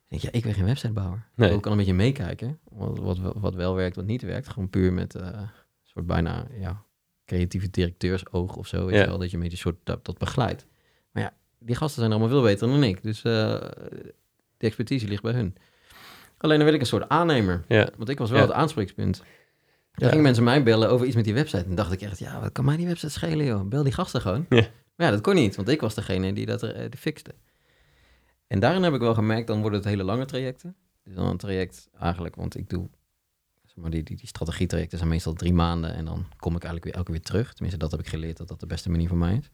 Ik 0.08 0.20
denk, 0.20 0.22
ja, 0.22 0.38
ik 0.38 0.42
ben 0.42 0.54
geen 0.54 0.64
websitebouwer. 0.64 1.26
Nee. 1.34 1.54
Ik 1.54 1.60
kan 1.60 1.72
een 1.72 1.78
beetje 1.78 1.94
meekijken, 1.94 2.58
wat, 2.70 2.98
wat, 2.98 3.18
wat 3.34 3.54
wel 3.54 3.74
werkt, 3.74 3.96
wat 3.96 4.04
niet 4.04 4.22
werkt. 4.22 4.48
Gewoon 4.48 4.70
puur 4.70 4.92
met 4.92 5.14
eh, 5.14 5.26
een 5.26 5.48
soort 5.84 6.06
bijna, 6.06 6.46
ja, 6.58 6.84
creatieve 7.36 7.70
directeursoog 7.70 8.56
of 8.56 8.66
zo. 8.66 8.84
Weet 8.84 8.94
Ja. 8.94 9.00
je 9.00 9.06
wel, 9.06 9.18
dat 9.18 9.30
je 9.30 9.36
een 9.36 9.42
beetje 9.42 9.56
soort 9.58 9.76
dat, 9.84 10.04
dat 10.04 10.18
begeleidt. 10.18 10.66
Maar 11.12 11.22
ja, 11.22 11.32
die 11.58 11.74
gasten 11.76 11.98
zijn 12.00 12.10
allemaal 12.10 12.28
veel 12.30 12.42
beter 12.42 12.68
dan 12.68 12.82
ik. 12.82 13.02
Dus 13.02 13.18
eh, 13.22 13.32
de 14.56 14.66
expertise 14.66 15.06
ligt 15.08 15.22
bij 15.22 15.32
hun. 15.32 15.54
Alleen 16.38 16.56
dan 16.56 16.64
wil 16.64 16.74
ik 16.74 16.80
een 16.80 16.86
soort 16.86 17.08
aannemer. 17.08 17.64
ja, 17.68 17.88
Want 17.96 18.08
ik 18.08 18.18
was 18.18 18.30
wel 18.30 18.40
Ja. 18.40 18.46
het 18.46 18.54
aanspreekpunt. 18.54 19.22
Dan 19.92 20.08
gingen 20.08 20.24
mensen 20.24 20.44
mij 20.44 20.62
bellen 20.62 20.90
over 20.90 21.06
iets 21.06 21.16
met 21.16 21.24
die 21.24 21.34
website. 21.34 21.64
En 21.64 21.74
dacht 21.74 21.92
ik 21.92 22.00
echt, 22.02 22.18
ja, 22.18 22.40
wat 22.40 22.52
kan 22.52 22.64
mij 22.64 22.76
die 22.76 22.86
website 22.86 23.12
schelen, 23.12 23.46
joh? 23.46 23.68
Bel 23.68 23.82
die 23.82 23.92
gasten 23.92 24.20
gewoon. 24.20 24.46
Ja. 24.48 24.66
Maar 24.96 25.06
ja, 25.06 25.10
dat 25.10 25.20
kon 25.20 25.34
niet, 25.34 25.56
want 25.56 25.68
ik 25.68 25.80
was 25.80 25.94
degene 25.94 26.32
die 26.32 26.46
dat 26.46 26.62
er, 26.62 26.74
eh, 26.74 26.90
die 26.90 27.00
fixte. 27.00 27.34
En 28.46 28.60
daarin 28.60 28.82
heb 28.82 28.94
ik 28.94 29.00
wel 29.00 29.14
gemerkt, 29.14 29.46
dan 29.46 29.60
worden 29.60 29.78
het 29.78 29.88
hele 29.88 30.02
lange 30.04 30.24
trajecten. 30.24 30.76
Dus 31.04 31.14
dan 31.14 31.26
een 31.26 31.36
traject 31.36 31.88
eigenlijk, 31.98 32.34
want 32.36 32.56
ik 32.56 32.68
doe, 32.68 32.88
maar, 33.80 33.90
die, 33.90 34.02
die, 34.02 34.16
die 34.16 34.26
strategietrajecten 34.26 34.98
zijn 34.98 35.10
meestal 35.10 35.32
drie 35.32 35.52
maanden 35.52 35.94
en 35.94 36.04
dan 36.04 36.26
kom 36.36 36.56
ik 36.56 36.62
eigenlijk 36.62 36.84
weer 36.84 36.94
elke 36.94 37.06
keer 37.06 37.14
weer 37.14 37.24
terug. 37.30 37.52
Tenminste, 37.52 37.78
dat 37.78 37.90
heb 37.90 38.00
ik 38.00 38.06
geleerd 38.08 38.36
dat 38.36 38.48
dat 38.48 38.60
de 38.60 38.66
beste 38.66 38.90
manier 38.90 39.08
voor 39.08 39.16
mij 39.16 39.34
is. 39.34 39.50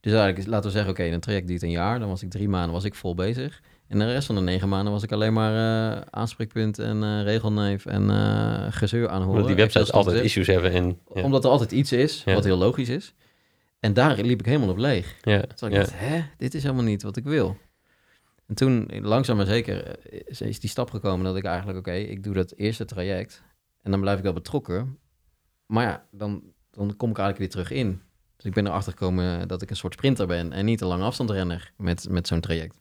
Dus 0.00 0.12
eigenlijk, 0.14 0.46
laten 0.46 0.66
we 0.66 0.76
zeggen, 0.76 0.90
oké, 0.92 1.04
een 1.04 1.20
traject 1.20 1.46
duurt 1.46 1.62
een 1.62 1.70
jaar. 1.70 1.98
Dan 1.98 2.08
was 2.08 2.22
ik 2.22 2.30
drie 2.30 2.48
maanden 2.48 2.72
was 2.72 2.84
ik 2.84 2.94
vol 2.94 3.14
bezig. 3.14 3.60
En 3.88 3.98
de 3.98 4.12
rest 4.12 4.26
van 4.26 4.34
de 4.34 4.40
negen 4.40 4.68
maanden 4.68 4.92
was 4.92 5.02
ik 5.02 5.12
alleen 5.12 5.32
maar 5.32 5.52
eh, 5.96 6.00
aanspreekpunt 6.10 6.78
en 6.78 7.02
eh, 7.02 7.22
regelneef 7.22 7.86
en 7.86 8.10
eh 8.10 8.66
gezeur 8.70 9.08
aanhoren. 9.08 9.32
Omdat 9.32 9.46
die 9.46 9.56
websites 9.56 9.92
altijd 9.92 10.24
issues 10.24 10.46
hebben. 10.46 10.72
En, 10.72 10.98
ja. 11.14 11.22
Omdat 11.22 11.44
er 11.44 11.50
altijd 11.50 11.72
iets 11.72 11.92
is, 11.92 12.22
Ja. 12.24 12.34
wat 12.34 12.44
heel 12.44 12.56
logisch 12.56 12.88
is. 12.88 13.14
En 13.80 13.92
daar 13.94 14.16
liep 14.16 14.40
ik 14.40 14.46
helemaal 14.46 14.68
op 14.68 14.76
leeg. 14.78 15.16
ja, 15.22 15.40
Toen 15.54 15.68
ik 15.68 15.74
dacht, 15.74 15.92
hè, 15.94 16.22
dit 16.36 16.54
is 16.54 16.62
helemaal 16.62 16.84
niet 16.84 17.02
wat 17.02 17.16
ik 17.16 17.24
wil. 17.24 17.56
En 18.46 18.54
toen, 18.54 18.90
langzaam 19.00 19.36
maar 19.36 19.46
zeker, 19.46 19.96
is, 20.26 20.60
die 20.60 20.70
stap 20.70 20.90
gekomen 20.90 21.24
dat 21.24 21.36
ik 21.36 21.44
eigenlijk, 21.44 21.78
oké, 21.78 21.92
ik 21.92 22.22
doe 22.22 22.34
dat 22.34 22.52
eerste 22.56 22.84
traject. 22.84 23.42
En 23.82 23.90
dan 23.90 24.00
blijf 24.00 24.16
ik 24.16 24.24
wel 24.24 24.32
betrokken. 24.32 24.98
Maar 25.66 25.84
ja, 25.84 26.06
dan, 26.10 26.42
dan 26.70 26.96
kom 26.96 27.10
ik 27.10 27.18
eigenlijk 27.18 27.38
weer 27.38 27.64
terug 27.64 27.78
in. 27.78 28.00
Dus 28.36 28.44
ik 28.44 28.52
ben 28.52 28.66
erachter 28.66 28.92
gekomen 28.92 29.48
dat 29.48 29.62
ik 29.62 29.70
een 29.70 29.76
soort 29.76 29.92
sprinter 29.92 30.26
ben 30.26 30.52
en 30.52 30.64
niet 30.64 30.80
een 30.80 30.86
lange 30.86 31.04
afstandrenner 31.04 31.72
met, 31.76 32.08
met 32.10 32.26
zo'n 32.26 32.40
traject. 32.40 32.80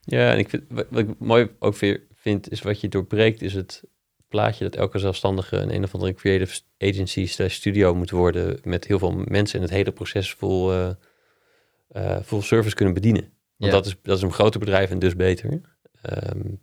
Ja, 0.00 0.32
en 0.32 0.38
ik 0.38 0.48
vind, 0.48 0.62
wat, 0.68 0.86
ik 0.90 1.18
mooi 1.18 1.50
ook 1.58 1.76
weer 1.76 2.02
vind, 2.14 2.50
is 2.50 2.62
wat 2.62 2.80
je 2.80 2.88
doorbreekt, 2.88 3.42
is 3.42 3.54
het 3.54 3.84
plaatje 4.28 4.64
dat 4.64 4.76
elke 4.76 4.98
zelfstandige 4.98 5.56
een 5.56 5.74
een 5.74 5.84
of 5.84 5.94
andere 5.94 6.14
creative 6.14 6.60
agency 6.78 7.26
studio 7.48 7.94
moet 7.94 8.10
worden 8.10 8.58
met 8.62 8.86
heel 8.86 8.98
veel 8.98 9.24
mensen 9.24 9.58
en 9.58 9.64
het 9.64 9.74
hele 9.74 9.92
proces 9.92 10.34
full, 10.34 10.70
eh, 10.70 12.18
eh, 12.18 12.40
service 12.40 12.74
kunnen 12.74 12.94
bedienen. 12.94 13.32
Want 13.60 13.72
dat, 13.72 13.86
is, 13.86 13.96
dat 14.02 14.16
is 14.16 14.22
een 14.22 14.32
groter 14.32 14.60
bedrijf 14.60 14.90
en 14.90 14.98
dus 14.98 15.16
beter. 15.16 15.60
Ehm 16.02 16.54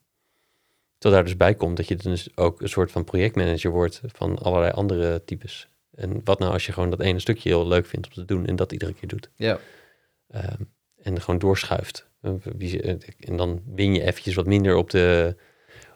terwijl 0.98 1.22
daar 1.22 1.32
dus 1.32 1.38
bij 1.38 1.56
komt 1.56 1.78
dat 1.78 1.88
je 1.88 1.96
dus 1.96 2.38
ook 2.38 2.62
een 2.62 2.70
soort 2.70 2.92
van 2.92 3.04
projectmanager 3.04 3.72
wordt 3.72 4.02
van 4.06 4.38
allerlei 4.38 4.72
andere 4.72 5.24
types. 5.24 5.68
En 5.92 6.22
wat 6.24 6.40
nou 6.40 6.52
als 6.52 6.66
je 6.66 6.72
gewoon 6.72 6.90
dat 6.90 7.00
ene 7.00 7.20
stukje 7.20 7.50
heel 7.50 7.68
leuk 7.68 7.86
vindt 7.86 8.08
om 8.08 8.14
te 8.14 8.26
doen 8.26 8.46
en 8.46 8.56
dat 8.56 8.72
iedere 8.72 8.94
keer 8.94 9.08
doet. 9.08 9.30
Ja, 9.36 9.60
Ehm, 10.28 10.62
en 10.96 11.22
gewoon 11.22 11.40
doorschuift. 11.40 12.10
Eh, 12.22 12.34
eh, 12.60 12.98
En 13.20 13.38
dan 13.38 13.62
win 13.66 13.94
je 13.94 14.02
eventjes 14.02 14.36
wat 14.36 14.46
minder 14.46 14.76
op, 14.76 14.90
de, 14.90 15.36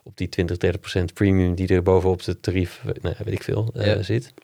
op 0.02 0.16
die 0.16 0.28
20, 0.28 0.56
30 0.56 0.80
procent 0.80 1.14
premium 1.14 1.54
die 1.54 1.68
er 1.68 1.82
bovenop 1.82 2.24
het 2.24 2.42
tarief, 2.42 2.84
nou, 3.00 3.14
weet 3.24 3.34
ik 3.34 3.42
veel, 3.42 3.70
eh, 3.74 4.02
zit. 4.02 4.34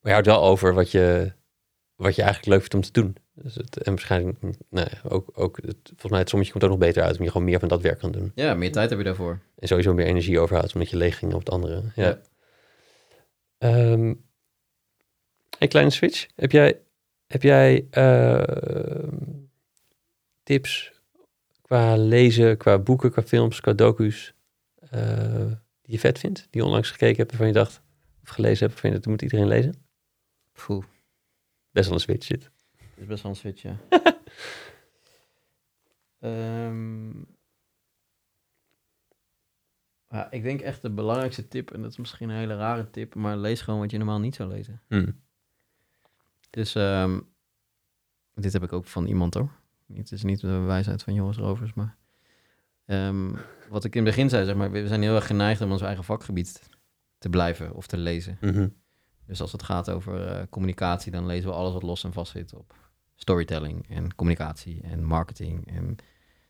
Maar 0.00 0.02
je 0.02 0.10
houdt 0.10 0.26
wel 0.26 0.42
over 0.42 0.74
wat 0.74 0.90
je, 0.90 1.32
wat 1.94 2.14
je 2.14 2.22
eigenlijk 2.22 2.52
leuk 2.52 2.60
vindt 2.60 2.74
om 2.74 2.80
te 2.80 3.00
doen. 3.00 3.16
Dus 3.42 3.54
het, 3.54 3.82
en 3.82 3.92
waarschijnlijk, 3.92 4.38
ook, 5.08 5.30
ook 5.34 5.56
het, 5.56 5.76
volgens 5.84 6.10
mij 6.10 6.20
het 6.20 6.28
sommetje 6.28 6.52
komt 6.52 6.64
ook 6.64 6.70
nog 6.70 6.78
beter 6.78 7.02
uit, 7.02 7.10
omdat 7.10 7.26
je 7.26 7.32
gewoon 7.32 7.46
meer 7.46 7.58
van 7.58 7.68
dat 7.68 7.82
werk 7.82 7.98
kan 7.98 8.12
doen. 8.12 8.32
ja 8.34 8.54
meer 8.54 8.72
tijd 8.72 8.90
heb 8.90 8.98
je 8.98 9.04
daarvoor. 9.04 9.38
En 9.58 9.68
sowieso 9.68 9.94
meer 9.94 10.06
energie 10.06 10.40
overhoudt, 10.40 10.74
omdat 10.74 10.90
je 10.90 10.96
leeg 10.96 11.18
ging 11.18 11.32
op 11.32 11.38
het 11.38 11.50
andere. 11.50 11.82
Ja. 11.94 12.04
Ja. 12.04 12.20
Ehm, 13.58 14.14
een 15.58 15.68
kleine 15.68 15.90
switch. 15.90 16.26
Heb 16.34 16.52
jij, 16.52 16.80
heb 17.26 17.42
jij 17.42 17.86
ehm, 17.90 19.16
tips 20.42 20.92
qua 21.62 21.96
lezen, 21.96 22.56
qua 22.56 22.78
boeken, 22.78 23.10
qua 23.10 23.22
films, 23.22 23.60
qua 23.60 23.72
docu's 23.72 24.34
eh, 24.90 25.46
die 25.82 25.92
je 25.92 25.98
vet 25.98 26.18
vindt? 26.18 26.38
Die 26.50 26.60
je 26.60 26.66
onlangs 26.66 26.90
gekeken 26.90 27.16
hebt 27.16 27.30
waarvan 27.30 27.46
je 27.46 27.52
dacht, 27.52 27.80
of 28.22 28.28
gelezen 28.28 28.58
hebt 28.58 28.72
waarvan 28.72 28.90
je 28.90 28.96
dat 28.96 29.06
moet 29.06 29.22
iedereen 29.22 29.48
lezen? 29.48 29.74
Poeh, 30.52 30.84
Best 31.70 31.86
wel 31.86 31.94
een 31.94 32.00
switch 32.00 32.26
zit. 32.26 32.50
Is 32.98 33.06
best 33.06 33.22
wel 33.22 33.32
een 33.32 33.38
switch, 33.38 33.62
ja. 33.62 33.76
Ehm, 36.20 37.18
ja, 40.08 40.30
ik 40.30 40.42
denk 40.42 40.60
echt 40.60 40.82
de 40.82 40.90
belangrijkste 40.90 41.48
tip, 41.48 41.70
en 41.70 41.82
dat 41.82 41.90
is 41.90 41.96
misschien 41.96 42.28
een 42.28 42.36
hele 42.36 42.56
rare 42.56 42.90
tip, 42.90 43.14
maar 43.14 43.36
lees 43.36 43.60
gewoon 43.60 43.80
wat 43.80 43.90
je 43.90 43.96
normaal 43.96 44.20
niet 44.20 44.34
zou 44.34 44.48
lezen. 44.48 44.82
Hm. 44.88 45.10
Dus 46.50 46.74
ehm, 46.74 47.20
dit 48.34 48.52
heb 48.52 48.62
ik 48.62 48.72
ook 48.72 48.86
van 48.86 49.06
iemand 49.06 49.34
hoor. 49.34 49.50
Het 49.94 50.12
is 50.12 50.22
niet 50.22 50.40
de 50.40 50.58
wijsheid 50.58 51.02
van 51.02 51.14
Joris 51.14 51.36
Rovers, 51.36 51.74
maar 51.74 51.96
ehm, 52.84 53.34
wat 53.68 53.84
ik 53.84 53.94
in 53.94 54.04
het 54.04 54.14
begin 54.14 54.28
zei, 54.28 54.44
zeg 54.44 54.54
maar, 54.54 54.70
we 54.70 54.86
zijn 54.86 55.02
heel 55.02 55.14
erg 55.14 55.26
geneigd 55.26 55.60
om 55.60 55.72
ons 55.72 55.82
eigen 55.82 56.04
vakgebied 56.04 56.68
te 57.18 57.28
blijven 57.28 57.74
of 57.74 57.86
te 57.86 57.96
lezen. 57.96 58.38
Mhm. 58.40 58.68
Dus 59.26 59.40
als 59.40 59.52
het 59.52 59.62
gaat 59.62 59.90
over 59.90 60.26
eh, 60.26 60.46
communicatie, 60.50 61.12
dan 61.12 61.26
lezen 61.26 61.50
we 61.50 61.56
alles 61.56 61.72
wat 61.72 61.82
los 61.82 62.04
en 62.04 62.12
vast 62.12 62.32
zit 62.32 62.54
op 62.54 62.87
storytelling 63.18 63.88
en 63.88 64.14
communicatie 64.14 64.82
en 64.82 65.04
marketing. 65.04 65.66
En 65.66 65.84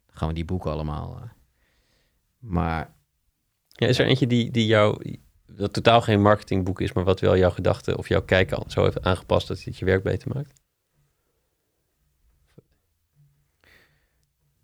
dan 0.06 0.16
gaan 0.16 0.28
we 0.28 0.34
die 0.34 0.44
boeken 0.44 0.70
allemaal. 0.70 1.16
eh. 1.16 1.30
Maar 2.38 2.96
Ja, 3.68 3.86
is 3.86 3.98
er 3.98 4.06
eentje 4.06 4.26
die, 4.26 4.50
die 4.50 4.66
jou, 4.66 5.18
dat 5.46 5.72
totaal 5.72 6.00
geen 6.00 6.22
marketingboek 6.22 6.80
is, 6.80 6.92
maar 6.92 7.04
wat 7.04 7.20
wel 7.20 7.36
jouw 7.36 7.50
gedachten 7.50 7.98
of 7.98 8.08
jouw 8.08 8.22
kijken 8.22 8.56
al 8.56 8.70
zo 8.70 8.82
heeft 8.82 9.02
aangepast 9.02 9.48
dat 9.48 9.62
het 9.62 9.78
je 9.78 9.84
werk 9.84 10.02
beter 10.02 10.28
maakt? 10.34 10.60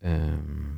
ehm, 0.00 0.72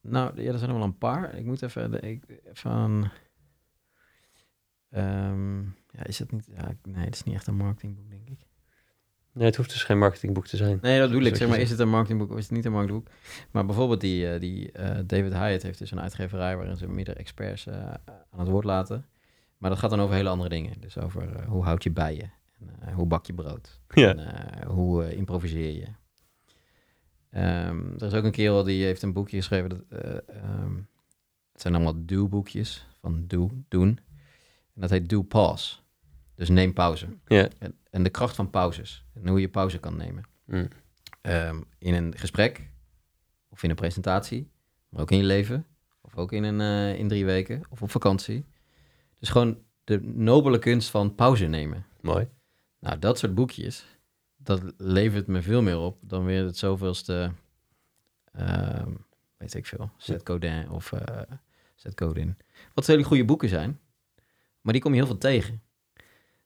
nou, 0.00 0.42
ja, 0.42 0.52
er 0.52 0.58
zijn 0.58 0.70
er 0.70 0.76
wel 0.76 0.84
een 0.86 0.98
paar. 0.98 1.34
Ik 1.34 1.44
moet 1.44 1.62
even, 1.62 1.90
de- 1.90 2.00
ik, 2.00 2.24
even 2.44 2.70
aan... 2.70 3.12
Ehm, 4.90 5.60
ja, 5.62 6.04
is 6.04 6.18
het 6.18 6.32
niet... 6.32 6.48
Ja, 6.56 6.72
nee, 6.82 7.04
het 7.04 7.14
is 7.14 7.22
niet 7.22 7.34
echt 7.34 7.46
een 7.46 7.56
marketingboek, 7.56 8.10
denk 8.10 8.28
ik. 8.28 8.38
Nee, 9.32 9.46
het 9.46 9.56
hoeft 9.56 9.70
dus 9.70 9.82
geen 9.84 9.98
marketingboek 9.98 10.46
te 10.46 10.56
zijn. 10.56 10.78
Nee, 10.82 10.98
dat 10.98 11.08
bedoel 11.08 11.22
Dat 11.22 11.26
ik. 11.26 11.32
is 11.32 11.38
Zeg 11.38 11.48
maar, 11.48 11.56
je 11.56 11.62
is 11.62 11.70
het 11.70 11.78
een 11.78 11.90
marketingboek 11.90 12.30
of 12.30 12.36
is 12.36 12.44
het 12.44 12.52
niet 12.52 12.64
een 12.64 12.72
marketingboek? 12.72 13.12
Maar 13.50 13.66
bijvoorbeeld 13.66 14.00
die, 14.00 14.32
eh, 14.32 14.40
die 14.40 14.72
eh, 14.72 14.98
David 15.06 15.32
Hyatt 15.32 15.62
heeft 15.62 15.78
dus 15.78 15.90
een 15.90 16.00
uitgeverij 16.00 16.56
waarin 16.56 16.76
ze 16.76 16.88
meerdere 16.88 17.18
experts 17.18 17.66
eh, 17.66 17.74
aan 18.30 18.38
het 18.38 18.48
woord 18.48 18.64
laten. 18.64 19.06
Maar 19.58 19.70
dat 19.70 19.78
gaat 19.78 19.90
dan 19.90 20.00
over 20.00 20.14
hele 20.14 20.28
andere 20.28 20.48
dingen. 20.48 20.80
Dus 20.80 20.98
over 20.98 21.44
hoe 21.44 21.64
houd 21.64 21.82
je 21.82 21.90
bijen? 21.90 22.32
En, 22.60 22.88
eh, 22.88 22.94
hoe 22.94 23.06
bak 23.06 23.26
je 23.26 23.34
brood? 23.34 23.80
Ja. 23.94 24.08
En, 24.14 24.18
eh, 24.18 24.66
hoe 24.66 25.14
improviseer 25.14 25.74
je? 25.74 25.86
Ehm, 27.30 27.92
er 27.98 28.06
is 28.06 28.14
ook 28.14 28.24
een 28.24 28.30
kerel 28.30 28.62
die 28.62 28.84
heeft 28.84 29.02
een 29.02 29.12
boekje 29.12 29.36
geschreven. 29.36 29.68
Dat, 29.68 29.80
eh, 29.88 30.10
ehm, 30.36 30.74
het 31.52 31.60
zijn 31.60 31.74
allemaal 31.74 32.04
do-boekjes 32.06 32.86
van 33.00 33.24
do, 33.26 33.50
doen. 33.68 33.98
En 34.80 34.88
dat 34.88 34.98
heet 34.98 35.08
do 35.08 35.22
pause. 35.22 35.76
Dus 36.34 36.48
neem 36.48 36.72
pauze. 36.72 37.06
En, 37.24 37.78
en 37.90 38.02
de 38.02 38.10
kracht 38.10 38.36
van 38.36 38.50
pauzes. 38.50 39.04
En 39.14 39.28
hoe 39.28 39.40
je 39.40 39.48
pauze 39.48 39.78
kan 39.78 39.96
nemen. 39.96 40.24
Hm. 40.44 40.66
Ehm, 41.20 41.60
in 41.78 41.94
een 41.94 42.18
gesprek 42.18 42.70
of 43.48 43.62
in 43.62 43.70
een 43.70 43.76
presentatie, 43.76 44.50
maar 44.88 45.02
ook 45.02 45.10
in 45.10 45.16
je 45.16 45.24
leven, 45.24 45.66
of 46.00 46.16
ook 46.16 46.32
in, 46.32 46.42
een, 46.44 46.60
eh, 46.60 46.98
in 46.98 47.08
drie 47.08 47.24
weken 47.24 47.62
of 47.68 47.82
op 47.82 47.90
vakantie. 47.90 48.44
Dus 49.18 49.28
gewoon 49.28 49.58
de 49.84 50.00
nobele 50.02 50.58
kunst 50.58 50.90
van 50.90 51.14
pauze 51.14 51.46
nemen. 51.46 51.86
Mooi. 52.00 52.28
Nou, 52.78 52.98
dat 52.98 53.18
soort 53.18 53.34
boekjes, 53.34 53.86
dat 54.36 54.62
levert 54.76 55.26
me 55.26 55.42
veel 55.42 55.62
meer 55.62 55.78
op 55.78 55.98
dan 56.00 56.24
weer 56.24 56.44
het 56.44 56.56
zoveelste, 56.56 57.32
ehm, 58.32 58.90
weet 59.36 59.54
ik 59.54 59.66
veel, 59.66 59.90
Seth 59.96 60.28
Godin 60.28 60.70
of 60.70 60.92
eh 60.92 61.22
Seth 61.74 62.00
Godin. 62.00 62.36
Wat 62.74 62.86
hele 62.86 63.02
goede 63.02 63.24
boeken 63.24 63.48
zijn, 63.48 63.80
maar 64.60 64.72
die 64.72 64.82
kom 64.82 64.92
je 64.92 64.98
heel 64.98 65.06
veel 65.06 65.18
tegen. 65.18 65.62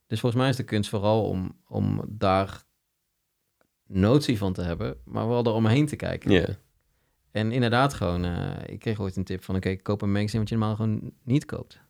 Dus 0.06 0.20
volgens 0.20 0.42
mij 0.42 0.50
is 0.50 0.56
de 0.56 0.64
kunst 0.64 0.90
vooral 0.90 1.28
om, 1.28 1.56
om 1.68 2.04
daar 2.08 2.64
notie 3.86 4.38
van 4.38 4.52
te 4.52 4.62
hebben, 4.62 4.96
maar 5.04 5.28
wel 5.28 5.46
eromheen 5.46 5.86
te 5.86 5.96
kijken. 5.96 6.30
Ja. 6.30 6.46
En 7.30 7.52
inderdaad 7.52 7.94
gewoon, 7.94 8.24
eh, 8.24 8.50
ik 8.66 8.78
kreeg 8.78 9.00
ooit 9.00 9.16
een 9.16 9.24
tip 9.24 9.44
van, 9.44 9.56
oké, 9.56 9.76
koop 9.76 10.02
een 10.02 10.12
magazine 10.12 10.38
wat 10.38 10.48
je 10.48 10.56
normaal 10.56 10.76
gewoon 10.76 11.12
niet 11.22 11.44
koopt. 11.44 11.80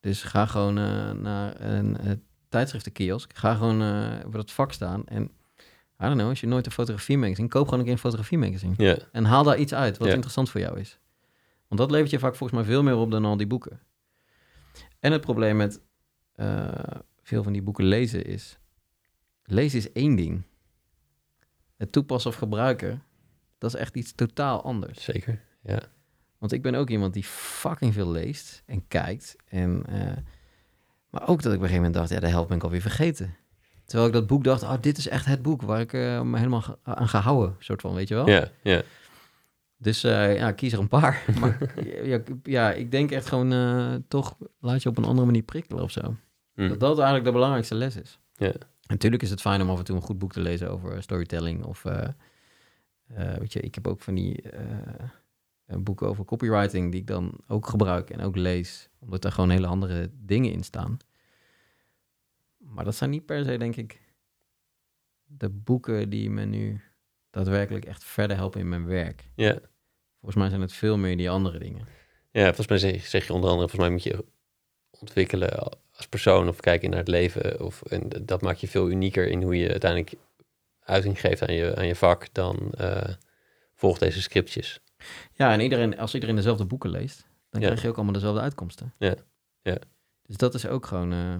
Dus 0.00 0.22
ga 0.22 0.46
gewoon 0.46 0.78
eh, 0.78 1.10
naar 1.10 1.60
een 1.60 1.96
uh, 2.04 2.12
tijdschriftenkiosk, 2.48 3.36
ga 3.36 3.54
gewoon 3.54 3.82
op 4.24 4.32
dat 4.32 4.52
vak 4.52 4.72
staan 4.72 5.06
en, 5.06 5.22
I 5.22 6.04
don't 6.04 6.14
know, 6.14 6.28
als 6.28 6.40
je 6.40 6.46
nooit 6.46 6.66
een 6.66 6.72
fotografie 6.72 7.18
magazine, 7.18 7.48
koop 7.48 7.64
gewoon 7.64 7.78
een 7.78 7.84
keer 7.84 7.94
een 7.94 8.00
fotografie 8.00 8.38
magazine. 8.38 8.74
En 9.12 9.24
haal 9.24 9.44
daar 9.44 9.58
iets 9.58 9.74
uit 9.74 9.98
wat 9.98 10.08
interessant 10.08 10.50
voor 10.50 10.60
jou 10.60 10.80
is. 10.80 10.98
Want 11.68 11.80
dat 11.80 11.90
levert 11.90 12.10
je 12.10 12.18
vaak 12.18 12.36
volgens 12.36 12.60
mij 12.60 12.68
veel 12.68 12.82
meer 12.82 12.96
op 12.96 13.10
dan 13.10 13.24
al 13.24 13.36
die 13.36 13.46
boeken. 13.46 13.80
En 15.00 15.12
het 15.12 15.20
probleem 15.20 15.56
met 15.56 15.80
eh, 16.34 16.68
veel 17.22 17.42
van 17.42 17.52
die 17.52 17.62
boeken 17.62 17.84
lezen 17.84 18.24
is... 18.24 18.58
Lezen 19.44 19.78
is 19.78 19.92
één 19.92 20.16
ding. 20.16 20.42
Het 21.76 21.92
toepassen 21.92 22.30
of 22.30 22.36
gebruiken, 22.36 23.02
dat 23.58 23.74
is 23.74 23.80
echt 23.80 23.96
iets 23.96 24.12
totaal 24.12 24.62
anders. 24.62 25.04
Zeker. 25.04 25.40
Ja. 25.62 25.80
Want 26.38 26.52
ik 26.52 26.62
ben 26.62 26.74
ook 26.74 26.90
iemand 26.90 27.14
die 27.14 27.24
fucking 27.24 27.94
veel 27.94 28.10
leest 28.10 28.62
en 28.66 28.88
kijkt. 28.88 29.36
En, 29.48 29.82
eh, 29.86 30.16
maar 31.10 31.28
ook 31.28 31.42
dat 31.42 31.52
ik 31.52 31.58
op 31.58 31.64
een 31.64 31.68
gegeven 31.68 31.76
moment 31.76 31.94
dacht, 31.94 32.10
ja, 32.10 32.20
de 32.20 32.28
helft 32.28 32.48
ben 32.48 32.56
ik 32.56 32.62
alweer 32.62 32.80
vergeten. 32.80 33.36
Terwijl 33.84 34.08
ik 34.08 34.14
dat 34.14 34.26
boek 34.26 34.44
dacht, 34.44 34.62
oh, 34.62 34.74
dit 34.80 34.98
is 34.98 35.08
echt 35.08 35.26
het 35.26 35.42
boek 35.42 35.62
waar 35.62 35.80
ik 35.80 35.92
eh, 35.92 36.22
me 36.22 36.36
helemaal 36.36 36.78
aan 36.82 37.08
ga 37.08 37.20
houden. 37.20 37.56
Soort 37.58 37.80
van, 37.80 37.94
weet 37.94 38.08
je 38.08 38.14
wel? 38.14 38.28
Ja. 38.28 38.50
Ja. 38.62 38.82
Dus 39.78 40.04
eh, 40.04 40.36
ja, 40.36 40.52
kies 40.52 40.72
er 40.72 40.78
een 40.78 40.88
paar. 40.88 41.24
maar 41.40 41.72
ja, 42.04 42.20
ja, 42.42 42.72
ik 42.72 42.90
denk 42.90 43.10
echt 43.10 43.26
gewoon 43.26 44.04
toch 44.08 44.36
laat 44.60 44.82
je 44.82 44.88
op 44.88 44.98
een 44.98 45.04
andere 45.04 45.26
manier 45.26 45.42
prikkelen 45.42 45.82
of 45.82 45.90
zo. 45.90 46.16
Hm. 46.54 46.68
Dat 46.68 46.80
dat 46.80 46.96
eigenlijk 46.96 47.24
de 47.24 47.32
belangrijkste 47.32 47.74
les 47.74 47.96
is. 47.96 48.18
Natuurlijk 48.88 49.22
is 49.22 49.30
het 49.30 49.40
fijn 49.40 49.62
om 49.62 49.70
af 49.70 49.78
en 49.78 49.84
toe 49.84 49.96
een 49.96 50.02
goed 50.02 50.18
boek 50.18 50.32
te 50.32 50.40
lezen 50.40 50.70
over 50.70 51.02
storytelling. 51.02 51.64
Of, 51.64 51.84
eh, 51.84 52.08
eh, 53.06 53.38
weet 53.38 53.52
je, 53.52 53.60
ik 53.60 53.74
heb 53.74 53.86
ook 53.86 54.00
van 54.00 54.14
die 54.14 54.42
eh, 54.42 55.76
boeken 55.78 56.08
over 56.08 56.24
copywriting 56.24 56.90
die 56.90 57.00
ik 57.00 57.06
dan 57.06 57.40
ook 57.46 57.66
gebruik 57.66 58.10
en 58.10 58.20
ook 58.20 58.36
lees. 58.36 58.88
Omdat 58.98 59.24
er 59.24 59.32
gewoon 59.32 59.50
hele 59.50 59.66
andere 59.66 60.10
dingen 60.14 60.52
in 60.52 60.64
staan. 60.64 60.98
Maar 62.58 62.84
dat 62.84 62.94
zijn 62.94 63.10
niet 63.10 63.26
per 63.26 63.44
se, 63.44 63.56
denk 63.56 63.76
ik, 63.76 64.00
de 65.24 65.48
boeken 65.48 66.10
die 66.10 66.30
me 66.30 66.44
nu 66.44 66.80
daadwerkelijk 67.44 67.84
echt 67.84 68.04
verder 68.04 68.36
helpen 68.36 68.60
in 68.60 68.68
mijn 68.68 68.86
werk. 68.86 69.28
Ja. 69.34 69.58
Volgens 70.20 70.34
mij 70.40 70.48
zijn 70.48 70.60
het 70.60 70.72
veel 70.72 70.96
meer 70.98 71.16
die 71.16 71.30
andere 71.30 71.58
dingen. 71.58 71.86
Ja, 72.30 72.44
volgens 72.44 72.66
mij 72.66 72.78
zeg, 72.78 73.06
zeg 73.06 73.26
je 73.26 73.32
onder 73.32 73.50
andere, 73.50 73.68
volgens 73.68 73.90
mij 73.90 73.90
moet 73.90 74.02
je 74.16 74.24
ontwikkelen 75.00 75.58
als 75.96 76.06
persoon 76.08 76.48
of 76.48 76.60
kijken 76.60 76.90
naar 76.90 76.98
het 76.98 77.08
leven. 77.08 77.60
Of, 77.64 77.82
en 77.82 78.08
dat 78.22 78.42
maakt 78.42 78.60
je 78.60 78.68
veel 78.68 78.90
unieker 78.90 79.28
in 79.28 79.42
hoe 79.42 79.56
je 79.58 79.70
uiteindelijk 79.70 80.14
uiting 80.80 81.20
geeft 81.20 81.42
aan 81.48 81.54
je, 81.54 81.76
aan 81.76 81.86
je 81.86 81.94
vak 81.96 82.26
dan 82.34 82.72
eh 82.76 83.12
volg 83.74 83.98
deze 83.98 84.22
scriptjes. 84.22 84.80
Ja, 85.32 85.52
en 85.52 85.60
iedereen, 85.60 85.98
als 85.98 86.14
iedereen 86.14 86.36
dezelfde 86.36 86.64
boeken 86.64 86.90
leest, 86.90 87.26
dan 87.50 87.60
Ja. 87.60 87.66
krijg 87.66 87.82
je 87.82 87.88
ook 87.88 87.94
allemaal 87.96 88.12
dezelfde 88.14 88.40
uitkomsten. 88.40 88.94
Ja, 88.98 89.14
ja. 89.62 89.76
Dus 90.22 90.36
dat 90.36 90.54
is 90.54 90.66
ook 90.66 90.86
gewoon. 90.86 91.12
eh, 91.12 91.34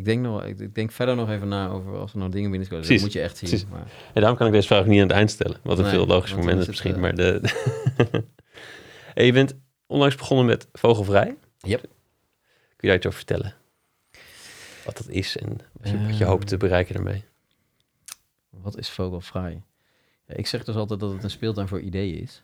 Ik 0.00 0.06
denk, 0.06 0.22
nog, 0.22 0.44
ik, 0.44 0.74
denk 0.74 0.92
verder 0.92 1.16
nog 1.16 1.30
even 1.30 1.48
na 1.48 1.68
over 1.68 1.96
als 1.98 2.12
er 2.12 2.18
nog 2.18 2.28
dingen 2.28 2.50
binnenkomen. 2.50 2.86
Dat 2.86 2.96
Precies, 2.96 3.02
moet 3.02 3.12
je 3.12 3.20
echt 3.20 3.36
zien. 3.36 3.48
precies. 3.48 3.68
Maar, 3.68 3.80
En 4.14 4.20
daarom 4.20 4.36
kan 4.36 4.46
ik 4.46 4.52
deze 4.52 4.66
vraag 4.66 4.86
niet 4.86 5.00
aan 5.00 5.06
het 5.06 5.16
eind 5.16 5.30
stellen. 5.30 5.56
Wat 5.62 5.78
een 5.78 5.84
Nee, 5.84 5.92
veel 5.92 6.06
logischer 6.06 6.38
moment 6.38 6.58
is 6.58 6.66
het, 6.66 6.68
misschien. 6.68 6.94
eh, 6.94 7.00
Maar 7.00 7.14
de... 7.14 7.40
en 9.14 9.24
je 9.24 9.32
bent 9.32 9.54
onlangs 9.86 10.14
begonnen 10.16 10.46
met 10.46 10.68
Vogelvrij. 10.72 11.36
Yep. 11.58 11.80
Kun 11.80 11.88
je 12.76 12.86
daar 12.86 12.96
iets 12.96 13.06
over 13.06 13.18
vertellen? 13.18 13.54
Wat 14.84 14.96
dat 14.96 15.08
is 15.08 15.36
en 15.36 15.48
wat 15.48 15.88
je, 15.90 15.98
wat 16.06 16.16
je 16.16 16.22
Ehm. 16.24 16.30
hoopt 16.32 16.46
te 16.46 16.56
bereiken 16.56 16.94
daarmee. 16.94 17.24
wat 18.50 18.78
is 18.78 18.88
vogelvrij? 18.90 19.62
Ja, 20.26 20.34
ik 20.36 20.46
zeg 20.46 20.64
dus 20.64 20.74
altijd 20.76 21.00
dat 21.00 21.12
het 21.12 21.22
een 21.24 21.30
speeltuin 21.30 21.68
voor 21.68 21.80
ideeën 21.80 22.20
is. 22.22 22.42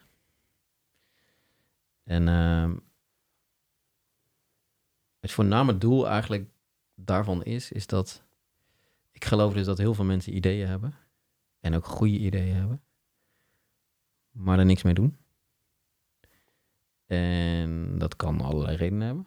En 2.04 2.28
ehm, 2.28 2.74
het 5.20 5.30
voorname 5.32 5.78
doel 5.78 6.08
eigenlijk 6.08 6.44
daarvan 6.96 7.44
is, 7.44 7.72
is 7.72 7.86
dat 7.86 8.24
ik 9.16 9.24
geloof 9.24 9.52
dus 9.52 9.66
dat 9.66 9.78
heel 9.78 9.94
veel 9.94 10.04
mensen 10.04 10.36
ideeën 10.36 10.68
hebben. 10.68 10.94
En 11.60 11.74
ook 11.74 11.84
goede 11.84 12.18
ideeën 12.18 12.54
hebben. 12.54 12.82
Maar 14.30 14.58
er 14.58 14.64
niks 14.64 14.82
mee 14.82 14.94
doen. 14.94 15.16
En 17.06 17.98
dat 17.98 18.16
kan 18.16 18.40
allerlei 18.40 18.76
redenen 18.76 19.06
hebben. 19.06 19.26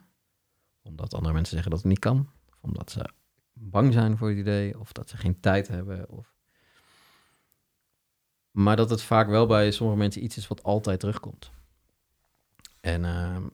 Omdat 0.82 1.14
andere 1.14 1.34
mensen 1.34 1.52
zeggen 1.52 1.70
dat 1.70 1.80
het 1.80 1.88
niet 1.88 1.98
kan. 1.98 2.30
Of 2.48 2.58
omdat 2.60 2.90
ze 2.90 3.08
bang 3.52 3.92
zijn 3.92 4.16
voor 4.16 4.28
het 4.28 4.38
idee. 4.38 4.78
Of 4.78 4.92
dat 4.92 5.08
ze 5.08 5.16
geen 5.16 5.40
tijd 5.40 5.68
hebben. 5.68 6.08
Of... 6.08 6.34
Maar 8.50 8.76
dat 8.76 8.90
het 8.90 9.02
vaak 9.02 9.28
wel 9.28 9.46
bij 9.46 9.70
sommige 9.70 9.98
mensen 9.98 10.24
iets 10.24 10.36
is 10.36 10.48
wat 10.48 10.62
altijd 10.62 11.00
terugkomt. 11.00 11.50
En 12.80 13.04
ehm, 13.04 13.46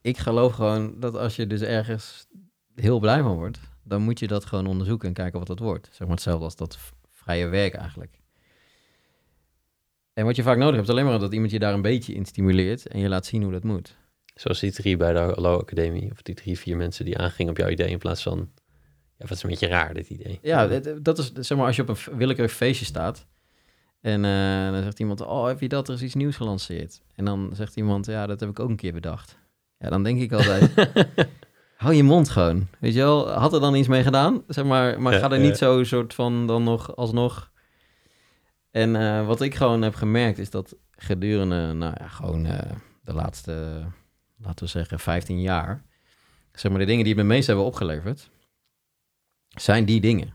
ik 0.00 0.18
geloof 0.18 0.54
gewoon 0.54 1.00
dat 1.00 1.16
als 1.16 1.36
je 1.36 1.46
dus 1.46 1.60
ergens 1.60 2.26
heel 2.74 2.98
blij 2.98 3.22
van 3.22 3.36
wordt, 3.36 3.60
dan 3.82 4.02
moet 4.02 4.18
je 4.18 4.26
dat 4.26 4.44
gewoon 4.44 4.66
onderzoeken 4.66 5.08
en 5.08 5.14
kijken 5.14 5.38
wat 5.38 5.48
dat 5.48 5.58
wordt. 5.58 5.88
Zeg 5.90 6.00
maar 6.00 6.16
hetzelfde 6.16 6.44
als 6.44 6.56
dat 6.56 6.78
vrije 7.10 7.46
werk 7.46 7.74
eigenlijk. 7.74 8.18
En 10.12 10.24
wat 10.24 10.36
je 10.36 10.42
vaak 10.42 10.56
nodig 10.56 10.74
hebt, 10.74 10.88
is 10.88 10.94
alleen 10.94 11.04
maar 11.04 11.18
dat 11.18 11.32
iemand 11.32 11.50
je 11.50 11.58
daar 11.58 11.74
een 11.74 11.82
beetje 11.82 12.14
in 12.14 12.24
stimuleert 12.24 12.86
en 12.86 13.00
je 13.00 13.08
laat 13.08 13.26
zien 13.26 13.42
hoe 13.42 13.52
dat 13.52 13.64
moet. 13.64 13.96
Zoals 14.34 14.60
die 14.60 14.72
drie 14.72 14.96
bij 14.96 15.12
de 15.12 15.18
Hallo 15.18 15.58
Academie. 15.58 16.10
Of 16.10 16.22
die 16.22 16.34
drie, 16.34 16.58
vier 16.58 16.76
mensen 16.76 17.04
die 17.04 17.18
aangingen 17.18 17.52
op 17.52 17.58
jouw 17.58 17.68
idee 17.68 17.88
in 17.88 17.98
plaats 17.98 18.22
van... 18.22 18.50
Ja, 19.16 19.26
wat 19.26 19.36
is 19.36 19.42
een 19.42 19.50
beetje 19.50 19.66
raar, 19.66 19.94
dit 19.94 20.10
idee. 20.10 20.38
Ja, 20.42 20.66
dat 21.02 21.18
is 21.18 21.32
zeg 21.32 21.58
maar 21.58 21.66
als 21.66 21.76
je 21.76 21.82
op 21.82 21.88
een 21.88 22.16
willekeurig 22.16 22.52
feestje 22.52 22.84
staat 22.84 23.26
en 24.00 24.24
eh, 24.24 24.70
dan 24.72 24.82
zegt 24.82 25.00
iemand, 25.00 25.20
oh 25.20 25.46
heb 25.46 25.60
je 25.60 25.68
dat, 25.68 25.88
er 25.88 25.94
is 25.94 26.02
iets 26.02 26.14
nieuws 26.14 26.36
gelanceerd. 26.36 27.02
En 27.14 27.24
dan 27.24 27.50
zegt 27.52 27.76
iemand, 27.76 28.06
ja 28.06 28.26
dat 28.26 28.40
heb 28.40 28.48
ik 28.48 28.60
ook 28.60 28.68
een 28.68 28.76
keer 28.76 28.92
bedacht. 28.92 29.38
Ja, 29.80 29.88
dan 29.90 30.02
denk 30.02 30.20
ik 30.20 30.32
altijd, 30.32 30.70
hou 31.76 31.94
je 31.94 32.02
mond 32.02 32.28
gewoon. 32.28 32.68
Weet 32.78 32.94
je 32.94 33.00
wel, 33.00 33.30
had 33.30 33.52
er 33.52 33.60
dan 33.60 33.74
iets 33.74 33.88
mee 33.88 34.02
gedaan, 34.02 34.42
zeg 34.48 34.64
maar, 34.64 35.02
maar 35.02 35.12
Ja, 35.12 35.18
ga 35.18 35.30
er 35.30 35.40
niet 35.40 35.56
zo 35.56 35.84
soort 35.84 36.14
van 36.14 36.46
dan 36.46 36.64
nog 36.64 36.96
alsnog. 36.96 37.50
En 38.70 38.96
eh, 38.96 39.26
wat 39.26 39.40
ik 39.40 39.54
gewoon 39.54 39.82
heb 39.82 39.94
gemerkt 39.94 40.38
is 40.38 40.50
dat 40.50 40.76
gedurende, 40.90 41.72
nou 41.72 41.94
ja, 41.98 42.08
gewoon 42.08 42.46
eh, 42.46 42.70
de 43.02 43.12
laatste, 43.12 43.82
laten 44.38 44.64
we 44.64 44.70
zeggen, 44.70 44.98
15 45.00 45.40
jaar, 45.40 45.82
zeg 46.52 46.70
maar 46.70 46.80
de 46.80 46.86
dingen 46.86 47.04
die 47.04 47.14
het 47.14 47.22
me 47.22 47.28
meest 47.28 47.46
hebben 47.46 47.64
opgeleverd, 47.64 48.30
zijn 49.48 49.84
die 49.84 50.00
dingen. 50.00 50.34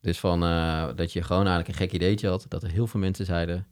Dus 0.00 0.18
van 0.18 0.44
eh, 0.44 0.88
dat 0.94 1.12
je 1.12 1.22
gewoon 1.22 1.46
eigenlijk 1.46 1.68
een 1.68 1.86
gek 1.86 1.92
ideetje 1.92 2.28
had, 2.28 2.46
dat 2.48 2.62
er 2.62 2.70
heel 2.70 2.86
veel 2.86 3.00
mensen 3.00 3.26
zeiden, 3.26 3.66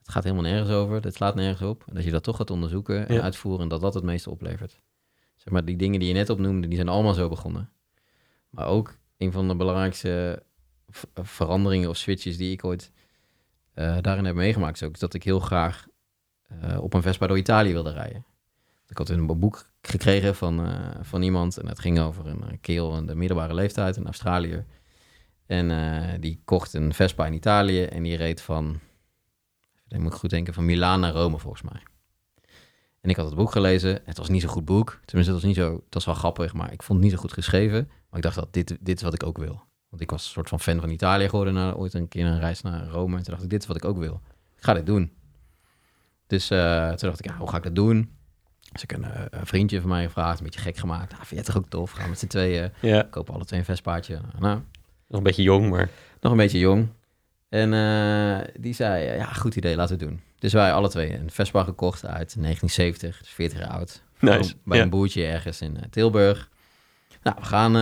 het 0.00 0.08
gaat 0.08 0.22
helemaal 0.24 0.44
nergens 0.44 0.70
over, 0.70 1.02
het 1.02 1.14
slaat 1.14 1.34
nergens 1.34 1.68
op. 1.68 1.84
En 1.88 1.94
dat 1.94 2.04
je 2.04 2.10
dat 2.10 2.22
toch 2.22 2.36
gaat 2.36 2.50
onderzoeken 2.50 3.08
en 3.08 3.14
Ja. 3.14 3.20
uitvoeren 3.20 3.62
en 3.62 3.68
dat 3.68 3.80
dat 3.80 3.94
het 3.94 4.04
meeste 4.04 4.30
oplevert. 4.30 4.80
Zeg 5.36 5.52
maar, 5.52 5.64
die 5.64 5.76
dingen 5.76 5.98
die 5.98 6.08
je 6.08 6.14
net 6.14 6.30
opnoemde, 6.30 6.66
die 6.66 6.76
zijn 6.76 6.88
allemaal 6.88 7.14
zo 7.14 7.28
begonnen. 7.28 7.70
Maar 8.50 8.66
ook 8.66 8.96
een 9.16 9.32
van 9.32 9.48
de 9.48 9.56
belangrijkste 9.56 10.42
veranderingen 11.14 11.88
of 11.88 11.96
switches 11.96 12.36
die 12.36 12.52
ik 12.52 12.64
ooit 12.64 12.92
eh, 13.72 13.96
daarin 14.00 14.24
heb 14.24 14.34
meegemaakt, 14.34 14.80
is 14.80 14.88
ook 14.88 14.98
dat 14.98 15.14
ik 15.14 15.22
heel 15.22 15.40
graag 15.40 15.86
eh, 16.48 16.82
op 16.82 16.94
een 16.94 17.02
Vespa 17.02 17.26
door 17.26 17.38
Italië 17.38 17.72
wilde 17.72 17.92
rijden. 17.92 18.24
Ik 18.88 18.98
had 18.98 19.08
een 19.08 19.26
boek 19.26 19.70
gekregen 19.82 20.34
van, 20.34 20.66
eh, 20.66 20.90
van 21.00 21.22
iemand 21.22 21.56
en 21.56 21.66
het 21.68 21.78
ging 21.78 22.00
over 22.00 22.26
een 22.26 22.60
kerel 22.60 22.96
in 22.96 23.06
de 23.06 23.14
middelbare 23.14 23.54
leeftijd, 23.54 23.96
een 23.96 24.04
Australiër. 24.04 24.66
En 25.46 26.20
die 26.20 26.40
kocht 26.44 26.74
een 26.74 26.94
Vespa 26.94 27.26
in 27.26 27.32
Italië 27.32 27.82
en 27.82 28.02
die 28.02 28.16
reed 28.16 28.40
van, 28.40 28.80
ik 29.96 30.02
moet 30.02 30.12
ik 30.12 30.18
goed 30.18 30.30
denken, 30.30 30.54
van 30.54 30.64
Milaan 30.64 31.00
naar 31.00 31.12
Rome 31.12 31.38
volgens 31.38 31.62
mij. 31.62 31.82
En 33.00 33.10
ik 33.10 33.16
had 33.16 33.26
het 33.26 33.34
boek 33.34 33.52
gelezen. 33.52 34.00
Het 34.04 34.18
was 34.18 34.28
niet 34.28 34.40
zo'n 34.40 34.50
goed 34.50 34.64
boek. 34.64 35.00
Tenminste, 35.04 35.34
het 35.34 35.42
was 35.42 35.50
niet 35.50 35.56
zo. 35.56 35.72
Het 35.84 35.94
was 35.94 36.04
wel 36.04 36.14
grappig, 36.14 36.52
maar 36.54 36.72
ik 36.72 36.82
vond 36.82 36.98
het 36.98 37.08
niet 37.08 37.16
zo 37.16 37.22
goed 37.22 37.32
geschreven. 37.32 37.86
Maar 37.86 38.18
ik 38.18 38.22
dacht 38.22 38.34
dat 38.34 38.52
dit, 38.52 38.76
dit 38.80 38.96
is 38.96 39.02
wat 39.02 39.14
ik 39.14 39.22
ook 39.22 39.38
wil. 39.38 39.62
Want 39.88 40.02
ik 40.02 40.10
was 40.10 40.24
een 40.24 40.30
soort 40.30 40.48
van 40.48 40.60
fan 40.60 40.80
van 40.80 40.90
Italië 40.90 41.28
geworden 41.28 41.54
na 41.54 41.72
ooit 41.72 41.94
een 41.94 42.08
keer 42.08 42.26
een 42.26 42.40
reis 42.40 42.62
naar 42.62 42.86
Rome. 42.86 43.16
En 43.16 43.22
toen 43.22 43.32
dacht 43.32 43.44
ik, 43.44 43.50
dit 43.50 43.60
is 43.62 43.66
wat 43.66 43.76
ik 43.76 43.84
ook 43.84 43.98
wil. 43.98 44.20
Ik 44.56 44.64
ga 44.64 44.74
dit 44.74 44.86
doen. 44.86 45.12
Dus 46.26 46.50
eh, 46.50 46.88
toen 46.88 47.08
dacht 47.08 47.24
ik, 47.24 47.30
ja, 47.30 47.36
hoe 47.36 47.48
ga 47.48 47.56
ik 47.56 47.62
dat 47.62 47.74
doen? 47.74 48.10
Dus 48.72 48.82
ik 48.82 48.92
een, 48.92 49.04
eh, 49.04 49.24
een 49.30 49.46
vriendje 49.46 49.80
van 49.80 49.90
mij 49.90 50.04
gevraagd, 50.04 50.38
een 50.38 50.44
beetje 50.44 50.60
gek 50.60 50.76
gemaakt. 50.76 51.10
Nou, 51.12 51.26
vind 51.26 51.28
je 51.30 51.36
het 51.36 51.46
toch 51.46 51.56
ook 51.56 51.68
tof? 51.68 51.90
Gaan 51.90 52.08
met 52.08 52.18
z'n 52.18 52.26
tweeën. 52.26 52.72
Ja, 52.80 53.06
Kopen 53.10 53.34
alle 53.34 53.44
twee 53.44 53.58
een 53.58 53.64
Vespaatje. 53.64 54.20
Nou, 54.38 54.60
nog 55.06 55.18
een 55.18 55.22
beetje 55.22 55.42
jong, 55.42 55.70
maar... 55.70 55.90
nog 56.20 56.32
een 56.32 56.38
beetje 56.38 56.58
jong. 56.58 56.88
En 57.50 57.74
eh, 57.74 58.48
die 58.60 58.74
zei, 58.74 59.06
eh, 59.06 59.16
ja, 59.16 59.24
goed 59.24 59.56
idee, 59.56 59.76
laten 59.76 59.98
we 59.98 60.04
het 60.04 60.12
doen. 60.12 60.22
Dus 60.38 60.52
wij 60.52 60.72
alle 60.72 60.88
twee 60.88 61.14
een 61.18 61.30
Vespa 61.30 61.64
gekocht 61.64 62.04
uit 62.04 62.34
1970, 62.38 63.18
dus 63.18 63.28
40 63.28 63.58
jaar 63.58 63.68
oud. 63.68 64.02
Nice. 64.18 64.54
Bij 64.64 64.76
Ja. 64.76 64.82
een 64.82 64.90
boertje 64.90 65.26
ergens 65.26 65.60
in 65.60 65.76
eh, 65.76 65.82
Tilburg. 65.90 66.48
Nou, 67.22 67.36
we 67.40 67.44
gaan, 67.44 67.72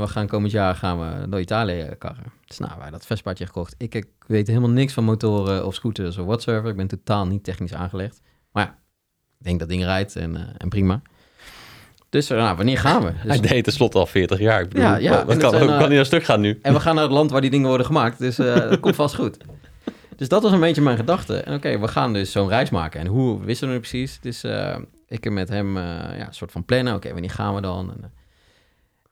we 0.00 0.06
gaan 0.06 0.26
komend 0.26 0.52
jaar 0.52 0.74
gaan 0.74 0.98
we 0.98 1.28
door 1.28 1.40
Italië 1.40 1.94
karren. 1.98 2.32
Dus 2.46 2.58
nou, 2.58 2.72
wij 2.78 2.90
dat 2.90 3.06
Vespaatje 3.06 3.46
gekocht. 3.46 3.74
Ik, 3.78 3.94
ik 3.94 4.06
weet 4.26 4.46
helemaal 4.46 4.70
niks 4.70 4.92
van 4.92 5.04
motoren 5.04 5.66
of 5.66 5.74
scooters 5.74 6.18
of 6.18 6.26
whatsoever. 6.26 6.70
Ik 6.70 6.76
ben 6.76 6.86
totaal 6.86 7.26
niet 7.26 7.44
technisch 7.44 7.74
aangelegd. 7.74 8.20
Maar 8.52 8.64
ja, 8.64 8.70
ik 9.38 9.44
denk 9.44 9.58
dat 9.58 9.68
ding 9.68 9.82
rijdt 9.84 10.16
en, 10.16 10.56
en 10.56 10.68
prima. 10.68 11.02
Dus 12.10 12.30
eh, 12.30 12.38
nou, 12.38 12.56
wanneer 12.56 12.78
gaan 12.78 13.02
we? 13.02 13.12
Dus- 13.22 13.38
Hij 13.38 13.40
deed 13.40 13.64
tenslotte 13.64 13.98
al 13.98 14.06
40 14.06 14.38
jaar. 14.38 14.60
Ik 14.60 14.68
bedoel, 14.68 14.96
Ja, 14.96 15.26
en 15.26 15.38
kan, 15.38 15.50
zijn, 15.50 15.66
kan 15.66 15.74
eh, 15.74 15.78
hij 15.78 15.88
nou 15.88 16.04
stuk 16.04 16.24
gaan 16.24 16.40
nu? 16.40 16.58
en 16.62 16.72
we 16.72 16.80
gaan 16.80 16.94
naar 16.94 17.04
het 17.04 17.12
land 17.12 17.30
waar 17.30 17.40
die 17.40 17.50
dingen 17.50 17.68
worden 17.68 17.86
gemaakt. 17.86 18.18
Dus 18.18 18.38
eh, 18.38 18.54
dat 18.70 18.80
komt 18.80 18.94
vast 18.94 19.14
goed. 19.14 19.36
Dus 20.16 20.28
dat 20.28 20.42
was 20.42 20.52
een 20.52 20.60
beetje 20.60 20.82
mijn 20.82 20.96
gedachte. 20.96 21.36
En 21.36 21.54
oké, 21.54 21.78
we 21.78 21.88
gaan 21.88 22.12
dus 22.12 22.32
zo'n 22.32 22.48
reis 22.48 22.70
maken. 22.70 23.00
En 23.00 23.06
hoe 23.06 23.44
wisten 23.44 23.66
we 23.68 23.72
het 23.72 23.82
precies? 23.82 24.18
Dus 24.20 24.44
ik 25.08 25.24
heb 25.24 25.32
met 25.32 25.48
hem 25.48 25.78
ja, 25.78 26.26
een 26.26 26.34
soort 26.34 26.52
van 26.52 26.64
plannen. 26.64 26.94
Oké, 26.94 27.12
wanneer 27.12 27.30
gaan 27.30 27.54
we 27.54 27.60
dan? 27.60 27.92
En, 27.92 28.12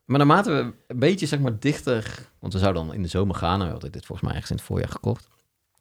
maar 0.04 0.18
naarmate 0.18 0.50
we 0.50 0.72
een 0.86 0.98
beetje 0.98 1.26
zeg 1.26 1.38
maar 1.38 1.58
dichter... 1.58 2.04
Want 2.38 2.52
we 2.52 2.58
zouden 2.58 2.86
dan 2.86 2.94
in 2.94 3.02
de 3.02 3.08
zomer 3.08 3.34
gaan. 3.34 3.58
We 3.58 3.64
hadden 3.70 3.92
dit 3.92 4.06
volgens 4.06 4.28
mij 4.28 4.36
ergens 4.36 4.50
in 4.50 4.56
het 4.56 4.66
voorjaar 4.66 4.88
gekocht. 4.88 5.28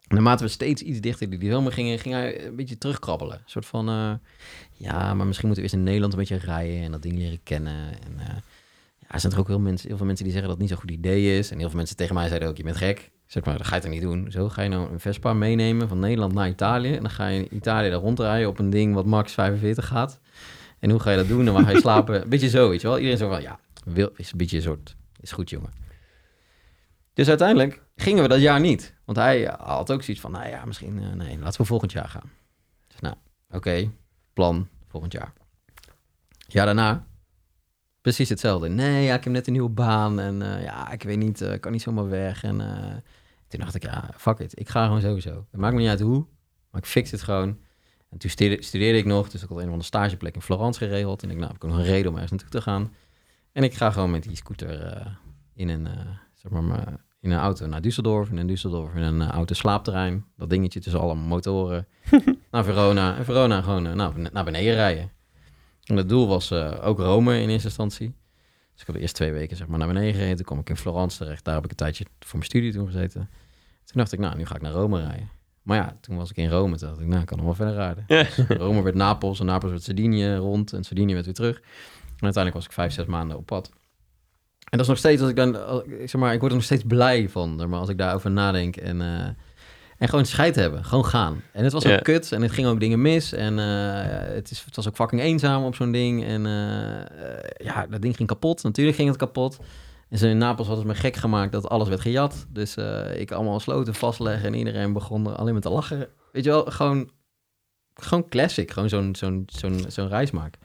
Naarmate 0.08 0.44
we 0.44 0.50
steeds 0.50 0.82
iets 0.82 1.00
dichter 1.00 1.40
die 1.40 1.52
zomer 1.52 1.72
gingen... 1.72 2.00
ging 2.00 2.16
hij 2.16 2.46
een 2.46 2.56
beetje 2.56 2.78
terugkrabbelen. 2.78 3.36
Een 3.36 3.44
soort 3.46 3.66
van... 3.66 3.90
eh, 3.90 4.14
ja, 4.74 5.14
maar 5.14 5.26
misschien 5.26 5.48
moeten 5.48 5.66
we 5.66 5.70
eerst 5.70 5.74
in 5.74 5.84
Nederland 5.84 6.14
een 6.14 6.20
beetje 6.20 6.38
rijden... 6.38 6.82
en 6.82 6.92
dat 6.92 7.02
ding 7.02 7.18
leren 7.18 7.40
kennen. 7.44 7.74
En 7.74 8.20
eh, 8.20 8.36
ja, 8.98 9.08
er 9.08 9.20
zijn 9.20 9.34
er 9.34 9.40
ook 9.40 9.48
heel, 9.48 9.60
mensen, 9.60 9.88
heel 9.88 9.98
veel 9.98 10.06
mensen 10.06 10.26
die 10.26 10.34
zeggen 10.34 10.52
dat 10.52 10.60
het 10.60 10.70
niet 10.70 10.78
zo'n 10.78 10.88
goed 10.90 10.98
idee 10.98 11.38
is. 11.38 11.52
En 11.52 11.58
heel 11.58 11.68
veel 11.68 11.78
mensen 11.78 11.96
tegen 11.96 12.16
mij 12.16 12.28
zeiden 12.28 12.50
ook, 12.50 12.58
je 12.58 12.64
bent 12.64 12.78
gek. 12.78 13.12
Zeg 13.26 13.46
maar, 13.46 13.58
dat 13.58 13.68
ga 13.68 13.76
je 13.76 13.82
toch 13.82 13.92
niet 13.92 14.02
doen. 14.02 14.32
Zo 14.32 14.50
ga 14.50 14.62
je 14.62 14.70
nou 14.70 14.92
een 14.92 15.00
Vespa 15.00 15.34
meenemen 15.34 15.88
van 15.88 16.00
Nederland 16.00 16.34
naar 16.34 16.50
Italië. 16.50 16.96
En 16.96 17.02
dan 17.02 17.12
ga 17.12 17.28
je 17.28 17.40
in 17.40 17.56
Italië 17.56 17.90
daar 17.90 18.00
rondrijden 18.00 18.50
op 18.50 18.60
een 18.60 18.70
ding 18.70 18.94
wat 18.94 19.06
max 19.06 19.34
45 19.34 19.88
gaat. 19.88 20.20
En 20.80 20.90
hoe 20.90 21.00
ga 21.00 21.12
je 21.12 21.18
dat 21.18 21.28
doen? 21.28 21.48
En 21.48 21.54
waar 21.54 21.64
ga 21.64 21.72
je 21.72 21.80
slapen? 21.80 22.22
Een 22.22 22.30
beetje 22.30 22.50
zo, 22.50 22.70
weet 22.70 22.82
je 22.82 22.88
wel. 22.88 22.98
Iedereen 22.98 23.18
zo 23.18 23.30
van, 23.30 23.42
ja, 23.42 23.60
wil, 23.86 24.10
is 24.16 24.32
een 24.32 24.38
beetje 24.38 24.58
een 24.58 24.64
soort, 24.64 24.96
is 25.20 25.32
goed 25.32 25.50
jongen. 25.50 25.72
Dus 27.14 27.28
uiteindelijk 27.28 27.82
gingen 27.96 28.22
we 28.22 28.30
dat 28.30 28.42
jaar 28.42 28.60
niet. 28.60 28.94
Want 29.06 29.18
hij 29.18 29.56
had 29.60 29.92
ook 29.92 30.04
zoiets 30.04 30.24
van, 30.24 30.32
nou 30.32 30.48
ja, 30.48 30.66
misschien, 30.66 31.00
eh, 31.00 31.12
nee, 31.12 31.40
laten 31.40 31.62
we 31.62 31.68
volgend 31.68 31.92
jaar 31.92 32.10
gaan. 32.10 32.32
Dus 32.88 33.00
nou, 33.00 33.16
oké, 33.50 33.92
plan, 34.34 34.68
volgend 34.88 35.12
jaar. 35.12 35.34
Ja, 36.48 36.66
daarna 36.66 37.06
Precies 38.06 38.30
hetzelfde. 38.30 38.68
Nee, 38.70 39.14
ik 39.14 39.24
heb 39.24 39.34
net 39.34 39.48
een 39.48 39.54
nieuwe 39.54 39.70
baan 39.70 40.20
en 40.20 40.42
eh, 40.42 40.64
ja, 40.64 40.92
ik 40.92 41.04
weet 41.04 41.18
niet, 41.18 41.42
eh, 41.42 41.54
ik 41.54 41.62
kan 41.62 41.72
niet 41.72 41.82
zomaar 41.82 42.10
weg. 42.10 42.44
En 42.44 42.62
eh, 42.62 42.96
toen 43.48 43.60
dacht 43.60 43.76
ik, 43.76 43.84
ja, 43.84 44.10
fuck 44.18 44.40
it, 44.40 44.60
ik 44.60 44.70
ga 44.70 44.86
gewoon 44.86 45.02
sowieso. 45.02 45.46
Het 45.52 45.60
maakt 45.60 45.74
me 45.74 45.80
niet 45.80 45.90
uit 45.90 46.00
hoe, 46.00 46.26
maar 46.72 46.82
ik 46.82 46.88
fix 46.88 47.12
het 47.12 47.22
gewoon. 47.22 47.60
En 48.10 48.18
toen 48.18 48.30
studeerde, 48.60 48.98
ik 48.98 49.06
nog, 49.06 49.30
dus 49.30 49.44
ik 49.44 49.50
had 49.50 49.58
een 49.58 49.64
of 49.64 49.70
andere 49.70 49.84
stageplek 49.84 50.36
in 50.36 50.42
Florence 50.42 50.80
geregeld. 50.80 51.24
En 51.24 51.30
ik, 51.30 51.36
nou, 51.36 51.48
heb 51.48 51.64
ik 51.64 51.70
nog 51.70 51.78
een 51.78 51.84
reden 51.84 52.08
om 52.08 52.14
ergens 52.14 52.32
naartoe 52.32 52.50
te 52.50 52.62
gaan. 52.62 52.94
En 53.52 53.64
ik 53.64 53.74
ga 53.74 53.92
gewoon 53.92 54.12
met 54.12 54.24
die 54.24 54.36
scooter 54.36 54.82
eh, 54.82 55.06
in 55.54 55.70
een, 55.70 55.88
eh, 55.88 56.08
zeg 56.34 56.52
maar, 56.52 57.05
in 57.26 57.32
een 57.32 57.40
auto 57.40 57.66
naar 57.66 57.82
Düsseldorf. 57.82 58.32
En 58.32 58.38
in 58.38 58.48
Düsseldorf 58.48 58.96
in 58.96 59.02
een 59.02 59.22
uh, 59.22 59.30
auto 59.30 59.54
slaapterrein. 59.54 60.26
Dat 60.38 60.50
dingetje 60.50 60.80
tussen 60.80 61.02
alle 61.02 61.16
motoren. 61.16 61.88
naar 62.52 62.64
Verona. 62.64 63.18
En 63.18 63.26
Verona 63.26 63.62
gewoon 63.62 63.88
eh, 63.88 63.94
nou, 63.94 64.28
naar 64.32 64.44
beneden 64.44 64.74
rijden. 64.74 65.12
En 65.84 65.98
het 65.98 66.10
doel 66.10 66.28
was 66.28 66.52
eh, 66.52 66.74
ook 66.82 67.00
Rome 67.00 67.42
in 67.42 67.50
eerste 67.50 67.68
instantie. 67.68 68.16
Dus 68.72 68.82
ik 68.82 68.88
had 68.88 68.96
de 68.96 69.02
eerste 69.02 69.18
twee 69.18 69.32
weken 69.32 69.58
zeg 69.58 69.68
maar, 69.68 69.80
naar 69.80 69.88
beneden 69.88 70.14
gereden. 70.14 70.36
Toen 70.36 70.46
kwam 70.46 70.60
ik 70.60 70.70
in 70.70 70.78
Florence 70.78 71.18
terecht. 71.18 71.44
Daar 71.44 71.56
heb 71.56 71.64
ik 71.64 71.70
een 71.70 71.76
tijdje 71.76 72.06
voor 72.20 72.38
mijn 72.38 72.50
studie 72.50 72.74
toen 72.74 72.86
gezeten. 72.86 73.30
Toen 73.84 73.98
dacht 73.98 74.12
ik, 74.12 74.20
nou, 74.20 74.38
nu 74.38 74.46
ga 74.46 74.56
ik 74.56 74.62
naar 74.62 74.72
Rome 74.72 75.02
rijden. 75.02 75.30
Maar 75.62 75.78
ja, 75.78 75.98
toen 76.02 76.18
was 76.18 76.30
ik 76.30 76.38
in 76.38 76.50
Rome. 76.50 76.78
Toen 76.78 76.88
dacht 76.88 77.02
ik, 77.02 77.08
nou, 77.08 77.22
ik 77.22 77.28
kan 77.28 77.38
nog 77.38 77.46
wel 77.46 77.56
verder 77.56 77.76
rijden. 77.76 78.04
Dus 78.08 78.38
Rome 78.48 78.82
werd 78.82 78.96
Napels 78.96 79.40
en 79.40 79.46
Napels 79.46 79.72
werd 79.72 79.84
Sardinië 79.84 80.36
rond. 80.36 80.74
En 80.74 80.84
Sardinië 80.84 81.14
werd 81.14 81.26
weer 81.26 81.34
terug. 81.34 81.56
En 82.06 82.24
uiteindelijk 82.24 82.54
was 82.56 82.66
ik 82.66 82.72
vijf, 82.72 82.94
zes 82.94 83.06
maanden 83.06 83.38
op 83.38 83.46
pad. 83.46 83.72
En 84.76 84.82
dat 84.82 84.90
is 84.90 85.02
nog 85.02 85.12
steeds, 85.12 85.22
als 85.22 85.30
ik 85.30 85.36
dan, 85.36 85.58
zeg 86.06 86.22
maar, 86.22 86.34
ik 86.34 86.40
word 86.40 86.52
er 86.52 86.58
nog 86.58 86.66
steeds 86.66 86.84
blij 86.88 87.30
van. 87.30 87.70
Maar 87.70 87.80
als 87.80 87.90
ik 87.90 87.98
daarover 87.98 88.32
nadenk 88.32 88.76
en, 88.76 89.02
eh, 89.02 89.28
en 89.98 90.08
gewoon 90.10 90.26
scheid 90.26 90.56
hebben, 90.56 90.86
gewoon 90.86 91.06
gaan. 91.06 91.42
En 91.52 91.64
het 91.64 91.74
was 91.74 91.84
Ja. 91.84 91.96
ook 91.96 92.04
kut 92.04 92.32
en 92.32 92.42
het 92.42 92.52
ging 92.52 92.68
ook 92.68 92.80
dingen 92.80 93.02
mis. 93.02 93.34
En 93.34 93.60
eh, 93.60 94.36
het, 94.36 94.52
is, 94.52 94.64
het 94.66 94.76
was 94.76 94.88
ook 94.88 94.96
fucking 94.96 95.22
eenzaam 95.22 95.64
op 95.64 95.76
zo'n 95.76 95.92
ding. 95.92 96.24
En 96.26 96.46
eh, 96.46 97.66
ja, 97.66 97.88
dat 97.88 98.02
ding 98.02 98.16
ging 98.16 98.28
kapot. 98.28 98.64
Natuurlijk 98.64 98.98
ging 98.98 99.10
het 99.10 99.18
kapot. 99.18 99.58
En 100.10 100.18
zo 100.18 100.28
in 100.28 100.38
Napels 100.38 100.68
hadden 100.68 100.86
ze 100.86 100.92
me 100.92 100.98
gek 101.00 101.16
gemaakt 101.16 101.52
dat 101.52 101.70
alles 101.70 101.88
werd 101.88 102.02
gejat. 102.02 102.46
Dus 102.50 102.76
ik 103.14 103.32
allemaal 103.32 103.60
sloten 103.60 103.94
vastleggen 103.94 104.48
en 104.48 104.54
iedereen 104.54 104.94
begon 104.94 105.28
er 105.28 105.36
alleen 105.36 105.54
maar 105.54 105.62
te 105.62 105.70
lachen. 105.70 106.08
Weet 106.32 106.44
je 106.44 106.50
wel, 106.50 106.66
gewoon, 106.66 107.10
gewoon 107.94 108.30
classic. 108.30 108.72
Gewoon 108.72 108.90
zo'n 108.90 109.16
zo'n 109.16 109.44
zo'n 109.46 109.86
zo'n 109.88 110.08
reis 110.08 110.32
maken. 110.32 110.60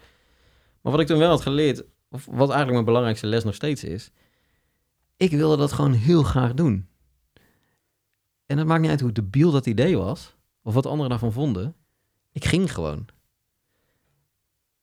Maar 0.80 0.92
wat 0.92 1.00
ik 1.00 1.06
toen 1.06 1.18
wel 1.18 1.30
had 1.30 1.40
geleerd, 1.42 1.82
of 2.10 2.24
wat 2.26 2.38
eigenlijk 2.38 2.72
mijn 2.72 2.84
belangrijkste 2.84 3.26
les 3.26 3.44
nog 3.44 3.54
steeds 3.54 3.84
is, 3.84 4.10
ik 5.16 5.30
wilde 5.30 5.56
dat 5.56 5.72
gewoon 5.72 5.92
heel 5.92 6.22
graag 6.22 6.54
doen. 6.54 6.88
En 8.46 8.58
het 8.58 8.66
maakt 8.66 8.80
niet 8.80 8.90
uit 8.90 9.00
hoe 9.00 9.12
debiel 9.12 9.50
dat 9.50 9.66
idee 9.66 9.96
was, 9.96 10.34
of 10.62 10.74
wat 10.74 10.86
anderen 10.86 11.10
daarvan 11.10 11.32
vonden. 11.32 11.74
Ik 12.32 12.44
ging 12.44 12.72
gewoon. 12.72 13.06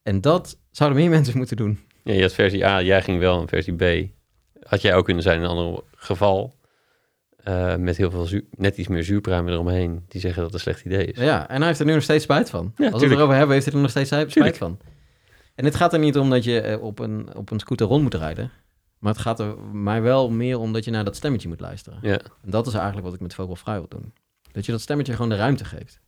En 0.04 0.22
dat 0.22 0.60
zouden 0.72 1.00
meer 1.00 1.10
mensen 1.18 1.38
moeten 1.38 1.58
doen. 1.58 1.80
Ja, 2.04 2.14
je 2.14 2.22
had 2.22 2.34
versie 2.34 2.66
A, 2.66 2.82
jij 2.82 3.02
ging 3.02 3.20
wel. 3.20 3.42
En 3.42 3.48
versie 3.48 3.74
B 3.76 4.10
had 4.64 4.82
jij 4.82 4.96
ook 4.96 5.06
kunnen 5.06 5.24
zijn 5.24 5.38
in 5.38 5.44
een 5.44 5.50
ander 5.50 5.84
geval. 5.96 6.56
eh, 7.38 7.76
met 7.76 7.98
heel 7.98 8.12
veel 8.12 8.42
net 8.58 8.78
iets 8.78 8.88
meer 8.88 9.04
zuurpruimen 9.04 9.54
eromheen. 9.54 10.06
Die 10.08 10.22
zeggen 10.22 10.42
dat 10.44 10.52
het 10.54 10.54
een 10.66 10.74
slecht 10.74 10.86
idee 10.86 11.06
is. 11.06 11.18
Ja, 11.20 11.50
en 11.50 11.58
hij 11.58 11.68
heeft 11.68 11.80
er 11.80 11.86
nu 11.86 11.94
nog 11.94 12.04
steeds 12.04 12.24
spijt 12.24 12.50
van. 12.50 12.74
Als 12.78 13.02
we 13.02 13.08
het 13.08 13.18
erover 13.18 13.36
hebben, 13.36 13.54
heeft 13.54 13.66
hij 13.66 13.76
er 13.76 13.82
nog 13.82 13.90
steeds 13.90 14.08
spijt 14.10 14.30
Tuurlijk. 14.32 14.56
van. 14.56 14.80
En 15.58 15.66
het 15.66 15.76
gaat 15.76 15.94
er 15.94 16.00
niet 16.00 16.18
om 16.18 16.30
dat 16.30 16.44
je 16.44 16.62
eh, 16.62 16.82
op 16.82 17.00
een, 17.00 17.36
op 17.36 17.52
een 17.52 17.60
scooter 17.60 17.88
rond 17.88 18.04
moet 18.04 18.14
rijden. 18.14 18.52
Maar 18.98 19.14
het 19.14 19.22
gaat 19.22 19.40
er 19.40 19.60
mij 19.60 20.02
wel 20.02 20.30
meer 20.30 20.60
om 20.60 20.74
dat 20.74 20.86
je 20.86 20.92
naar 20.92 21.04
dat 21.04 21.16
stemmetje 21.16 21.48
moet 21.48 21.60
luisteren. 21.60 22.00
Ja. 22.02 22.20
En 22.42 22.50
dat 22.50 22.68
is 22.68 22.74
eigenlijk 22.74 23.06
wat 23.06 23.14
ik 23.14 23.20
met 23.20 23.34
Fry 23.34 23.74
wil 23.74 23.88
doen. 23.88 24.14
Dat 24.52 24.66
je 24.66 24.72
dat 24.72 24.82
stemmetje 24.82 25.14
gewoon 25.14 25.30
de 25.30 25.36
ruimte 25.36 25.66
geeft. 25.66 26.00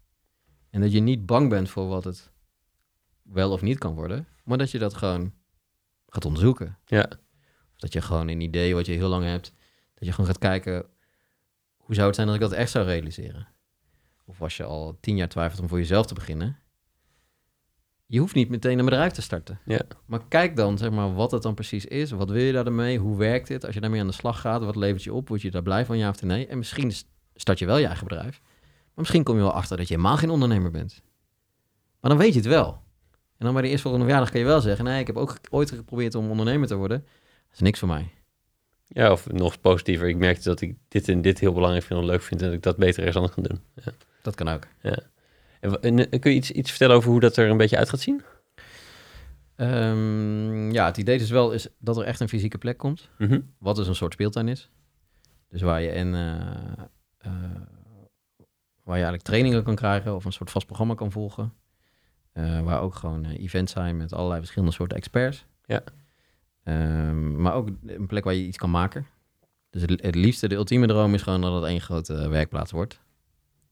En 0.70 0.82
dat 0.82 0.92
je 0.92 1.00
niet 1.00 1.26
bang 1.26 1.50
bent 1.50 1.70
voor 1.70 1.88
wat 1.88 2.04
het 2.04 2.32
wel 3.22 3.52
of 3.52 3.62
niet 3.62 3.78
kan 3.78 3.94
worden. 3.94 4.28
Maar 4.44 4.58
dat 4.58 4.72
je 4.72 4.80
dat 4.80 4.94
gewoon 4.94 5.34
gaat 6.08 6.26
onderzoeken. 6.26 6.78
Ja. 6.86 7.10
Of 7.74 7.78
dat 7.78 7.94
je 7.94 8.02
gewoon 8.02 8.28
een 8.28 8.42
idee 8.42 8.76
wat 8.76 8.86
je 8.86 8.92
heel 8.92 9.10
lang 9.10 9.26
hebt. 9.26 9.54
Dat 9.94 10.08
je 10.08 10.12
gewoon 10.12 10.26
gaat 10.26 10.40
kijken. 10.40 10.86
Hoe 11.78 11.96
zou 11.96 12.08
het 12.08 12.16
zijn 12.16 12.28
als 12.28 12.36
ik 12.36 12.44
dat 12.44 12.52
echt 12.52 12.72
zou 12.72 12.86
realiseren? 12.86 13.48
Of 14.26 14.42
als 14.42 14.58
je 14.58 14.64
al 14.64 14.98
tien 15.00 15.16
jaar 15.16 15.30
twijfelt 15.30 15.62
om 15.62 15.68
voor 15.68 15.78
jezelf 15.78 16.06
te 16.06 16.14
beginnen. 16.14 16.60
Je 18.12 18.20
hoeft 18.20 18.36
niet 18.36 18.50
meteen 18.50 18.80
een 18.80 18.86
bedrijf 18.86 19.12
te 19.12 19.22
starten. 19.22 19.60
Ja. 19.66 19.82
Maar 20.06 20.20
kijk 20.28 20.56
dan, 20.56 20.78
zeg 20.78 20.92
maar, 20.92 21.14
wat 21.14 21.32
het 21.32 21.42
dan 21.42 21.54
precies 21.54 21.86
is. 21.86 22.12
Wat 22.12 22.30
wil 22.30 22.42
je 22.42 22.52
daarmee? 22.52 22.98
Hoe 22.98 23.18
werkt 23.18 23.48
dit? 23.48 23.66
Als 23.66 23.74
je 23.74 23.82
daarmee 23.82 24.00
aan 24.02 24.08
de 24.08 24.14
slag 24.14 24.42
gaat, 24.42 24.64
wat 24.64 24.76
levert 24.76 25.04
je 25.04 25.14
op? 25.14 25.28
Word 25.28 25.42
je 25.42 25.52
daar 25.52 25.62
blij 25.62 25.86
van, 25.86 25.98
ja 25.98 26.10
of 26.10 26.22
nee? 26.22 26.48
En 26.48 26.58
misschien 26.58 26.92
st- 26.92 27.08
start 27.36 27.60
je 27.60 27.66
wel 27.66 27.78
je 27.78 27.86
eigen 27.86 28.08
bedrijf. 28.08 28.42
Maar 28.42 28.94
misschien 28.96 29.24
kom 29.24 29.36
je 29.36 29.42
wel 29.42 29.52
achter 29.52 29.78
dat 29.78 29.88
je 29.88 29.94
helemaal 29.96 30.18
geen 30.18 30.30
ondernemer 30.30 30.72
bent. 30.72 31.02
Maar 32.02 32.12
dan 32.12 32.20
weet 32.20 32.34
je 32.34 32.40
het 32.40 32.48
wel. 32.48 32.68
En 33.38 33.46
dan 33.46 33.54
bij 33.54 33.62
de 33.62 33.68
eerstvolgende 33.70 34.06
verjaardag 34.06 34.32
kan 34.32 34.42
je 34.42 34.46
wel 34.48 34.62
zeggen... 34.62 34.86
nee, 34.86 35.00
ik 35.00 35.08
heb 35.08 35.18
ook 35.18 35.38
ooit 35.50 35.70
geprobeerd 35.72 36.16
om 36.16 36.30
ondernemer 36.30 36.68
te 36.68 36.76
worden. 36.76 37.00
Dat 37.00 37.54
is 37.54 37.60
niks 37.60 37.80
voor 37.80 37.88
mij. 37.88 38.12
ja, 38.88 39.12
of 39.12 39.32
nog 39.32 39.62
positiever. 39.62 40.08
Ik 40.08 40.18
merkte 40.18 40.50
dat 40.50 40.62
ik 40.62 40.76
dit 40.88 41.08
en 41.10 41.22
dit 41.22 41.40
heel 41.40 41.54
belangrijk 41.54 41.86
vind 41.86 42.00
en 42.00 42.06
leuk 42.06 42.22
vind. 42.22 42.42
En 42.42 42.48
dat 42.48 42.56
ik 42.56 42.64
dat 42.64 42.78
beter 42.78 42.98
ergens 43.00 43.16
anders 43.18 43.34
kan 43.36 43.44
doen. 43.44 43.60
Dat 44.22 44.36
kan 44.36 44.48
ook. 44.48 44.68
En, 45.60 45.70
wa- 45.70 45.78
en, 45.82 46.10
eh, 46.10 46.20
kun 46.20 46.32
je 46.32 46.38
iets, 46.38 46.52
iets 46.52 46.70
vertellen 46.70 46.96
over 46.96 47.10
hoe 47.10 47.20
dat 47.20 47.38
er 47.38 47.50
een 47.50 47.58
beetje 47.58 47.78
uit 47.78 47.90
gaat 47.90 48.00
zien? 48.00 48.22
Ehm, 49.56 50.72
ja, 50.72 50.86
het 50.86 50.98
idee 50.98 51.18
dus 51.18 51.30
wel 51.30 51.52
is 51.52 51.68
dat 51.80 51.98
er 51.98 52.04
echt 52.04 52.20
een 52.20 52.30
fysieke 52.30 52.58
plek 52.58 52.78
komt. 52.78 53.10
Mhm. 53.18 53.40
Wat 53.58 53.76
dus 53.76 53.88
een 53.88 53.96
soort 53.96 54.14
speeltuin 54.14 54.48
is. 54.48 54.70
Dus 55.50 55.62
waar 55.62 55.82
je, 55.82 55.90
en, 55.90 56.14
eh, 56.16 56.42
eh, 57.18 57.32
waar 58.84 58.98
je 58.98 59.04
eigenlijk 59.04 59.24
trainingen 59.24 59.64
kan 59.64 59.76
krijgen 59.76 60.16
of 60.16 60.26
een 60.26 60.32
soort 60.32 60.52
vast 60.52 60.66
programma 60.66 60.94
kan 60.94 61.12
volgen. 61.12 61.54
Waar 62.64 62.82
ook 62.82 62.96
gewoon 62.96 63.26
events 63.26 63.72
zijn 63.72 63.98
met 63.98 64.14
allerlei 64.14 64.40
verschillende 64.40 64.74
soorten 64.74 64.98
experts. 64.98 65.46
Ja. 65.66 65.84
Ehm, 66.64 67.42
maar 67.42 67.54
ook 67.54 67.70
een 67.86 68.08
plek 68.08 68.24
waar 68.24 68.34
je 68.34 68.46
iets 68.46 68.58
kan 68.58 68.72
maken. 68.72 69.06
Dus 69.70 69.82
het, 69.82 70.02
het 70.02 70.16
liefste, 70.16 70.48
de 70.48 70.56
ultieme 70.56 70.88
droom 70.88 71.14
is 71.14 71.22
gewoon 71.22 71.42
dat 71.42 71.54
het 71.54 71.64
één 71.64 71.82
grote 71.82 72.30
werkplaats 72.30 72.72
wordt. 72.72 73.00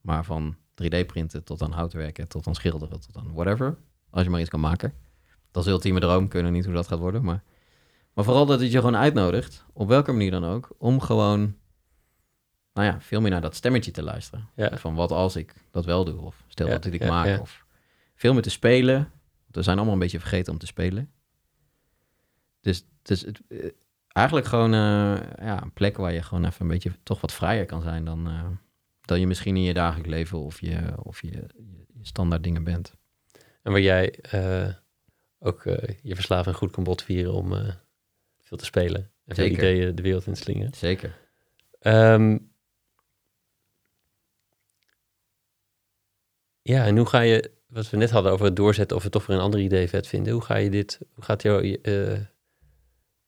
Maar 0.02 0.26
van 0.26 0.56
3D-printen 0.84 1.44
tot 1.44 1.62
aan 1.62 1.72
houtwerken, 1.72 2.28
tot 2.28 2.48
aan 2.48 2.56
schilderen, 2.56 3.00
tot 3.00 3.18
aan 3.18 3.34
whatever. 3.34 3.78
Als 4.10 4.24
je 4.24 4.30
maar 4.30 4.40
iets 4.40 4.50
kan 4.50 4.60
maken. 4.60 4.94
Dat 5.52 5.66
is 5.66 5.72
ultieme 5.72 6.00
droom. 6.00 6.28
Nog 6.32 6.52
niet 6.52 6.66
hoe 6.66 6.74
dat 6.74 6.88
gaat 6.88 7.00
worden, 7.00 7.24
maar... 7.24 7.44
Maar 8.18 8.26
vooral 8.26 8.46
dat 8.46 8.60
het 8.60 8.72
je 8.72 8.78
gewoon 8.78 8.96
uitnodigt, 8.96 9.66
op 9.74 9.88
welke 9.88 10.12
manier 10.12 10.32
dan 10.32 10.46
ook, 10.46 10.70
om 10.78 11.02
gewoon, 11.02 11.56
nou 12.74 12.88
ja, 12.88 13.02
veel 13.02 13.22
meer 13.22 13.32
naar 13.32 13.42
dat 13.42 13.56
stemmetje 13.56 13.92
te 13.92 14.04
luisteren. 14.04 14.50
Ja. 14.56 14.78
Van 14.78 14.96
wat 14.96 15.12
als 15.12 15.36
ik 15.36 15.54
dat 15.72 15.86
wel 15.86 16.06
doe, 16.06 16.22
of 16.22 16.44
stel 16.48 16.68
Ja, 16.68 16.74
dat 16.74 16.86
ik 16.86 17.02
ja, 17.02 17.10
maak, 17.10 17.42
of 17.42 17.66
veel 18.16 18.34
meer 18.34 18.42
te 18.42 18.50
spelen. 18.50 19.12
We 19.52 19.62
zijn 19.62 19.76
allemaal 19.76 19.94
een 19.94 20.00
beetje 20.00 20.20
vergeten 20.20 20.54
om 20.54 20.60
te 20.60 20.66
spelen. 20.66 21.12
Dus, 22.62 22.86
dus 23.02 23.22
het, 23.22 23.42
eh, 23.48 23.70
eigenlijk 24.08 24.48
gewoon 24.48 24.74
eh, 24.74 25.18
ja, 25.40 25.62
een 25.62 25.74
plek 25.74 25.98
waar 25.98 26.14
je 26.14 26.24
gewoon 26.24 26.46
even 26.46 26.62
een 26.62 26.68
beetje 26.68 26.92
toch 27.04 27.22
wat 27.22 27.34
vrijer 27.34 27.66
kan 27.66 27.82
zijn 27.82 28.06
dan, 28.06 28.28
eh, 28.28 28.44
dan 29.08 29.20
je 29.20 29.28
misschien 29.28 29.56
in 29.56 29.64
je 29.64 29.74
dagelijks 29.74 30.10
leven 30.10 30.38
of 30.38 30.62
je, 30.62 30.94
of 31.04 31.22
je, 31.22 31.32
je, 31.32 31.86
je 31.94 32.06
standaard 32.06 32.44
dingen 32.44 32.64
bent. 32.64 32.94
En 33.62 33.72
waar 33.72 33.82
jij 33.82 34.12
eh, 34.22 34.74
ook 35.40 35.66
eh, 35.66 35.96
je 36.02 36.16
verslaving 36.16 36.56
goed 36.56 36.72
kan 36.72 36.84
botvieren 36.84 37.34
om 37.34 37.54
eh, 37.54 37.74
veel 38.42 38.58
te 38.58 38.66
spelen. 38.66 39.12
En 39.26 39.36
veel 39.36 39.46
ideeën 39.46 39.96
de 39.96 40.02
wereld 40.02 40.28
in 40.28 40.34
te 40.34 40.40
slingen. 40.40 40.74
Zeker. 40.74 41.18
Ehm, 41.80 42.38
ja, 46.62 46.86
en 46.86 46.98
hoe 46.98 47.06
ga 47.06 47.20
je, 47.20 47.52
wat 47.68 47.90
we 47.90 47.98
net 47.98 48.12
hadden 48.12 48.32
over 48.32 48.46
het 48.46 48.56
doorzetten 48.56 48.98
of 48.98 49.04
we 49.04 49.10
toch 49.10 49.26
weer 49.26 49.38
een 49.38 49.44
ander 49.44 49.60
idee 49.60 49.88
vet 49.88 50.08
vinden. 50.08 50.34
Hoe 50.34 50.42
ga 50.42 50.56
je 50.56 50.70
dit, 50.70 51.00
hoe 51.14 51.24
gaat 51.24 51.42
jouw 51.42 51.62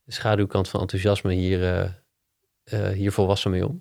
schaduwkant 0.08 0.70
van 0.70 0.82
enthousiasme 0.82 1.34
hier, 1.34 2.02
hier 2.94 3.12
volwassen 3.12 3.52
mee 3.52 3.68
om? 3.68 3.80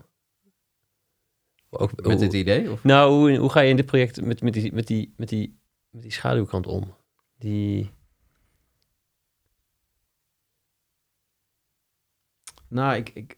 Ook, 1.70 2.06
Met 2.06 2.18
dit 2.18 2.32
idee? 2.32 2.70
Of? 2.70 2.84
nou, 2.84 3.12
hoe, 3.12 3.36
hoe 3.36 3.50
ga 3.50 3.60
je 3.60 3.70
in 3.70 3.76
dit 3.76 3.86
project 3.86 4.24
met, 4.24 4.42
met, 4.42 4.52
die, 4.52 4.72
met, 4.72 4.86
die, 4.86 5.14
met, 5.16 5.28
die, 5.28 5.58
met 5.90 6.02
die 6.02 6.12
schaduwkant 6.12 6.66
om? 6.66 6.94
Die, 7.38 7.90
Nou, 12.68 12.96
ik, 12.96 13.08
ik, 13.08 13.36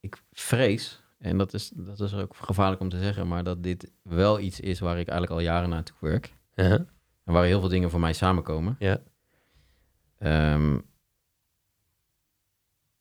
ik 0.00 0.22
vrees, 0.32 1.02
en 1.18 1.38
dat 1.38 1.54
is, 1.54 1.72
dat 1.74 2.00
is 2.00 2.14
ook 2.14 2.36
gevaarlijk 2.36 2.80
om 2.80 2.88
te 2.88 2.98
zeggen, 2.98 3.28
maar 3.28 3.44
dat 3.44 3.62
dit 3.62 3.90
wel 4.02 4.40
iets 4.40 4.60
is 4.60 4.78
waar 4.78 4.98
ik 4.98 5.08
eigenlijk 5.08 5.40
al 5.40 5.46
jaren 5.46 5.68
naartoe 5.68 5.96
werk. 6.00 6.34
uh 6.54 6.72
En 6.72 6.88
waar 7.34 7.44
heel 7.44 7.60
veel 7.60 7.68
dingen 7.68 7.90
voor 7.90 8.00
mij 8.00 8.12
samenkomen. 8.12 8.76
Ja. 8.78 9.02
Ehm, 10.18 10.78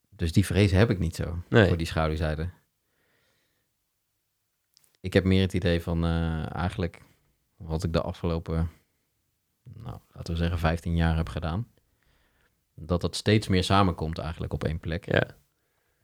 dus 0.10 0.32
die 0.32 0.46
vrees 0.46 0.72
heb 0.72 0.90
ik 0.90 1.00
niet 1.00 1.16
zo 1.16 1.44
Nee. 1.50 1.68
voor 1.68 1.78
die 1.78 1.88
schaduwzijde. 1.88 2.50
Ik 5.00 5.14
heb 5.14 5.24
meer 5.24 5.42
het 5.42 5.54
idee 5.54 5.82
van 5.82 6.06
eh, 6.06 6.56
eigenlijk 6.56 7.02
wat 7.56 7.84
ik 7.84 7.94
de 7.94 8.02
afgelopen, 8.02 8.70
nou, 9.64 10.00
laten 10.14 10.34
we 10.34 10.40
zeggen, 10.40 10.60
15 10.60 10.96
jaar 10.96 11.16
heb 11.16 11.30
gedaan. 11.30 11.68
Dat 12.76 13.02
dat 13.02 13.16
steeds 13.16 13.48
meer 13.48 13.64
samenkomt 13.64 14.18
eigenlijk 14.18 14.54
op 14.54 14.64
één 14.64 14.80
plek. 14.80 15.06
ja. 15.06 15.28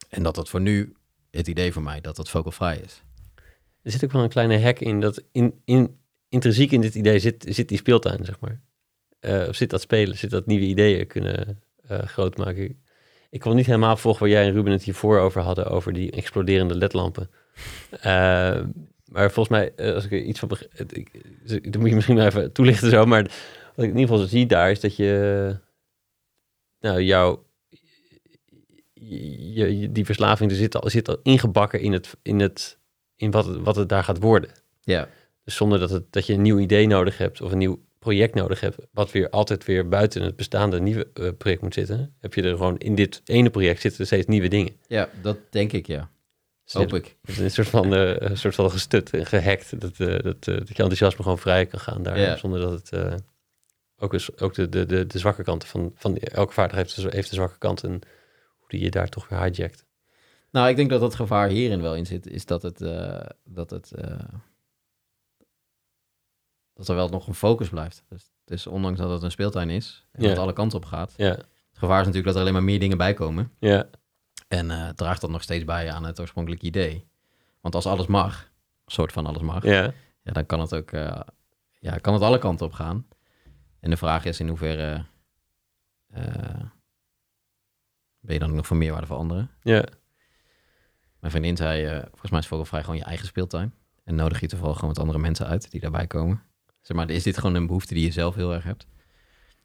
En 0.10 0.24
dat 0.24 0.36
dat 0.36 0.49
voor 0.49 0.61
nu 0.61 0.95
het 1.32 1.48
idee 1.48 1.74
voor 1.74 1.84
mij, 1.84 2.02
dat 2.02 2.15
dat 2.15 2.30
vocal 2.30 2.52
fry 2.52 2.82
is. 2.84 3.03
Er 3.82 3.91
zit 3.91 4.03
ook 4.03 4.11
wel 4.11 4.24
een 4.24 4.30
kleine 4.30 4.61
hack 4.61 4.80
in 4.80 4.99
dat 4.99 5.24
in, 5.32 5.61
in, 5.65 5.99
intrinsiek 6.30 6.72
in 6.72 6.82
dit 6.82 6.95
idee 6.95 7.20
zit, 7.20 7.45
zit 7.49 7.68
die 7.68 7.78
speeltuin, 7.78 8.26
zeg 8.26 8.40
maar. 8.40 8.61
Eh, 9.20 9.48
of 9.48 9.56
zit 9.56 9.70
dat 9.70 9.82
spelen, 9.82 10.18
zit 10.18 10.30
dat 10.30 10.45
nieuwe 10.45 10.65
ideeën 10.65 11.07
kunnen 11.07 11.64
eh, 11.82 11.99
eh, 11.99 12.07
groot 12.07 12.38
maken. 12.38 12.84
Ik 13.30 13.40
kon 13.40 13.56
niet 13.56 13.65
helemaal 13.65 13.98
volgen 13.98 14.22
waar 14.22 14.30
jij 14.30 14.45
en 14.45 14.53
Ruben 14.53 14.72
het 14.72 14.84
hiervoor 14.84 15.20
over 15.20 15.41
hadden, 15.41 15.70
over 15.70 15.94
die 15.94 16.11
exploderende 16.11 16.76
ledlampen. 16.76 17.30
Eh, 17.91 18.61
maar 19.05 19.31
volgens 19.31 19.47
mij, 19.49 19.73
eh, 19.75 19.93
als 19.93 20.05
ik 20.05 20.11
er 20.11 20.21
iets 20.21 20.39
van 20.39 20.47
begrijp, 20.47 20.71
dat 21.71 21.77
moet 21.81 21.89
je 21.89 21.95
misschien 21.95 22.15
maar 22.15 22.25
even 22.25 22.51
toelichten 22.51 22.89
zo, 22.89 23.05
maar 23.05 23.21
wat 23.75 23.85
ik 23.85 23.91
in 23.91 23.97
ieder 23.99 24.13
geval 24.13 24.27
zie 24.27 24.45
daar 24.45 24.71
is 24.71 24.80
dat 24.80 24.95
je, 24.95 25.55
nou, 26.80 27.01
jouw, 27.01 27.45
je, 28.93 29.80
je- 29.80 29.91
die 29.91 30.05
verslaving 30.05 30.51
er 30.51 30.57
zit 30.57 30.75
al, 30.75 30.89
zit 30.89 31.07
al 31.07 31.19
ingebakken 31.23 31.80
in, 31.81 31.93
het, 31.93 32.09
in, 32.21 32.39
het, 32.39 32.77
in 33.15 33.31
wat, 33.31 33.45
het, 33.45 33.57
wat 33.61 33.75
het 33.75 33.89
daar 33.89 34.03
gaat 34.03 34.19
worden. 34.19 34.49
Ja, 34.81 35.09
Dus 35.43 35.55
zonder 35.55 35.80
dat, 35.80 35.89
het, 35.89 36.03
dat 36.11 36.25
je 36.25 36.34
een 36.34 36.41
nieuw 36.41 36.59
idee 36.59 36.88
nodig 36.88 37.17
hebt 37.17 37.41
of 37.41 37.51
een 37.51 37.57
nieuw 37.57 37.81
project 37.99 38.34
nodig 38.35 38.59
hebt, 38.59 38.77
wat 38.91 39.11
weer 39.11 39.30
altijd 39.30 39.65
weer 39.65 39.88
buiten 39.89 40.21
het 40.21 40.35
bestaande 40.35 40.80
nieuwe 40.81 41.07
eh, 41.13 41.30
project 41.38 41.61
moet 41.61 41.73
zitten, 41.73 42.13
heb 42.19 42.34
je 42.34 42.41
er 42.41 42.49
gewoon 42.57 42.77
in 42.77 42.95
dit 42.95 43.21
ene 43.25 43.49
project 43.49 43.81
zitten 43.81 44.05
steeds 44.05 44.27
nieuwe 44.27 44.47
dingen. 44.47 44.73
ja, 44.88 45.09
dat 45.21 45.38
denk 45.49 45.71
ik, 45.71 45.88
ja. 45.88 46.11
Dus 46.64 46.73
Hoop 46.73 46.94
ik. 46.94 47.18
Is 47.23 47.38
een 47.38 47.52
soort 47.52 47.68
van, 47.68 47.94
eh, 47.94 48.15
een 48.15 48.38
soort 48.38 48.56
van 48.56 48.72
gestut 48.72 49.10
en 49.10 49.26
gehackt, 49.26 49.80
dat, 49.81 49.99
eh, 49.99 50.07
dat, 50.19 50.48
eh, 50.48 50.57
dat 50.57 50.68
je 50.68 50.76
enthousiasme 50.76 51.23
gewoon 51.23 51.40
vrij 51.40 51.65
kan 51.65 51.80
gaan 51.80 52.03
daar, 52.03 52.38
zonder 52.38 52.60
dat 52.60 52.90
het 52.90 53.22
ook, 53.98 54.14
eens, 54.14 54.38
ook 54.38 54.53
de, 54.53 54.69
de, 54.69 54.85
de, 54.85 55.07
de 55.07 55.19
zwakke 55.19 55.44
kanten 55.44 55.68
van, 55.69 55.91
van 55.95 56.18
elke 56.18 56.53
vaardigheid 56.53 56.95
heeft, 56.95 57.14
heeft 57.14 57.30
de 57.30 57.35
zwakke 57.35 57.57
kant 57.57 57.84
en 57.84 57.91
hoe 58.57 58.68
die 58.68 58.80
je 58.80 58.90
daar 58.90 59.10
toch 59.10 59.30
weer 59.30 59.40
hijackt. 59.40 59.85
Nou, 60.52 60.69
ik 60.69 60.76
denk 60.76 60.90
dat 60.90 61.02
het 61.02 61.15
gevaar 61.15 61.49
hierin 61.49 61.81
wel 61.81 61.95
in 61.95 62.06
zit, 62.06 62.27
is 62.27 62.45
dat 62.45 62.61
het, 62.61 62.77
dat 63.44 63.69
het, 63.69 63.91
dat 66.73 66.88
er 66.88 66.95
wel 66.95 67.10
nog 67.10 67.27
een 67.27 67.34
focus 67.34 67.69
blijft. 67.69 68.03
Dus, 68.10 68.31
dus 68.45 68.68
ondanks 68.68 68.99
dat 68.99 69.10
het 69.10 69.23
een 69.23 69.31
speeltuin 69.31 69.69
is 69.69 70.06
en 70.11 70.22
Ja. 70.22 70.27
dat 70.27 70.30
het 70.35 70.44
alle 70.45 70.53
kanten 70.53 70.77
op 70.77 70.85
gaat, 70.85 71.14
het 71.18 71.45
gevaar 71.73 71.99
is 71.99 72.06
natuurlijk 72.06 72.26
dat 72.26 72.35
er 72.35 72.41
alleen 72.41 72.53
maar 72.53 72.64
meer 72.64 72.80
dingen 72.80 72.98
bij 72.98 73.14
komen. 73.14 73.52
ja, 73.60 73.90
En 74.53 74.71
eh, 74.71 74.89
draagt 74.89 75.21
dat 75.21 75.30
nog 75.30 75.41
steeds 75.41 75.65
bij 75.65 75.91
aan 75.91 76.05
het 76.05 76.19
oorspronkelijke 76.19 76.65
idee. 76.65 77.07
Want 77.61 77.75
als 77.75 77.85
alles 77.85 78.07
mag, 78.07 78.51
een 78.85 78.91
soort 78.91 79.11
van 79.11 79.25
alles 79.25 79.41
mag, 79.41 79.63
ja, 79.63 79.93
ja, 80.23 80.31
dan 80.31 80.45
kan 80.45 80.59
het 80.59 80.75
ook 80.75 80.91
eh, 80.91 81.19
ja, 81.80 81.97
kan 81.97 82.13
het 82.13 82.21
alle 82.21 82.38
kanten 82.38 82.65
op 82.65 82.73
gaan. 82.73 83.07
En 83.80 83.89
de 83.89 83.97
vraag 83.97 84.25
is 84.25 84.39
in 84.39 84.47
hoeverre 84.47 85.05
eh, 86.07 86.61
ben 88.19 88.34
je 88.34 88.39
dan 88.39 88.55
nog 88.55 88.67
van 88.67 88.77
meerwaarde 88.77 89.07
voor 89.07 89.17
anderen? 89.17 89.49
ja, 89.61 89.84
Mijn 91.19 91.31
vriendin 91.31 91.57
zei, 91.57 92.01
volgens 92.09 92.31
mij 92.31 92.39
is 92.39 92.47
vogelvrij 92.47 92.81
gewoon 92.81 92.97
je 92.97 93.03
eigen 93.03 93.27
speeltuin. 93.27 93.73
En 94.03 94.15
nodig 94.15 94.39
je 94.39 94.47
toevallig 94.47 94.75
gewoon 94.75 94.93
wat 94.93 95.03
andere 95.03 95.19
mensen 95.19 95.47
uit 95.47 95.71
die 95.71 95.81
daarbij 95.81 96.07
komen. 96.07 96.43
Zeg 96.81 96.97
maar, 96.97 97.09
is 97.09 97.23
dit 97.23 97.38
gewoon 97.38 97.55
een 97.55 97.67
behoefte 97.67 97.93
die 97.93 98.03
je 98.03 98.11
zelf 98.11 98.35
heel 98.35 98.53
erg 98.53 98.63
hebt? 98.63 98.88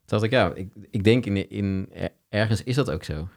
Toen 0.04 0.18
dacht 0.18 0.22
ik, 0.22 0.30
ja, 0.30 0.54
ik, 0.54 0.72
ik 0.90 1.04
denk 1.04 1.26
in, 1.26 1.50
in, 1.50 1.92
ergens 2.28 2.62
is 2.62 2.74
dat 2.74 2.90
ook 2.90 3.04
zo. 3.04 3.28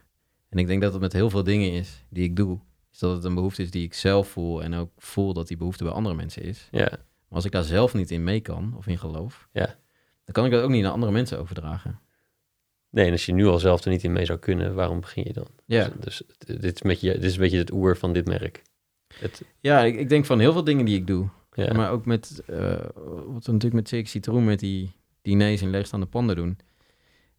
En 0.51 0.57
ik 0.57 0.67
denk 0.67 0.81
dat 0.81 0.91
het 0.91 1.01
met 1.01 1.13
heel 1.13 1.29
veel 1.29 1.43
dingen 1.43 1.71
is 1.71 2.03
die 2.09 2.23
ik 2.23 2.35
doe. 2.35 2.59
Is 2.91 2.99
dat 2.99 3.15
het 3.15 3.23
een 3.23 3.35
behoefte 3.35 3.61
is 3.61 3.71
die 3.71 3.83
ik 3.83 3.93
zelf 3.93 4.27
voel 4.27 4.63
en 4.63 4.73
ook 4.73 4.89
voel 4.97 5.33
dat 5.33 5.47
die 5.47 5.57
behoefte 5.57 5.83
bij 5.83 5.93
andere 5.93 6.15
mensen 6.15 6.43
is. 6.43 6.67
ja, 6.71 6.89
Maar 6.89 6.99
als 7.29 7.45
ik 7.45 7.51
daar 7.51 7.63
zelf 7.63 7.93
niet 7.93 8.11
in 8.11 8.23
mee 8.23 8.39
kan 8.39 8.73
of 8.77 8.87
in 8.87 8.97
geloof, 8.97 9.47
Ja. 9.51 9.65
dan 10.25 10.33
kan 10.33 10.45
ik 10.45 10.51
dat 10.51 10.63
ook 10.63 10.69
niet 10.69 10.83
naar 10.83 10.91
andere 10.91 11.11
mensen 11.11 11.39
overdragen. 11.39 11.99
Nee, 12.89 13.05
en 13.05 13.11
als 13.11 13.25
je 13.25 13.33
nu 13.33 13.45
al 13.47 13.59
zelf 13.59 13.83
er 13.83 13.91
niet 13.91 14.03
in 14.03 14.11
mee 14.11 14.25
zou 14.25 14.39
kunnen, 14.39 14.73
waarom 14.73 14.99
begin 14.99 15.23
je 15.27 15.33
dan? 15.33 15.47
Ja, 15.65 15.89
Dus, 15.99 16.21
dus 16.37 16.57
dit, 16.59 16.75
is 16.75 16.81
met 16.81 17.01
je, 17.01 17.11
dit 17.13 17.23
is 17.23 17.33
een 17.33 17.39
beetje 17.39 17.57
het 17.57 17.71
oer 17.71 17.97
van 17.97 18.13
dit 18.13 18.25
merk. 18.25 18.61
Het, 19.19 19.41
ja 19.59 19.83
ik, 19.83 19.95
ik 19.99 20.09
denk 20.09 20.25
van 20.25 20.39
heel 20.39 20.51
veel 20.53 20.63
dingen 20.63 20.85
die 20.85 20.97
ik 20.97 21.07
doe. 21.07 21.29
ja, 21.53 21.73
Maar 21.73 21.91
ook 21.91 22.05
met, 22.05 22.43
eh, 22.47 22.55
wat 23.25 23.45
we 23.45 23.51
natuurlijk 23.51 23.73
met 23.73 23.87
Cirque 23.87 24.09
Citroen, 24.09 24.45
met 24.45 24.59
die 24.59 24.91
diners 25.21 25.61
in 25.61 25.69
leegstaande 25.69 26.05
panden 26.05 26.35
doen, 26.35 26.57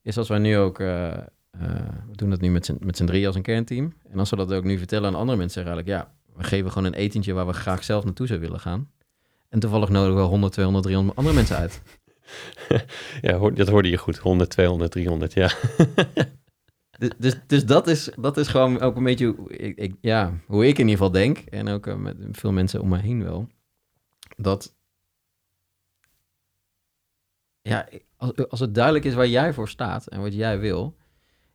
is 0.02 0.18
als 0.18 0.28
wij 0.28 0.39
nu 0.39 0.56
ook, 0.56 0.80
eh, 0.80 1.18
we 1.59 2.12
doen 2.16 2.31
dat 2.31 2.41
nu 2.41 2.51
met 2.51 2.65
z'n, 2.66 2.77
met 2.81 2.97
z'n 2.97 3.05
drie 3.05 3.27
als 3.27 3.37
een 3.37 3.43
kernteam. 3.43 3.93
En 4.11 4.19
als 4.19 4.31
we 4.31 4.37
dat 4.37 4.53
ook 4.53 4.65
nu 4.65 4.79
vertellen 4.79 5.09
aan 5.09 5.15
andere 5.15 5.39
mensen, 5.39 5.62
zeggen 5.62 5.77
we 5.77 5.83
eigenlijk, 5.83 6.15
ja, 6.35 6.37
we 6.43 6.45
geven 6.49 6.73
gewoon 6.73 6.87
een 6.87 6.99
etentje 6.99 7.33
waar 7.33 7.47
we 7.47 7.53
graag 7.53 7.85
zelf 7.85 8.05
naartoe 8.05 8.27
zouden 8.27 8.49
willen 8.49 8.62
gaan. 8.65 8.91
En 9.49 9.61
toevallig 9.61 9.89
nodigen 9.89 10.16
we 10.23 10.29
100, 10.29 10.53
200, 10.53 10.85
300 10.85 11.16
andere 11.19 11.37
mensen 11.37 11.57
uit. 11.57 11.83
ja 13.23 13.51
dat 13.51 13.69
hoorde 13.69 13.89
je 13.91 13.97
goed. 13.97 14.19
100, 14.19 14.51
200, 14.51 14.91
300, 14.93 15.33
ja. 15.33 15.51
Dus, 16.99 17.11
dus, 17.19 17.37
dus 17.47 17.65
dat, 17.66 17.87
is, 17.87 18.11
dat 18.20 18.37
is 18.37 18.49
gewoon 18.49 18.81
ook 18.81 18.97
een 18.97 19.03
beetje 19.05 19.27
hoe 19.27 19.57
ik, 19.57 19.77
ik- 19.77 19.97
ja, 20.01 20.33
hoe 20.47 20.66
ik 20.66 20.79
in 20.79 20.89
ieder 20.89 20.93
geval 21.05 21.11
denk. 21.11 21.39
En 21.39 21.69
ook 21.69 21.87
eh, 21.87 21.95
met 21.97 22.16
veel 22.33 22.53
mensen 22.53 22.81
om 22.81 22.89
me 22.89 22.99
heen 22.99 23.23
wel. 23.23 23.49
Dat, 24.37 24.74
ja, 27.62 27.89
als, 28.16 28.49
als 28.49 28.61
het 28.61 28.74
duidelijk 28.74 29.05
is 29.05 29.15
waar 29.15 29.27
jij 29.27 29.53
voor 29.53 29.69
staat 29.69 30.07
en 30.07 30.20
wat 30.20 30.35
jij 30.35 30.59
wil, 30.59 30.97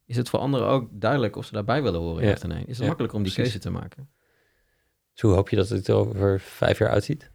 is 0.07 0.17
het 0.17 0.29
voor 0.29 0.39
anderen 0.39 0.67
ook 0.67 0.89
duidelijk 0.91 1.35
of 1.35 1.45
ze 1.45 1.53
daarbij 1.53 1.84
willen 1.84 1.99
horen. 1.99 2.23
Ja. 2.25 2.47
Nee. 2.47 2.61
Is 2.61 2.67
het 2.67 2.77
Ja, 2.77 2.85
makkelijker 2.85 3.17
om 3.17 3.23
die 3.23 3.34
precies. 3.34 3.51
keuze 3.51 3.59
te 3.59 3.69
maken. 3.69 4.09
Dus 5.11 5.21
hoe 5.21 5.34
hoop 5.34 5.49
je 5.49 5.55
dat 5.55 5.69
het 5.69 5.88
er 5.88 5.95
over 5.95 6.39
vijf 6.39 6.77
jaar 6.77 6.89
uitziet? 6.89 7.31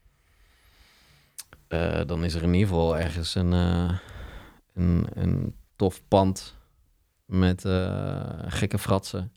Eh, 1.69 2.01
dan 2.07 2.25
is 2.25 2.35
er 2.35 2.43
in 2.43 2.53
ieder 2.55 2.69
geval 2.69 2.99
ergens 2.99 3.35
een, 3.35 3.53
eh, 3.53 3.99
een, 4.75 5.07
een 5.13 5.57
tof 5.77 6.09
pand 6.09 6.57
met 7.25 7.65
eh, 7.65 8.39
gekke 8.47 8.79
fratsen. 8.79 9.33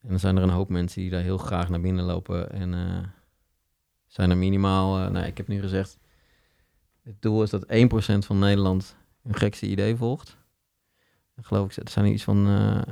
En 0.00 0.08
dan 0.08 0.18
zijn 0.18 0.36
er 0.36 0.42
een 0.42 0.48
hoop 0.50 0.68
mensen 0.68 1.00
die 1.00 1.10
daar 1.10 1.22
heel 1.22 1.38
graag 1.38 1.68
naar 1.68 1.80
binnen 1.80 2.04
lopen. 2.04 2.50
En 2.52 2.72
zijn 4.06 4.30
er 4.30 4.36
minimaal, 4.36 5.10
nou 5.10 5.26
ik 5.26 5.36
heb 5.36 5.48
nu 5.48 5.60
gezegd, 5.60 5.98
het 7.02 7.22
doel 7.22 7.42
is 7.42 7.50
dat 7.50 7.64
1% 7.66 8.26
van 8.26 8.38
Nederland 8.38 8.96
een 9.22 9.34
gekste 9.36 9.66
idee 9.66 9.96
volgt. 9.96 10.36
Geloof 11.40 11.70
ik, 11.70 11.84
er 11.84 11.90
zijn 11.90 12.06
iets 12.06 12.22
van 12.24 12.46
eh 12.48 12.82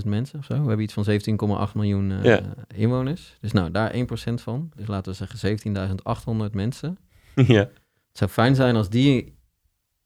178.000 0.00 0.06
mensen 0.06 0.38
of 0.38 0.44
zo. 0.44 0.52
We 0.52 0.58
hebben 0.68 0.80
iets 0.80 0.92
van 0.94 1.04
17,8 1.68 1.74
miljoen 1.74 2.10
eh, 2.10 2.24
Ja. 2.24 2.40
inwoners. 2.74 3.36
Dus 3.40 3.52
nou, 3.52 3.70
daar 3.70 3.92
1% 3.94 4.40
van. 4.42 4.70
Dus 4.76 4.86
laten 4.86 5.12
we 5.12 5.18
zeggen 5.26 5.58
17.800 6.48 6.52
mensen. 6.52 6.98
ja, 7.34 7.58
Het 8.08 8.18
zou 8.18 8.30
fijn 8.30 8.54
zijn 8.54 8.76
als 8.76 8.88
die 8.88 9.38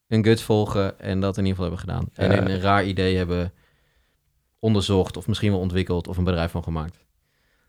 een 0.08 0.24
guts 0.24 0.42
volgen 0.42 1.00
en 1.00 1.20
dat 1.20 1.36
in 1.38 1.44
ieder 1.46 1.64
geval 1.64 1.76
hebben 1.78 1.78
gedaan. 1.80 2.30
En 2.30 2.36
Ja. 2.36 2.54
een 2.54 2.60
raar 2.60 2.84
idee 2.84 3.16
hebben 3.16 3.52
onderzocht 4.58 5.16
of 5.16 5.26
misschien 5.26 5.50
wel 5.50 5.60
ontwikkeld 5.60 6.08
of 6.08 6.16
een 6.16 6.24
bedrijf 6.24 6.50
van 6.50 6.62
gemaakt. 6.62 7.04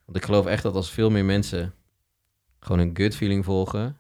Want 0.06 0.18
ik 0.18 0.26
geloof 0.26 0.46
echt 0.46 0.64
dat 0.64 0.76
als 0.76 0.90
veel 0.92 1.10
meer 1.10 1.26
mensen 1.26 1.74
gewoon 2.60 2.80
een 2.80 2.96
gut 2.98 3.16
feeling 3.16 3.46
volgen, 3.46 3.98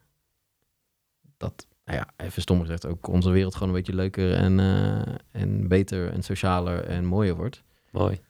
dat, 1.37 1.67
nou 1.85 1.97
ja, 1.97 2.07
even 2.17 2.41
stom 2.41 2.59
gezegd, 2.61 2.85
ook 2.85 3.07
onze 3.07 3.29
wereld 3.29 3.53
gewoon 3.53 3.69
een 3.69 3.75
beetje 3.75 3.93
leuker 3.95 4.33
en, 4.33 4.59
eh, 4.59 5.15
en 5.31 5.67
beter 5.67 6.11
en 6.11 6.23
socialer 6.23 6.83
en 6.83 7.05
mooier 7.05 7.35
wordt. 7.35 7.63
mooi. 7.91 8.21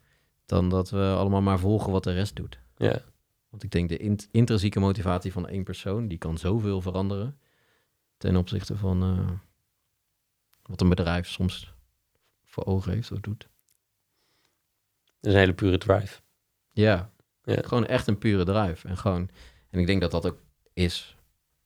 Dan 0.45 0.69
dat 0.69 0.89
we 0.89 1.13
allemaal 1.17 1.41
maar 1.41 1.59
volgen 1.59 1.91
wat 1.91 2.03
de 2.03 2.13
rest 2.13 2.35
doet. 2.35 2.59
Ja, 2.77 3.01
Want 3.49 3.63
ik 3.63 3.71
denk 3.71 3.89
de 3.89 3.97
int- 3.97 4.27
intrinsieke 4.31 4.79
motivatie 4.79 5.31
van 5.31 5.47
één 5.47 5.63
persoon, 5.63 6.07
die 6.07 6.17
kan 6.17 6.37
zoveel 6.37 6.81
veranderen 6.81 7.39
ten 8.17 8.35
opzichte 8.35 8.77
van 8.77 9.01
eh, 9.03 9.29
wat 10.63 10.81
een 10.81 10.89
bedrijf 10.89 11.27
soms 11.27 11.73
voor 12.43 12.65
ogen 12.65 12.91
heeft 12.91 13.11
of 13.11 13.19
doet. 13.19 13.39
dat 15.19 15.31
is 15.31 15.33
een 15.33 15.39
hele 15.39 15.53
pure 15.53 15.77
drive. 15.77 16.21
Ja, 16.71 17.11
Ja. 17.43 17.61
gewoon 17.61 17.85
echt 17.85 18.07
een 18.07 18.17
pure 18.17 18.43
drive. 18.45 18.87
En, 18.87 18.97
gewoon, 18.97 19.29
en 19.69 19.79
ik 19.79 19.85
denk 19.87 20.01
dat 20.01 20.11
dat 20.11 20.25
ook 20.25 20.37
is 20.73 21.17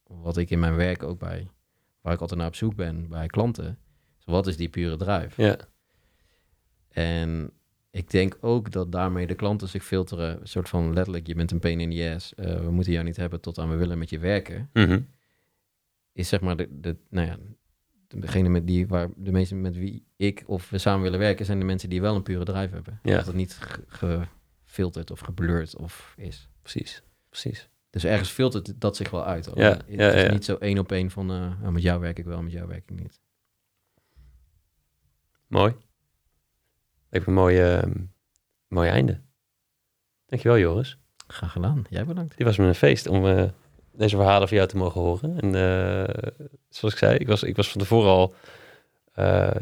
wat 0.03 0.37
ik 0.37 0.49
in 0.49 0.59
mijn 0.59 0.75
werk 0.75 1.03
ook 1.03 1.19
bij, 1.19 1.49
waar 2.09 2.17
ik 2.17 2.23
altijd 2.23 2.39
naar 2.39 2.49
op 2.49 2.55
zoek 2.55 2.75
ben 2.75 3.07
bij 3.09 3.27
klanten. 3.27 3.77
Dus 4.17 4.25
wat 4.25 4.47
is 4.47 4.57
die 4.57 4.69
pure 4.69 4.97
drive? 4.97 5.41
Ja, 5.43 5.57
En 6.89 7.51
ik 7.91 8.09
denk 8.09 8.37
ook 8.41 8.71
dat 8.71 8.91
daarmee 8.91 9.27
de 9.27 9.35
klanten 9.35 9.67
zich 9.67 9.83
filteren, 9.85 10.41
een 10.41 10.47
soort 10.47 10.69
van 10.69 10.93
letterlijk, 10.93 11.27
je 11.27 11.35
bent 11.35 11.51
een 11.51 11.59
pain 11.59 11.79
in 11.79 11.89
the 11.89 12.11
ass, 12.15 12.33
eh, 12.35 12.59
we 12.59 12.71
moeten 12.71 12.93
jou 12.93 13.05
niet 13.05 13.15
hebben 13.15 13.41
tot 13.41 13.57
aan 13.59 13.69
we 13.69 13.75
willen 13.75 13.97
met 13.97 14.09
je 14.09 14.19
werken. 14.19 14.69
Mhm. 14.73 15.01
is 16.13 16.27
zeg 16.29 16.41
maar 16.41 16.55
de, 16.57 16.67
de 16.79 16.95
nou 17.09 17.27
ja, 17.27 17.37
degene 18.07 18.49
met 18.49 18.67
die 18.67 18.87
waar 18.87 19.09
de 19.15 19.31
meesten 19.31 19.61
met 19.61 19.75
wie 19.75 20.05
ik 20.15 20.43
of 20.45 20.69
we 20.69 20.77
samen 20.77 21.01
willen 21.03 21.19
werken, 21.19 21.45
zijn 21.45 21.59
de 21.59 21.65
mensen 21.65 21.89
die 21.89 22.01
wel 22.01 22.15
een 22.15 22.23
pure 22.23 22.43
drive 22.45 22.73
hebben. 22.73 22.99
Ja. 23.03 23.15
Dat 23.15 23.25
het 23.25 23.35
niet 23.35 23.53
ge- 23.53 23.83
gefilterd 23.87 25.11
of 25.11 25.19
geblurred 25.19 25.75
of 25.75 26.13
is. 26.17 26.49
precies, 26.61 27.03
precies. 27.29 27.69
Dus 27.89 28.03
ergens 28.03 28.29
filtert 28.29 28.81
dat 28.81 28.95
zich 28.95 29.09
wel 29.09 29.25
uit. 29.25 29.49
Ja, 29.55 29.63
het 29.63 29.83
ja, 29.87 30.11
is 30.11 30.23
ja. 30.23 30.31
niet 30.31 30.45
zo 30.45 30.55
één 30.55 30.77
op 30.77 30.91
één 30.91 31.11
van 31.11 31.31
eh, 31.31 31.65
oh, 31.65 31.69
met 31.69 31.81
jou 31.81 31.99
werk 31.99 32.19
ik 32.19 32.25
wel, 32.25 32.41
met 32.41 32.51
jou 32.51 32.67
werk 32.67 32.83
ik 32.89 32.99
niet. 32.99 33.19
Mooi. 35.47 35.75
Lijkt 37.09 37.27
me 37.27 37.33
een 37.33 37.39
mooi, 37.39 37.61
eh, 37.61 37.91
mooi 38.67 38.89
einde. 38.89 39.21
Dankjewel 40.25 40.57
Joris. 40.57 40.97
Graag 41.27 41.51
gedaan. 41.51 41.85
Jij 41.89 42.05
bedankt. 42.05 42.37
Dit 42.37 42.45
was 42.45 42.57
me 42.57 42.65
een 42.65 42.75
feest 42.75 43.07
om 43.07 43.27
eh, 43.27 43.43
deze 43.91 44.15
verhalen 44.15 44.47
van 44.47 44.57
jou 44.57 44.69
te 44.69 44.77
mogen 44.77 45.01
horen. 45.01 45.39
En 45.39 45.55
eh, 45.55 46.31
zoals 46.69 46.93
ik 46.93 46.99
zei, 46.99 47.17
ik 47.17 47.27
was, 47.27 47.43
ik 47.43 47.55
was 47.55 47.71
van 47.71 47.81
tevoren 47.81 48.09
al 48.09 48.33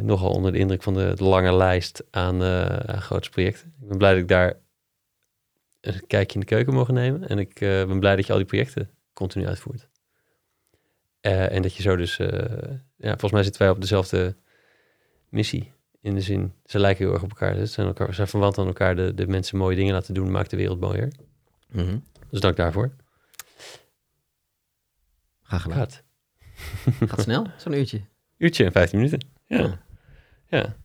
nogal 0.02 0.32
onder 0.32 0.52
de 0.52 0.58
indruk 0.58 0.84
van 0.84 0.94
de, 0.94 1.12
de 1.16 1.24
lange 1.24 1.54
lijst 1.56 2.04
aan, 2.12 2.44
aan 2.44 3.02
grote 3.02 3.30
projecten. 3.30 3.74
Ik 3.82 3.88
ben 3.88 3.98
blij 3.98 4.12
dat 4.12 4.22
ik 4.22 4.28
daar 4.28 4.60
een 5.88 6.08
kijkje 6.08 6.34
in 6.34 6.40
de 6.40 6.46
keuken 6.46 6.74
mogen 6.74 6.94
nemen. 6.94 7.28
En 7.28 7.40
ik 7.40 7.62
eh, 7.62 7.86
ben 7.86 8.00
blij 8.00 8.16
dat 8.16 8.26
je 8.26 8.32
al 8.32 8.38
die 8.38 8.48
projecten 8.48 8.90
continu 9.14 9.48
uitvoert. 9.48 9.88
Eh, 11.22 11.52
en 11.52 11.62
dat 11.62 11.76
je 11.76 11.82
zo 11.82 11.96
dus, 11.96 12.20
eh, 12.20 12.28
ja, 12.96 13.10
volgens 13.10 13.32
mij 13.32 13.44
zitten 13.44 13.62
wij 13.62 13.72
op 13.72 13.82
dezelfde 13.82 14.36
missie. 15.30 15.72
In 16.02 16.14
de 16.14 16.22
zin, 16.22 16.54
ze 16.66 16.80
lijken 16.80 17.06
heel 17.06 17.14
erg 17.14 17.24
op 17.24 17.30
elkaar. 17.30 17.56
Ze 17.56 17.66
zijn, 17.66 17.88
elkaar, 17.88 18.14
zijn 18.14 18.28
verwant 18.28 18.58
aan 18.58 18.68
elkaar. 18.68 18.96
De, 18.96 19.14
de 19.14 19.28
mensen 19.28 19.58
mooie 19.58 19.76
dingen 19.76 19.94
laten 19.94 20.14
doen, 20.14 20.32
maakt 20.32 20.50
de 20.50 20.58
wereld 20.58 20.80
mooier. 20.80 21.12
Mhm. 21.72 21.98
Dus 22.30 22.40
dank 22.40 22.56
daarvoor. 22.56 22.96
Graag 25.42 25.62
gedaan. 25.62 25.78
Gaat. 25.78 26.04
Gaat 27.10 27.22
snel, 27.22 27.48
zo'n 27.58 27.74
uurtje. 27.74 28.02
Uurtje 28.38 28.66
en 28.66 28.72
15 28.72 28.98
minuten. 28.98 29.28
Ja. 29.46 29.58
Ja. 29.58 29.80
Ja. 30.48 30.76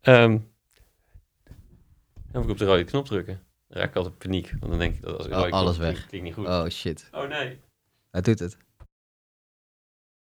Ehm, 0.00 0.38
dan 2.32 2.42
moet 2.42 2.44
ik 2.44 2.50
op 2.50 2.58
de 2.58 2.64
rode 2.64 2.84
knop 2.84 3.06
drukken. 3.06 3.45
Dan 3.68 3.78
raak 3.80 3.88
ik 3.88 3.96
altijd 3.96 4.18
paniek. 4.18 4.50
Want 4.50 4.70
dan 4.70 4.78
denk 4.78 4.94
ik 4.94 5.02
dat 5.02 5.16
als 5.16 5.26
ik 5.26 5.32
Oh, 5.32 5.50
alles 5.50 5.76
weg. 5.76 6.06
klinkt 6.06 6.26
niet 6.26 6.34
goed. 6.34 6.46
Oh 6.46 6.66
shit. 6.68 7.08
Oh 7.12 7.28
nee. 7.28 7.60
Hij 8.10 8.20
doet 8.20 8.38
het. 8.38 8.56